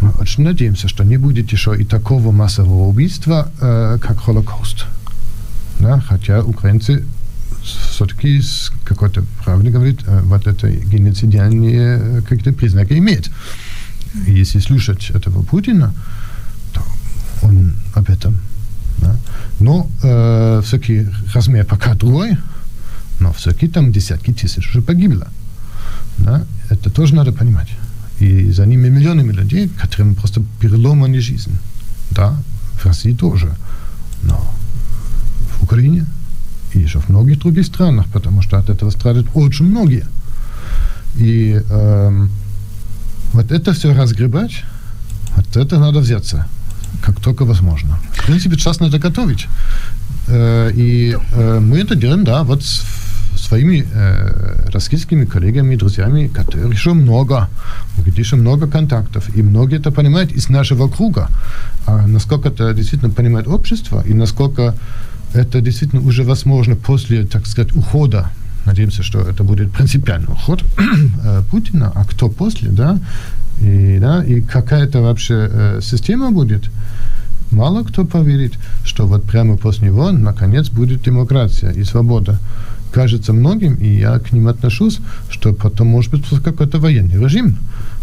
мы 0.00 0.10
очень 0.20 0.44
надеемся, 0.44 0.88
что 0.88 1.04
не 1.04 1.16
будет 1.16 1.52
еще 1.52 1.74
и 1.76 1.84
такого 1.84 2.32
массового 2.32 2.88
убийства, 2.88 3.48
э, 3.60 3.98
как 4.00 4.20
Холокост. 4.20 4.86
Да? 5.80 6.00
Хотя 6.08 6.42
украинцы 6.42 7.04
все-таки 7.62 8.40
с 8.40 8.72
какой-то 8.84 9.24
правды 9.44 9.70
говорит, 9.70 10.00
э, 10.06 10.20
вот 10.22 10.46
это 10.46 10.70
геноцидиальные 10.70 11.98
э, 12.00 12.22
какие-то 12.22 12.52
признаки 12.52 12.94
имеет. 12.94 13.30
И 14.26 14.32
если 14.32 14.60
слушать 14.60 15.10
этого 15.10 15.42
Путина, 15.42 15.94
то 16.72 16.82
он 17.42 17.74
об 17.94 18.08
этом. 18.08 18.38
Да? 18.98 19.16
Но 19.60 19.90
э, 20.02 20.62
все-таки 20.64 21.08
размер 21.34 21.64
пока 21.64 21.94
другой, 21.94 22.36
но 23.20 23.32
все-таки 23.32 23.68
там 23.68 23.92
десятки 23.92 24.32
тысяч 24.32 24.68
уже 24.68 24.82
погибло. 24.82 25.28
Да? 26.18 26.44
Это 26.70 26.90
тоже 26.90 27.14
надо 27.14 27.32
понимать. 27.32 27.68
И 28.20 28.50
за 28.50 28.66
ними 28.66 28.88
миллионами 28.88 29.32
людей, 29.32 29.68
которым 29.68 30.14
просто 30.14 30.42
переломана 30.60 31.20
жизнь. 31.20 31.56
Да, 32.10 32.36
в 32.74 32.86
России 32.86 33.12
тоже. 33.12 33.54
Но 34.22 34.38
в 35.58 35.64
Украине 35.64 36.06
и 36.72 36.80
еще 36.80 36.98
в 36.98 37.08
многих 37.08 37.38
других 37.38 37.66
странах, 37.66 38.06
потому 38.12 38.42
что 38.42 38.58
от 38.58 38.70
этого 38.70 38.90
страдают 38.90 39.28
очень 39.34 39.66
многие. 39.66 40.06
И 41.16 41.62
эм, 41.70 42.30
вот 43.32 43.50
это 43.50 43.72
все 43.72 43.94
разгребать, 43.94 44.64
вот 45.36 45.56
это 45.56 45.78
надо 45.78 46.00
взяться, 46.00 46.46
как 47.02 47.20
только 47.20 47.44
возможно. 47.44 47.98
В 48.12 48.26
принципе, 48.26 48.56
сейчас 48.56 48.80
надо 48.80 48.98
готовить. 48.98 49.46
Э, 50.28 50.70
и 50.74 51.16
э, 51.32 51.60
мы 51.60 51.78
это 51.78 51.94
делаем, 51.94 52.24
да, 52.24 52.42
вот 52.42 52.62
своими 53.46 53.86
э, 53.94 54.70
российскими 54.72 55.24
коллегами, 55.24 55.76
друзьями, 55.76 56.28
которых 56.28 56.72
еще 56.72 56.92
много, 56.92 57.48
где 58.06 58.20
еще 58.20 58.36
много 58.36 58.66
контактов. 58.66 59.36
И 59.36 59.42
многие 59.42 59.78
это 59.78 59.90
понимают 59.90 60.32
из 60.32 60.48
нашего 60.48 60.88
круга. 60.88 61.28
А 61.86 62.06
насколько 62.06 62.48
это 62.48 62.74
действительно 62.74 63.10
понимает 63.14 63.48
общество, 63.48 64.02
и 64.08 64.14
насколько 64.14 64.74
это 65.34 65.60
действительно 65.60 66.02
уже 66.02 66.22
возможно 66.24 66.76
после, 66.76 67.24
так 67.24 67.46
сказать, 67.46 67.76
ухода 67.76 68.30
надеемся, 68.66 69.02
что 69.02 69.20
это 69.20 69.44
будет 69.44 69.72
принципиальный 69.72 70.32
уход 70.32 70.64
э, 71.24 71.42
Путина, 71.50 71.92
а 71.94 72.04
кто 72.04 72.28
после, 72.28 72.68
да, 72.70 72.98
и, 73.60 73.98
да, 74.00 74.24
и 74.24 74.40
какая-то 74.40 75.00
вообще 75.00 75.48
э, 75.50 75.80
система 75.82 76.30
будет, 76.30 76.64
мало 77.50 77.84
кто 77.84 78.04
поверит, 78.04 78.54
что 78.84 79.06
вот 79.06 79.24
прямо 79.24 79.56
после 79.56 79.88
него, 79.88 80.10
наконец, 80.10 80.68
будет 80.68 81.02
демократия 81.02 81.70
и 81.70 81.84
свобода 81.84 82.38
кажется 82.96 83.34
многим, 83.34 83.74
и 83.74 83.88
я 83.98 84.18
к 84.18 84.32
ним 84.32 84.48
отношусь, 84.48 85.00
что 85.28 85.52
потом 85.52 85.88
может 85.88 86.10
быть 86.10 86.24
какой-то 86.42 86.78
военный 86.78 87.22
режим, 87.22 87.58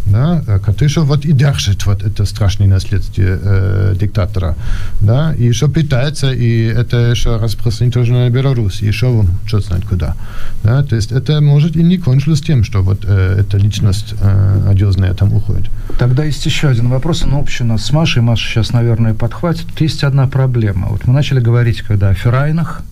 да, 0.06 0.44
который 0.65 0.88
еще 0.90 1.02
вот 1.02 1.26
и 1.26 1.32
держит 1.32 1.86
вот 1.86 2.03
это 2.03 2.26
страшное 2.26 2.68
наследие 2.68 3.40
э, 3.41 3.95
диктатора, 3.99 4.56
да, 5.02 5.34
и 5.34 5.48
еще 5.48 5.68
питается, 5.68 6.32
и 6.32 6.65
это 6.65 6.98
еще 7.11 7.38
распространить 7.38 7.95
тоже 7.95 8.14
на 8.14 8.30
Беларусь, 8.30 8.84
и 8.84 8.88
еще 8.88 9.07
вон, 9.07 9.28
что 9.48 9.61
знает 9.61 9.86
куда, 9.86 10.15
да, 10.64 10.84
то 10.84 10.95
есть 10.95 11.11
это 11.11 11.41
может 11.41 11.76
и 11.76 11.84
не 11.84 11.98
кончилось 11.98 12.41
тем, 12.41 12.64
что 12.64 12.84
вот 12.84 12.99
э, 13.03 13.38
эта 13.40 13.57
личность 13.57 14.14
э, 14.22 14.70
одиозная 14.70 15.14
там 15.14 15.34
уходит. 15.34 15.72
Тогда 15.98 16.24
есть 16.24 16.45
еще 16.45 16.68
один 16.68 16.90
вопрос, 16.90 17.24
он 17.24 17.34
общий 17.34 17.64
у 17.64 17.68
нас 17.68 17.84
с 17.84 17.91
Машей, 17.91 18.22
Маша 18.22 18.48
сейчас, 18.48 18.74
наверное, 18.74 19.14
подхватит. 19.14 19.65
Есть 19.82 20.03
одна 20.03 20.28
проблема. 20.28 20.88
Вот 20.90 21.07
мы 21.07 21.14
начали 21.14 21.40
говорить, 21.40 21.82
когда 21.82 22.10
о 22.10 22.14
Ферайнах, 22.14 22.84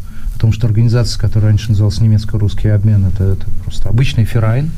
потому 0.42 0.54
что 0.54 0.66
организация, 0.66 1.22
которая 1.22 1.52
раньше 1.52 1.70
называлась 1.70 2.02
немецко-русский 2.02 2.70
обмен, 2.70 3.06
это, 3.06 3.26
это 3.26 3.46
просто 3.64 3.90
обычный 3.90 4.26
ферайн. 4.26 4.72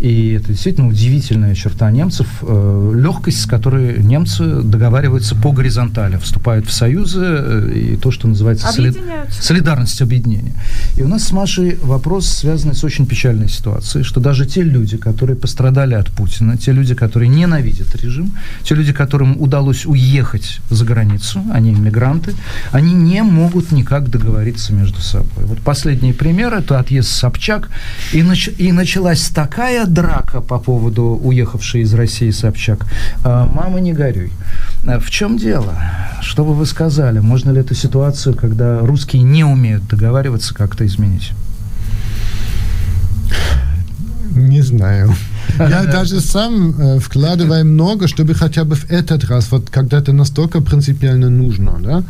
И 0.00 0.32
это 0.32 0.48
действительно 0.48 0.88
удивительная 0.88 1.54
черта 1.54 1.90
немцев, 1.90 2.26
э, 2.42 2.92
легкость, 2.96 3.42
с 3.42 3.46
которой 3.46 4.02
немцы 4.02 4.62
договариваются 4.62 5.36
по 5.36 5.52
горизонтали, 5.52 6.16
вступают 6.16 6.66
в 6.66 6.72
союзы 6.72 7.20
э, 7.22 7.72
и 7.74 7.96
то, 7.96 8.10
что 8.10 8.26
называется 8.26 8.66
солид... 8.72 8.98
солидарность 9.30 10.02
объединения. 10.02 10.54
И 10.96 11.02
у 11.02 11.08
нас 11.08 11.24
с 11.24 11.32
Машей 11.32 11.78
вопрос, 11.82 12.26
связанный 12.26 12.74
с 12.74 12.82
очень 12.82 13.06
печальной 13.06 13.48
ситуацией, 13.48 14.02
что 14.02 14.20
даже 14.20 14.46
те 14.46 14.62
люди, 14.62 14.96
которые 14.96 15.36
пострадали 15.36 15.94
от 15.94 16.10
Путина, 16.10 16.56
те 16.56 16.72
люди, 16.72 16.94
которые 16.94 17.28
ненавидят 17.28 17.94
режим, 17.94 18.32
те 18.64 18.74
люди, 18.74 18.92
которым 18.92 19.40
удалось 19.40 19.86
уехать 19.86 20.60
за 20.70 20.84
границу, 20.84 21.40
они 21.52 21.72
иммигранты, 21.72 22.34
они 22.72 22.94
не 22.94 23.22
могут 23.22 23.70
никак 23.70 24.10
договориться 24.10 24.72
между 24.72 25.00
собой. 25.00 25.44
Вот 25.44 25.60
последний 25.60 26.12
пример– 26.12 26.52
это 26.54 26.80
отъезд 26.80 27.10
Собчак, 27.10 27.70
и, 28.12 28.22
нач... 28.22 28.48
и 28.58 28.72
началась 28.72 29.28
такая 29.28 29.83
драка 29.86 30.40
по 30.40 30.58
поводу 30.58 31.20
уехавшей 31.22 31.82
из 31.82 31.94
России 31.94 32.30
Собчак. 32.30 32.86
А, 33.24 33.48
мама, 33.52 33.80
не 33.80 33.92
горюй. 33.92 34.32
А 34.86 34.98
в 34.98 35.10
чем 35.10 35.38
дело? 35.38 35.74
Что 36.20 36.44
бы 36.44 36.54
вы 36.54 36.66
сказали? 36.66 37.18
Можно 37.18 37.50
ли 37.50 37.60
эту 37.60 37.74
ситуацию, 37.74 38.34
когда 38.34 38.80
русские 38.80 39.22
не 39.22 39.44
умеют 39.44 39.86
договариваться, 39.86 40.54
как-то 40.54 40.86
изменить? 40.86 41.32
Не 44.34 44.62
знаю. 44.62 45.14
Я 45.58 45.84
даже 45.84 46.20
сам 46.20 46.98
вкладываю 47.00 47.64
много, 47.64 48.08
чтобы 48.08 48.34
хотя 48.34 48.64
бы 48.64 48.74
в 48.74 48.90
этот 48.90 49.24
раз, 49.24 49.50
вот 49.50 49.70
когда 49.70 49.98
это 49.98 50.12
настолько 50.12 50.60
принципиально 50.60 51.30
нужно, 51.30 51.78
да, 51.80 52.04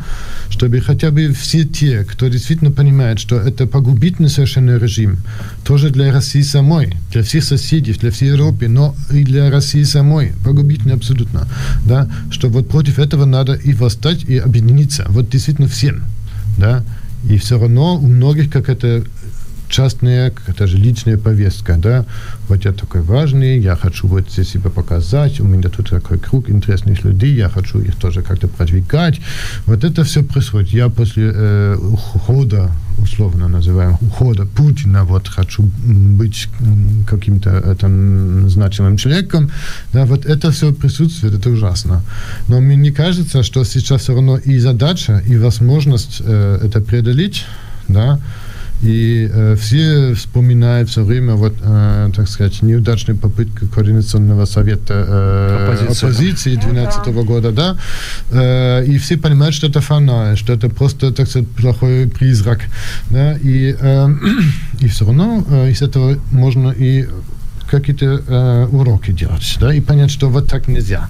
чтобы 0.49 0.81
хотя 0.81 1.11
бы 1.11 1.33
все 1.33 1.63
те, 1.63 2.03
кто 2.03 2.27
действительно 2.27 2.71
понимает, 2.71 3.19
что 3.19 3.37
это 3.37 3.67
погубительный 3.67 4.29
совершенно 4.29 4.77
режим, 4.77 5.17
тоже 5.63 5.89
для 5.89 6.11
России 6.11 6.41
самой, 6.41 6.95
для 7.11 7.21
всех 7.23 7.43
соседей, 7.43 7.93
для 7.93 8.11
всей 8.11 8.29
Европы, 8.29 8.67
но 8.67 8.95
и 9.11 9.23
для 9.23 9.51
России 9.51 9.83
самой, 9.83 10.33
погубительный 10.43 10.95
абсолютно, 10.95 11.47
да, 11.85 12.09
что 12.31 12.49
вот 12.49 12.67
против 12.69 12.99
этого 12.99 13.25
надо 13.25 13.53
и 13.53 13.73
восстать, 13.73 14.23
и 14.23 14.37
объединиться, 14.37 15.05
вот 15.09 15.29
действительно 15.29 15.67
всем, 15.67 16.03
да, 16.57 16.83
и 17.29 17.37
все 17.37 17.59
равно 17.59 17.95
у 17.95 18.07
многих 18.07 18.51
как 18.51 18.69
это 18.69 19.03
частная, 19.69 20.33
это 20.47 20.67
же 20.67 20.77
личная 20.77 21.17
повестка, 21.17 21.77
да, 21.77 22.05
вот 22.47 22.65
я 22.65 22.71
такой 22.71 23.01
важный, 23.01 23.59
я 23.59 23.75
хочу 23.75 24.07
вот 24.07 24.29
здесь 24.29 24.49
себя 24.49 24.69
показать, 24.69 25.39
у 25.39 25.45
меня 25.45 25.69
тут 25.69 25.89
такой 25.89 26.17
круг 26.19 26.49
интересных 26.49 27.03
людей, 27.03 27.35
я 27.35 27.49
хочу 27.49 27.79
их 27.79 27.95
тоже 27.95 28.21
как-то 28.21 28.47
продвигать. 28.47 29.19
Вот 29.65 29.83
это 29.83 30.03
все 30.03 30.23
происходит. 30.23 30.69
Я 30.69 30.89
после 30.89 31.31
э, 31.33 31.75
ухода, 31.75 32.71
условно 32.97 33.47
называем, 33.47 33.97
ухода 34.01 34.45
Путина, 34.45 35.03
вот 35.03 35.27
хочу 35.27 35.63
быть 35.83 36.47
каким-то 37.07 37.75
там 37.75 38.49
значимым 38.49 38.97
человеком, 38.97 39.49
да, 39.93 40.05
вот 40.05 40.25
это 40.25 40.51
все 40.51 40.73
присутствует, 40.73 41.33
это 41.33 41.49
ужасно. 41.49 42.01
Но 42.47 42.61
мне 42.61 42.75
не 42.75 42.91
кажется, 42.91 43.43
что 43.43 43.63
сейчас 43.63 44.01
все 44.01 44.13
равно 44.13 44.37
и 44.37 44.59
задача, 44.59 45.23
и 45.27 45.37
возможность 45.37 46.21
э, 46.25 46.59
это 46.63 46.81
преодолеть, 46.81 47.45
да, 47.87 48.19
и 48.81 49.29
э, 49.31 49.55
все 49.55 50.13
вспоминают 50.13 50.89
все 50.89 51.03
время, 51.03 51.33
вот, 51.35 51.55
э, 51.61 52.09
так 52.15 52.27
сказать, 52.27 52.61
неудачную 52.61 53.17
попытку 53.17 53.67
Координационного 53.67 54.45
совета 54.45 54.93
э, 55.07 55.65
оппозиции, 55.65 56.07
оппозиции 56.07 56.55
2012 56.55 57.07
-го 57.07 57.23
года, 57.23 57.51
да, 57.51 57.77
э, 58.31 58.85
и 58.85 58.97
все 58.97 59.17
понимают, 59.17 59.55
что 59.55 59.67
это 59.67 59.81
фана, 59.81 60.35
что 60.35 60.53
это 60.53 60.69
просто, 60.69 61.11
так 61.11 61.27
сказать, 61.27 61.47
плохой 61.49 62.07
призрак, 62.07 62.59
да, 63.09 63.37
и, 63.43 63.75
э, 63.79 64.09
и 64.81 64.87
все 64.87 65.05
равно 65.05 65.43
э, 65.49 65.71
из 65.71 65.81
этого 65.81 66.17
можно 66.31 66.71
и 66.71 67.07
какие-то 67.69 68.21
э, 68.27 68.67
уроки 68.71 69.11
делать, 69.11 69.57
да, 69.59 69.73
и 69.73 69.81
понять, 69.81 70.11
что 70.11 70.29
вот 70.29 70.47
так 70.47 70.67
нельзя, 70.67 71.09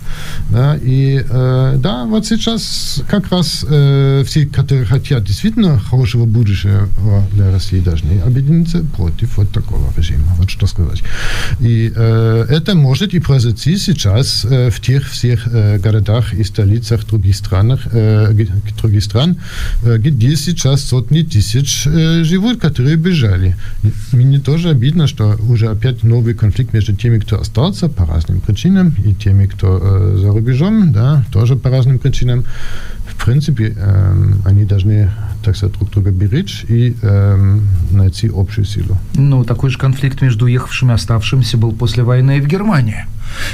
да, 0.50 0.78
и 0.82 1.24
э, 1.28 1.76
да, 1.78 2.06
вот 2.06 2.26
сейчас 2.26 3.02
как 3.10 3.32
раз 3.32 3.66
э, 3.68 4.24
все, 4.26 4.46
которые 4.46 4.86
хотят 4.86 5.24
действительно 5.24 5.80
хорошего 5.80 6.26
будущего 6.26 6.88
для 7.34 7.52
России, 7.52 7.80
должны 7.80 8.20
объединиться 8.20 8.84
против 8.96 9.38
вот 9.38 9.52
такого 9.52 9.94
режима, 9.98 10.36
вот 10.38 10.50
что 10.50 10.68
сказать. 10.68 11.04
И 11.60 11.92
э, 11.96 12.46
это 12.50 12.76
может 12.76 13.14
и 13.14 13.20
произойти 13.20 13.78
сейчас 13.78 14.46
э, 14.46 14.70
в 14.70 14.80
тех 14.80 15.10
всех 15.10 15.48
э, 15.48 15.78
городах 15.80 16.34
и 16.34 16.44
столицах 16.44 17.06
других 17.06 17.36
странах, 17.36 17.82
э, 17.92 18.34
других 18.82 19.04
стран, 19.04 19.38
э, 19.84 19.98
где 19.98 20.36
сейчас 20.36 20.84
сотни 20.84 21.22
тысяч 21.24 21.88
э, 21.88 22.24
живут, 22.24 22.60
которые 22.60 22.96
бежали. 22.96 23.56
Мне 24.12 24.40
тоже 24.40 24.70
обидно, 24.70 25.08
что 25.08 25.36
уже 25.50 25.68
опять 25.68 26.04
новый 26.04 26.34
конфликт 26.46 26.74
между 26.74 26.94
теми, 26.94 27.20
кто 27.20 27.40
остался 27.40 27.90
по 27.90 28.06
разным 28.06 28.40
причинам, 28.40 28.94
и 29.06 29.14
теми, 29.14 29.48
кто 29.48 29.80
э, 29.82 30.18
за 30.18 30.28
рубежом, 30.28 30.92
да, 30.92 31.24
тоже 31.32 31.56
по 31.56 31.70
разным 31.70 31.98
причинам. 31.98 32.44
В 33.08 33.26
принципе, 33.26 33.74
э, 33.78 34.34
они 34.46 34.66
должны, 34.66 35.10
так 35.44 35.58
сказать, 35.58 35.76
друг 35.78 35.90
друга 35.92 36.12
беречь 36.12 36.66
и 36.70 36.96
э, 37.02 37.60
найти 37.92 38.32
общую 38.34 38.66
силу. 38.66 38.98
Ну, 39.16 39.44
такой 39.44 39.70
же 39.70 39.78
конфликт 39.78 40.22
между 40.22 40.46
уехавшими 40.46 40.92
и 40.92 40.94
оставшимися 40.94 41.58
был 41.58 41.72
после 41.72 42.04
войны 42.04 42.38
и 42.38 42.42
в 42.42 42.48
Германии. 42.48 43.06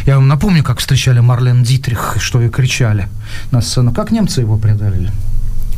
Я 0.05 0.15
вам 0.15 0.27
напомню, 0.27 0.63
как 0.63 0.79
встречали 0.79 1.21
Марлен 1.21 1.63
Дитрих, 1.63 2.17
что 2.19 2.41
и 2.41 2.49
кричали 2.49 3.07
на 3.51 3.61
сцену. 3.61 3.93
Как 3.93 4.11
немцы 4.11 4.41
его 4.41 4.57
преодолели? 4.57 5.11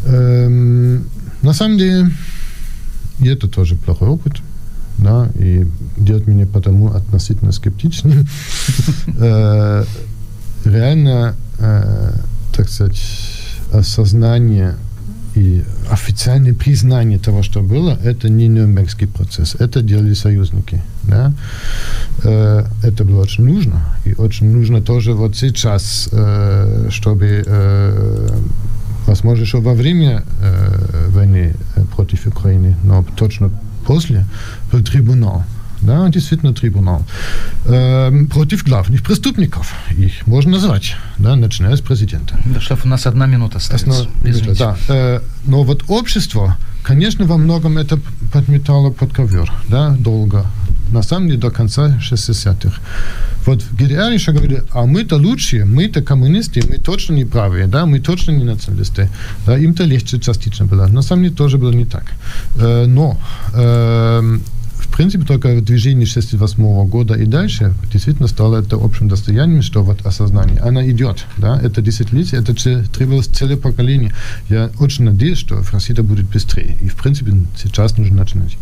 Эм, 0.08 1.04
на 1.44 1.54
самом 1.54 1.78
деле, 1.78 2.12
это 3.20 3.48
тоже 3.48 3.76
плохой 3.76 4.08
опыт 4.08 4.42
да, 5.04 5.30
и 5.36 5.68
делать 5.98 6.28
меня 6.28 6.48
потому 6.48 6.94
относительно 6.94 7.52
скептичным. 7.52 8.28
Э, 9.20 9.86
реально, 10.66 11.36
э, 11.60 12.12
так 12.56 12.70
сказать, 12.70 13.02
осознание 13.72 14.76
и 15.36 15.64
официальное 15.90 16.54
признание 16.54 17.20
того, 17.20 17.44
что 17.44 17.62
было, 17.62 17.98
это 18.04 18.30
не 18.30 18.48
Нюрнбергский 18.48 19.08
процесс, 19.08 19.56
это 19.60 19.82
делали 19.82 20.14
союзники. 20.14 20.82
Да? 21.04 21.34
Э, 22.24 22.66
это 22.84 23.04
было 23.04 23.22
очень 23.22 23.46
нужно, 23.46 23.82
и 24.06 24.14
очень 24.14 24.52
нужно 24.52 24.82
тоже 24.82 25.14
вот 25.14 25.36
сейчас, 25.36 26.10
чтобы, 26.90 27.44
возможно, 29.08 29.44
еще 29.44 29.60
во 29.60 29.74
время 29.74 30.24
войны 31.10 31.54
против 31.96 32.28
Украины, 32.28 32.76
но 32.84 33.06
точно 33.16 33.52
после 33.84 34.26
был 34.72 34.84
трибунал. 34.84 35.44
Да, 35.82 36.08
действительно 36.08 36.54
трибунал. 36.54 37.06
Э, 37.66 38.26
против 38.32 38.64
главных 38.64 39.04
преступников. 39.04 39.74
Их 39.98 40.26
можно 40.28 40.52
назвать, 40.52 40.96
да, 41.18 41.36
начиная 41.36 41.76
с 41.76 41.82
президента. 41.82 42.40
Да, 42.46 42.62
шеф, 42.62 42.86
у 42.86 42.88
нас 42.88 43.06
одна 43.06 43.26
минута 43.26 43.58
остается. 43.58 44.08
Извините. 44.24 44.60
Да, 44.60 44.78
э, 44.88 45.20
но 45.46 45.64
вот 45.64 45.84
общество, 45.90 46.58
конечно, 46.84 47.26
во 47.26 47.38
многом 47.38 47.78
это 47.78 48.00
подметало 48.32 48.92
под 48.92 49.14
ковер, 49.14 49.52
да, 49.68 49.90
долго. 49.90 50.46
На 50.94 51.04
самом 51.04 51.28
деле 51.28 51.40
до 51.40 51.52
конца 51.52 51.98
60-х. 52.00 52.80
Вот 53.46 53.64
в 53.64 53.82
еще 53.82 54.32
говорили, 54.32 54.64
а 54.72 54.86
мы-то 54.86 55.18
лучшие, 55.18 55.66
мы-то 55.66 56.02
коммунисты, 56.02 56.62
мы 56.70 56.78
точно 56.78 57.16
не 57.16 57.26
правые, 57.26 57.68
да, 57.68 57.86
мы 57.86 58.00
точно 58.00 58.32
не 58.32 58.44
националисты. 58.44 59.10
Да, 59.46 59.58
им-то 59.58 59.84
легче 59.84 60.20
частично 60.20 60.66
было. 60.66 60.88
На 60.88 61.02
самом 61.02 61.24
деле 61.24 61.36
тоже 61.36 61.58
было 61.58 61.74
не 61.74 61.86
так. 61.86 62.06
Э, 62.58 62.86
но 62.86 63.18
э, 63.56 64.40
в 64.76 64.96
принципе, 64.96 65.26
только 65.26 65.62
движение 65.62 66.06
68 66.06 66.88
года 66.88 67.16
и 67.16 67.26
дальше 67.26 67.74
действительно 67.92 68.28
стало 68.28 68.58
это 68.58 68.76
общим 68.76 69.10
достоянием, 69.10 69.64
что 69.64 69.84
вот 69.84 70.06
осознание, 70.06 70.60
она 70.60 70.88
идет, 70.88 71.26
да, 71.38 71.60
это 71.60 71.82
десятилетие, 71.82 72.42
это 72.42 72.54
требовалось 72.54 73.26
целое 73.26 73.58
поколение. 73.58 74.14
Я 74.50 74.70
очень 74.80 75.06
надеюсь, 75.06 75.40
что 75.40 75.64
в 75.64 75.74
России 75.74 75.94
это 75.94 76.04
будет 76.04 76.30
быстрее. 76.30 76.78
И, 76.82 76.90
в 76.90 76.96
принципе, 76.96 77.34
сейчас 77.58 77.98
нужно 77.98 78.18
начинать. 78.18 78.58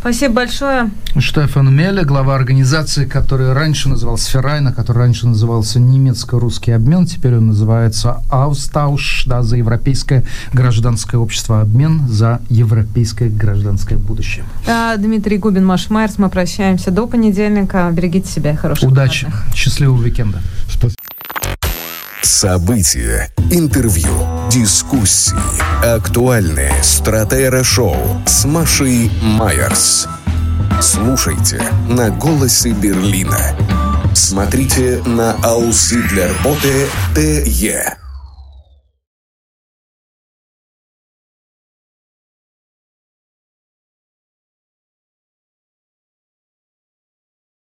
Спасибо 0.00 0.34
большое. 0.34 0.90
Штефан 1.18 1.74
Меле, 1.74 2.04
глава 2.04 2.36
организации, 2.36 3.04
которая 3.04 3.52
раньше 3.52 3.88
называлась 3.88 4.24
Феррайна, 4.26 4.72
который 4.72 4.98
раньше 4.98 5.26
назывался 5.26 5.80
немецко-русский 5.80 6.70
обмен, 6.70 7.04
теперь 7.06 7.36
он 7.36 7.48
называется 7.48 8.22
Аустауш, 8.30 9.24
да, 9.26 9.42
за 9.42 9.56
европейское 9.56 10.24
гражданское 10.52 11.16
общество, 11.16 11.60
обмен 11.60 12.06
за 12.08 12.40
европейское 12.48 13.28
гражданское 13.28 13.96
будущее. 13.96 14.44
Да, 14.66 14.96
Дмитрий 14.96 15.38
Губин, 15.38 15.66
Маш 15.66 15.90
Майерс, 15.90 16.18
мы 16.18 16.28
прощаемся 16.30 16.92
до 16.92 17.06
понедельника. 17.08 17.90
Берегите 17.92 18.28
себя, 18.30 18.56
хорошего 18.56 18.90
Удачи, 18.90 19.24
выходных. 19.26 19.54
счастливого 19.56 20.00
уикенда. 20.00 20.38
Спасибо. 20.68 20.94
События, 22.22 23.30
интервью, 23.50 24.10
дискуссии, 24.50 25.36
актуальные 25.84 26.72
стратера-шоу 26.82 27.96
с 28.26 28.44
Машей 28.44 29.10
Майерс. 29.22 30.08
Слушайте 30.80 31.62
на 31.88 32.10
«Голосе 32.10 32.70
Берлина». 32.70 33.38
Смотрите 34.14 35.00
на 35.06 35.32
Аусы 35.44 36.02
для 36.08 36.28
работы 36.28 36.88
ТЕ. 37.14 37.96